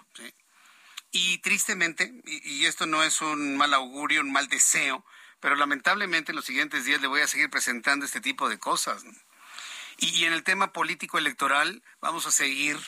Y 1.12 1.38
tristemente, 1.38 2.12
y, 2.24 2.66
esto 2.66 2.86
no 2.86 3.02
es 3.02 3.20
un 3.20 3.56
mal 3.56 3.74
augurio, 3.74 4.20
un 4.20 4.32
mal 4.32 4.48
deseo, 4.48 5.04
pero 5.40 5.56
lamentablemente 5.56 6.32
en 6.32 6.36
los 6.36 6.44
siguientes 6.44 6.84
días 6.84 7.00
le 7.00 7.08
voy 7.08 7.22
a 7.22 7.26
seguir 7.26 7.50
presentando 7.50 8.04
este 8.04 8.20
tipo 8.20 8.48
de 8.48 8.58
cosas. 8.58 9.02
Y, 9.96 10.24
en 10.24 10.32
el 10.32 10.44
tema 10.44 10.72
político 10.72 11.18
electoral 11.18 11.82
vamos 12.00 12.26
a 12.26 12.30
seguir 12.30 12.78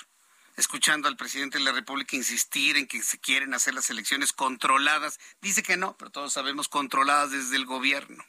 escuchando 0.56 1.08
al 1.08 1.16
presidente 1.16 1.58
de 1.58 1.64
la 1.64 1.72
República 1.72 2.16
insistir 2.16 2.76
en 2.76 2.86
que 2.86 3.02
se 3.02 3.18
quieren 3.18 3.54
hacer 3.54 3.74
las 3.74 3.90
elecciones 3.90 4.32
controladas. 4.32 5.18
Dice 5.40 5.62
que 5.62 5.76
no, 5.76 5.96
pero 5.96 6.10
todos 6.10 6.32
sabemos 6.32 6.68
controladas 6.68 7.30
desde 7.30 7.56
el 7.56 7.66
gobierno. 7.66 8.24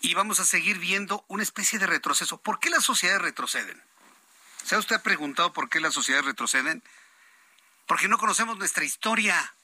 Y 0.00 0.14
vamos 0.14 0.40
a 0.40 0.44
seguir 0.44 0.78
viendo 0.78 1.24
una 1.28 1.42
especie 1.42 1.78
de 1.78 1.86
retroceso. 1.86 2.40
¿Por 2.40 2.58
qué 2.58 2.70
las 2.70 2.84
sociedades 2.84 3.22
retroceden? 3.22 3.82
¿Se 4.64 4.74
ha 4.74 4.78
usted 4.78 5.00
preguntado 5.00 5.52
por 5.52 5.68
qué 5.68 5.80
las 5.80 5.94
sociedades 5.94 6.26
retroceden? 6.26 6.82
Porque 7.86 8.08
no 8.08 8.18
conocemos 8.18 8.58
nuestra 8.58 8.84
historia. 8.84 9.54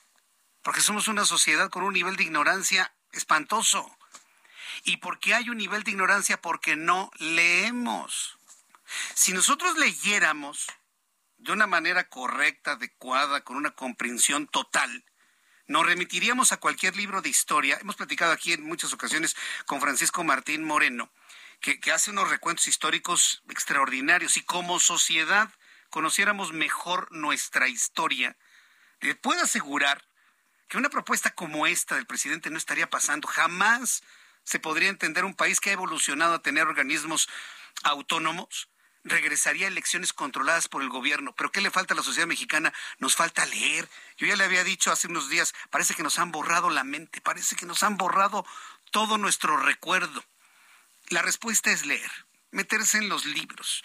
Porque 0.62 0.80
somos 0.80 1.08
una 1.08 1.24
sociedad 1.24 1.70
con 1.70 1.82
un 1.82 1.92
nivel 1.92 2.16
de 2.16 2.22
ignorancia 2.22 2.92
espantoso. 3.12 3.96
¿Y 4.84 4.98
por 4.98 5.18
qué 5.20 5.34
hay 5.34 5.48
un 5.48 5.58
nivel 5.58 5.82
de 5.84 5.92
ignorancia? 5.92 6.40
Porque 6.40 6.76
no 6.76 7.10
leemos. 7.18 8.38
Si 9.14 9.32
nosotros 9.32 9.78
leyéramos 9.78 10.66
de 11.38 11.52
una 11.52 11.66
manera 11.66 12.08
correcta, 12.08 12.72
adecuada, 12.72 13.42
con 13.42 13.56
una 13.56 13.72
comprensión 13.72 14.46
total, 14.46 15.04
nos 15.66 15.86
remitiríamos 15.86 16.52
a 16.52 16.58
cualquier 16.58 16.96
libro 16.96 17.22
de 17.22 17.28
historia. 17.28 17.78
Hemos 17.80 17.96
platicado 17.96 18.32
aquí 18.32 18.52
en 18.52 18.64
muchas 18.64 18.92
ocasiones 18.92 19.36
con 19.66 19.80
Francisco 19.80 20.24
Martín 20.24 20.64
Moreno, 20.64 21.12
que, 21.60 21.80
que 21.80 21.92
hace 21.92 22.10
unos 22.10 22.30
recuentos 22.30 22.66
históricos 22.68 23.42
extraordinarios 23.48 24.36
y 24.36 24.42
como 24.42 24.80
sociedad 24.80 25.50
conociéramos 25.92 26.52
mejor 26.52 27.12
nuestra 27.12 27.68
historia, 27.68 28.36
le 29.00 29.14
puedo 29.14 29.42
asegurar 29.42 30.02
que 30.72 30.78
una 30.78 30.88
propuesta 30.88 31.34
como 31.34 31.66
esta 31.66 31.96
del 31.96 32.06
presidente 32.06 32.48
no 32.48 32.56
estaría 32.56 32.88
pasando. 32.88 33.28
Jamás 33.28 34.02
se 34.42 34.58
podría 34.58 34.88
entender 34.88 35.26
un 35.26 35.34
país 35.34 35.60
que 35.60 35.68
ha 35.68 35.74
evolucionado 35.74 36.32
a 36.32 36.40
tener 36.40 36.66
organismos 36.66 37.28
autónomos, 37.82 38.70
regresaría 39.04 39.66
a 39.66 39.68
elecciones 39.68 40.14
controladas 40.14 40.68
por 40.68 40.80
el 40.80 40.88
gobierno. 40.88 41.34
Pero 41.36 41.52
¿qué 41.52 41.60
le 41.60 41.70
falta 41.70 41.92
a 41.92 41.96
la 41.98 42.02
sociedad 42.02 42.26
mexicana? 42.26 42.72
Nos 42.96 43.16
falta 43.16 43.44
leer. 43.44 43.86
Yo 44.16 44.26
ya 44.26 44.34
le 44.34 44.44
había 44.44 44.64
dicho 44.64 44.90
hace 44.90 45.08
unos 45.08 45.28
días, 45.28 45.52
parece 45.68 45.94
que 45.94 46.02
nos 46.02 46.18
han 46.18 46.32
borrado 46.32 46.70
la 46.70 46.84
mente, 46.84 47.20
parece 47.20 47.54
que 47.54 47.66
nos 47.66 47.82
han 47.82 47.98
borrado 47.98 48.46
todo 48.90 49.18
nuestro 49.18 49.58
recuerdo. 49.58 50.24
La 51.10 51.20
respuesta 51.20 51.70
es 51.70 51.84
leer 51.84 52.10
meterse 52.52 52.98
en 52.98 53.08
los 53.08 53.26
libros, 53.26 53.82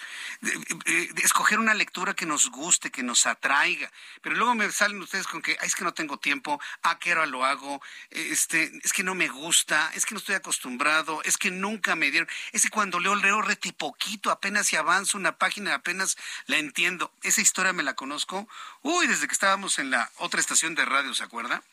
escoger 1.24 1.58
una 1.58 1.74
lectura 1.74 2.14
que 2.14 2.26
nos 2.26 2.52
guste, 2.52 2.92
que 2.92 3.02
nos 3.02 3.26
atraiga. 3.26 3.92
Pero 4.22 4.36
luego 4.36 4.54
me 4.56 4.72
salen 4.72 5.02
ustedes 5.02 5.26
con 5.26 5.42
que 5.42 5.58
es 5.62 5.76
que 5.76 5.84
no 5.84 5.94
tengo 5.94 6.20
tiempo, 6.20 6.62
a 6.84 7.00
qué 7.00 7.14
hora 7.14 7.26
lo 7.26 7.46
hago, 7.46 7.82
este, 8.12 8.72
es 8.84 8.94
que 8.94 9.04
no 9.04 9.16
me 9.16 9.30
gusta, 9.30 9.92
es 9.96 10.06
que 10.06 10.14
no 10.14 10.20
estoy 10.20 10.36
acostumbrado, 10.36 11.24
es 11.24 11.38
que 11.38 11.50
nunca 11.50 11.96
me 11.96 12.12
dieron, 12.12 12.30
es 12.52 12.64
que 12.64 12.70
cuando 12.70 13.00
leo, 13.00 13.16
leo 13.16 13.42
reti 13.42 13.72
poquito, 13.72 14.32
apenas 14.32 14.68
si 14.68 14.76
avanzo 14.76 15.18
una 15.18 15.38
página, 15.38 15.74
apenas 15.74 16.18
la 16.46 16.58
entiendo. 16.58 17.14
Esa 17.24 17.42
historia 17.42 17.74
me 17.74 17.84
la 17.84 17.96
conozco, 17.96 18.48
uy, 18.82 19.08
desde 19.08 19.28
que 19.28 19.34
estábamos 19.34 19.80
en 19.80 19.92
la 19.92 20.12
otra 20.18 20.40
estación 20.40 20.76
de 20.76 20.86
radio, 20.86 21.14
¿se 21.14 21.24
acuerda? 21.24 21.64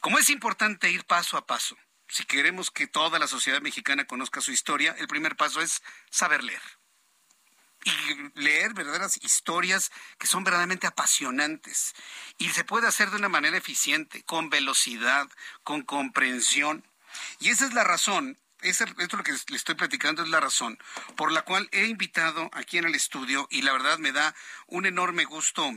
Como 0.00 0.18
es 0.18 0.28
importante 0.30 0.90
ir 0.90 1.04
paso 1.04 1.36
a 1.36 1.46
paso 1.46 1.76
si 2.10 2.24
queremos 2.24 2.70
que 2.70 2.86
toda 2.86 3.18
la 3.18 3.26
sociedad 3.26 3.60
mexicana 3.60 4.06
conozca 4.06 4.40
su 4.40 4.52
historia, 4.52 4.94
el 4.98 5.08
primer 5.08 5.36
paso 5.36 5.60
es 5.60 5.82
saber 6.10 6.44
leer. 6.44 6.62
Y 7.82 8.40
leer 8.40 8.74
verdaderas 8.74 9.16
historias 9.22 9.90
que 10.18 10.26
son 10.26 10.44
verdaderamente 10.44 10.86
apasionantes. 10.86 11.94
Y 12.36 12.50
se 12.50 12.64
puede 12.64 12.86
hacer 12.86 13.10
de 13.10 13.16
una 13.16 13.30
manera 13.30 13.56
eficiente, 13.56 14.22
con 14.24 14.50
velocidad, 14.50 15.28
con 15.62 15.82
comprensión. 15.82 16.84
Y 17.38 17.48
esa 17.48 17.66
es 17.66 17.72
la 17.72 17.84
razón 17.84 18.38
esto 18.62 18.84
es 18.84 19.12
lo 19.12 19.22
que 19.22 19.32
le 19.32 19.56
estoy 19.56 19.74
platicando, 19.74 20.22
es 20.22 20.28
la 20.28 20.40
razón 20.40 20.78
por 21.16 21.32
la 21.32 21.42
cual 21.42 21.68
he 21.72 21.86
invitado 21.86 22.50
aquí 22.52 22.78
en 22.78 22.84
el 22.84 22.94
estudio 22.94 23.46
y 23.50 23.62
la 23.62 23.72
verdad 23.72 23.98
me 23.98 24.12
da 24.12 24.34
un 24.66 24.86
enorme 24.86 25.24
gusto 25.24 25.72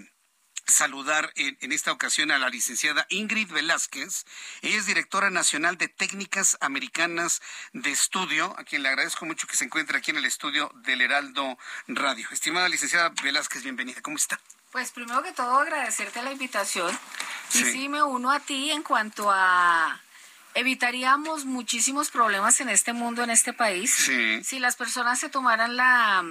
saludar 0.65 1.31
en, 1.35 1.71
esta 1.71 1.91
ocasión 1.91 2.31
a 2.31 2.39
la 2.39 2.49
licenciada 2.49 3.05
Ingrid 3.09 3.51
Velázquez. 3.51 4.25
Ella 4.61 4.77
es 4.77 4.85
directora 4.85 5.29
nacional 5.29 5.77
de 5.77 5.87
técnicas 5.87 6.57
americanas 6.61 7.41
de 7.73 7.91
estudio, 7.91 8.55
a 8.57 8.63
quien 8.63 8.83
le 8.83 8.89
agradezco 8.89 9.25
mucho 9.25 9.47
que 9.47 9.55
se 9.55 9.65
encuentre 9.65 9.97
aquí 9.97 10.11
en 10.11 10.17
el 10.17 10.25
estudio 10.25 10.71
del 10.83 11.01
Heraldo 11.01 11.57
Radio. 11.87 12.27
Estimada 12.31 12.69
licenciada 12.69 13.13
Velázquez, 13.21 13.63
bienvenida. 13.63 14.01
¿Cómo 14.01 14.17
está? 14.17 14.39
Pues 14.71 14.91
primero 14.91 15.21
que 15.21 15.31
todo 15.33 15.59
agradecerte 15.59 16.21
la 16.23 16.31
invitación. 16.31 16.97
Y 17.53 17.59
sí 17.59 17.89
me 17.89 18.01
uno 18.01 18.31
a 18.31 18.39
ti 18.39 18.71
en 18.71 18.81
cuanto 18.81 19.29
a 19.31 20.01
evitaríamos 20.55 21.45
muchísimos 21.45 22.09
problemas 22.09 22.59
en 22.59 22.69
este 22.69 22.93
mundo, 22.93 23.23
en 23.23 23.29
este 23.29 23.53
país, 23.53 23.91
si 24.43 24.59
las 24.59 24.75
personas 24.75 25.19
se 25.19 25.29
tomaran 25.29 25.75
la 25.75 26.23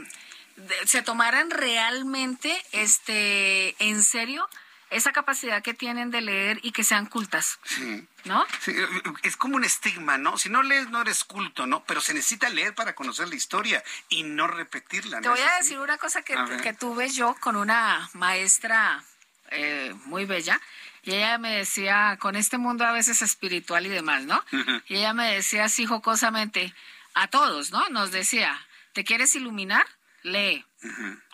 se 0.87 1.03
tomaran 1.03 1.51
realmente 1.51 2.57
este 2.73 3.75
en 3.79 4.03
serio 4.03 4.49
esa 4.93 5.13
capacidad 5.13 5.63
que 5.63 5.75
tienen 5.75 6.11
de 6.11 6.21
leer 6.21 6.61
y 6.63 6.73
que 6.73 6.85
sean 6.85 7.07
cultas. 7.07 7.59
Sí. 7.65 8.07
¿No? 8.25 8.45
Sí, 8.61 8.75
es 9.23 9.37
como 9.37 9.57
un 9.57 9.65
estigma, 9.65 10.19
¿no? 10.19 10.39
Si 10.39 10.49
no 10.49 10.63
lees, 10.63 10.91
no 10.91 11.01
eres 11.01 11.25
culto, 11.25 11.67
¿no? 11.67 11.83
Pero 11.85 12.01
se 12.01 12.15
necesita 12.15 12.49
leer 12.51 12.75
para 12.75 12.95
conocer 12.95 13.29
la 13.29 13.35
historia 13.35 13.83
y 14.09 14.23
no 14.23 14.47
repetirla. 14.47 15.21
Te 15.21 15.29
voy 15.29 15.41
a 15.41 15.57
decir 15.57 15.79
una 15.81 15.99
cosa 15.99 16.23
que, 16.23 16.37
que, 16.63 16.73
tuve 16.73 17.09
yo 17.09 17.35
con 17.41 17.57
una 17.57 18.09
maestra 18.13 19.03
eh, 19.51 19.95
muy 20.05 20.25
bella. 20.25 20.61
Y 21.05 21.15
ella 21.15 21.37
me 21.39 21.57
decía, 21.57 22.17
con 22.21 22.37
este 22.37 22.59
mundo 22.59 22.85
a 22.85 22.93
veces 22.93 23.23
espiritual 23.23 23.87
y 23.87 23.89
demás, 23.89 24.23
¿no? 24.25 24.45
Y 24.87 24.97
ella 24.99 25.13
me 25.15 25.35
decía 25.35 25.65
así 25.65 25.85
jocosamente, 25.85 26.73
a 27.15 27.27
todos, 27.27 27.73
¿no? 27.73 27.89
Nos 27.89 28.13
decía, 28.13 28.65
¿te 28.93 29.03
quieres 29.03 29.35
iluminar? 29.35 29.85
Lee, 30.23 30.65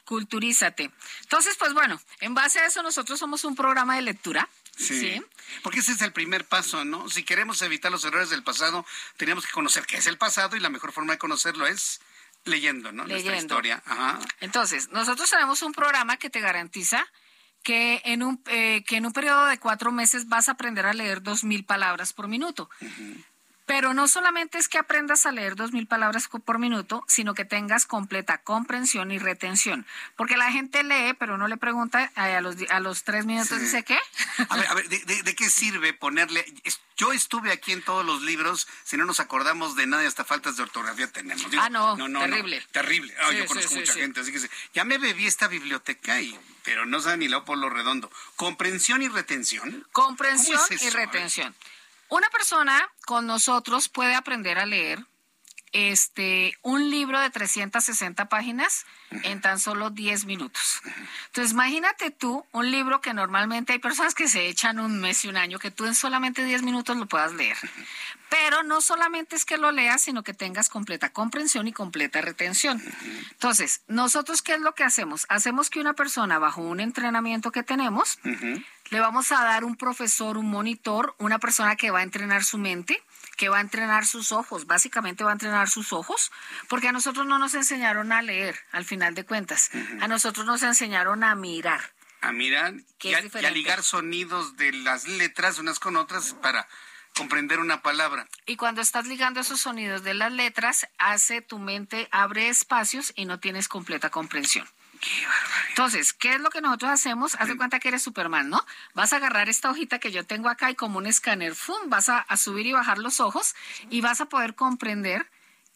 culturízate. 0.04 0.90
Entonces, 1.22 1.56
pues 1.58 1.74
bueno, 1.74 2.00
en 2.20 2.34
base 2.34 2.60
a 2.60 2.66
eso 2.66 2.82
nosotros 2.82 3.18
somos 3.18 3.44
un 3.44 3.54
programa 3.54 3.96
de 3.96 4.02
lectura. 4.02 4.48
Sí, 4.76 5.20
Porque 5.62 5.80
ese 5.80 5.92
es 5.92 6.02
el 6.02 6.12
primer 6.12 6.44
paso, 6.44 6.84
¿no? 6.84 7.08
Si 7.08 7.24
queremos 7.24 7.60
evitar 7.62 7.90
los 7.90 8.04
errores 8.04 8.30
del 8.30 8.44
pasado, 8.44 8.86
tenemos 9.16 9.44
que 9.44 9.50
conocer 9.50 9.84
qué 9.86 9.96
es 9.96 10.06
el 10.06 10.18
pasado 10.18 10.56
y 10.56 10.60
la 10.60 10.68
mejor 10.68 10.92
forma 10.92 11.12
de 11.12 11.18
conocerlo 11.18 11.66
es 11.66 12.00
leyendo, 12.44 12.92
¿no? 12.92 13.04
Leyendo. 13.04 13.30
Nuestra 13.30 13.36
historia. 13.36 13.82
Entonces, 14.40 14.88
nosotros 14.90 15.28
tenemos 15.28 15.62
un 15.62 15.72
programa 15.72 16.16
que 16.16 16.30
te 16.30 16.40
garantiza 16.40 17.04
que 17.62 18.00
en 18.04 18.22
un, 18.22 18.40
eh, 18.46 18.84
que 18.84 18.96
en 18.96 19.06
un 19.06 19.12
periodo 19.12 19.46
de 19.46 19.58
cuatro 19.58 19.90
meses 19.90 20.28
vas 20.28 20.48
a 20.48 20.52
aprender 20.52 20.86
a 20.86 20.94
leer 20.94 21.22
dos 21.22 21.44
mil 21.44 21.64
palabras 21.64 22.12
por 22.12 22.28
minuto. 22.28 22.70
Pero 23.68 23.92
no 23.92 24.08
solamente 24.08 24.56
es 24.56 24.66
que 24.66 24.78
aprendas 24.78 25.26
a 25.26 25.30
leer 25.30 25.54
dos 25.54 25.72
mil 25.72 25.86
palabras 25.86 26.26
por 26.26 26.58
minuto, 26.58 27.04
sino 27.06 27.34
que 27.34 27.44
tengas 27.44 27.84
completa 27.84 28.38
comprensión 28.38 29.10
y 29.10 29.18
retención. 29.18 29.84
Porque 30.16 30.38
la 30.38 30.50
gente 30.50 30.82
lee, 30.82 31.12
pero 31.18 31.36
no 31.36 31.48
le 31.48 31.58
pregunta 31.58 32.10
a 32.14 32.40
los, 32.40 32.56
a 32.70 32.80
los 32.80 33.04
tres 33.04 33.26
minutos, 33.26 33.60
dice 33.60 33.82
qué. 33.84 33.98
A 34.48 34.56
ver, 34.56 34.66
a 34.68 34.74
ver 34.74 34.88
¿de, 34.88 35.34
qué 35.36 35.50
sirve 35.50 35.92
ponerle? 35.92 36.46
Yo 36.96 37.12
estuve 37.12 37.52
aquí 37.52 37.72
en 37.72 37.82
todos 37.82 38.06
los 38.06 38.22
libros, 38.22 38.66
si 38.84 38.96
no 38.96 39.04
nos 39.04 39.20
acordamos 39.20 39.76
de 39.76 39.86
nada, 39.86 40.08
hasta 40.08 40.24
faltas 40.24 40.56
de 40.56 40.62
ortografía 40.62 41.06
tenemos. 41.12 41.46
ah, 41.58 41.68
no, 41.68 41.94
terrible. 42.20 42.64
terrible. 42.72 43.14
Ah, 43.20 43.32
yo 43.32 43.44
conozco 43.44 43.74
mucha 43.74 43.92
gente, 43.92 44.20
así 44.20 44.32
que 44.32 44.40
ya 44.72 44.84
me 44.84 44.96
bebí 44.96 45.26
esta 45.26 45.46
biblioteca 45.46 46.18
y 46.22 46.34
pero 46.64 46.86
no 46.86 47.00
sabe 47.00 47.18
ni 47.18 47.28
lo 47.28 47.44
por 47.44 47.58
lo 47.58 47.68
redondo. 47.68 48.10
Comprensión 48.36 49.02
y 49.02 49.08
retención. 49.08 49.86
Comprensión 49.92 50.60
y 50.70 50.90
retención. 50.90 51.54
Una 52.10 52.28
persona 52.30 52.88
con 53.06 53.26
nosotros 53.26 53.88
puede 53.88 54.14
aprender 54.14 54.58
a 54.58 54.66
leer 54.66 55.04
este 55.72 56.56
un 56.62 56.90
libro 56.90 57.20
de 57.20 57.30
360 57.30 58.28
páginas 58.28 58.86
en 59.10 59.40
tan 59.40 59.58
solo 59.58 59.90
10 59.90 60.26
minutos. 60.26 60.80
Entonces, 61.26 61.52
imagínate 61.52 62.10
tú 62.10 62.44
un 62.52 62.70
libro 62.70 63.00
que 63.00 63.14
normalmente 63.14 63.72
hay 63.72 63.78
personas 63.78 64.14
que 64.14 64.28
se 64.28 64.48
echan 64.48 64.80
un 64.80 65.00
mes 65.00 65.24
y 65.24 65.28
un 65.28 65.36
año, 65.36 65.58
que 65.58 65.70
tú 65.70 65.86
en 65.86 65.94
solamente 65.94 66.44
10 66.44 66.62
minutos 66.62 66.96
lo 66.96 67.06
puedas 67.06 67.32
leer. 67.32 67.56
Pero 68.28 68.62
no 68.62 68.80
solamente 68.80 69.36
es 69.36 69.44
que 69.44 69.56
lo 69.56 69.72
leas, 69.72 70.02
sino 70.02 70.22
que 70.22 70.34
tengas 70.34 70.68
completa 70.68 71.10
comprensión 71.10 71.66
y 71.66 71.72
completa 71.72 72.20
retención. 72.20 72.82
Entonces, 73.30 73.82
nosotros, 73.88 74.42
¿qué 74.42 74.54
es 74.54 74.60
lo 74.60 74.74
que 74.74 74.84
hacemos? 74.84 75.24
Hacemos 75.30 75.70
que 75.70 75.80
una 75.80 75.94
persona, 75.94 76.38
bajo 76.38 76.60
un 76.60 76.80
entrenamiento 76.80 77.50
que 77.50 77.62
tenemos, 77.62 78.18
le 78.90 79.00
vamos 79.00 79.32
a 79.32 79.42
dar 79.42 79.64
un 79.64 79.76
profesor, 79.76 80.38
un 80.38 80.48
monitor, 80.50 81.14
una 81.18 81.38
persona 81.38 81.76
que 81.76 81.90
va 81.90 82.00
a 82.00 82.02
entrenar 82.02 82.44
su 82.44 82.58
mente, 82.58 83.02
que 83.36 83.48
va 83.48 83.58
a 83.58 83.60
entrenar 83.60 84.06
sus 84.06 84.32
ojos, 84.32 84.66
básicamente 84.66 85.24
va 85.24 85.30
a 85.30 85.34
entrenar 85.34 85.68
sus 85.68 85.92
ojos, 85.92 86.32
porque 86.68 86.88
a 86.88 86.92
nosotros 86.92 87.26
no 87.26 87.38
nos 87.38 87.54
enseñaron 87.54 88.12
a 88.12 88.22
leer, 88.22 88.58
al 88.72 88.84
final 88.84 89.14
de 89.14 89.24
cuentas, 89.24 89.70
a 90.00 90.08
nosotros 90.08 90.46
nos 90.46 90.62
enseñaron 90.62 91.22
a 91.22 91.34
mirar. 91.34 91.92
A 92.20 92.32
mirar 92.32 92.74
y 93.00 93.14
a, 93.14 93.20
y 93.20 93.44
a, 93.44 93.50
ligar 93.50 93.84
sonidos 93.84 94.56
de 94.56 94.72
las 94.72 95.06
letras 95.06 95.60
unas 95.60 95.78
con 95.78 95.96
otras 95.96 96.34
para 96.34 96.66
comprender 97.16 97.60
una 97.60 97.82
palabra. 97.82 98.26
Y 98.46 98.56
cuando 98.56 98.80
estás 98.80 99.06
ligando 99.06 99.40
esos 99.40 99.60
sonidos 99.60 100.02
de 100.02 100.14
las 100.14 100.32
letras, 100.32 100.88
hace 100.98 101.42
tu 101.42 101.60
mente, 101.60 102.08
abre 102.10 102.48
espacios 102.48 103.12
y 103.14 103.24
no 103.24 103.38
tienes 103.38 103.68
completa 103.68 104.10
comprensión. 104.10 104.68
Entonces, 105.70 106.12
¿qué 106.12 106.34
es 106.34 106.40
lo 106.40 106.50
que 106.50 106.60
nosotros 106.60 106.90
hacemos? 106.90 107.34
Haz 107.36 107.48
de 107.48 107.56
cuenta 107.56 107.78
que 107.78 107.88
eres 107.88 108.02
Superman, 108.02 108.48
¿no? 108.48 108.64
Vas 108.94 109.12
a 109.12 109.16
agarrar 109.16 109.48
esta 109.48 109.70
hojita 109.70 109.98
que 109.98 110.10
yo 110.10 110.24
tengo 110.24 110.48
acá 110.48 110.70
y 110.70 110.74
como 110.74 110.98
un 110.98 111.06
escáner, 111.06 111.54
¡fum! 111.54 111.88
Vas 111.88 112.08
a, 112.08 112.24
subir 112.36 112.66
y 112.66 112.72
bajar 112.72 112.98
los 112.98 113.20
ojos 113.20 113.54
y 113.90 114.00
vas 114.00 114.20
a 114.20 114.26
poder 114.26 114.54
comprender 114.54 115.30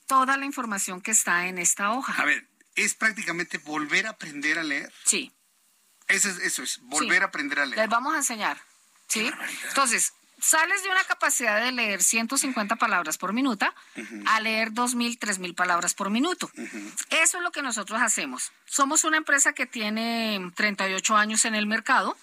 toda 0.07 0.37
la 0.37 0.45
información 0.45 1.01
que 1.01 1.11
está 1.11 1.47
en 1.47 1.59
esta 1.59 1.93
hoja. 1.93 2.15
A 2.21 2.25
ver, 2.25 2.47
¿es 2.75 2.95
prácticamente 2.95 3.59
volver 3.59 4.07
a 4.07 4.11
aprender 4.11 4.59
a 4.59 4.63
leer? 4.63 4.93
Sí. 5.05 5.33
Eso 6.09 6.29
es, 6.29 6.39
eso 6.39 6.63
es 6.63 6.81
volver 6.83 7.23
a 7.23 7.27
aprender 7.27 7.61
a 7.61 7.67
leer. 7.67 7.79
Les 7.79 7.89
vamos 7.89 8.15
a 8.15 8.19
enseñar. 8.19 8.61
¿Sí? 9.09 9.31
Entonces, 9.69 10.15
sales 10.43 10.83
de 10.83 10.91
una 10.91 11.05
capacidad 11.05 11.63
de 11.63 11.73
leer 11.73 12.03
150 12.03 12.77
palabras 12.77 13.17
por 13.17 13.33
minuto 13.33 13.67
a 14.27 14.41
leer 14.41 14.73
2.000, 14.73 15.19
3.000 15.19 15.55
palabras 15.55 15.95
por 15.95 16.11
minuto. 16.11 16.51
Eso 17.11 17.39
es 17.39 17.43
lo 17.43 17.53
que 17.53 17.63
nosotros 17.63 18.03
hacemos. 18.03 18.51
Somos 18.67 19.05
una 19.05 19.19
empresa 19.19 19.53
que 19.53 19.67
tiene 19.67 20.51
38 20.57 21.17
años 21.17 21.45
en 21.45 21.55
el 21.55 21.67
mercado, 21.67 22.17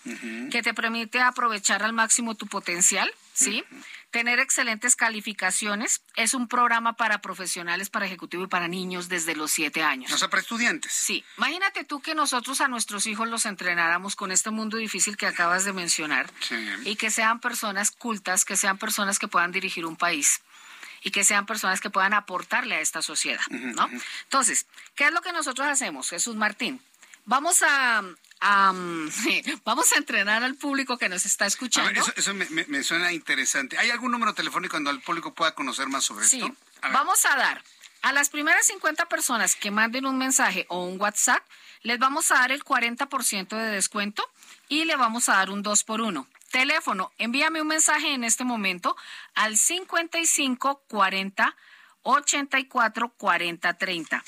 que 0.52 0.62
te 0.62 0.74
permite 0.74 1.22
aprovechar 1.22 1.82
al 1.84 1.94
máximo 1.94 2.36
tu 2.36 2.48
potencial, 2.48 3.10
¿sí? 3.34 3.64
Tener 4.12 4.40
excelentes 4.40 4.96
calificaciones. 4.96 6.02
Es 6.16 6.34
un 6.34 6.48
programa 6.48 6.94
para 6.94 7.22
profesionales, 7.22 7.90
para 7.90 8.06
ejecutivo 8.06 8.44
y 8.44 8.48
para 8.48 8.68
niños 8.68 9.08
desde 9.08 9.36
los 9.36 9.52
siete 9.52 9.84
años. 9.84 10.12
O 10.12 10.18
sea, 10.18 10.30
para 10.30 10.42
estudiantes. 10.42 10.92
Sí. 10.92 11.24
Imagínate 11.38 11.84
tú 11.84 12.02
que 12.02 12.16
nosotros 12.16 12.62
a 12.62 12.68
nuestros 12.68 13.06
hijos 13.06 13.28
los 13.28 13.46
entrenáramos 13.46 14.16
con 14.16 14.32
este 14.32 14.50
mundo 14.50 14.78
difícil 14.78 15.18
que 15.18 15.28
acabas 15.28 15.66
de 15.66 15.74
mencionar. 15.74 16.32
Y 16.86 16.96
que 16.96 17.12
sean 17.12 17.40
personas 17.40 17.92
cultas, 17.92 18.46
que 18.46 18.56
sean 18.56 18.78
personas 18.78 19.20
que 19.20 19.28
puedan 19.28 19.52
dirigir 19.52 19.86
un 19.86 19.96
país 19.96 20.42
y 21.04 21.12
que 21.12 21.24
sean 21.24 21.46
personas 21.46 21.80
que 21.80 21.90
puedan 21.90 22.14
aportarle 22.14 22.76
a 22.76 22.82
esta 22.82 23.02
sociedad, 23.02 23.46
¿no? 23.50 23.90
Entonces, 24.24 24.66
¿qué 24.96 25.06
es 25.06 25.12
lo 25.14 25.22
que 25.22 25.32
nosotros 25.32 25.68
hacemos, 25.68 26.10
Jesús 26.10 26.36
Martín? 26.36 26.82
Vamos 27.26 27.62
a, 27.62 28.04
vamos 29.66 29.92
a 29.94 29.98
entrenar 29.98 30.44
al 30.44 30.56
público 30.56 30.98
que 30.98 31.10
nos 31.10 31.26
está 31.26 31.46
escuchando. 31.46 32.02
eso, 32.16 32.34
me, 32.34 32.84
suena 32.84 33.12
interesante. 33.12 33.78
¿Hay 33.78 33.90
algún 33.90 34.12
número 34.12 34.34
telefónico 34.34 34.78
donde 34.78 34.92
el 34.92 35.02
público 35.02 35.34
pueda 35.34 35.54
conocer 35.54 35.88
más 35.88 36.06
sobre 36.06 36.26
sí. 36.26 36.40
esto? 36.40 36.56
Vamos 36.94 37.26
a 37.26 37.36
dar 37.36 37.64
a 38.02 38.14
las 38.14 38.30
primeras 38.30 38.66
50 38.68 39.08
personas 39.08 39.56
que 39.56 39.72
manden 39.72 40.06
un 40.06 40.18
mensaje 40.18 40.66
o 40.70 40.86
un 40.86 41.00
WhatsApp, 41.00 41.44
les 41.82 42.00
vamos 42.00 42.32
a 42.32 42.36
dar 42.36 42.52
el 42.52 42.64
40% 42.64 43.58
de 43.58 43.72
descuento 43.72 44.24
y 44.70 44.86
le 44.86 44.96
vamos 44.96 45.28
a 45.30 45.34
dar 45.34 45.50
un 45.50 45.62
2 45.62 45.84
por 45.84 46.02
1. 46.02 46.26
Teléfono, 46.52 47.12
envíame 47.18 47.62
un 47.62 47.68
mensaje 47.68 48.14
en 48.14 48.24
este 48.24 48.44
momento 48.44 48.96
al 49.36 49.58
55 49.58 50.84
40 50.88 51.56
84 52.04 53.10
40 53.18 53.74
30. 53.74 54.24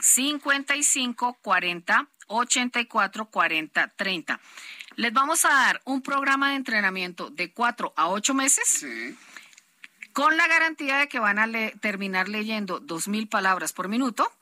55 0.00 1.38
40 1.42 2.08
84 2.26 3.26
40 3.26 3.88
30. 3.96 4.40
Les 4.96 5.12
vamos 5.12 5.44
a 5.44 5.48
dar 5.48 5.82
un 5.84 6.02
programa 6.02 6.50
de 6.50 6.56
entrenamiento 6.56 7.30
de 7.30 7.52
4 7.52 7.92
a 7.96 8.08
8 8.08 8.34
meses. 8.34 8.86
Con 10.12 10.36
la 10.36 10.46
garantía 10.48 10.96
de 10.96 11.08
que 11.08 11.18
van 11.18 11.38
a 11.38 11.46
terminar 11.80 12.28
leyendo 12.28 12.80
2.000 12.80 13.28
palabras 13.28 13.72
por 13.72 13.88
minuto. 13.88 14.32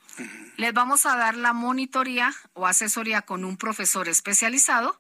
Les 0.56 0.73
vamos 0.73 1.06
a 1.06 1.16
dar 1.16 1.36
la 1.36 1.52
monitoría 1.52 2.32
o 2.52 2.66
asesoría 2.66 3.23
con 3.23 3.44
un 3.44 3.56
profesor 3.56 4.09
especializado. 4.09 4.97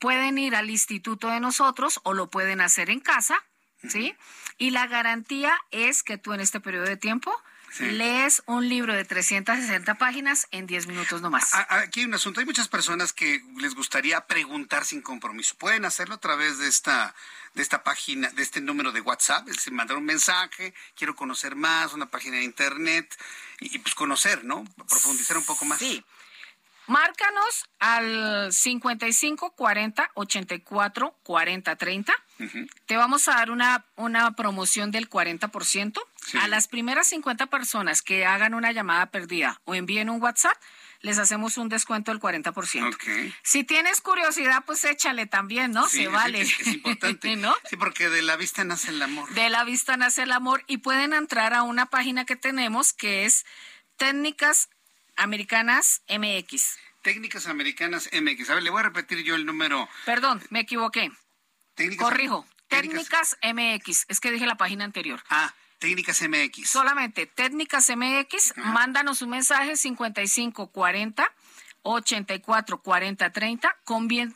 Pueden 0.00 0.38
ir 0.38 0.56
al 0.56 0.70
instituto 0.70 1.28
de 1.28 1.38
nosotros 1.38 2.00
o 2.02 2.12
lo 2.12 2.28
pueden 2.28 2.60
hacer 2.60 2.90
en 2.90 3.00
casa 3.00 3.44
¿sí? 3.88 4.14
Y 4.58 4.70
la 4.70 4.86
garantía 4.86 5.54
es 5.70 6.02
que 6.02 6.18
tú 6.18 6.32
en 6.32 6.40
este 6.40 6.60
periodo 6.60 6.86
de 6.86 6.96
tiempo 6.96 7.32
lees 7.78 8.42
un 8.46 8.68
libro 8.68 8.94
de 8.94 9.04
360 9.04 9.94
páginas 9.96 10.46
en 10.50 10.66
10 10.66 10.86
minutos 10.86 11.20
nomás. 11.22 11.50
Aquí 11.68 12.00
hay 12.00 12.06
un 12.06 12.14
asunto. 12.14 12.40
Hay 12.40 12.46
muchas 12.46 12.68
personas 12.68 13.12
que 13.12 13.42
les 13.58 13.74
gustaría 13.74 14.26
preguntar 14.26 14.84
sin 14.84 15.02
compromiso. 15.02 15.56
Pueden 15.56 15.84
hacerlo 15.84 16.16
a 16.16 16.20
través 16.20 16.58
de 16.58 16.68
esta 16.68 17.14
de 17.56 17.62
esta 17.62 17.82
página, 17.82 18.28
de 18.30 18.42
este 18.42 18.60
número 18.60 18.92
de 18.92 19.00
WhatsApp, 19.00 19.48
es 19.48 19.56
decir, 19.56 19.72
mandar 19.72 19.96
un 19.96 20.04
mensaje, 20.04 20.74
quiero 20.94 21.16
conocer 21.16 21.56
más, 21.56 21.94
una 21.94 22.04
página 22.04 22.36
de 22.36 22.44
internet 22.44 23.16
y, 23.60 23.78
pues 23.78 23.94
conocer, 23.94 24.44
¿no? 24.44 24.62
Profundizar 24.88 25.38
un 25.38 25.44
poco 25.44 25.64
más. 25.64 25.78
Sí. 25.78 26.04
Márcanos 26.86 27.64
al 27.80 28.52
55 28.52 29.52
40 29.52 30.10
84 30.14 31.16
40 31.22 31.76
30. 31.76 32.14
Te 32.84 32.96
vamos 32.96 33.26
a 33.28 33.32
dar 33.32 33.50
una, 33.50 33.86
una 33.96 34.36
promoción 34.36 34.90
del 34.90 35.08
40%. 35.08 35.98
A 36.40 36.48
las 36.48 36.68
primeras 36.68 37.08
50 37.08 37.46
personas 37.46 38.02
que 38.02 38.26
hagan 38.26 38.54
una 38.54 38.72
llamada 38.72 39.10
perdida 39.10 39.60
o 39.64 39.74
envíen 39.74 40.10
un 40.10 40.20
WhatsApp, 40.20 40.56
les 41.00 41.18
hacemos 41.18 41.56
un 41.56 41.68
descuento 41.68 42.10
del 42.10 42.20
40%. 42.20 43.34
Si 43.42 43.64
tienes 43.64 44.00
curiosidad, 44.00 44.64
pues 44.66 44.84
échale 44.84 45.26
también, 45.26 45.72
¿no? 45.72 45.88
Se 45.88 46.08
vale. 46.08 46.42
Es, 46.42 46.66
importante. 46.66 47.36
¿no? 47.36 47.54
Sí, 47.68 47.76
porque 47.76 48.08
de 48.08 48.22
la 48.22 48.36
vista 48.36 48.64
nace 48.64 48.90
el 48.90 49.00
amor. 49.00 49.28
De 49.30 49.48
la 49.50 49.64
vista 49.64 49.96
nace 49.96 50.22
el 50.22 50.32
amor 50.32 50.64
y 50.66 50.78
pueden 50.78 51.12
entrar 51.12 51.54
a 51.54 51.62
una 51.62 51.86
página 51.86 52.24
que 52.24 52.36
tenemos 52.36 52.92
que 52.92 53.24
es 53.24 53.44
Técnicas 53.96 54.68
Americanas 55.16 56.02
MX. 56.08 56.78
Técnicas 57.02 57.46
Americanas 57.46 58.10
MX. 58.12 58.50
A 58.50 58.54
ver, 58.54 58.62
le 58.62 58.70
voy 58.70 58.80
a 58.80 58.84
repetir 58.84 59.22
yo 59.22 59.36
el 59.36 59.46
número. 59.46 59.88
Perdón, 60.04 60.42
me 60.50 60.60
equivoqué. 60.60 61.12
Corrijo. 61.98 62.46
Técnicas, 62.68 63.36
MX. 63.42 64.06
Es 64.08 64.20
que 64.20 64.30
dije 64.32 64.46
la 64.46 64.56
página 64.56 64.84
anterior. 64.84 65.22
Ah. 65.30 65.54
Técnicas 65.78 66.22
MX. 66.22 66.68
Solamente 66.68 67.26
Técnicas 67.26 67.90
MX, 67.94 68.54
mándanos 68.56 69.22
un 69.22 69.30
mensaje 69.30 69.76
5540 69.76 71.32
84 71.86 72.82
40 72.82 73.30
30, 73.30 73.76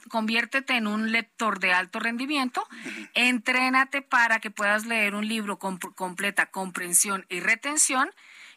conviértete 0.08 0.76
en 0.76 0.86
un 0.86 1.10
lector 1.10 1.58
de 1.58 1.72
alto 1.72 1.98
rendimiento, 1.98 2.66
entrénate 3.14 4.02
para 4.02 4.38
que 4.38 4.50
puedas 4.50 4.86
leer 4.86 5.14
un 5.14 5.26
libro 5.26 5.58
con 5.58 5.78
completa 5.78 6.46
comprensión 6.46 7.26
y 7.28 7.40
retención 7.40 8.10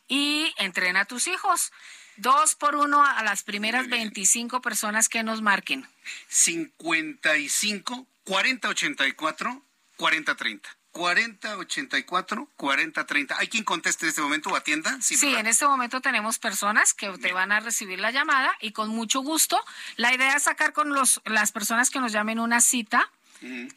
y 0.07 0.53
entrena 0.57 1.01
a 1.01 1.05
tus 1.05 1.27
hijos. 1.27 1.71
Dos 2.17 2.53
por 2.53 2.75
uno 2.75 3.03
a 3.03 3.23
las 3.23 3.41
primeras 3.41 3.89
25 3.89 4.61
personas 4.61 5.09
que 5.09 5.23
nos 5.23 5.41
marquen. 5.41 5.87
55 6.27 8.05
40 8.23 8.69
84 8.69 9.63
40 9.97 10.35
30. 10.35 10.82
4084 10.93 12.49
4030. 12.55 13.37
¿Hay 13.37 13.47
quien 13.47 13.63
conteste 13.63 14.05
en 14.05 14.09
este 14.09 14.21
momento 14.21 14.49
o 14.49 14.55
atienda? 14.55 14.95
Sí, 15.01 15.35
en 15.35 15.47
este 15.47 15.67
momento 15.67 15.99
tenemos 16.01 16.39
personas 16.39 16.93
que 16.93 17.09
te 17.17 17.33
van 17.33 17.51
a 17.51 17.59
recibir 17.59 17.99
la 17.99 18.11
llamada 18.11 18.55
y 18.61 18.71
con 18.71 18.89
mucho 18.89 19.21
gusto. 19.21 19.59
La 19.97 20.13
idea 20.13 20.35
es 20.35 20.43
sacar 20.43 20.71
con 20.71 20.93
los, 20.93 21.19
las 21.25 21.51
personas 21.51 21.89
que 21.89 21.99
nos 21.99 22.11
llamen 22.11 22.39
una 22.39 22.61
cita, 22.61 23.09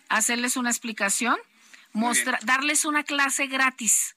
hacerles 0.08 0.56
una 0.56 0.70
explicación 0.70 1.36
Mostra, 1.96 2.38
darles 2.42 2.84
una 2.84 3.04
clase 3.04 3.46
gratis. 3.46 4.16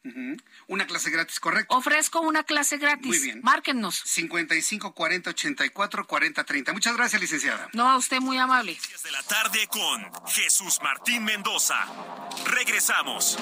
Una 0.68 0.86
clase 0.86 1.10
gratis, 1.10 1.40
correcto. 1.40 1.76
Ofrezco 1.76 2.20
una 2.20 2.44
clase 2.44 2.78
gratis. 2.78 3.08
Muy 3.08 3.20
bien. 3.20 3.40
Márquennos. 3.42 4.02
55 4.06 4.94
40 4.94 5.30
84 5.30 6.06
40 6.06 6.44
30. 6.44 6.74
Muchas 6.74 6.98
gracias, 6.98 7.22
licenciada. 7.22 7.70
No, 7.74 7.90
a 7.90 7.96
usted 7.96 8.20
muy 8.20 8.38
amable. 8.38 8.78
De 9.04 9.12
la 9.12 9.24
tarde 9.24 9.68
con 9.68 10.12
Jesús 10.28 10.80
Martín 10.84 11.24
Mendoza. 11.24 11.78
Regresamos. 12.46 13.38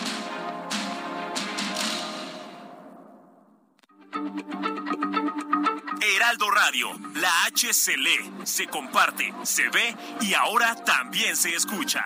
Heraldo 5.99 6.51
Radio, 6.51 6.99
la 7.15 7.45
H 7.45 7.73
se 7.73 7.97
lee, 7.97 8.31
se 8.43 8.68
comparte, 8.68 9.34
se 9.43 9.69
ve 9.69 9.95
y 10.22 10.34
ahora 10.34 10.76
también 10.76 11.35
se 11.35 11.55
escucha. 11.55 12.05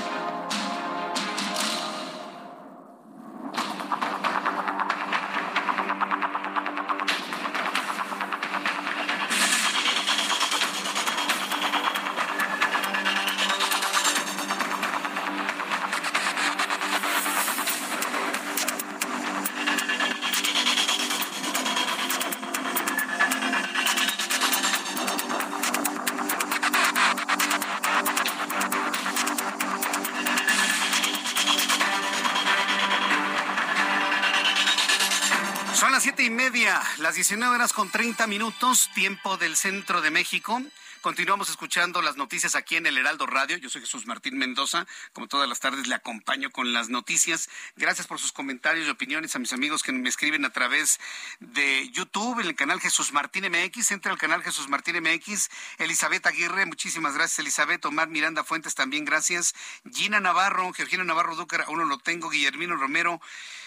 19 37.31 37.55
horas 37.55 37.71
con 37.71 37.89
30 37.89 38.27
minutos, 38.27 38.89
tiempo 38.93 39.37
del 39.37 39.55
centro 39.55 40.01
de 40.01 40.11
México. 40.11 40.61
Continuamos 40.99 41.49
escuchando 41.49 42.01
las 42.01 42.17
noticias 42.17 42.55
aquí 42.55 42.75
en 42.75 42.85
el 42.85 42.97
Heraldo 42.97 43.25
Radio. 43.25 43.55
Yo 43.55 43.69
soy 43.69 43.79
Jesús 43.79 44.05
Martín 44.05 44.37
Mendoza. 44.37 44.85
Como 45.13 45.29
todas 45.29 45.47
las 45.47 45.61
tardes 45.61 45.87
le 45.87 45.95
acompaño 45.95 46.51
con 46.51 46.73
las 46.73 46.89
noticias. 46.89 47.49
Gracias 47.77 48.05
por 48.05 48.19
sus 48.19 48.33
comentarios 48.33 48.85
y 48.85 48.89
opiniones 48.89 49.33
a 49.33 49.39
mis 49.39 49.53
amigos 49.53 49.81
que 49.81 49.93
me 49.93 50.09
escriben 50.09 50.43
a 50.43 50.49
través 50.49 50.99
de 51.39 51.89
YouTube, 51.91 52.41
en 52.41 52.47
el 52.47 52.55
canal 52.55 52.81
Jesús 52.81 53.13
Martín 53.13 53.45
MX. 53.45 53.91
Entra 53.91 54.11
al 54.11 54.17
canal 54.17 54.43
Jesús 54.43 54.67
Martín 54.67 55.01
MX. 55.01 55.49
Elizabeth 55.77 56.27
Aguirre, 56.27 56.65
muchísimas 56.65 57.13
gracias, 57.13 57.39
Elizabeth. 57.39 57.85
Omar 57.85 58.09
Miranda 58.09 58.43
Fuentes, 58.43 58.75
también 58.75 59.05
gracias. 59.05 59.55
Gina 59.89 60.19
Navarro, 60.19 60.73
Georgina 60.73 61.05
Navarro 61.05 61.37
Dúcar, 61.37 61.63
uno 61.69 61.85
lo 61.85 61.97
tengo. 61.97 62.29
Guillermino 62.29 62.75
Romero. 62.75 63.21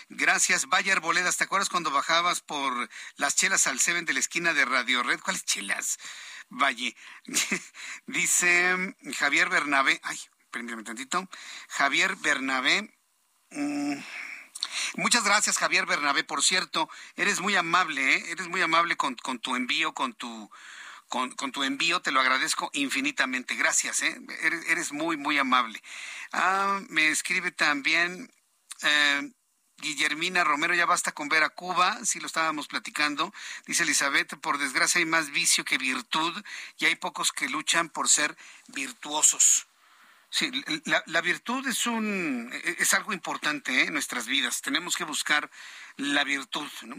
Gracias, 0.08 0.66
Bayer 0.66 1.00
Boledas. 1.00 1.36
¿Te 1.36 1.44
acuerdas 1.44 1.68
cuando 1.70 1.90
bajabas 1.90 2.40
por 2.40 2.88
las 3.16 3.36
chelas 3.36 3.66
al 3.66 3.80
Seven 3.80 4.04
de 4.04 4.12
la 4.12 4.20
esquina 4.20 4.52
de 4.52 4.64
Radio 4.64 5.02
Red? 5.02 5.20
¿Cuáles 5.20 5.44
chelas? 5.44 5.98
Valle. 6.50 6.94
Dice 8.06 8.94
Javier 9.16 9.48
Bernabé. 9.48 10.00
Ay, 10.02 10.18
permítame 10.50 10.82
tantito. 10.84 11.28
Javier 11.68 12.16
Bernabé. 12.16 12.94
Mm, 13.50 13.98
muchas 14.96 15.24
gracias, 15.24 15.56
Javier 15.56 15.86
Bernabé. 15.86 16.22
Por 16.22 16.42
cierto, 16.42 16.88
eres 17.16 17.40
muy 17.40 17.56
amable, 17.56 18.16
¿eh? 18.16 18.24
Eres 18.30 18.48
muy 18.48 18.60
amable 18.60 18.96
con, 18.96 19.16
tu 19.16 19.56
envío, 19.56 19.94
con 19.94 20.12
tu, 20.12 20.50
con, 21.08 21.34
tu 21.34 21.62
envío. 21.62 22.02
Te 22.02 22.12
lo 22.12 22.20
agradezco 22.20 22.70
infinitamente. 22.74 23.54
Gracias, 23.56 24.02
¿eh? 24.02 24.20
Eres, 24.42 24.68
eres 24.68 24.92
muy, 24.92 25.16
muy 25.16 25.38
amable. 25.38 25.82
Ah, 26.32 26.80
me 26.88 27.08
escribe 27.08 27.52
también. 27.52 28.30
Eh, 28.82 29.32
Guillermina 29.78 30.44
Romero, 30.44 30.74
ya 30.74 30.86
basta 30.86 31.12
con 31.12 31.28
ver 31.28 31.42
a 31.42 31.50
Cuba, 31.50 31.98
sí 32.04 32.20
lo 32.20 32.26
estábamos 32.26 32.68
platicando. 32.68 33.32
Dice 33.66 33.82
Elizabeth, 33.82 34.36
por 34.36 34.58
desgracia 34.58 34.98
hay 34.98 35.04
más 35.04 35.30
vicio 35.30 35.64
que 35.64 35.78
virtud 35.78 36.42
y 36.78 36.86
hay 36.86 36.96
pocos 36.96 37.32
que 37.32 37.48
luchan 37.48 37.88
por 37.88 38.08
ser 38.08 38.36
virtuosos. 38.68 39.66
Sí, 40.30 40.50
la, 40.84 41.20
virtud 41.20 41.64
es 41.68 41.86
un 41.86 42.50
es 42.78 42.92
algo 42.92 43.12
importante 43.12 43.82
¿eh? 43.82 43.84
en 43.84 43.92
nuestras 43.92 44.26
vidas. 44.26 44.62
Tenemos 44.62 44.96
que 44.96 45.04
buscar 45.04 45.48
la 45.96 46.24
virtud, 46.24 46.68
¿no? 46.82 46.96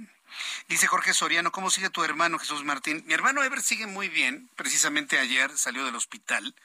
Dice 0.70 0.88
Jorge 0.88 1.14
Soriano, 1.14 1.52
¿cómo 1.52 1.70
sigue 1.70 1.90
tu 1.90 2.04
hermano 2.04 2.40
Jesús 2.40 2.64
Martín? 2.64 3.04
Mi 3.06 3.14
hermano 3.14 3.44
Ever 3.44 3.62
sigue 3.62 3.88
muy 3.88 4.10
bien. 4.10 4.50
Precisamente 4.56 5.20
ayer 5.20 5.56
salió 5.58 5.86
del 5.86 5.96
hospital. 5.96 6.56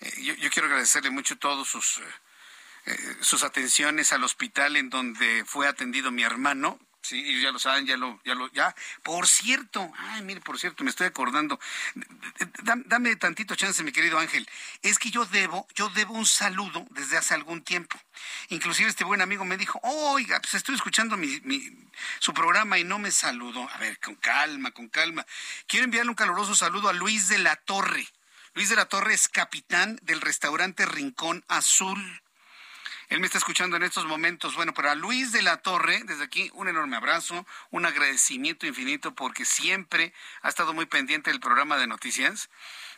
Eh, 0.00 0.36
yo, 0.38 0.50
quiero 0.50 0.66
agradecerle 0.66 1.10
mucho 1.10 1.38
todos 1.38 1.68
sus 1.68 1.98
eh, 1.98 2.02
eh, 2.86 3.16
sus 3.20 3.42
atenciones 3.42 4.12
al 4.12 4.24
hospital 4.24 4.76
en 4.76 4.90
donde 4.90 5.44
fue 5.46 5.68
atendido 5.68 6.10
mi 6.10 6.22
hermano. 6.22 6.78
Sí, 7.02 7.40
ya 7.40 7.50
lo 7.50 7.58
saben, 7.58 7.84
ya 7.84 7.96
lo, 7.96 8.20
ya 8.24 8.36
lo, 8.36 8.48
ya. 8.52 8.76
Por 9.02 9.26
cierto, 9.26 9.92
ay, 9.98 10.22
mire, 10.22 10.40
por 10.40 10.60
cierto, 10.60 10.84
me 10.84 10.90
estoy 10.90 11.08
acordando. 11.08 11.58
Dame, 12.62 13.16
tantito 13.16 13.56
chance, 13.56 13.82
mi 13.82 13.90
querido 13.90 14.20
Ángel. 14.20 14.48
Es 14.82 15.00
que 15.00 15.10
yo 15.10 15.24
debo, 15.24 15.66
yo 15.74 15.88
debo 15.90 16.14
un 16.14 16.26
saludo 16.26 16.86
desde 16.90 17.16
hace 17.16 17.34
algún 17.34 17.62
tiempo. 17.62 18.00
Inclusive 18.50 18.88
este 18.88 19.02
buen 19.02 19.20
amigo 19.20 19.44
me 19.44 19.56
dijo, 19.56 19.80
oiga, 19.82 20.38
pues 20.40 20.54
estoy 20.54 20.76
escuchando 20.76 21.16
mi, 21.16 21.42
su 22.20 22.32
programa 22.32 22.78
y 22.78 22.84
no 22.84 23.00
me 23.00 23.10
saludó. 23.10 23.68
A 23.68 23.78
ver, 23.78 23.98
con 23.98 24.14
calma, 24.14 24.70
con 24.70 24.88
calma. 24.88 25.26
Quiero 25.66 25.84
enviarle 25.84 26.10
un 26.10 26.16
caluroso 26.16 26.54
saludo 26.54 26.88
a 26.88 26.92
Luis 26.92 27.26
de 27.26 27.38
la 27.38 27.56
Torre. 27.56 28.06
Luis 28.54 28.68
de 28.68 28.76
la 28.76 28.84
Torre 28.84 29.14
es 29.14 29.26
capitán 29.28 29.98
del 30.02 30.20
restaurante 30.20 30.86
Rincón 30.86 31.44
Azul. 31.48 32.21
Él 33.12 33.20
me 33.20 33.26
está 33.26 33.36
escuchando 33.36 33.76
en 33.76 33.82
estos 33.82 34.06
momentos. 34.06 34.54
Bueno, 34.54 34.72
para 34.72 34.94
Luis 34.94 35.32
de 35.32 35.42
la 35.42 35.58
Torre, 35.58 36.00
desde 36.06 36.24
aquí 36.24 36.50
un 36.54 36.68
enorme 36.68 36.96
abrazo, 36.96 37.46
un 37.70 37.84
agradecimiento 37.84 38.66
infinito 38.66 39.14
porque 39.14 39.44
siempre 39.44 40.14
ha 40.40 40.48
estado 40.48 40.72
muy 40.72 40.86
pendiente 40.86 41.30
del 41.30 41.38
programa 41.38 41.76
de 41.76 41.86
noticias. 41.86 42.48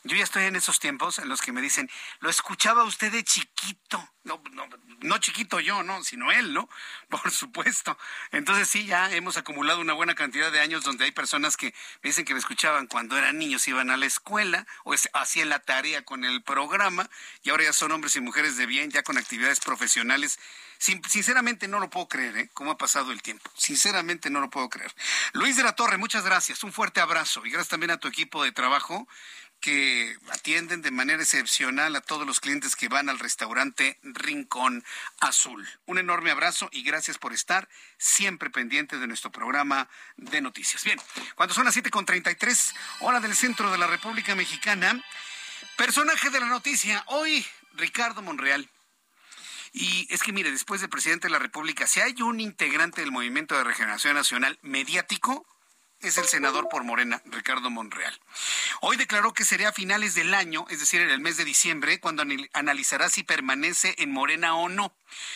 Yo 0.04 0.16
ya 0.16 0.24
estoy 0.24 0.44
en 0.44 0.54
esos 0.54 0.80
tiempos 0.80 1.18
en 1.18 1.30
los 1.30 1.40
que 1.40 1.50
me 1.50 1.62
dicen, 1.62 1.90
lo 2.20 2.28
escuchaba 2.28 2.84
usted 2.84 3.10
de 3.10 3.24
chiquito. 3.24 4.06
No, 4.22 4.42
no, 4.52 4.68
no 5.00 5.18
chiquito 5.18 5.60
yo, 5.60 5.82
no, 5.82 6.04
sino 6.04 6.30
él, 6.30 6.52
¿no? 6.52 6.68
Por 7.08 7.30
supuesto. 7.30 7.96
Entonces 8.30 8.68
sí, 8.68 8.84
ya 8.84 9.10
hemos 9.12 9.38
acumulado 9.38 9.80
una 9.80 9.94
buena 9.94 10.14
cantidad 10.14 10.52
de 10.52 10.60
años 10.60 10.84
donde 10.84 11.06
hay 11.06 11.12
personas 11.12 11.56
que 11.56 11.74
me 12.02 12.10
dicen 12.10 12.26
que 12.26 12.34
me 12.34 12.40
escuchaban 12.40 12.86
cuando 12.86 13.16
eran 13.16 13.38
niños, 13.38 13.66
iban 13.66 13.90
a 13.90 13.96
la 13.96 14.04
escuela 14.04 14.66
o 14.84 14.94
hacían 15.14 15.48
la 15.48 15.60
tarea 15.60 16.04
con 16.04 16.24
el 16.24 16.42
programa 16.42 17.08
y 17.42 17.48
ahora 17.48 17.64
ya 17.64 17.72
son 17.72 17.92
hombres 17.92 18.14
y 18.16 18.20
mujeres 18.20 18.58
de 18.58 18.66
bien, 18.66 18.90
ya 18.90 19.02
con 19.02 19.16
actividades 19.16 19.60
profesionales. 19.60 20.38
sinceramente 20.78 21.66
no 21.66 21.80
lo 21.80 21.88
puedo 21.88 22.08
creer, 22.08 22.36
¿eh? 22.36 22.50
Cómo 22.52 22.72
ha 22.72 22.76
pasado 22.76 23.10
el 23.10 23.22
tiempo. 23.22 23.50
Sinceramente 23.56 24.28
no 24.28 24.40
lo 24.40 24.50
puedo 24.50 24.68
creer. 24.68 24.94
Luis 25.32 25.56
de 25.56 25.62
la 25.62 25.74
Torre, 25.74 25.96
muchas 25.96 26.24
gracias. 26.24 26.62
Un 26.62 26.72
fuerte 26.72 27.00
abrazo 27.00 27.44
y 27.46 27.50
gracias 27.50 27.68
también 27.68 27.90
a 27.90 27.96
tu 27.96 28.08
equipo 28.08 28.44
de 28.44 28.52
trabajo 28.52 29.08
que 29.64 30.14
atienden 30.30 30.82
de 30.82 30.90
manera 30.90 31.22
excepcional 31.22 31.96
a 31.96 32.02
todos 32.02 32.26
los 32.26 32.38
clientes 32.38 32.76
que 32.76 32.88
van 32.88 33.08
al 33.08 33.18
restaurante 33.18 33.98
Rincón 34.02 34.84
Azul. 35.20 35.66
Un 35.86 35.96
enorme 35.96 36.30
abrazo 36.30 36.68
y 36.70 36.82
gracias 36.82 37.16
por 37.16 37.32
estar 37.32 37.66
siempre 37.96 38.50
pendiente 38.50 38.98
de 38.98 39.06
nuestro 39.06 39.32
programa 39.32 39.88
de 40.18 40.42
noticias. 40.42 40.84
Bien, 40.84 41.00
cuando 41.34 41.54
son 41.54 41.64
las 41.64 41.74
7.33, 41.74 42.74
hora 43.00 43.20
del 43.20 43.34
centro 43.34 43.70
de 43.70 43.78
la 43.78 43.86
República 43.86 44.34
Mexicana, 44.34 45.02
personaje 45.78 46.28
de 46.28 46.40
la 46.40 46.46
noticia, 46.46 47.02
hoy 47.06 47.42
Ricardo 47.72 48.20
Monreal. 48.20 48.68
Y 49.72 50.06
es 50.10 50.22
que 50.22 50.34
mire, 50.34 50.50
después 50.50 50.82
del 50.82 50.90
presidente 50.90 51.28
de 51.28 51.32
la 51.32 51.38
República, 51.38 51.86
si 51.86 52.02
hay 52.02 52.20
un 52.20 52.38
integrante 52.38 53.00
del 53.00 53.12
Movimiento 53.12 53.56
de 53.56 53.64
Regeneración 53.64 54.12
Nacional 54.12 54.58
mediático, 54.60 55.46
es 56.04 56.18
el 56.18 56.26
senador 56.26 56.68
por 56.68 56.84
Morena, 56.84 57.22
Ricardo 57.26 57.70
Monreal. 57.70 58.20
Hoy 58.80 58.96
declaró 58.96 59.32
que 59.32 59.44
sería 59.44 59.70
a 59.70 59.72
finales 59.72 60.14
del 60.14 60.34
año, 60.34 60.66
es 60.68 60.80
decir, 60.80 61.00
en 61.00 61.10
el 61.10 61.20
mes 61.20 61.36
de 61.36 61.44
diciembre, 61.44 62.00
cuando 62.00 62.24
analizará 62.52 63.08
si 63.08 63.22
permanece 63.22 63.94
en 63.98 64.12
Morena 64.12 64.54
o 64.54 64.68
no. 64.68 64.94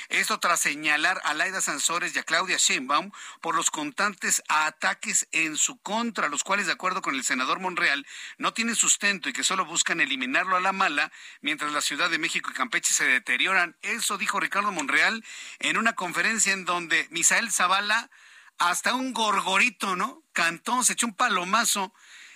Esto 0.08 0.38
tras 0.40 0.60
señalar 0.60 1.20
a 1.24 1.34
Laida 1.34 1.60
Sansores 1.60 2.14
y 2.14 2.18
a 2.18 2.22
Claudia 2.22 2.56
Sheinbaum 2.58 3.10
por 3.40 3.54
los 3.54 3.70
constantes 3.70 4.42
ataques 4.48 5.28
en 5.32 5.56
su 5.56 5.80
contra, 5.80 6.28
los 6.28 6.44
cuales, 6.44 6.66
de 6.66 6.72
acuerdo 6.72 7.02
con 7.02 7.14
el 7.14 7.24
senador 7.24 7.60
Monreal, 7.60 8.06
no 8.36 8.52
tienen 8.52 8.76
sustento 8.76 9.28
y 9.28 9.32
que 9.32 9.44
solo 9.44 9.64
buscan 9.64 10.00
eliminarlo 10.00 10.56
a 10.56 10.60
la 10.60 10.72
mala, 10.72 11.12
mientras 11.40 11.72
la 11.72 11.80
Ciudad 11.80 12.10
de 12.10 12.18
México 12.18 12.50
y 12.50 12.54
Campeche 12.54 12.92
se 12.92 13.04
deterioran. 13.04 13.76
Eso 13.82 14.18
dijo 14.18 14.40
Ricardo 14.40 14.72
Monreal 14.72 15.24
en 15.60 15.78
una 15.78 15.94
conferencia 15.94 16.52
en 16.52 16.64
donde 16.64 17.06
Misael 17.10 17.50
Zavala 17.50 18.10
hasta 18.58 18.94
un 18.94 19.12
gorgorito, 19.12 19.96
¿no? 19.96 20.22
Cantó, 20.38 20.84
se 20.84 20.92
echó 20.92 21.08
un 21.08 21.16
palomazo 21.16 21.92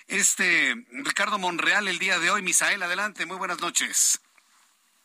este 0.07 0.75
Ricardo 1.05 1.39
Monreal 1.39 1.87
el 1.87 1.99
día 1.99 2.19
de 2.19 2.31
hoy. 2.31 2.41
Misael, 2.41 2.83
adelante, 2.83 3.25
muy 3.25 3.37
buenas 3.37 3.61
noches. 3.61 4.21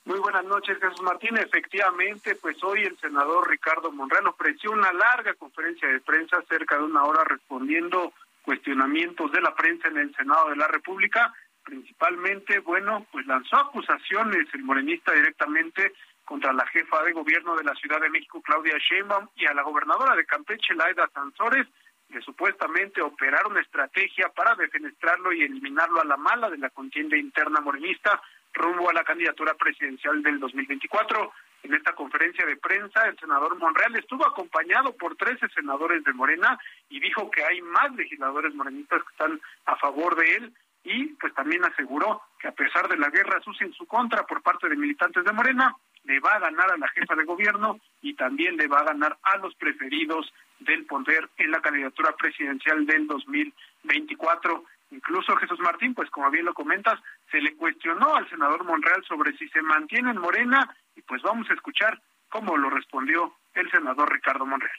Muy 0.04 0.18
buenas 0.18 0.44
noches, 0.46 0.76
Jesús 0.80 1.02
Martín. 1.02 1.36
Efectivamente, 1.36 2.34
pues 2.34 2.56
hoy 2.64 2.82
el 2.82 2.98
senador 2.98 3.48
Ricardo 3.48 3.92
Monreal 3.92 4.26
ofreció 4.26 4.72
una 4.72 4.92
larga 4.92 5.32
conferencia 5.34 5.86
de 5.86 6.00
prensa, 6.00 6.42
cerca 6.48 6.76
de 6.76 6.82
una 6.82 7.04
hora, 7.04 7.22
respondiendo 7.22 8.12
cuestionamientos 8.42 9.30
de 9.30 9.42
la 9.42 9.54
prensa 9.54 9.86
en 9.86 9.98
el 9.98 10.12
Senado 10.16 10.50
de 10.50 10.56
la 10.56 10.66
República. 10.66 11.32
Principalmente, 11.62 12.58
bueno, 12.58 13.06
pues 13.12 13.24
lanzó 13.28 13.58
acusaciones 13.58 14.48
el 14.54 14.64
morenista 14.64 15.12
directamente 15.12 15.92
contra 16.24 16.52
la 16.52 16.66
jefa 16.66 17.04
de 17.04 17.12
gobierno 17.12 17.54
de 17.54 17.62
la 17.62 17.76
Ciudad 17.76 18.00
de 18.00 18.10
México, 18.10 18.42
Claudia 18.42 18.76
Sheinbaum, 18.76 19.28
y 19.36 19.46
a 19.46 19.54
la 19.54 19.62
gobernadora 19.62 20.16
de 20.16 20.26
Campeche, 20.26 20.74
Laida 20.74 21.08
Sansores, 21.14 21.68
de 22.08 22.20
supuestamente 22.22 23.02
operar 23.02 23.46
una 23.46 23.60
estrategia 23.60 24.30
para 24.30 24.54
defenestrarlo 24.54 25.32
y 25.32 25.42
eliminarlo 25.42 26.00
a 26.00 26.06
la 26.06 26.16
mala 26.16 26.48
de 26.48 26.58
la 26.58 26.70
contienda 26.70 27.16
interna 27.16 27.60
morenista 27.60 28.20
rumbo 28.54 28.88
a 28.88 28.94
la 28.94 29.04
candidatura 29.04 29.54
presidencial 29.54 30.22
del 30.22 30.40
2024. 30.40 31.32
En 31.64 31.74
esta 31.74 31.92
conferencia 31.94 32.46
de 32.46 32.56
prensa, 32.56 33.06
el 33.06 33.18
senador 33.18 33.56
Monreal 33.58 33.94
estuvo 33.96 34.26
acompañado 34.26 34.96
por 34.96 35.16
13 35.16 35.48
senadores 35.54 36.02
de 36.04 36.12
Morena 36.12 36.58
y 36.88 37.00
dijo 37.00 37.30
que 37.30 37.44
hay 37.44 37.60
más 37.60 37.94
legisladores 37.94 38.54
morenistas 38.54 39.02
que 39.02 39.10
están 39.10 39.40
a 39.66 39.76
favor 39.76 40.16
de 40.16 40.34
él 40.36 40.54
y 40.84 41.06
pues 41.20 41.34
también 41.34 41.64
aseguró 41.64 42.22
que 42.38 42.48
a 42.48 42.52
pesar 42.52 42.88
de 42.88 42.96
la 42.96 43.10
guerra 43.10 43.40
sucia 43.42 43.66
en 43.66 43.72
su 43.74 43.86
contra 43.86 44.24
por 44.24 44.42
parte 44.42 44.68
de 44.68 44.76
militantes 44.76 45.24
de 45.24 45.32
Morena, 45.32 45.74
le 46.08 46.20
va 46.20 46.32
a 46.32 46.38
ganar 46.40 46.72
a 46.72 46.78
la 46.78 46.88
jefa 46.88 47.14
de 47.14 47.24
gobierno 47.24 47.78
y 48.00 48.14
también 48.14 48.56
le 48.56 48.66
va 48.66 48.78
a 48.78 48.84
ganar 48.84 49.18
a 49.22 49.36
los 49.36 49.54
preferidos 49.56 50.32
del 50.58 50.86
poder 50.86 51.28
en 51.36 51.50
la 51.50 51.60
candidatura 51.60 52.16
presidencial 52.16 52.86
del 52.86 53.06
2024. 53.06 54.64
Incluso 54.90 55.36
Jesús 55.36 55.60
Martín, 55.60 55.94
pues 55.94 56.08
como 56.08 56.30
bien 56.30 56.46
lo 56.46 56.54
comentas, 56.54 56.98
se 57.30 57.42
le 57.42 57.54
cuestionó 57.56 58.16
al 58.16 58.28
senador 58.30 58.64
Monreal 58.64 59.04
sobre 59.06 59.36
si 59.36 59.48
se 59.50 59.60
mantiene 59.60 60.10
en 60.12 60.18
Morena 60.18 60.74
y 60.96 61.02
pues 61.02 61.20
vamos 61.20 61.48
a 61.50 61.54
escuchar 61.54 62.00
cómo 62.30 62.56
lo 62.56 62.70
respondió 62.70 63.34
el 63.54 63.70
senador 63.70 64.10
Ricardo 64.10 64.46
Monreal. 64.46 64.78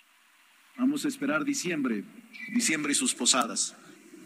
Vamos 0.78 1.06
a 1.06 1.10
esperar 1.10 1.44
diciembre, 1.44 2.06
diciembre 2.54 2.94
y 2.94 2.96
sus 2.96 3.14
posadas, 3.14 3.78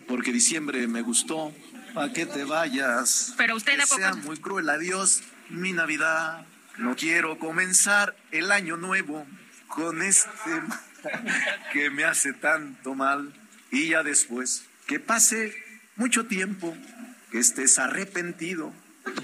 porque 0.07 0.31
diciembre 0.31 0.87
me 0.87 1.01
gustó. 1.01 1.51
¿Para 1.93 2.13
que 2.13 2.25
te 2.25 2.43
vayas? 2.43 3.35
Pero 3.37 3.55
usted 3.55 3.75
que 3.75 3.85
sea 3.85 4.15
muy 4.15 4.37
cruel. 4.37 4.69
Adiós, 4.69 5.21
mi 5.49 5.73
Navidad. 5.73 6.47
No 6.77 6.95
quiero 6.95 7.37
comenzar 7.37 8.15
el 8.31 8.51
año 8.51 8.77
nuevo 8.77 9.27
con 9.67 10.01
este 10.01 10.29
que 11.73 11.89
me 11.89 12.03
hace 12.03 12.33
tanto 12.33 12.95
mal. 12.95 13.33
Y 13.71 13.89
ya 13.89 14.03
después, 14.03 14.65
que 14.87 14.99
pase 14.99 15.55
mucho 15.95 16.25
tiempo, 16.25 16.75
que 17.31 17.39
estés 17.39 17.79
arrepentido. 17.79 18.73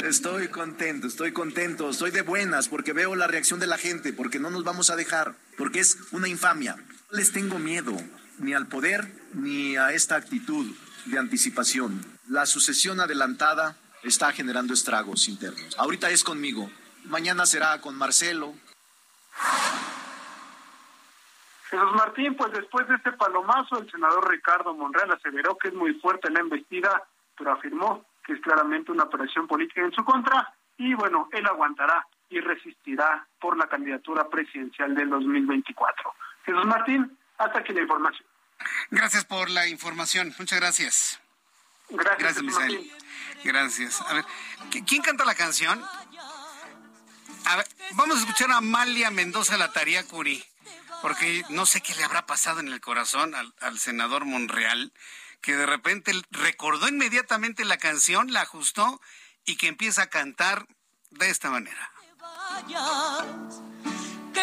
Estoy 0.03 0.49
contento, 0.49 1.07
estoy 1.07 1.31
contento, 1.31 1.89
estoy 1.89 2.11
de 2.11 2.21
buenas 2.21 2.67
porque 2.67 2.93
veo 2.93 3.15
la 3.15 3.27
reacción 3.27 3.59
de 3.59 3.67
la 3.67 3.77
gente, 3.77 4.13
porque 4.13 4.39
no 4.39 4.49
nos 4.49 4.63
vamos 4.63 4.89
a 4.89 4.95
dejar, 4.95 5.35
porque 5.57 5.80
es 5.80 5.97
una 6.11 6.27
infamia. 6.27 6.76
No 6.76 7.17
les 7.17 7.31
tengo 7.31 7.59
miedo 7.59 7.95
ni 8.39 8.53
al 8.53 8.67
poder 8.67 9.07
ni 9.34 9.77
a 9.77 9.93
esta 9.93 10.15
actitud 10.15 10.76
de 11.05 11.17
anticipación. 11.17 12.05
La 12.27 12.45
sucesión 12.45 12.99
adelantada 12.99 13.77
está 14.03 14.31
generando 14.34 14.73
estragos 14.73 15.27
internos. 15.27 15.76
Ahorita 15.77 16.09
es 16.09 16.23
conmigo, 16.23 16.69
Mañana 17.10 17.48
será 17.48 17.81
con 17.81 17.98
Marcelo. 17.98 18.53
Jesús 21.69 21.91
Martín, 21.94 22.36
pues 22.36 22.52
después 22.52 22.88
de 22.88 22.95
este 22.95 23.11
palomazo, 23.14 23.80
el 23.80 23.90
senador 23.90 24.30
Ricardo 24.30 24.76
Monreal 24.76 25.11
aseveró 25.11 25.57
que 25.57 25.69
es 25.69 25.73
muy 25.73 25.95
fuerte 25.95 26.30
la 26.30 26.40
embestida, 26.40 27.03
pero 27.36 27.53
afirmó 27.53 28.06
que 28.23 28.34
es 28.34 28.41
claramente 28.41 28.91
una 28.91 29.06
operación 29.06 29.48
política 29.48 29.81
en 29.81 29.91
su 29.91 30.03
contra 30.03 30.53
y 30.77 30.94
bueno, 30.94 31.30
él 31.31 31.45
aguantará 31.48 32.06
y 32.30 32.40
resistirá 32.41 33.27
por 33.41 33.57
la 33.57 33.68
candidatura 33.68 34.30
presidencial 34.30 34.94
del 34.94 35.10
2024. 35.10 36.14
Jesús 36.45 36.65
Martín, 36.65 37.18
hasta 37.40 37.60
aquí 37.60 37.73
la 37.73 37.81
información. 37.81 38.27
Gracias 38.91 39.26
por 39.26 39.49
la 39.49 39.68
información. 39.68 40.34
Muchas 40.38 40.60
gracias. 40.60 41.19
Gracias, 41.90 42.44
gracias 42.44 42.84
Gracias. 43.44 44.02
A 44.02 44.14
ver, 44.14 44.26
¿quién 44.86 45.02
canta 45.02 45.26
la 45.26 45.34
canción? 45.34 45.84
Vamos 47.91 48.17
a 48.17 48.19
escuchar 48.21 48.51
a 48.51 48.57
Amalia 48.57 49.11
Mendoza 49.11 49.57
la 49.57 49.71
Taría 49.71 50.05
Curi, 50.05 50.43
porque 51.01 51.43
no 51.49 51.65
sé 51.65 51.81
qué 51.81 51.95
le 51.95 52.03
habrá 52.03 52.26
pasado 52.26 52.59
en 52.59 52.67
el 52.67 52.81
corazón 52.81 53.34
al, 53.35 53.80
senador 53.80 54.26
Monreal, 54.26 54.93
que 55.41 55.55
de 55.55 55.65
repente 55.65 56.11
recordó 56.31 56.88
inmediatamente 56.88 57.65
la 57.65 57.77
canción, 57.77 58.34
la 58.34 58.41
ajustó 58.41 59.01
y 59.45 59.55
que 59.55 59.67
empieza 59.67 60.03
a 60.03 60.09
cantar 60.09 60.67
de 61.11 61.30
esta 61.30 61.49
manera. 61.49 61.91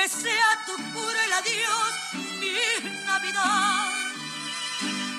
Sea 0.07 0.65
tu 0.67 0.77
puro 0.93 1.21
el 1.21 1.33
adiós, 1.33 1.93
mi 2.39 2.91
Navidad. 3.05 3.91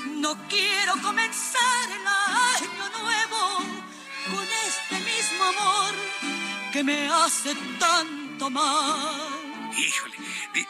No 0.06 0.48
quiero 0.48 0.94
comenzar 1.02 1.90
el 1.92 2.08
año 2.08 2.90
nuevo 3.02 3.58
con 4.32 4.48
este 4.66 5.00
mismo 5.02 5.44
amor 5.44 6.37
que 6.78 6.84
me 6.84 7.10
hace 7.10 7.56
tanto 7.80 8.52
mal. 8.52 9.72
Híjole, 9.76 10.16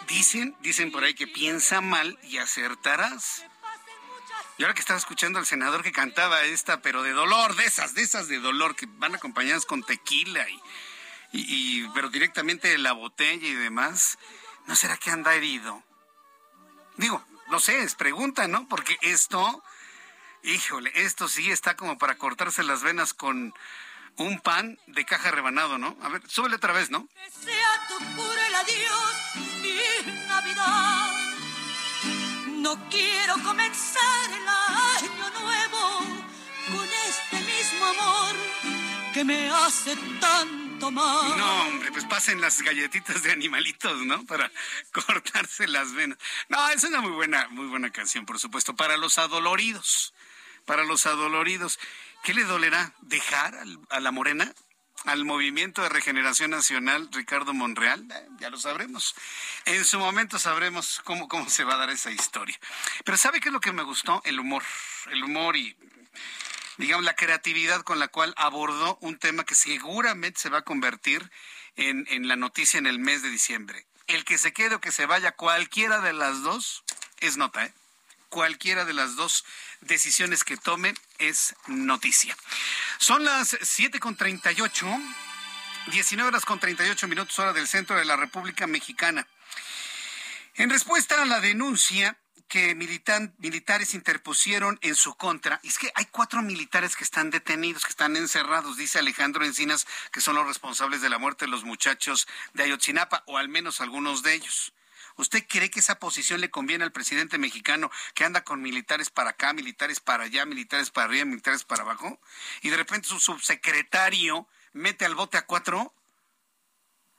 dicen, 0.08 0.56
dicen 0.62 0.90
por 0.90 1.04
ahí 1.04 1.14
que 1.14 1.28
piensa 1.28 1.82
mal 1.82 2.18
y 2.24 2.38
acertarás. 2.38 3.44
Y 4.58 4.64
ahora 4.64 4.74
que 4.74 4.80
estaba 4.80 4.98
escuchando 4.98 5.38
al 5.38 5.46
senador 5.46 5.84
que 5.84 5.92
cantaba 5.92 6.44
esta, 6.44 6.82
pero 6.82 7.04
de 7.04 7.12
dolor, 7.12 7.58
de 7.58 7.66
esas, 7.66 7.94
de 7.94 8.04
esas 8.04 8.30
de 8.30 8.40
dolor, 8.40 8.78
que 8.78 8.86
van 8.86 9.16
acompañadas 9.16 9.66
con 9.66 9.84
tequila 9.84 10.48
y, 10.50 10.62
y, 11.34 11.90
pero 11.90 12.08
directamente 12.08 12.70
de 12.70 12.78
la 12.78 12.94
botella 12.94 13.46
y 13.46 13.56
demás, 13.56 14.18
¿no 14.66 14.78
será 14.78 14.96
que 14.96 15.12
anda 15.12 15.36
herido? 15.36 15.84
Digo, 16.96 17.22
no 17.50 17.60
sé, 17.60 17.82
es 17.82 17.96
pregunta, 17.96 18.48
¿no? 18.48 18.66
Porque 18.70 18.98
esto, 19.02 19.62
híjole, 20.44 20.90
esto 20.96 21.28
sí 21.28 21.52
está 21.52 21.76
como 21.76 21.98
para 21.98 22.18
cortarse 22.18 22.64
las 22.64 22.82
venas 22.82 23.14
con 23.14 23.54
un 24.18 24.39
pan 24.39 24.80
de 24.88 25.06
caja 25.06 25.31
rebanado, 25.31 25.77
¿no? 25.77 25.98
A 26.02 26.10
ver, 26.10 26.22
súbele 26.27 26.56
otra 26.56 26.73
vez, 26.73 26.89
¿no? 26.89 27.07
Que 27.07 27.31
sea 27.31 27.88
tu 27.88 27.98
puro 28.15 28.41
el 28.48 28.56
adiós, 28.56 29.15
mi 29.61 30.27
Navidad. 30.27 31.11
No 32.48 32.89
quiero 32.89 33.35
comenzar 33.44 34.30
el 34.31 34.48
año 34.48 35.39
nuevo 35.39 35.99
con 36.72 36.89
este 37.07 37.39
mismo 37.39 37.85
amor 37.85 38.35
que 39.14 39.23
me 39.23 39.49
hace 39.49 39.95
tanto 40.19 40.91
mal. 40.91 41.38
No, 41.38 41.61
hombre, 41.64 41.91
pues 41.91 42.06
pasen 42.06 42.41
las 42.41 42.61
galletitas 42.61 43.23
de 43.23 43.31
animalitos, 43.31 44.06
¿no? 44.06 44.26
Para 44.26 44.52
cortarse 44.91 45.68
las 45.68 45.94
venas. 45.94 46.18
No, 46.49 46.69
es 46.69 46.84
una 46.84 47.02
muy 47.02 47.11
buena, 47.11 47.48
muy 47.49 47.68
buena 47.68 47.91
canción, 47.91 48.26
por 48.26 48.39
supuesto, 48.39 48.76
para 48.76 48.98
los 48.98 49.18
adoloridos. 49.18 50.14
Para 50.65 50.84
los 50.84 51.06
adoloridos. 51.06 51.80
¿Qué 52.23 52.34
le 52.34 52.44
dolerá? 52.44 52.94
¿Dejar 53.02 53.57
a 53.89 53.99
la 53.99 54.11
morena? 54.11 54.53
¿Al 55.06 55.23
Movimiento 55.26 55.81
de 55.81 55.89
Regeneración 55.89 56.52
Nacional, 56.52 57.07
Ricardo 57.11 57.53
Monreal? 57.53 58.06
Eh, 58.11 58.27
ya 58.39 58.49
lo 58.49 58.57
sabremos. 58.57 59.15
En 59.65 59.85
su 59.85 59.99
momento 59.99 60.39
sabremos 60.39 61.02
cómo, 61.03 61.27
cómo 61.27 61.49
se 61.49 61.64
va 61.64 61.76
a 61.76 61.77
dar 61.77 61.89
esa 61.89 62.11
historia. 62.11 62.60
Pero 63.06 63.18
¿sabe 63.18 63.39
qué 63.39 63.49
es 63.49 63.53
lo 63.53 63.61
que 63.61 63.72
me 63.72 63.84
gustó? 63.84 64.22
El 64.26 64.39
humor. 64.39 64.64
El 65.10 65.23
humor 65.23 65.56
y, 65.56 65.77
digamos, 66.77 67.06
la 67.06 67.15
creatividad 67.15 67.84
con 67.84 67.99
la 67.99 68.10
cual 68.10 68.34
abordó 68.38 68.98
un 69.02 69.18
tema 69.18 69.45
que 69.45 69.56
seguramente 69.56 70.41
se 70.41 70.49
va 70.49 70.60
a 70.60 70.64
convertir 70.64 71.31
en, 71.76 72.06
en 72.10 72.27
la 72.27 72.35
noticia 72.35 72.77
en 72.77 72.88
el 72.88 72.99
mes 72.99 73.22
de 73.22 73.30
diciembre. 73.30 73.85
El 74.07 74.26
que 74.26 74.38
se 74.38 74.52
quede 74.52 74.76
o 74.76 74.81
que 74.81 74.91
se 74.91 75.06
vaya, 75.06 75.31
cualquiera 75.34 76.02
de 76.02 76.14
las 76.14 76.41
dos, 76.41 76.84
es 77.19 77.38
nota, 77.38 77.65
¿eh? 77.65 77.73
Cualquiera 78.30 78.86
de 78.86 78.94
las 78.94 79.16
dos 79.16 79.45
decisiones 79.82 80.44
que 80.44 80.58
tomen 80.58 80.98
es 81.18 81.56
noticia. 81.68 82.36
Son 82.98 83.24
las 83.24 83.54
7.38, 83.54 85.16
19 85.91 86.28
horas 86.28 86.45
con 86.45 86.60
38 86.60 87.08
minutos 87.08 87.40
hora 87.40 87.54
del 87.54 87.68
centro 87.68 87.98
de 87.98 88.06
la 88.06 88.16
República 88.16 88.68
Mexicana. 88.68 89.28
En 90.56 90.70
respuesta 90.70 91.22
a 91.22 91.26
la 91.26 91.40
denuncia 91.40 92.18
que 92.48 92.76
militares 92.76 93.94
interpusieron 93.94 94.80
en 94.82 94.95
su 94.95 95.16
contra. 95.16 95.60
Es 95.64 95.78
que 95.78 95.91
hay 95.95 96.06
cuatro 96.06 96.41
militares 96.41 96.95
que 96.95 97.04
están 97.04 97.30
detenidos, 97.30 97.84
que 97.84 97.90
están 97.90 98.16
encerrados, 98.16 98.78
dice 98.78 98.99
Alejandro 98.99 99.44
Encinas, 99.45 99.86
que 100.12 100.22
son 100.22 100.36
los 100.36 100.48
responsables 100.48 101.02
de 101.02 101.10
la 101.10 101.18
muerte 101.18 101.45
de 101.45 101.52
los 101.52 101.64
muchachos 101.64 102.28
de 102.54 102.64
Ayotzinapa, 102.64 103.24
o 103.28 103.38
al 103.38 103.49
menos 103.49 103.82
algunos 103.82 104.24
de 104.24 104.34
ellos. 104.36 104.74
¿Usted 105.18 105.45
cree 105.48 105.72
que 105.72 105.80
esa 105.80 105.99
posición 105.99 106.41
le 106.41 106.52
conviene 106.52 106.84
al 106.84 106.91
presidente 106.91 107.38
mexicano 107.39 107.91
que 108.14 108.23
anda 108.23 108.44
con 108.44 108.61
militares 108.61 109.10
para 109.10 109.31
acá, 109.31 109.52
militares 109.52 109.99
para 109.99 110.26
allá, 110.26 110.45
militares 110.45 110.91
para 110.91 111.07
arriba, 111.07 111.26
militares 111.26 111.64
para 111.64 111.81
abajo? 111.81 112.19
Y 112.61 112.69
de 112.69 112.77
repente 112.77 113.07
su 113.07 113.19
subsecretario 113.19 114.48
mete 114.73 115.06
al 115.06 115.15
bote 115.15 115.38
a 115.38 115.45
cuatro. 115.45 115.94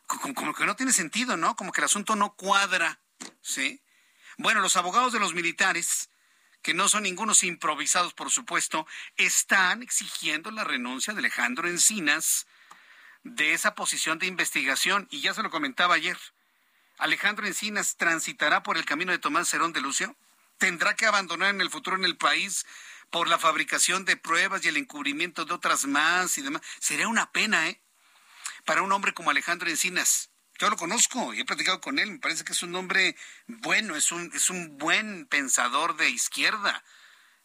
Como, 0.07 0.55
que 0.55 0.65
no 0.65 0.77
tiene 0.77 0.93
sentido, 0.93 1.37
¿no? 1.37 1.55
Como 1.57 1.73
que 1.73 1.81
el 1.81 1.87
asunto 1.87 2.17
no 2.17 2.35
cuadra, 2.35 3.01
¿sí? 3.43 3.83
Bueno, 4.39 4.61
los 4.61 4.77
abogados 4.77 5.13
de 5.13 5.19
los 5.19 5.35
militares, 5.35 6.09
que 6.63 6.73
no 6.73 6.89
son 6.89 7.03
ningunos 7.03 7.43
improvisados, 7.43 8.15
por 8.15 8.31
supuesto, 8.31 8.87
están 9.17 9.83
exigiendo 9.83 10.51
la 10.51 10.65
renuncia 10.65 11.13
de 11.13 11.19
Alejandro 11.19 11.69
Encinas 11.69 12.47
de 13.25 13.53
esa 13.53 13.75
posición 13.75 14.19
de 14.19 14.27
investigación. 14.27 15.09
Y 15.11 15.21
ya 15.21 15.35
se 15.35 15.43
lo 15.43 15.51
comentaba 15.51 15.97
ayer. 15.97 16.17
Alejandro 16.99 17.47
Encinas 17.47 17.97
transitará 17.97 18.63
por 18.63 18.77
el 18.77 18.85
camino 18.85 19.13
de 19.13 19.19
Tomás 19.19 19.49
Cerón 19.49 19.73
de 19.73 19.81
Lucio? 19.81 20.17
¿Tendrá 20.59 20.95
que 20.97 21.07
abandonar 21.07 21.55
en 21.55 21.61
el 21.61 21.71
futuro 21.71 21.97
en 21.97 22.05
el 22.05 22.17
país 22.17 22.67
por 23.11 23.29
la 23.29 23.39
fabricación 23.39 24.05
de 24.05 24.17
pruebas 24.17 24.65
y 24.65 24.69
el 24.69 24.77
encubrimiento 24.77 25.45
de 25.45 25.55
otras 25.55 25.87
más 25.87 26.37
y 26.39 26.43
demás? 26.43 26.63
Sería 26.81 27.07
una 27.07 27.31
pena, 27.31 27.69
¿eh? 27.69 27.81
Para 28.65 28.83
un 28.83 28.93
hombre 28.93 29.15
como 29.15 29.31
Alejandro 29.31 29.71
Encinas. 29.71 30.31
Yo 30.59 30.69
lo 30.69 30.77
conozco 30.77 31.33
y 31.33 31.41
he 31.41 31.45
platicado 31.45 31.81
con 31.81 32.01
él. 32.01 32.11
Me 32.11 32.19
parece 32.19 32.45
que 32.45 32.53
es 32.53 32.63
un 32.65 32.75
hombre 32.75 33.17
bueno, 33.47 33.95
es 33.95 34.11
un, 34.11 34.33
es 34.35 34.51
un 34.51 34.77
buen 34.77 35.27
pensador 35.27 35.97
de 35.97 36.11
izquierda. 36.11 36.83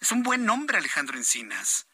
Es 0.01 0.11
un 0.11 0.23
buen 0.23 0.49
hombre, 0.49 0.79
Alejandro 0.79 1.15
Encinas. 1.15 1.85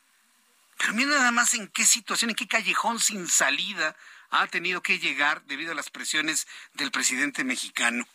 Pero 0.77 0.94
mira 0.94 1.10
nada 1.10 1.31
más 1.31 1.53
en 1.53 1.68
qué 1.68 1.86
situación, 1.86 2.30
en 2.30 2.38
qué 2.38 2.48
callejón 2.48 3.02
sin 3.02 3.27
salida 3.27 3.98
ha 4.30 4.47
tenido 4.47 4.81
que 4.81 4.99
llegar 4.99 5.43
debido 5.45 5.72
a 5.72 5.76
las 5.76 5.89
presiones 5.89 6.47
del 6.73 6.91
presidente 6.91 7.43
mexicano. 7.43 8.07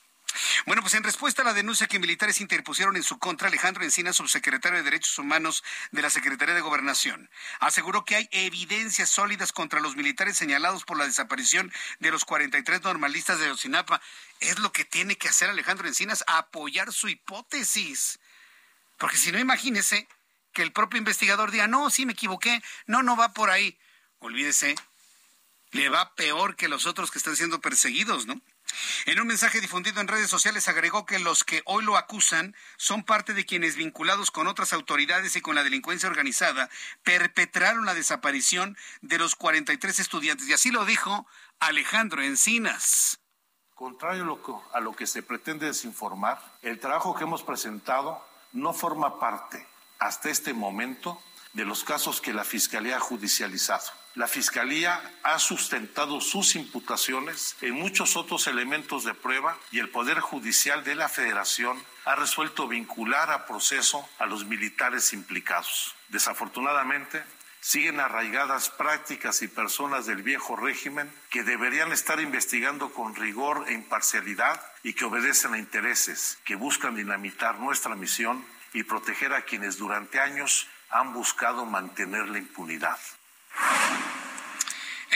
Bueno, 0.67 0.83
pues 0.83 0.95
en 0.95 1.05
respuesta 1.05 1.43
a 1.43 1.45
la 1.45 1.55
denuncia 1.55 1.87
que 1.87 1.99
militares 1.99 2.41
interpusieron 2.41 2.97
en 2.97 3.05
su 3.05 3.19
contra, 3.19 3.49
Alejandro 3.49 3.85
Encina, 3.85 4.13
subsecretario 4.13 4.79
de 4.79 4.85
Derechos 4.85 5.19
Humanos 5.19 5.63
de 5.93 6.03
la 6.03 6.11
Secretaría 6.11 6.55
de 6.55 6.61
Gobernación, 6.61 7.31
aseguró 7.61 8.05
que 8.05 8.17
hay 8.17 8.29
evidencias 8.33 9.11
sólidas 9.11 9.53
contra 9.53 9.81
los 9.81 9.95
militares 9.95 10.37
señalados 10.37 10.85
por 10.85 10.99
la 10.99 11.07
desaparición 11.07 11.73
de 12.01 12.11
los 12.11 12.25
43 12.25 12.83
normalistas 12.83 13.39
de 13.39 13.51
Ocinapa. 13.51 14.01
Es 14.41 14.59
lo 14.59 14.73
que 14.73 14.85
tiene 14.85 15.17
que 15.17 15.29
hacer 15.29 15.51
Alejandro 15.51 15.87
Encinas, 15.87 16.25
apoyar 16.27 16.93
su 16.93 17.09
hipótesis. 17.09 18.19
Porque 18.99 19.17
si 19.17 19.31
no, 19.31 19.39
imagínese 19.39 20.09
que 20.53 20.63
el 20.63 20.73
propio 20.73 20.99
investigador 20.99 21.51
diga, 21.51 21.69
no, 21.69 21.91
sí 21.91 22.07
me 22.07 22.13
equivoqué, 22.13 22.63
no, 22.87 23.03
no 23.03 23.17
va 23.17 23.33
por 23.33 23.51
ahí. 23.51 23.79
Olvídese, 24.19 24.75
le 25.75 25.89
va 25.89 26.15
peor 26.15 26.55
que 26.55 26.69
los 26.69 26.87
otros 26.87 27.11
que 27.11 27.19
están 27.19 27.35
siendo 27.35 27.61
perseguidos, 27.61 28.27
¿no? 28.27 28.41
En 29.07 29.21
un 29.21 29.27
mensaje 29.27 29.61
difundido 29.61 30.01
en 30.01 30.07
redes 30.07 30.31
sociales 30.31 30.69
agregó 30.69 31.05
que 31.05 31.19
los 31.19 31.43
que 31.43 31.63
hoy 31.67 31.85
lo 31.85 31.97
acusan 31.97 32.55
son 32.77 33.03
parte 33.03 33.35
de 33.35 33.45
quienes 33.45 33.75
vinculados 33.75 34.31
con 34.31 34.47
otras 34.47 34.73
autoridades 34.73 35.35
y 35.35 35.41
con 35.41 35.57
la 35.57 35.65
delincuencia 35.65 36.09
organizada 36.09 36.71
perpetraron 37.03 37.87
la 37.87 37.95
desaparición 37.95 38.79
de 39.03 39.19
los 39.19 39.35
43 39.35 39.99
estudiantes. 39.99 40.49
Y 40.49 40.53
así 40.53 40.71
lo 40.71 40.85
dijo 40.85 41.27
Alejandro 41.59 42.23
Encinas. 42.23 43.19
Contrario 43.75 44.41
a 44.73 44.81
lo 44.81 44.93
que 44.95 45.09
se 45.09 45.25
pretende 45.25 45.67
desinformar, 45.67 46.41
el 46.63 46.79
trabajo 46.79 47.17
que 47.17 47.25
hemos 47.25 47.43
presentado 47.43 48.25
no 48.53 48.73
forma 48.73 49.19
parte 49.19 49.67
hasta 49.99 50.31
este 50.31 50.55
momento 50.55 51.21
de 51.53 51.65
los 51.65 51.83
casos 51.83 52.21
que 52.21 52.33
la 52.33 52.45
Fiscalía 52.45 52.99
ha 52.99 53.01
judicializado. 53.01 54.04
La 54.15 54.29
Fiscalía 54.29 55.03
ha 55.25 55.41
sustentado 55.41 56.21
sus 56.21 56.55
imputaciones 56.55 57.57
en 57.63 57.75
muchos 57.75 58.17
otros 58.17 58.47
elementos 58.47 59.03
de 59.03 59.13
prueba 59.13 59.59
y 59.73 59.81
el 59.81 59.89
Poder 59.89 60.21
Judicial 60.21 60.85
de 60.85 60.95
la 60.95 61.09
Federación 61.09 61.83
ha 62.05 62.15
resuelto 62.15 62.69
vincular 62.69 63.33
a 63.33 63.45
proceso 63.45 64.09
a 64.21 64.27
los 64.27 64.45
militares 64.45 65.13
implicados. 65.13 65.97
Desafortunadamente, 66.11 67.25
siguen 67.59 67.99
arraigadas 67.99 68.71
prácticas 68.71 69.43
y 69.43 69.49
personas 69.49 70.07
del 70.07 70.23
viejo 70.23 70.55
régimen 70.55 71.13
que 71.29 71.43
deberían 71.43 71.91
estar 71.91 72.21
investigando 72.21 72.93
con 72.93 73.17
rigor 73.17 73.65
e 73.67 73.73
imparcialidad 73.73 74.65
y 74.85 74.93
que 74.93 75.07
obedecen 75.07 75.55
a 75.55 75.59
intereses 75.59 76.39
que 76.45 76.55
buscan 76.55 76.95
dinamitar 76.95 77.59
nuestra 77.59 77.97
misión 77.97 78.47
y 78.73 78.85
proteger 78.85 79.33
a 79.33 79.43
quienes 79.43 79.77
durante 79.77 80.21
años 80.21 80.69
han 80.91 81.13
buscado 81.13 81.67
mantener 81.67 82.29
la 82.29 82.39
impunidad. 82.39 82.99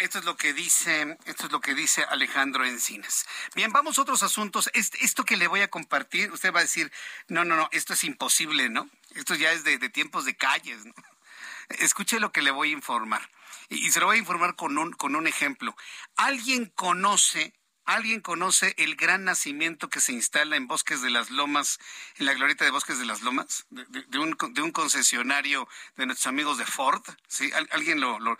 Esto 0.02 0.20
es 0.20 0.24
lo 0.24 0.36
que 0.36 0.52
dice, 0.52 1.18
esto 1.24 1.46
es 1.46 1.52
lo 1.52 1.60
que 1.60 1.74
dice 1.74 2.04
Alejandro 2.04 2.64
Encinas. 2.64 3.26
Bien, 3.56 3.72
vamos 3.72 3.98
a 3.98 4.02
otros 4.02 4.22
asuntos. 4.22 4.70
esto 4.72 5.24
que 5.24 5.36
le 5.36 5.48
voy 5.48 5.60
a 5.60 5.68
compartir, 5.68 6.30
usted 6.30 6.52
va 6.52 6.60
a 6.60 6.62
decir, 6.62 6.92
no, 7.26 7.44
no, 7.44 7.56
no, 7.56 7.68
esto 7.72 7.94
es 7.94 8.04
imposible, 8.04 8.68
¿no? 8.68 8.88
Esto 9.16 9.34
ya 9.34 9.50
es 9.52 9.64
de, 9.64 9.76
tiempos 9.88 10.24
de 10.24 10.36
calles. 10.36 10.82
Escuche 11.80 12.20
lo 12.20 12.30
que 12.30 12.42
le 12.42 12.52
voy 12.52 12.70
a 12.70 12.72
informar. 12.72 13.28
Y, 13.68 13.86
y, 13.86 13.90
se 13.90 13.98
lo 14.00 14.06
voy 14.06 14.16
a 14.16 14.20
informar 14.20 14.54
con 14.54 14.78
un, 14.78 14.92
con 14.92 15.16
un 15.16 15.26
ejemplo. 15.26 15.76
¿Alguien 16.16 16.66
conoce 16.66 17.57
¿Alguien 17.88 18.20
conoce 18.20 18.74
el 18.76 18.96
gran 18.96 19.24
nacimiento 19.24 19.88
que 19.88 20.02
se 20.02 20.12
instala 20.12 20.56
en 20.56 20.66
Bosques 20.66 21.00
de 21.00 21.08
las 21.08 21.30
Lomas, 21.30 21.80
en 22.16 22.26
la 22.26 22.34
glorieta 22.34 22.66
de 22.66 22.70
Bosques 22.70 22.98
de 22.98 23.06
las 23.06 23.22
Lomas, 23.22 23.64
de, 23.70 24.18
un, 24.18 24.34
concesionario 24.72 25.66
de 25.96 26.04
nuestros 26.04 26.26
amigos 26.26 26.58
de 26.58 26.66
Ford? 26.66 27.02
¿sí? 27.28 27.50
Alguien 27.70 27.98
lo, 27.98 28.20
lo, 28.20 28.36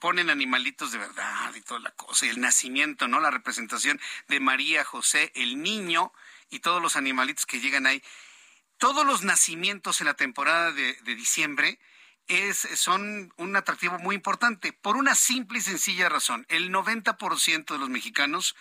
ponen 0.00 0.28
animalitos 0.28 0.90
de 0.90 0.98
verdad 0.98 1.54
y 1.54 1.60
toda 1.60 1.78
la 1.78 1.92
cosa, 1.92 2.26
y 2.26 2.30
el 2.30 2.40
nacimiento, 2.40 3.06
¿no? 3.06 3.20
La 3.20 3.30
representación 3.30 4.00
de 4.26 4.40
María 4.40 4.82
José, 4.84 5.30
el 5.36 5.62
niño 5.62 6.12
y 6.50 6.58
todos 6.58 6.82
los 6.82 6.96
animalitos 6.96 7.46
que 7.46 7.60
llegan 7.60 7.86
ahí. 7.86 8.02
Todos 8.78 9.06
los 9.06 9.22
nacimientos 9.22 10.00
en 10.00 10.08
la 10.08 10.14
temporada 10.14 10.72
de, 10.72 10.94
de 10.94 11.14
diciembre 11.14 11.78
son 12.74 13.32
un 13.36 13.56
atractivo 13.56 13.98
muy 13.98 14.14
importante 14.14 14.72
por 14.72 14.96
una 14.96 15.14
simple 15.14 15.58
y 15.58 15.62
sencilla 15.62 16.08
razón. 16.08 16.46
El 16.48 16.70
90% 16.70 17.72
de 17.72 17.78
los 17.78 17.88
mexicanos 17.88 18.54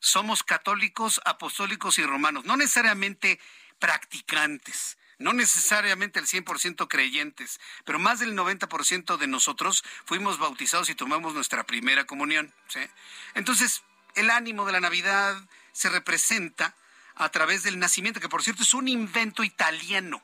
somos 0.00 0.42
católicos, 0.42 1.20
apostólicos 1.24 1.98
y 1.98 2.04
romanos, 2.04 2.44
no 2.44 2.56
necesariamente 2.56 3.38
practicantes, 3.78 4.98
no 5.18 5.32
necesariamente 5.32 6.18
el 6.18 6.26
100% 6.26 6.88
creyentes, 6.88 7.60
pero 7.84 7.98
más 7.98 8.18
del 8.18 8.36
90% 8.36 9.16
de 9.16 9.26
nosotros 9.26 9.84
fuimos 10.04 10.38
bautizados 10.38 10.88
y 10.90 10.94
tomamos 10.94 11.34
nuestra 11.34 11.64
primera 11.64 12.04
comunión. 12.04 12.52
Entonces, 13.34 13.82
el 14.14 14.30
ánimo 14.30 14.64
de 14.64 14.72
la 14.72 14.80
Navidad 14.80 15.40
se 15.72 15.88
representa 15.88 16.74
a 17.14 17.28
través 17.28 17.62
del 17.62 17.78
nacimiento, 17.78 18.20
que 18.20 18.28
por 18.28 18.42
cierto 18.42 18.62
es 18.62 18.74
un 18.74 18.88
invento 18.88 19.44
italiano. 19.44 20.22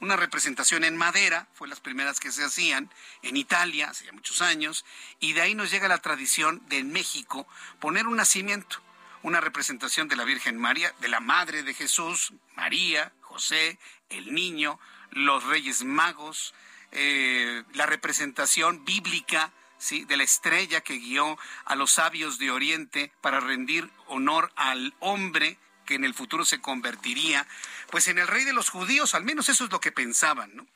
Una 0.00 0.16
representación 0.16 0.84
en 0.84 0.96
madera, 0.96 1.48
fue 1.54 1.68
las 1.68 1.80
primeras 1.80 2.20
que 2.20 2.30
se 2.30 2.44
hacían 2.44 2.90
en 3.22 3.36
Italia 3.36 3.88
hace 3.90 4.04
ya 4.04 4.12
muchos 4.12 4.42
años, 4.42 4.84
y 5.20 5.32
de 5.32 5.40
ahí 5.40 5.54
nos 5.54 5.70
llega 5.70 5.88
la 5.88 5.98
tradición 5.98 6.62
de 6.68 6.84
México 6.84 7.46
poner 7.80 8.06
un 8.06 8.16
nacimiento, 8.16 8.82
una 9.22 9.40
representación 9.40 10.08
de 10.08 10.16
la 10.16 10.24
Virgen 10.24 10.58
María, 10.58 10.92
de 11.00 11.08
la 11.08 11.20
Madre 11.20 11.62
de 11.62 11.72
Jesús, 11.72 12.34
María, 12.54 13.12
José, 13.22 13.78
el 14.10 14.34
niño, 14.34 14.78
los 15.10 15.44
Reyes 15.44 15.82
Magos, 15.82 16.54
eh, 16.92 17.64
la 17.72 17.86
representación 17.86 18.84
bíblica 18.84 19.50
¿sí? 19.78 20.04
de 20.04 20.16
la 20.16 20.24
estrella 20.24 20.82
que 20.82 20.98
guió 20.98 21.38
a 21.64 21.74
los 21.74 21.92
sabios 21.92 22.38
de 22.38 22.50
Oriente 22.50 23.12
para 23.20 23.40
rendir 23.40 23.90
honor 24.06 24.52
al 24.56 24.94
hombre 25.00 25.58
que 25.86 25.94
en 25.94 26.04
el 26.04 26.12
futuro 26.12 26.44
se 26.44 26.60
convertiría, 26.60 27.46
pues 27.90 28.08
en 28.08 28.18
el 28.18 28.26
rey 28.26 28.44
de 28.44 28.52
los 28.52 28.68
judíos, 28.68 29.14
al 29.14 29.24
menos 29.24 29.48
eso 29.48 29.64
es 29.64 29.70
lo 29.70 29.80
que 29.80 29.92
pensaban, 29.92 30.54
¿no? 30.54 30.66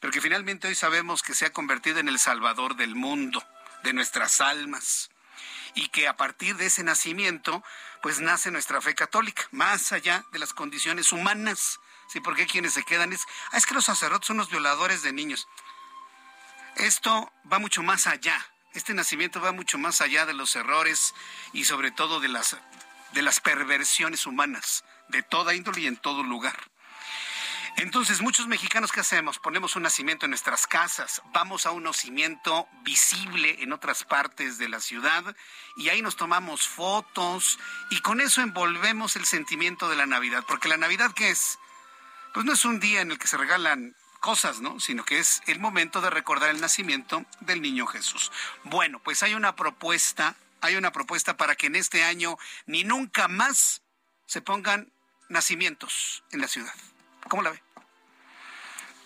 Pero 0.00 0.12
que 0.12 0.22
finalmente 0.22 0.68
hoy 0.68 0.74
sabemos 0.74 1.22
que 1.22 1.34
se 1.34 1.44
ha 1.44 1.52
convertido 1.52 1.98
en 1.98 2.08
el 2.08 2.18
salvador 2.18 2.76
del 2.76 2.94
mundo, 2.94 3.44
de 3.82 3.92
nuestras 3.92 4.40
almas, 4.40 5.10
y 5.74 5.88
que 5.88 6.08
a 6.08 6.16
partir 6.16 6.56
de 6.56 6.66
ese 6.66 6.82
nacimiento, 6.82 7.62
pues 8.02 8.20
nace 8.20 8.50
nuestra 8.50 8.80
fe 8.80 8.94
católica, 8.94 9.46
más 9.50 9.92
allá 9.92 10.24
de 10.32 10.38
las 10.38 10.54
condiciones 10.54 11.12
humanas, 11.12 11.80
¿sí? 12.08 12.20
Porque 12.20 12.46
quienes 12.46 12.72
se 12.72 12.84
quedan 12.84 13.12
es, 13.12 13.26
ah, 13.52 13.58
es 13.58 13.66
que 13.66 13.74
los 13.74 13.84
sacerdotes 13.84 14.26
son 14.26 14.38
los 14.38 14.50
violadores 14.50 15.02
de 15.02 15.12
niños. 15.12 15.46
Esto 16.76 17.30
va 17.52 17.58
mucho 17.58 17.82
más 17.82 18.06
allá. 18.06 18.38
Este 18.72 18.94
nacimiento 18.94 19.40
va 19.40 19.52
mucho 19.52 19.78
más 19.78 20.00
allá 20.00 20.26
de 20.26 20.32
los 20.32 20.54
errores 20.54 21.14
y 21.52 21.64
sobre 21.64 21.90
todo 21.90 22.20
de 22.20 22.28
las 22.28 22.56
de 23.12 23.22
las 23.22 23.40
perversiones 23.40 24.26
humanas, 24.26 24.84
de 25.08 25.22
toda 25.22 25.54
índole 25.54 25.82
y 25.82 25.86
en 25.86 25.96
todo 25.96 26.22
lugar. 26.22 26.70
Entonces, 27.76 28.20
muchos 28.20 28.46
mexicanos, 28.46 28.92
¿qué 28.92 29.00
hacemos? 29.00 29.38
Ponemos 29.38 29.76
un 29.76 29.84
nacimiento 29.84 30.26
en 30.26 30.30
nuestras 30.30 30.66
casas, 30.66 31.22
vamos 31.32 31.66
a 31.66 31.70
un 31.70 31.84
nacimiento 31.84 32.68
visible 32.82 33.62
en 33.62 33.72
otras 33.72 34.04
partes 34.04 34.58
de 34.58 34.68
la 34.68 34.80
ciudad 34.80 35.36
y 35.76 35.88
ahí 35.88 36.02
nos 36.02 36.16
tomamos 36.16 36.66
fotos 36.66 37.58
y 37.90 38.00
con 38.00 38.20
eso 38.20 38.42
envolvemos 38.42 39.16
el 39.16 39.24
sentimiento 39.24 39.88
de 39.88 39.96
la 39.96 40.06
Navidad. 40.06 40.44
Porque 40.46 40.68
la 40.68 40.76
Navidad, 40.76 41.12
¿qué 41.14 41.30
es? 41.30 41.58
Pues 42.34 42.44
no 42.44 42.52
es 42.52 42.64
un 42.64 42.80
día 42.80 43.00
en 43.00 43.12
el 43.12 43.18
que 43.18 43.28
se 43.28 43.36
regalan 43.36 43.94
cosas, 44.20 44.60
¿no? 44.60 44.78
Sino 44.80 45.04
que 45.04 45.18
es 45.18 45.42
el 45.46 45.58
momento 45.58 46.00
de 46.00 46.10
recordar 46.10 46.50
el 46.50 46.60
nacimiento 46.60 47.24
del 47.40 47.62
niño 47.62 47.86
Jesús. 47.86 48.30
Bueno, 48.64 48.98
pues 48.98 49.22
hay 49.22 49.34
una 49.34 49.56
propuesta 49.56 50.36
hay 50.60 50.76
una 50.76 50.92
propuesta 50.92 51.36
para 51.36 51.54
que 51.54 51.66
en 51.66 51.76
este 51.76 52.04
año 52.04 52.36
ni 52.66 52.84
nunca 52.84 53.28
más 53.28 53.82
se 54.26 54.40
pongan 54.40 54.92
nacimientos 55.28 56.24
en 56.30 56.40
la 56.40 56.48
ciudad. 56.48 56.74
¿Cómo 57.28 57.42
la 57.42 57.50
ve? 57.50 57.62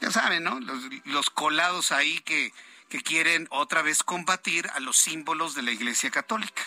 Ya 0.01 0.11
saben, 0.11 0.45
¿no? 0.45 0.61
Los, 1.05 1.31
colados 1.31 1.93
ahí 1.93 2.19
que, 2.21 2.53
que 2.89 3.01
quieren 3.01 3.47
otra 3.51 3.83
vez 3.83 4.03
combatir 4.03 4.69
a 4.75 4.81
los 4.81 4.99
símbolos 4.99 5.55
de 5.55 5.63
la 5.63 5.71
Iglesia 5.73 6.11
Católica. 6.11 6.63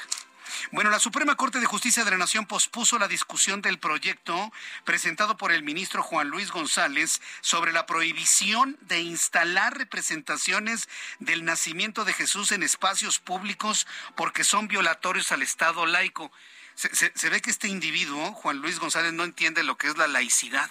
Bueno, 0.72 0.90
la 0.90 1.00
Suprema 1.00 1.36
Corte 1.36 1.60
de 1.60 1.66
Justicia 1.66 2.04
de 2.04 2.12
la 2.12 2.18
Nación 2.18 2.46
pospuso 2.46 3.00
la 3.00 3.08
discusión 3.08 3.62
del 3.62 3.80
proyecto 3.80 4.52
presentado 4.84 5.38
por 5.38 5.52
el 5.52 5.64
ministro 5.64 6.04
Juan 6.04 6.30
Luis 6.30 6.52
González 6.52 7.22
sobre 7.42 7.72
la 7.72 7.86
prohibición 7.86 8.78
de 8.82 9.00
instalar 9.02 9.78
representaciones 9.78 10.90
del 11.20 11.46
nacimiento 11.46 12.06
de 12.06 12.14
Jesús 12.14 12.52
en 12.52 12.64
espacios 12.64 13.20
públicos 13.20 13.88
porque 14.16 14.44
son 14.44 14.68
violatorios 14.68 15.32
al 15.32 15.42
Estado 15.42 15.86
laico. 15.86 16.32
Se, 16.76 17.30
ve 17.30 17.42
que 17.42 17.50
este 17.50 17.68
individuo, 17.68 18.34
Juan 18.34 18.58
Luis 18.58 18.80
González, 18.80 19.14
no 19.14 19.24
entiende 19.24 19.64
lo 19.64 19.78
que 19.78 19.88
es 19.88 19.98
la 19.98 20.08
laicidad. 20.08 20.70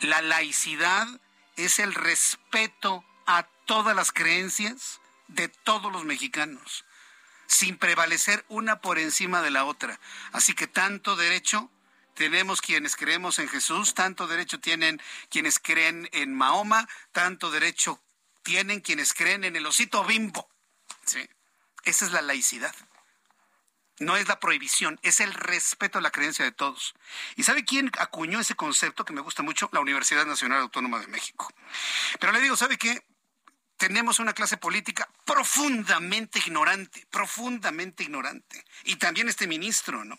La 0.00 0.22
laicidad 0.22 1.06
es 1.56 1.78
el 1.78 1.94
respeto 1.94 3.04
a 3.26 3.44
todas 3.66 3.94
las 3.94 4.10
creencias 4.10 5.00
de 5.28 5.48
todos 5.48 5.92
los 5.92 6.04
mexicanos 6.04 6.84
sin 7.52 7.76
prevalecer 7.76 8.44
una 8.48 8.80
por 8.80 8.98
encima 8.98 9.42
de 9.42 9.50
la 9.50 9.64
otra. 9.66 10.00
Así 10.32 10.54
que 10.54 10.66
tanto 10.66 11.16
derecho 11.16 11.70
tenemos 12.14 12.62
quienes 12.62 12.96
creemos 12.96 13.38
en 13.38 13.48
Jesús, 13.48 13.92
tanto 13.92 14.26
derecho 14.26 14.58
tienen 14.58 15.02
quienes 15.28 15.58
creen 15.58 16.08
en 16.12 16.32
Mahoma, 16.34 16.88
tanto 17.12 17.50
derecho 17.50 18.00
tienen 18.42 18.80
quienes 18.80 19.12
creen 19.12 19.44
en 19.44 19.54
el 19.54 19.66
osito 19.66 20.02
bimbo. 20.04 20.48
¿Sí? 21.04 21.28
Esa 21.84 22.06
es 22.06 22.12
la 22.12 22.22
laicidad. 22.22 22.74
No 23.98 24.16
es 24.16 24.28
la 24.28 24.40
prohibición, 24.40 24.98
es 25.02 25.20
el 25.20 25.34
respeto 25.34 25.98
a 25.98 26.02
la 26.02 26.10
creencia 26.10 26.46
de 26.46 26.52
todos. 26.52 26.94
¿Y 27.36 27.42
sabe 27.42 27.66
quién 27.66 27.92
acuñó 27.98 28.40
ese 28.40 28.54
concepto 28.54 29.04
que 29.04 29.12
me 29.12 29.20
gusta 29.20 29.42
mucho? 29.42 29.68
La 29.72 29.80
Universidad 29.80 30.24
Nacional 30.24 30.62
Autónoma 30.62 30.98
de 31.00 31.06
México. 31.06 31.52
Pero 32.18 32.32
le 32.32 32.40
digo, 32.40 32.56
¿sabe 32.56 32.78
qué? 32.78 33.04
Tenemos 33.82 34.20
una 34.20 34.32
clase 34.32 34.56
política 34.56 35.08
profundamente 35.24 36.38
ignorante, 36.38 37.04
profundamente 37.10 38.04
ignorante. 38.04 38.64
Y 38.84 38.94
también 38.94 39.28
este 39.28 39.48
ministro, 39.48 40.04
¿no? 40.04 40.16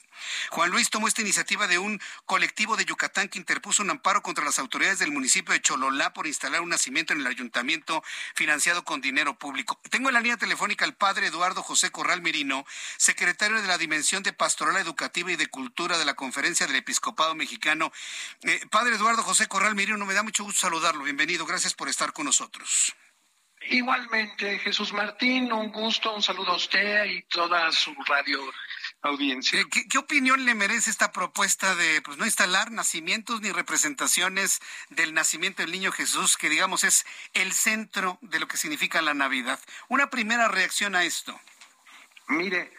Juan 0.49 0.69
Luis 0.69 0.89
tomó 0.89 1.07
esta 1.07 1.21
iniciativa 1.21 1.65
de 1.65 1.77
un 1.77 2.01
colectivo 2.25 2.75
de 2.75 2.83
Yucatán 2.83 3.29
que 3.29 3.39
interpuso 3.39 3.81
un 3.81 3.89
amparo 3.89 4.21
contra 4.21 4.43
las 4.43 4.59
autoridades 4.59 4.99
del 4.99 5.13
municipio 5.13 5.53
de 5.53 5.61
Chololá 5.61 6.11
por 6.11 6.27
instalar 6.27 6.59
un 6.59 6.67
nacimiento 6.67 7.13
en 7.13 7.21
el 7.21 7.27
ayuntamiento 7.27 8.03
financiado 8.35 8.83
con 8.83 8.99
dinero 8.99 9.39
público. 9.39 9.79
Tengo 9.89 10.09
en 10.09 10.15
la 10.15 10.19
línea 10.19 10.35
telefónica 10.35 10.83
al 10.83 10.97
padre 10.97 11.27
Eduardo 11.27 11.63
José 11.63 11.89
Corral 11.89 12.21
Merino, 12.21 12.65
secretario 12.97 13.61
de 13.61 13.67
la 13.69 13.77
Dimensión 13.77 14.23
de 14.23 14.33
Pastoral 14.33 14.75
Educativa 14.75 15.31
y 15.31 15.37
de 15.37 15.47
Cultura 15.47 15.97
de 15.97 16.03
la 16.03 16.15
Conferencia 16.15 16.67
del 16.67 16.75
Episcopado 16.75 17.33
Mexicano. 17.33 17.93
Eh, 18.41 18.59
padre 18.69 18.95
Eduardo 18.95 19.23
José 19.23 19.47
Corral 19.47 19.73
Merino, 19.73 20.05
me 20.05 20.13
da 20.13 20.23
mucho 20.23 20.43
gusto 20.43 20.59
saludarlo. 20.59 21.05
Bienvenido, 21.05 21.45
gracias 21.45 21.73
por 21.73 21.87
estar 21.87 22.11
con 22.11 22.25
nosotros. 22.25 22.93
Igualmente, 23.69 24.59
Jesús 24.59 24.93
Martín, 24.93 25.51
un 25.51 25.71
gusto, 25.71 26.13
un 26.13 26.21
saludo 26.21 26.51
a 26.51 26.55
usted 26.57 27.05
y 27.05 27.21
toda 27.23 27.71
su 27.71 27.93
radio 28.05 28.39
audiencia. 29.01 29.59
¿Qué, 29.89 29.97
opinión 29.97 30.45
le 30.45 30.55
merece 30.55 30.89
esta 30.89 31.11
propuesta 31.11 31.75
de 31.75 32.01
pues, 32.01 32.17
no 32.17 32.25
instalar 32.25 32.71
nacimientos 32.71 33.41
ni 33.41 33.51
representaciones 33.51 34.61
del 34.89 35.13
nacimiento 35.13 35.61
del 35.61 35.71
niño 35.71 35.91
Jesús, 35.91 36.37
que 36.37 36.49
digamos 36.49 36.83
es 36.83 37.05
el 37.33 37.53
centro 37.53 38.17
de 38.21 38.39
lo 38.39 38.47
que 38.47 38.57
significa 38.57 39.01
la 39.01 39.13
Navidad? 39.13 39.59
Una 39.89 40.09
primera 40.09 40.47
reacción 40.47 40.95
a 40.95 41.03
esto. 41.03 41.39
Mire, 42.27 42.71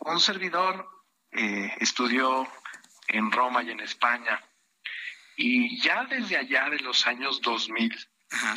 un 0.00 0.20
servidor 0.20 0.88
eh, 1.32 1.72
estudió 1.78 2.48
en 3.06 3.30
Roma 3.30 3.62
y 3.62 3.70
en 3.70 3.80
España, 3.80 4.42
y 5.36 5.80
ya 5.80 6.04
desde 6.04 6.36
allá 6.36 6.68
de 6.70 6.80
los 6.80 7.06
años 7.06 7.40
2000, 7.40 7.96
Ajá. 8.30 8.56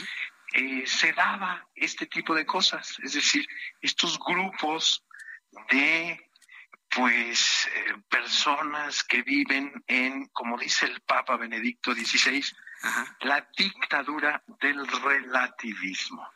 Eh, 0.53 0.83
se 0.85 1.13
daba 1.13 1.65
este 1.75 2.07
tipo 2.07 2.35
de 2.35 2.45
cosas, 2.45 2.97
es 3.03 3.13
decir, 3.13 3.47
estos 3.81 4.19
grupos 4.19 5.05
de 5.69 6.29
pues 6.89 7.69
eh, 7.73 7.93
personas 8.09 9.03
que 9.05 9.21
viven 9.21 9.71
en, 9.87 10.27
como 10.27 10.57
dice 10.57 10.87
el 10.87 10.99
Papa 11.01 11.37
Benedicto 11.37 11.93
XVI, 11.93 12.43
la 13.21 13.47
dictadura 13.55 14.43
del 14.59 14.85
relativismo. 14.85 16.27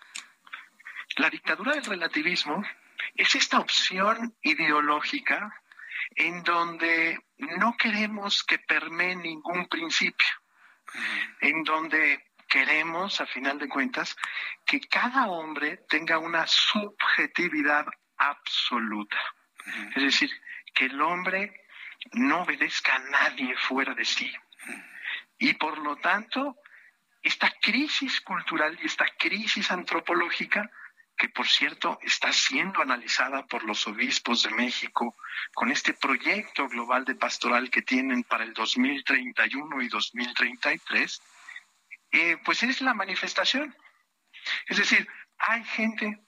La 1.17 1.29
dictadura 1.29 1.73
del 1.73 1.83
relativismo 1.83 2.63
es 3.15 3.35
esta 3.35 3.59
opción 3.59 4.35
ideológica 4.41 5.61
en 6.15 6.43
donde 6.43 7.19
no 7.37 7.75
queremos 7.77 8.43
que 8.43 8.59
permee 8.59 9.15
ningún 9.15 9.67
principio, 9.67 10.27
en 11.41 11.63
donde 11.63 12.23
queremos, 12.47 13.21
a 13.21 13.25
final 13.25 13.59
de 13.59 13.67
cuentas, 13.67 14.15
que 14.65 14.79
cada 14.81 15.27
hombre 15.27 15.77
tenga 15.89 16.19
una 16.19 16.45
subjetividad 16.47 17.85
absoluta. 18.17 19.17
Es 19.95 20.03
decir, 20.03 20.31
que 20.73 20.85
el 20.85 21.01
hombre 21.01 21.65
no 22.13 22.41
obedezca 22.43 22.95
a 22.95 22.99
nadie 22.99 23.55
fuera 23.57 23.93
de 23.93 24.05
sí. 24.05 24.31
Y 25.37 25.53
por 25.53 25.77
lo 25.79 25.97
tanto, 25.97 26.57
esta 27.21 27.51
crisis 27.59 28.21
cultural 28.21 28.77
y 28.81 28.85
esta 28.85 29.05
crisis 29.17 29.71
antropológica, 29.71 30.69
que 31.17 31.29
por 31.29 31.47
cierto 31.47 31.97
está 32.01 32.31
siendo 32.31 32.81
analizada 32.81 33.45
por 33.47 33.63
los 33.63 33.87
obispos 33.87 34.43
de 34.43 34.51
México 34.51 35.15
con 35.53 35.71
este 35.71 35.93
proyecto 35.93 36.67
global 36.67 37.05
de 37.05 37.15
pastoral 37.15 37.69
que 37.69 37.81
tienen 37.81 38.23
para 38.23 38.43
el 38.43 38.53
2031 38.53 39.81
y 39.81 39.87
2033, 39.87 41.21
eh, 42.11 42.37
pues 42.43 42.63
es 42.63 42.81
la 42.81 42.93
manifestación. 42.93 43.75
Es 44.67 44.77
decir, 44.77 45.07
hay 45.37 45.63
gente 45.63 46.19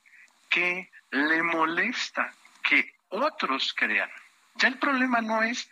que 0.50 0.90
le 1.12 1.44
molesta 1.44 2.34
que 2.64 2.94
otros 3.10 3.74
crean. 3.74 4.10
Ya 4.56 4.68
el 4.68 4.80
problema 4.80 5.22
no 5.22 5.44
es 5.44 5.70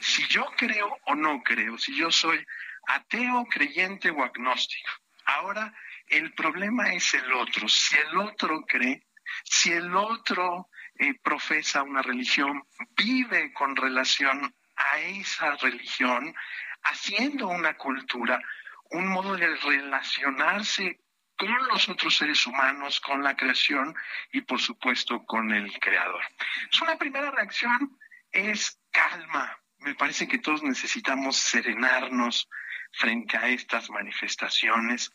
si 0.00 0.26
yo 0.26 0.46
creo 0.56 0.98
o 1.06 1.14
no 1.14 1.42
creo, 1.42 1.78
si 1.78 1.96
yo 1.96 2.10
soy 2.10 2.44
ateo, 2.88 3.46
creyente 3.46 4.10
o 4.10 4.22
agnóstico. 4.22 4.90
Ahora 5.26 5.72
el 6.08 6.32
problema 6.34 6.92
es 6.92 7.14
el 7.14 7.32
otro. 7.32 7.68
Si 7.68 7.96
el 7.96 8.16
otro 8.16 8.64
cree, 8.66 9.06
si 9.44 9.72
el 9.72 9.94
otro 9.94 10.68
eh, 10.98 11.14
profesa 11.22 11.82
una 11.82 12.02
religión, 12.02 12.64
vive 12.96 13.52
con 13.52 13.74
relación 13.76 14.54
a 14.76 14.98
esa 15.00 15.56
religión, 15.56 16.34
haciendo 16.82 17.48
una 17.48 17.76
cultura, 17.76 18.40
un 18.90 19.08
modo 19.08 19.36
de 19.36 19.54
relacionarse 19.56 21.00
con 21.36 21.54
los 21.68 21.88
otros 21.88 22.16
seres 22.16 22.46
humanos, 22.46 23.00
con 23.00 23.22
la 23.22 23.36
creación 23.36 23.94
y 24.32 24.40
por 24.40 24.60
supuesto 24.60 25.24
con 25.24 25.52
el 25.52 25.78
creador. 25.78 26.22
Es 26.70 26.80
una 26.80 26.96
primera 26.96 27.30
reacción 27.30 27.98
es 28.36 28.78
calma. 28.90 29.58
Me 29.78 29.94
parece 29.94 30.26
que 30.26 30.38
todos 30.38 30.62
necesitamos 30.62 31.36
serenarnos 31.36 32.48
frente 32.92 33.36
a 33.36 33.48
estas 33.48 33.90
manifestaciones, 33.90 35.10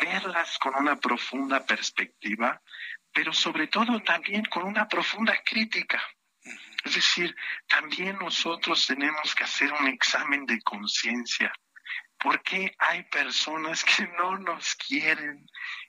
verlas 0.00 0.58
con 0.58 0.74
una 0.74 0.96
profunda 0.96 1.64
perspectiva, 1.64 2.60
pero 3.12 3.32
sobre 3.32 3.68
todo 3.68 4.00
también 4.02 4.44
con 4.44 4.64
una 4.64 4.88
profunda 4.88 5.36
crítica. 5.44 6.02
Es 6.84 6.94
decir, 6.94 7.36
también 7.68 8.18
nosotros 8.18 8.86
tenemos 8.86 9.34
que 9.34 9.44
hacer 9.44 9.72
un 9.72 9.86
examen 9.88 10.46
de 10.46 10.60
conciencia. 10.62 11.52
¿Por 12.20 12.42
qué 12.42 12.74
hay 12.78 13.02
personas 13.04 13.84
que 13.84 14.06
no 14.18 14.38
nos 14.38 14.76
quieren 14.76 15.46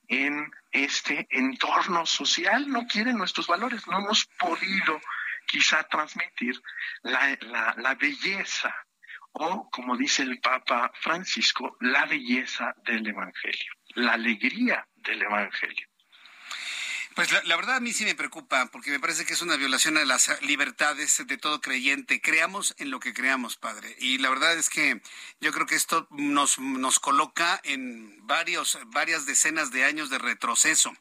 en 0.07 0.51
este 0.71 1.27
entorno 1.29 2.05
social? 2.05 2.69
No 2.69 2.87
quieren 2.87 3.17
nuestros 3.17 3.47
valores, 3.47 3.85
no 3.87 3.99
hemos 3.99 4.25
podido 4.39 4.99
quizá 5.45 5.83
transmitir 5.83 6.55
la, 7.03 7.37
la 7.77 7.95
belleza 7.95 8.73
o, 9.33 9.69
como 9.69 9.95
dice 9.97 10.23
el 10.23 10.39
Papa 10.39 10.91
Francisco, 10.95 11.77
la 11.79 12.05
belleza 12.05 12.75
del 12.85 13.07
Evangelio, 13.07 13.73
la 13.95 14.13
alegría 14.13 14.87
del 14.95 15.21
Evangelio. 15.21 15.90
Pues 17.15 17.29
la, 17.31 17.55
verdad 17.57 17.75
a 17.75 17.79
mí 17.81 17.91
sí 17.91 18.05
me 18.05 18.15
preocupa, 18.15 18.67
porque 18.67 18.89
me 18.89 18.99
parece 18.99 19.25
que 19.25 19.33
es 19.33 19.41
una 19.41 19.57
violación 19.57 19.97
a 19.97 20.05
las 20.05 20.41
libertades 20.43 21.21
de 21.27 21.37
todo 21.37 21.59
creyente. 21.59 22.21
Creamos 22.21 22.73
en 22.77 22.89
lo 22.89 23.01
que 23.01 23.13
creamos, 23.13 23.57
Padre. 23.57 23.95
Y 23.99 24.17
la 24.19 24.29
verdad 24.29 24.53
es 24.53 24.69
que 24.69 25.01
yo 25.41 25.51
creo 25.51 25.65
que 25.65 25.75
esto 25.75 26.07
nos, 26.11 26.57
nos 26.59 26.99
coloca 26.99 27.59
en 27.65 28.25
varios, 28.25 28.79
varias 28.87 29.25
decenas 29.25 29.71
de 29.71 29.83
años 29.83 30.09
de 30.09 30.19
retroceso. 30.19 30.93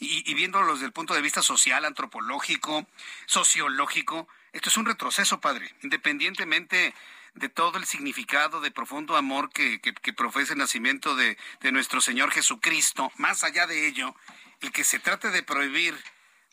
Y, 0.00 0.28
y 0.28 0.34
viéndolo 0.34 0.72
desde 0.72 0.86
el 0.86 0.92
punto 0.92 1.14
de 1.14 1.22
vista 1.22 1.40
social, 1.40 1.84
antropológico, 1.84 2.86
sociológico, 3.26 4.26
esto 4.52 4.70
es 4.70 4.76
un 4.76 4.86
retroceso, 4.86 5.40
Padre. 5.40 5.72
Independientemente 5.82 6.94
de 7.34 7.48
todo 7.48 7.78
el 7.78 7.84
significado 7.84 8.60
de 8.60 8.70
profundo 8.70 9.16
amor 9.16 9.50
que, 9.50 9.80
que, 9.80 10.12
profesa 10.12 10.52
el 10.52 10.58
nacimiento 10.60 11.16
de, 11.16 11.36
de 11.60 11.72
nuestro 11.72 12.00
Señor 12.00 12.30
Jesucristo, 12.30 13.12
más 13.16 13.42
allá 13.42 13.66
de 13.66 13.88
ello, 13.88 14.14
el 14.60 14.72
que 14.72 14.84
se 14.84 14.98
trate 14.98 15.30
de 15.30 15.42
prohibir 15.42 15.94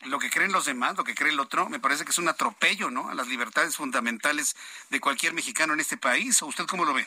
lo 0.04 0.18
que 0.18 0.30
creen 0.30 0.52
los 0.52 0.64
demás, 0.64 0.96
lo 0.96 1.04
que 1.04 1.14
cree 1.14 1.32
el 1.32 1.40
otro, 1.40 1.68
me 1.68 1.78
parece 1.78 2.04
que 2.04 2.10
es 2.10 2.18
un 2.18 2.28
atropello, 2.28 2.90
¿no? 2.90 3.08
A 3.08 3.14
las 3.14 3.28
libertades 3.28 3.76
fundamentales 3.76 4.56
de 4.90 5.00
cualquier 5.00 5.32
mexicano 5.32 5.74
en 5.74 5.80
este 5.80 5.96
país. 5.96 6.42
¿O 6.42 6.46
usted 6.46 6.66
cómo 6.66 6.84
lo 6.84 6.94
ve? 6.94 7.06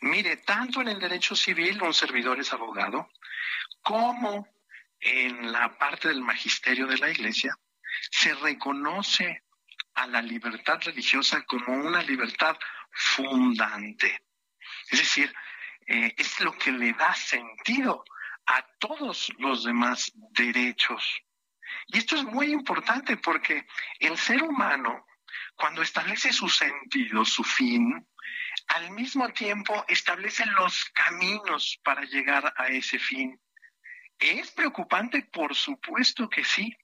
Mire, 0.00 0.36
tanto 0.38 0.80
en 0.80 0.88
el 0.88 0.98
derecho 0.98 1.34
civil, 1.34 1.82
un 1.82 1.94
servidor 1.94 2.38
es 2.38 2.52
abogado, 2.52 3.10
como 3.82 4.46
en 5.00 5.50
la 5.50 5.76
parte 5.78 6.08
del 6.08 6.20
magisterio 6.20 6.86
de 6.86 6.98
la 6.98 7.10
iglesia, 7.10 7.56
se 8.10 8.34
reconoce 8.34 9.42
a 9.94 10.06
la 10.06 10.22
libertad 10.22 10.80
religiosa 10.82 11.42
como 11.44 11.74
una 11.74 12.02
libertad 12.02 12.56
fundante. 12.92 14.22
Es 14.90 15.00
decir, 15.00 15.34
eh, 15.86 16.14
es 16.16 16.40
lo 16.40 16.52
que 16.52 16.70
le 16.70 16.92
da 16.92 17.14
sentido 17.14 18.04
a 18.48 18.66
todos 18.78 19.30
los 19.38 19.64
demás 19.64 20.10
derechos. 20.30 21.22
Y 21.86 21.98
esto 21.98 22.16
es 22.16 22.24
muy 22.24 22.50
importante 22.50 23.18
porque 23.18 23.66
el 24.00 24.16
ser 24.16 24.42
humano, 24.42 25.06
cuando 25.54 25.82
establece 25.82 26.32
su 26.32 26.48
sentido, 26.48 27.24
su 27.26 27.44
fin, 27.44 28.06
al 28.68 28.90
mismo 28.92 29.28
tiempo 29.30 29.84
establece 29.86 30.46
los 30.46 30.86
caminos 30.86 31.78
para 31.84 32.02
llegar 32.02 32.52
a 32.56 32.68
ese 32.68 32.98
fin. 32.98 33.38
¿Es 34.18 34.50
preocupante? 34.50 35.22
Por 35.30 35.54
supuesto 35.54 36.28
que 36.28 36.42
sí, 36.42 36.74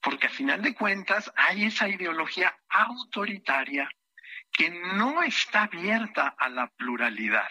porque 0.00 0.28
a 0.28 0.30
final 0.30 0.62
de 0.62 0.74
cuentas 0.74 1.32
hay 1.36 1.64
esa 1.64 1.88
ideología 1.88 2.56
autoritaria 2.68 3.90
que 4.52 4.70
no 4.70 5.22
está 5.22 5.64
abierta 5.64 6.34
a 6.38 6.48
la 6.48 6.68
pluralidad, 6.68 7.48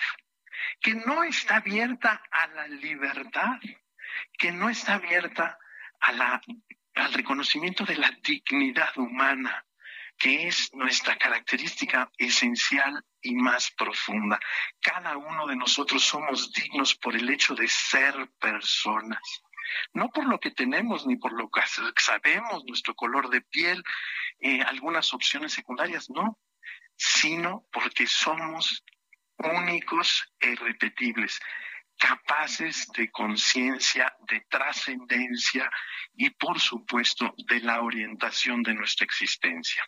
que 0.80 0.96
no 0.96 1.24
está 1.24 1.58
abierta 1.58 2.22
a 2.32 2.48
la 2.48 2.68
libertad, 2.68 3.60
que 4.38 4.52
no 4.52 4.70
está 4.70 4.96
abierta 4.96 5.58
a 6.00 6.12
la, 6.12 6.42
al 6.96 7.14
reconocimiento 7.14 7.86
de 7.86 7.98
la 7.98 8.12
dignidad 8.24 8.98
humana, 8.98 9.66
que 10.18 10.48
es 10.48 10.74
nuestra 10.74 11.18
característica 11.18 12.12
esencial 12.18 13.04
y 13.22 13.36
más 13.36 13.72
profunda. 13.72 14.40
Cada 14.80 15.18
uno 15.18 15.48
de 15.48 15.56
nosotros 15.56 16.04
somos 16.04 16.52
dignos 16.54 16.96
por 16.96 17.16
el 17.16 17.30
hecho 17.30 17.56
de 17.56 17.68
ser 17.68 18.30
personas 18.40 19.44
no 19.94 20.10
por 20.10 20.26
lo 20.26 20.40
que 20.40 20.52
tenemos 20.52 21.06
ni 21.06 21.16
por 21.16 21.34
lo 21.34 21.50
que 21.50 21.62
sabemos, 21.98 22.64
nuestro 22.66 22.96
color 22.96 23.30
de 23.30 23.42
piel, 23.42 23.84
eh, 24.40 24.62
algunas 24.62 25.14
opciones 25.14 25.54
secundarias, 25.54 26.10
no, 26.10 26.40
sino 26.96 27.66
porque 27.72 28.08
somos 28.08 28.84
únicos 29.46 30.28
e 30.40 30.52
irrepetibles, 30.52 31.40
capaces 31.98 32.88
de 32.96 33.12
conciencia, 33.12 34.14
de 34.28 34.42
trascendencia 34.50 35.70
y, 36.16 36.30
por 36.32 36.60
supuesto, 36.60 37.34
de 37.48 37.60
la 37.62 37.82
orientación 37.82 38.64
de 38.64 38.74
nuestra 38.74 39.06
existencia 39.06 39.84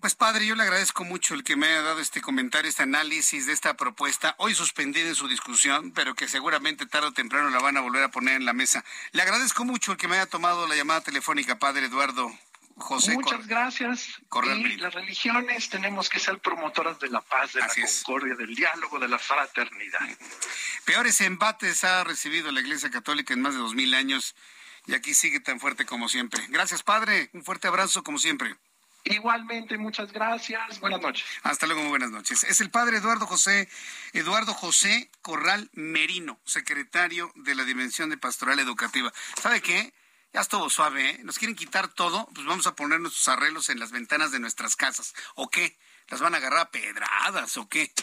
pues 0.00 0.14
padre, 0.14 0.46
yo 0.46 0.54
le 0.54 0.62
agradezco 0.62 1.04
mucho 1.04 1.34
el 1.34 1.44
que 1.44 1.56
me 1.56 1.66
haya 1.66 1.82
dado 1.82 2.00
este 2.00 2.20
comentario, 2.20 2.68
este 2.68 2.82
análisis 2.82 3.46
de 3.46 3.52
esta 3.52 3.74
propuesta, 3.74 4.34
hoy 4.38 4.54
suspendida 4.54 5.08
en 5.08 5.14
su 5.14 5.28
discusión, 5.28 5.92
pero 5.92 6.14
que 6.14 6.28
seguramente 6.28 6.86
tarde 6.86 7.08
o 7.08 7.12
temprano 7.12 7.50
la 7.50 7.60
van 7.60 7.76
a 7.76 7.80
volver 7.80 8.02
a 8.02 8.10
poner 8.10 8.36
en 8.36 8.46
la 8.46 8.52
mesa. 8.52 8.84
Le 9.12 9.22
agradezco 9.22 9.64
mucho 9.64 9.92
el 9.92 9.98
que 9.98 10.08
me 10.08 10.16
haya 10.16 10.26
tomado 10.26 10.66
la 10.66 10.76
llamada 10.76 11.02
telefónica, 11.02 11.58
padre 11.58 11.86
Eduardo 11.86 12.32
José. 12.76 13.14
Muchas 13.14 13.46
gracias. 13.46 14.08
y 14.56 14.76
las 14.76 14.94
religiones 14.94 15.68
tenemos 15.68 16.08
que 16.08 16.18
ser 16.18 16.38
promotoras 16.40 16.98
de 16.98 17.08
la 17.08 17.20
paz, 17.20 17.52
de 17.52 17.60
la 17.60 17.68
concordia, 17.68 18.34
del 18.34 18.54
diálogo, 18.54 18.98
de 18.98 19.08
la 19.08 19.18
fraternidad. 19.18 20.00
Peores 20.84 21.20
embates 21.20 21.84
ha 21.84 22.04
recibido 22.04 22.50
la 22.50 22.60
Iglesia 22.60 22.90
Católica 22.90 23.32
en 23.32 23.42
más 23.42 23.54
de 23.54 23.60
dos 23.60 23.74
mil 23.74 23.94
años 23.94 24.34
y 24.86 24.94
aquí 24.94 25.14
sigue 25.14 25.40
tan 25.40 25.60
fuerte 25.60 25.86
como 25.86 26.08
siempre. 26.08 26.44
Gracias, 26.48 26.82
padre. 26.82 27.30
Un 27.32 27.44
fuerte 27.44 27.68
abrazo 27.68 28.02
como 28.02 28.18
siempre. 28.18 28.56
Igualmente, 29.04 29.76
muchas 29.76 30.12
gracias. 30.12 30.80
Buenas 30.80 31.00
noches. 31.00 31.24
Hasta 31.42 31.66
luego, 31.66 31.82
muy 31.82 31.90
buenas 31.90 32.10
noches. 32.10 32.42
Es 32.44 32.62
el 32.62 32.70
padre 32.70 32.98
Eduardo 32.98 33.26
José, 33.26 33.68
Eduardo 34.14 34.54
José 34.54 35.10
Corral 35.20 35.68
Merino, 35.74 36.40
secretario 36.44 37.30
de 37.34 37.54
la 37.54 37.64
Dimensión 37.64 38.08
de 38.08 38.16
Pastoral 38.16 38.58
Educativa. 38.60 39.12
¿Sabe 39.40 39.60
qué? 39.60 39.92
Ya 40.34 40.40
estuvo 40.40 40.68
suave, 40.68 41.10
¿eh? 41.10 41.20
Nos 41.22 41.38
quieren 41.38 41.54
quitar 41.54 41.86
todo, 41.86 42.28
pues 42.34 42.44
vamos 42.44 42.66
a 42.66 42.74
poner 42.74 42.98
nuestros 42.98 43.28
arreglos 43.28 43.68
en 43.70 43.78
las 43.78 43.92
ventanas 43.92 44.32
de 44.32 44.40
nuestras 44.40 44.74
casas. 44.74 45.14
¿O 45.36 45.48
qué? 45.48 45.78
¿Las 46.08 46.20
van 46.20 46.34
a 46.34 46.38
agarrar 46.38 46.58
a 46.58 46.70
pedradas 46.72 47.56
o 47.56 47.68
qué? 47.68 47.94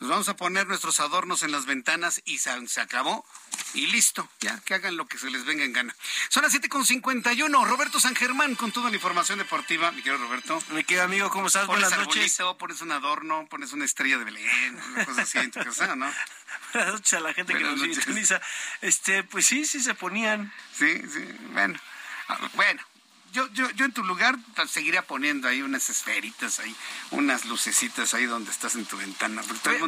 Nos 0.00 0.10
vamos 0.10 0.28
a 0.28 0.36
poner 0.36 0.68
nuestros 0.68 1.00
adornos 1.00 1.42
en 1.42 1.50
las 1.50 1.66
ventanas 1.66 2.22
y 2.24 2.38
se, 2.38 2.50
acabó. 2.80 3.26
Y 3.74 3.88
listo, 3.88 4.28
ya 4.40 4.60
que 4.60 4.74
hagan 4.74 4.96
lo 4.96 5.08
que 5.08 5.18
se 5.18 5.28
les 5.28 5.44
venga 5.44 5.64
en 5.64 5.72
gana. 5.72 5.96
Son 6.28 6.44
las 6.44 6.54
7.51. 6.54 7.66
Roberto 7.66 7.98
San 7.98 8.14
Germán 8.14 8.54
con 8.54 8.70
toda 8.70 8.90
la 8.90 8.96
información 8.96 9.38
deportiva. 9.38 9.90
Mi 9.90 10.02
querido 10.02 10.18
Roberto. 10.18 10.62
Mi 10.70 10.84
querido 10.84 11.02
amigo, 11.04 11.30
¿cómo 11.30 11.48
estás? 11.48 11.66
Buenas 11.66 11.96
noches. 11.96 12.38
pones 12.58 12.80
un 12.80 12.92
adorno, 12.92 13.48
pones 13.50 13.72
una 13.72 13.84
estrella 13.84 14.18
de 14.18 14.24
Belén, 14.24 14.80
una 14.92 15.04
cosa 15.04 15.22
así 15.22 15.38
en 15.38 15.50
tu 15.50 15.60
casa, 15.60 15.96
¿no? 15.96 16.12
Buenas 16.72 16.92
noches 16.92 17.12
a 17.14 17.20
la 17.20 17.34
gente 17.34 17.54
que 17.54 17.64
nos 17.64 17.80
sintoniza. 17.80 18.40
Este, 18.80 19.24
pues 19.24 19.46
sí, 19.46 19.64
sí 19.64 19.80
se 19.80 19.94
ponían. 19.94 20.52
Sí, 20.72 21.02
sí, 21.12 21.24
bueno. 21.52 21.78
Ah, 22.28 22.38
bueno, 22.54 22.82
yo, 23.32 23.48
yo, 23.52 23.70
yo 23.70 23.84
en 23.84 23.92
tu 23.92 24.02
lugar 24.04 24.36
seguiría 24.68 25.02
poniendo 25.02 25.48
ahí 25.48 25.62
unas 25.62 25.88
esferitas 25.90 26.60
ahí, 26.60 26.74
unas 27.10 27.44
lucecitas 27.44 28.14
ahí 28.14 28.26
donde 28.26 28.50
estás 28.50 28.74
en 28.74 28.84
tu 28.86 28.96
ventana. 28.96 29.42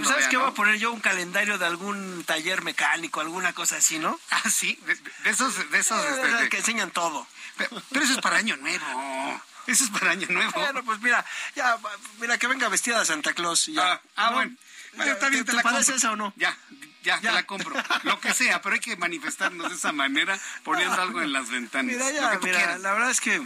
¿Sabes 0.04 0.28
qué 0.28 0.36
voy 0.36 0.48
a 0.48 0.54
poner 0.54 0.78
yo? 0.78 0.92
Un 0.92 1.00
calendario 1.00 1.58
de 1.58 1.66
algún 1.66 2.24
taller 2.24 2.62
mecánico, 2.62 3.20
alguna 3.20 3.52
cosa 3.52 3.76
así, 3.76 3.98
¿no? 3.98 4.18
Ah, 4.30 4.48
sí, 4.48 4.78
de, 4.86 5.30
esos, 5.30 5.70
de 5.70 5.78
esos. 5.78 6.02
Este, 6.02 6.48
que 6.48 6.58
enseñan 6.58 6.90
todo. 6.90 7.26
Pero, 7.58 7.82
eso 8.02 8.14
es 8.14 8.20
para 8.20 8.36
año 8.36 8.56
nuevo. 8.56 9.42
Eso 9.66 9.84
es 9.84 9.90
para 9.90 10.12
año 10.12 10.26
nuevo. 10.30 10.52
Bueno, 10.54 10.82
pues 10.84 11.00
mira, 11.00 11.24
ya, 11.54 11.78
mira 12.20 12.38
que 12.38 12.46
venga 12.46 12.68
vestida 12.68 13.00
de 13.00 13.04
Santa 13.04 13.34
Claus. 13.34 13.66
Ya, 13.66 13.92
ah, 13.92 14.00
ah 14.16 14.30
bueno. 14.32 14.56
¿Te, 14.96 15.44
te, 15.44 15.62
parece 15.62 15.94
esa 15.94 16.12
o 16.12 16.16
no? 16.16 16.32
Ya, 16.36 16.56
ya, 17.02 17.20
ya, 17.20 17.32
la 17.32 17.44
compro. 17.44 17.74
Lo 18.04 18.20
que 18.20 18.32
sea, 18.34 18.60
pero 18.62 18.74
hay 18.74 18.80
que 18.80 18.96
manifestarnos 18.96 19.70
de 19.70 19.76
esa 19.76 19.92
manera 19.92 20.38
poniendo 20.64 21.00
algo 21.00 21.20
en 21.22 21.32
las 21.32 21.48
ventanas. 21.50 21.94
Mira, 21.96 22.10
ya, 22.10 22.38
mira, 22.42 22.78
la 22.78 22.92
verdad 22.92 23.10
es 23.10 23.20
que 23.20 23.40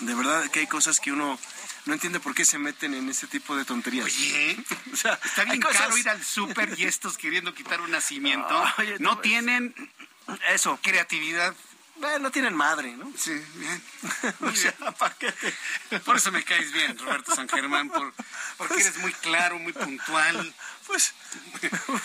de 0.00 0.14
verdad 0.14 0.50
que 0.50 0.60
hay 0.60 0.66
cosas 0.66 0.98
que 1.00 1.12
uno 1.12 1.38
no 1.86 1.92
entiende 1.94 2.20
por 2.20 2.34
qué 2.34 2.44
se 2.44 2.58
meten 2.58 2.94
en 2.94 3.08
ese 3.08 3.26
tipo 3.26 3.56
de 3.56 3.64
tonterías. 3.64 4.04
Oye, 4.06 4.56
o 4.92 4.96
sea, 4.96 5.18
está 5.24 5.44
bien 5.44 5.60
cosas- 5.60 5.82
caro 5.82 5.96
ir 5.96 6.08
al 6.08 6.22
súper 6.24 6.78
y 6.78 6.84
estos 6.84 7.18
queriendo 7.18 7.54
quitar 7.54 7.80
un 7.80 7.90
nacimiento. 7.90 8.62
Oye, 8.78 8.96
no 8.98 9.16
tú- 9.16 9.22
tienen 9.22 9.74
eso. 10.50 10.78
creatividad. 10.82 11.54
Eh, 12.02 12.18
no 12.18 12.30
tienen 12.30 12.54
madre, 12.54 12.92
¿no? 12.96 13.12
Sí, 13.14 13.32
bien. 13.56 13.82
o 14.40 14.52
sea, 14.56 14.72
¿para 14.98 15.14
qué 15.16 15.30
te- 15.90 16.00
Por 16.00 16.16
eso 16.16 16.32
me 16.32 16.42
caes 16.44 16.72
bien, 16.72 16.96
Roberto 16.98 17.34
San 17.34 17.46
Germán, 17.46 17.90
por, 17.90 18.14
porque 18.56 18.74
eres 18.80 18.96
muy 18.98 19.12
claro, 19.12 19.58
muy 19.58 19.74
puntual. 19.74 20.54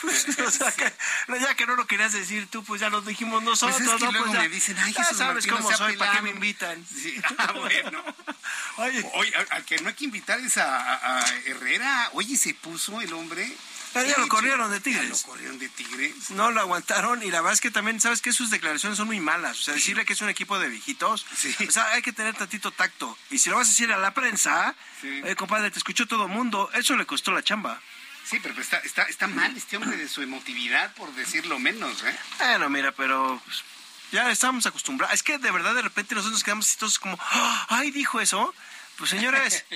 Pues, 0.02 0.28
o 0.40 0.52
sea, 0.52 0.72
que, 0.72 0.92
ya 1.40 1.56
que 1.56 1.66
no 1.66 1.76
lo 1.76 1.88
querías 1.88 2.14
decir 2.14 2.48
tú, 2.48 2.64
pues 2.64 2.82
ya 2.82 2.90
lo 2.90 3.02
dijimos 3.02 3.42
nosotros, 3.44 3.78
Pues 3.78 3.90
es 3.90 3.96
que 4.00 4.06
¿no? 4.06 4.12
luego 4.12 4.26
Pues 4.28 4.38
ya- 4.38 4.42
me 4.44 4.50
dicen, 4.50 4.78
ay, 4.80 4.94
ya 4.94 5.04
sabes 5.06 5.46
Martín, 5.48 5.52
cómo 5.52 5.72
soy, 5.78 5.98
¿para 5.98 6.12
qué 6.14 6.22
me 6.22 6.30
invitan? 6.32 6.86
Sí, 6.96 7.20
ah, 7.38 7.52
bueno. 7.54 8.04
Oye, 8.78 9.10
Oye, 9.16 9.34
al- 9.50 9.66
que 9.66 9.78
no 9.80 9.90
hay 9.90 9.96
que 9.96 10.06
invitar 10.06 10.40
es 10.40 10.58
a, 10.58 10.76
a- 10.94 11.20
a 11.20 11.38
Herrera. 11.46 12.10
Oye, 12.14 12.38
se 12.38 12.54
puso 12.54 13.00
el 13.02 13.14
hombre. 13.14 13.52
Ya, 13.94 14.04
ya 14.04 14.18
lo 14.18 14.28
corrieron 14.28 14.70
de 14.70 14.78
Ya 14.80 14.84
Tigres. 14.84 15.10
lo 15.10 15.18
corrieron 15.32 15.58
de 15.58 15.70
Tigres. 15.70 16.30
no 16.32 16.52
lo 16.52 16.60
aguantaron 16.60 17.24
y 17.24 17.32
la 17.32 17.40
verdad 17.40 17.54
es 17.54 17.62
que 17.62 17.72
también, 17.72 18.02
¿sabes 18.02 18.22
que 18.22 18.34
Sus 18.34 18.50
declaraciones 18.50 18.98
son 18.98 19.08
muy 19.08 19.22
malas. 19.22 19.58
O 19.58 19.62
sea, 19.64 19.74
decirle 19.74 20.04
que 20.04 20.12
es 20.14 20.22
un 20.22 20.28
equipo 20.28 20.60
de 20.60 20.68
viejitos, 20.68 21.26
o 21.66 21.72
sea, 21.72 21.92
hay 21.94 22.02
que 22.02 22.12
tener 22.12 22.36
tantito 22.36 22.72
tacto. 22.72 23.18
Y 23.30 23.38
si 23.38 23.50
lo 23.50 23.56
vas 23.56 23.68
a 23.68 23.72
decir 23.72 23.94
a 23.94 23.98
la 23.98 24.14
prensa, 24.14 24.76
Sí. 25.00 25.22
eh, 25.24 25.36
compadre, 25.38 25.72
te 25.72 25.78
escuchó 25.80 26.06
todo 26.08 26.24
el 26.26 26.30
mundo, 26.32 26.70
eso 26.74 26.98
le 26.98 27.06
costó 27.06 27.32
la 27.32 27.42
chamba. 27.42 27.82
Sí, 28.26 28.40
pero 28.42 28.60
está, 28.60 28.78
está, 28.80 29.04
está 29.04 29.28
mal 29.28 29.56
este 29.56 29.78
hombre 29.78 29.98
de 29.98 30.08
su 30.08 30.22
emotividad, 30.22 30.94
por 30.96 31.14
decirlo 31.14 31.60
menos, 31.60 32.04
¿eh? 32.04 32.18
Bueno, 32.40 32.70
mira, 32.70 32.92
pero 32.92 33.40
pues, 33.46 33.64
ya 34.12 34.32
estamos 34.32 34.66
acostumbrados. 34.66 35.14
Es 35.14 35.22
que 35.24 35.38
de 35.38 35.52
verdad 35.52 35.76
de 35.76 35.84
repente 35.84 36.16
nosotros 36.16 36.34
nos 36.34 36.44
quedamos 36.44 36.68
así 36.68 36.78
todos 36.78 36.98
como, 36.98 37.18
"Ah, 37.22 37.68
ay, 37.70 37.92
dijo 37.92 38.20
eso. 38.20 38.54
Pues 38.98 39.10
señores, 39.12 39.66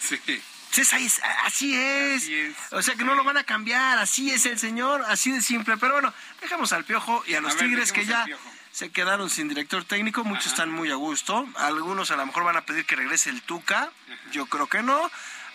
Sí. 0.00 0.18
Sí, 0.70 0.82
es 0.82 0.92
así 0.92 1.74
es. 1.74 2.22
Así 2.22 2.34
es. 2.34 2.54
O 2.70 2.80
sea 2.82 2.94
que 2.94 3.04
no 3.04 3.14
lo 3.14 3.24
van 3.24 3.36
a 3.36 3.44
cambiar, 3.44 3.98
así 3.98 4.30
es 4.30 4.46
el 4.46 4.58
señor, 4.58 5.04
así 5.08 5.32
de 5.32 5.42
simple. 5.42 5.76
Pero 5.76 5.94
bueno, 5.94 6.14
dejamos 6.40 6.72
al 6.72 6.84
Piojo 6.84 7.24
y 7.26 7.34
a 7.34 7.40
los 7.40 7.52
A 7.52 7.54
ver, 7.56 7.64
Tigres 7.64 7.92
que 7.92 8.06
ya 8.06 8.24
se 8.70 8.90
quedaron 8.90 9.30
sin 9.30 9.48
director 9.48 9.84
técnico. 9.84 10.22
Muchos 10.24 10.46
están 10.46 10.70
muy 10.70 10.90
a 10.90 10.94
gusto. 10.94 11.48
Algunos 11.56 12.10
a 12.12 12.16
lo 12.16 12.24
mejor 12.26 12.44
van 12.44 12.56
a 12.56 12.64
pedir 12.64 12.86
que 12.86 12.94
regrese 12.96 13.30
el 13.30 13.42
Tuca. 13.42 13.90
Yo 14.32 14.46
creo 14.46 14.68
que 14.68 14.82
no. 14.82 15.10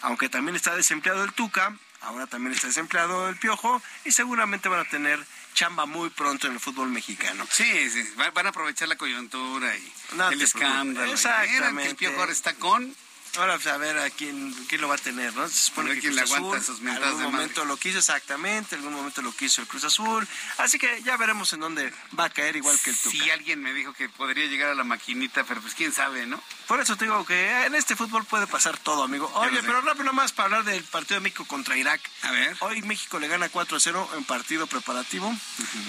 Aunque 0.06 0.30
también 0.30 0.56
está 0.56 0.76
desempleado 0.76 1.24
el 1.24 1.34
Tuca. 1.34 1.76
Ahora 2.02 2.28
también 2.28 2.54
está 2.54 2.68
desempleado 2.68 3.28
el 3.30 3.38
Piojo. 3.38 3.82
Y 4.06 4.12
seguramente 4.12 4.70
van 4.70 4.82
a 4.82 4.86
tener 4.86 5.20
chamba 5.56 5.86
muy 5.88 6.10
pronto 6.12 6.46
en 6.48 6.54
el 6.54 6.60
fútbol 6.60 6.90
mexicano. 6.90 7.48
Sí, 7.50 7.90
sí, 7.90 8.08
va- 8.20 8.30
van 8.32 8.46
a 8.46 8.50
aprovechar 8.50 8.88
la 8.88 8.98
coyuntura 8.98 9.76
y 9.76 9.94
No 10.16 10.30
el 10.30 10.42
escándalo. 10.42 10.92
Y 10.92 10.96
que 10.96 11.04
el 11.04 11.12
Exactamente. 11.14 11.96
Piojo 11.96 12.20
ahora 12.20 12.32
está 12.32 12.54
con... 12.54 12.96
Ahora 13.38 13.56
pues, 13.56 13.68
a 13.68 13.78
ver 13.78 13.98
a 13.98 14.10
quién, 14.10 14.54
quién 14.68 14.82
lo 14.82 14.88
va 14.88 14.96
a 14.96 15.00
tener, 15.00 15.34
¿no? 15.36 15.48
Se 15.48 15.66
supone 15.66 15.94
que 15.96 16.02
quién 16.02 16.16
Cruz 16.16 16.30
le 16.30 16.36
aguanta 16.36 16.58
esas 16.58 16.80
mentadas 16.80 17.08
algún 17.10 17.20
de 17.20 17.26
madre. 17.26 17.38
momento 17.38 17.66
lo 17.66 17.78
quiso 17.78 18.00
exactamente, 18.00 18.76
algún 18.76 18.94
momento 18.94 19.22
lo 19.22 19.32
quiso 19.32 19.62
el 19.62 19.68
Cruz 19.68 19.84
Azul. 19.84 20.28
Así 20.58 20.78
que 20.78 21.02
ya 21.04 21.18
veremos 21.18 21.52
en 21.54 21.60
dónde 21.60 21.94
va 22.18 22.26
a 22.26 22.30
caer 22.30 22.56
igual 22.56 22.80
que 22.80 22.92
el 22.92 22.98
Tuca. 22.98 23.16
Si 23.16 23.30
alguien 23.30 23.62
me 23.62 23.74
dijo 23.74 23.94
que 23.94 24.10
podría 24.10 24.46
llegar 24.48 24.70
a 24.70 24.76
la 24.76 24.84
maquinita, 24.84 25.44
pero 25.44 25.62
pues 25.62 25.74
quién 25.74 25.92
sabe, 25.92 26.26
¿no? 26.26 26.42
Por 26.68 26.80
eso 26.80 26.96
te 26.96 27.06
digo 27.06 27.26
que 27.26 27.66
en 27.66 27.76
este 27.76 27.96
fútbol 27.96 28.26
puede 28.26 28.48
pasar 28.48 28.78
todo, 28.78 29.04
amigo. 29.04 29.32
Oye, 29.36 29.62
pero 29.62 29.82
rápido 29.82 30.06
nomás 30.06 30.32
para 30.32 30.46
hablar 30.46 30.64
del 30.64 30.84
partido 30.84 31.20
de 31.20 31.24
México 31.24 31.46
contra 31.46 31.78
Irak. 31.78 32.02
A 32.24 32.32
ver. 32.32 32.56
Hoy 32.62 32.82
México 32.82 33.20
le 33.20 33.28
gana 33.28 33.52
4-0 33.52 34.18
en 34.18 34.24
partido 34.24 34.68
preparativo 34.68 35.34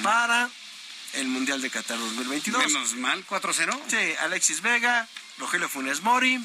para 0.02 0.51
el 1.14 1.28
Mundial 1.28 1.60
de 1.62 1.70
Qatar 1.70 1.98
2022. 1.98 2.66
Menos 2.66 2.94
mal, 2.94 3.24
4-0. 3.27 3.78
Sí, 3.89 4.14
Alexis 4.20 4.60
Vega, 4.60 5.09
Rogelio 5.39 5.68
Funes 5.68 6.02
Mori, 6.02 6.40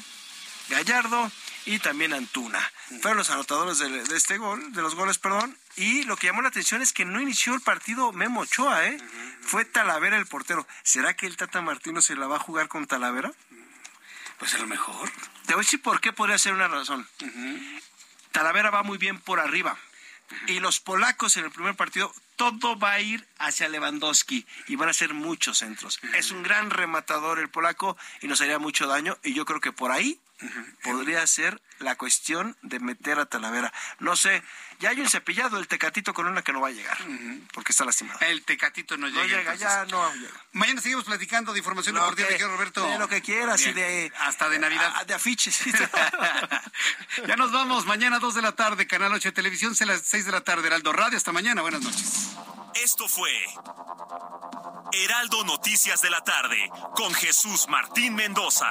Gallardo 0.68 1.30
y 1.64 1.78
también 1.78 2.12
Antuna. 2.12 2.60
Fueron 3.00 3.18
los 3.18 3.30
anotadores 3.30 3.78
de, 3.78 3.88
de 3.88 4.16
este 4.16 4.38
gol, 4.38 4.72
de 4.72 4.82
los 4.82 4.94
goles, 4.94 5.18
perdón. 5.18 5.56
Y 5.76 6.02
lo 6.04 6.16
que 6.16 6.26
llamó 6.26 6.42
la 6.42 6.48
atención 6.48 6.82
es 6.82 6.92
que 6.92 7.04
no 7.04 7.20
inició 7.20 7.54
el 7.54 7.60
partido 7.60 8.12
Memo 8.12 8.40
Ochoa, 8.40 8.86
¿eh? 8.86 8.98
Fue 9.40 9.64
Talavera 9.64 10.16
el 10.16 10.26
portero. 10.26 10.66
¿Será 10.82 11.14
que 11.14 11.26
el 11.26 11.36
Tata 11.36 11.60
Martino 11.60 12.02
se 12.02 12.16
la 12.16 12.26
va 12.26 12.36
a 12.36 12.40
jugar 12.40 12.68
con 12.68 12.86
Talavera? 12.86 13.32
Pues 14.38 14.54
a 14.54 14.58
lo 14.58 14.66
mejor. 14.66 15.10
Te 15.46 15.54
voy 15.54 15.62
a 15.62 15.64
decir 15.64 15.80
por 15.80 16.00
qué 16.00 16.12
podría 16.12 16.38
ser 16.38 16.52
una 16.52 16.68
razón. 16.68 17.08
Talavera 18.32 18.70
va 18.70 18.82
muy 18.82 18.98
bien 18.98 19.20
por 19.20 19.40
arriba. 19.40 19.76
Y 20.46 20.60
los 20.60 20.80
polacos 20.80 21.36
en 21.36 21.44
el 21.44 21.50
primer 21.50 21.74
partido, 21.74 22.12
todo 22.36 22.78
va 22.78 22.92
a 22.92 23.00
ir 23.00 23.26
hacia 23.38 23.68
Lewandowski 23.68 24.46
y 24.66 24.76
van 24.76 24.88
a 24.88 24.94
ser 24.94 25.14
muchos 25.14 25.58
centros. 25.58 26.00
Es 26.14 26.30
un 26.30 26.42
gran 26.42 26.70
rematador 26.70 27.38
el 27.38 27.50
polaco 27.50 27.96
y 28.20 28.28
nos 28.28 28.40
haría 28.40 28.58
mucho 28.58 28.86
daño. 28.86 29.18
Y 29.22 29.34
yo 29.34 29.44
creo 29.44 29.60
que 29.60 29.72
por 29.72 29.92
ahí 29.92 30.20
podría 30.82 31.26
ser 31.26 31.60
la 31.78 31.96
cuestión 31.96 32.56
de 32.62 32.78
meter 32.80 33.18
a 33.18 33.26
Talavera. 33.26 33.72
No 33.98 34.14
sé, 34.16 34.42
ya 34.78 34.90
hay 34.90 35.00
un 35.00 35.08
cepillado, 35.08 35.58
el 35.58 35.66
Tecatito 35.68 36.14
Corona 36.14 36.42
que 36.42 36.52
no 36.52 36.60
va 36.60 36.68
a 36.68 36.72
llegar 36.72 36.96
porque 37.52 37.72
está 37.72 37.84
lastimado. 37.84 38.18
El 38.20 38.44
Tecatito 38.44 38.96
no 38.96 39.08
llega. 39.08 39.22
No 39.22 39.28
llega, 39.28 39.54
ya 39.56 39.84
no 39.86 40.14
llega. 40.14 40.32
Mañana 40.52 40.80
seguimos 40.80 41.04
platicando 41.04 41.52
de 41.52 41.58
información 41.58 41.94
Lo 41.94 42.02
deportiva, 42.02 42.28
que- 42.28 42.44
Roberto. 42.44 42.86
de 42.86 42.98
lo 42.98 43.08
que 43.08 43.20
quieras 43.22 43.60
y 43.66 43.72
de... 43.72 44.12
Hasta 44.20 44.48
de 44.48 44.58
Navidad. 44.58 45.06
De 45.06 45.14
afiches. 45.14 45.60
ya 47.26 47.36
nos 47.36 47.52
vamos. 47.52 47.86
Mañana 47.86 48.18
2 48.18 48.34
de 48.34 48.42
la 48.42 48.52
tarde, 48.52 48.86
Canal 48.86 49.12
8 49.12 49.28
de 49.28 49.32
Televisión, 49.32 49.74
a 49.80 49.84
las 49.86 50.02
6 50.02 50.26
de 50.26 50.32
la 50.32 50.40
tarde, 50.42 50.66
Heraldo 50.68 50.92
Radio. 50.92 51.16
Hasta 51.16 51.32
mañana. 51.32 51.62
Buenas 51.62 51.80
noches. 51.82 52.30
Esto 52.74 53.06
fue 53.08 53.30
Heraldo 54.92 55.44
Noticias 55.44 56.00
de 56.02 56.10
la 56.10 56.22
tarde 56.24 56.70
con 56.94 57.12
Jesús 57.14 57.66
Martín 57.68 58.14
Mendoza. 58.14 58.70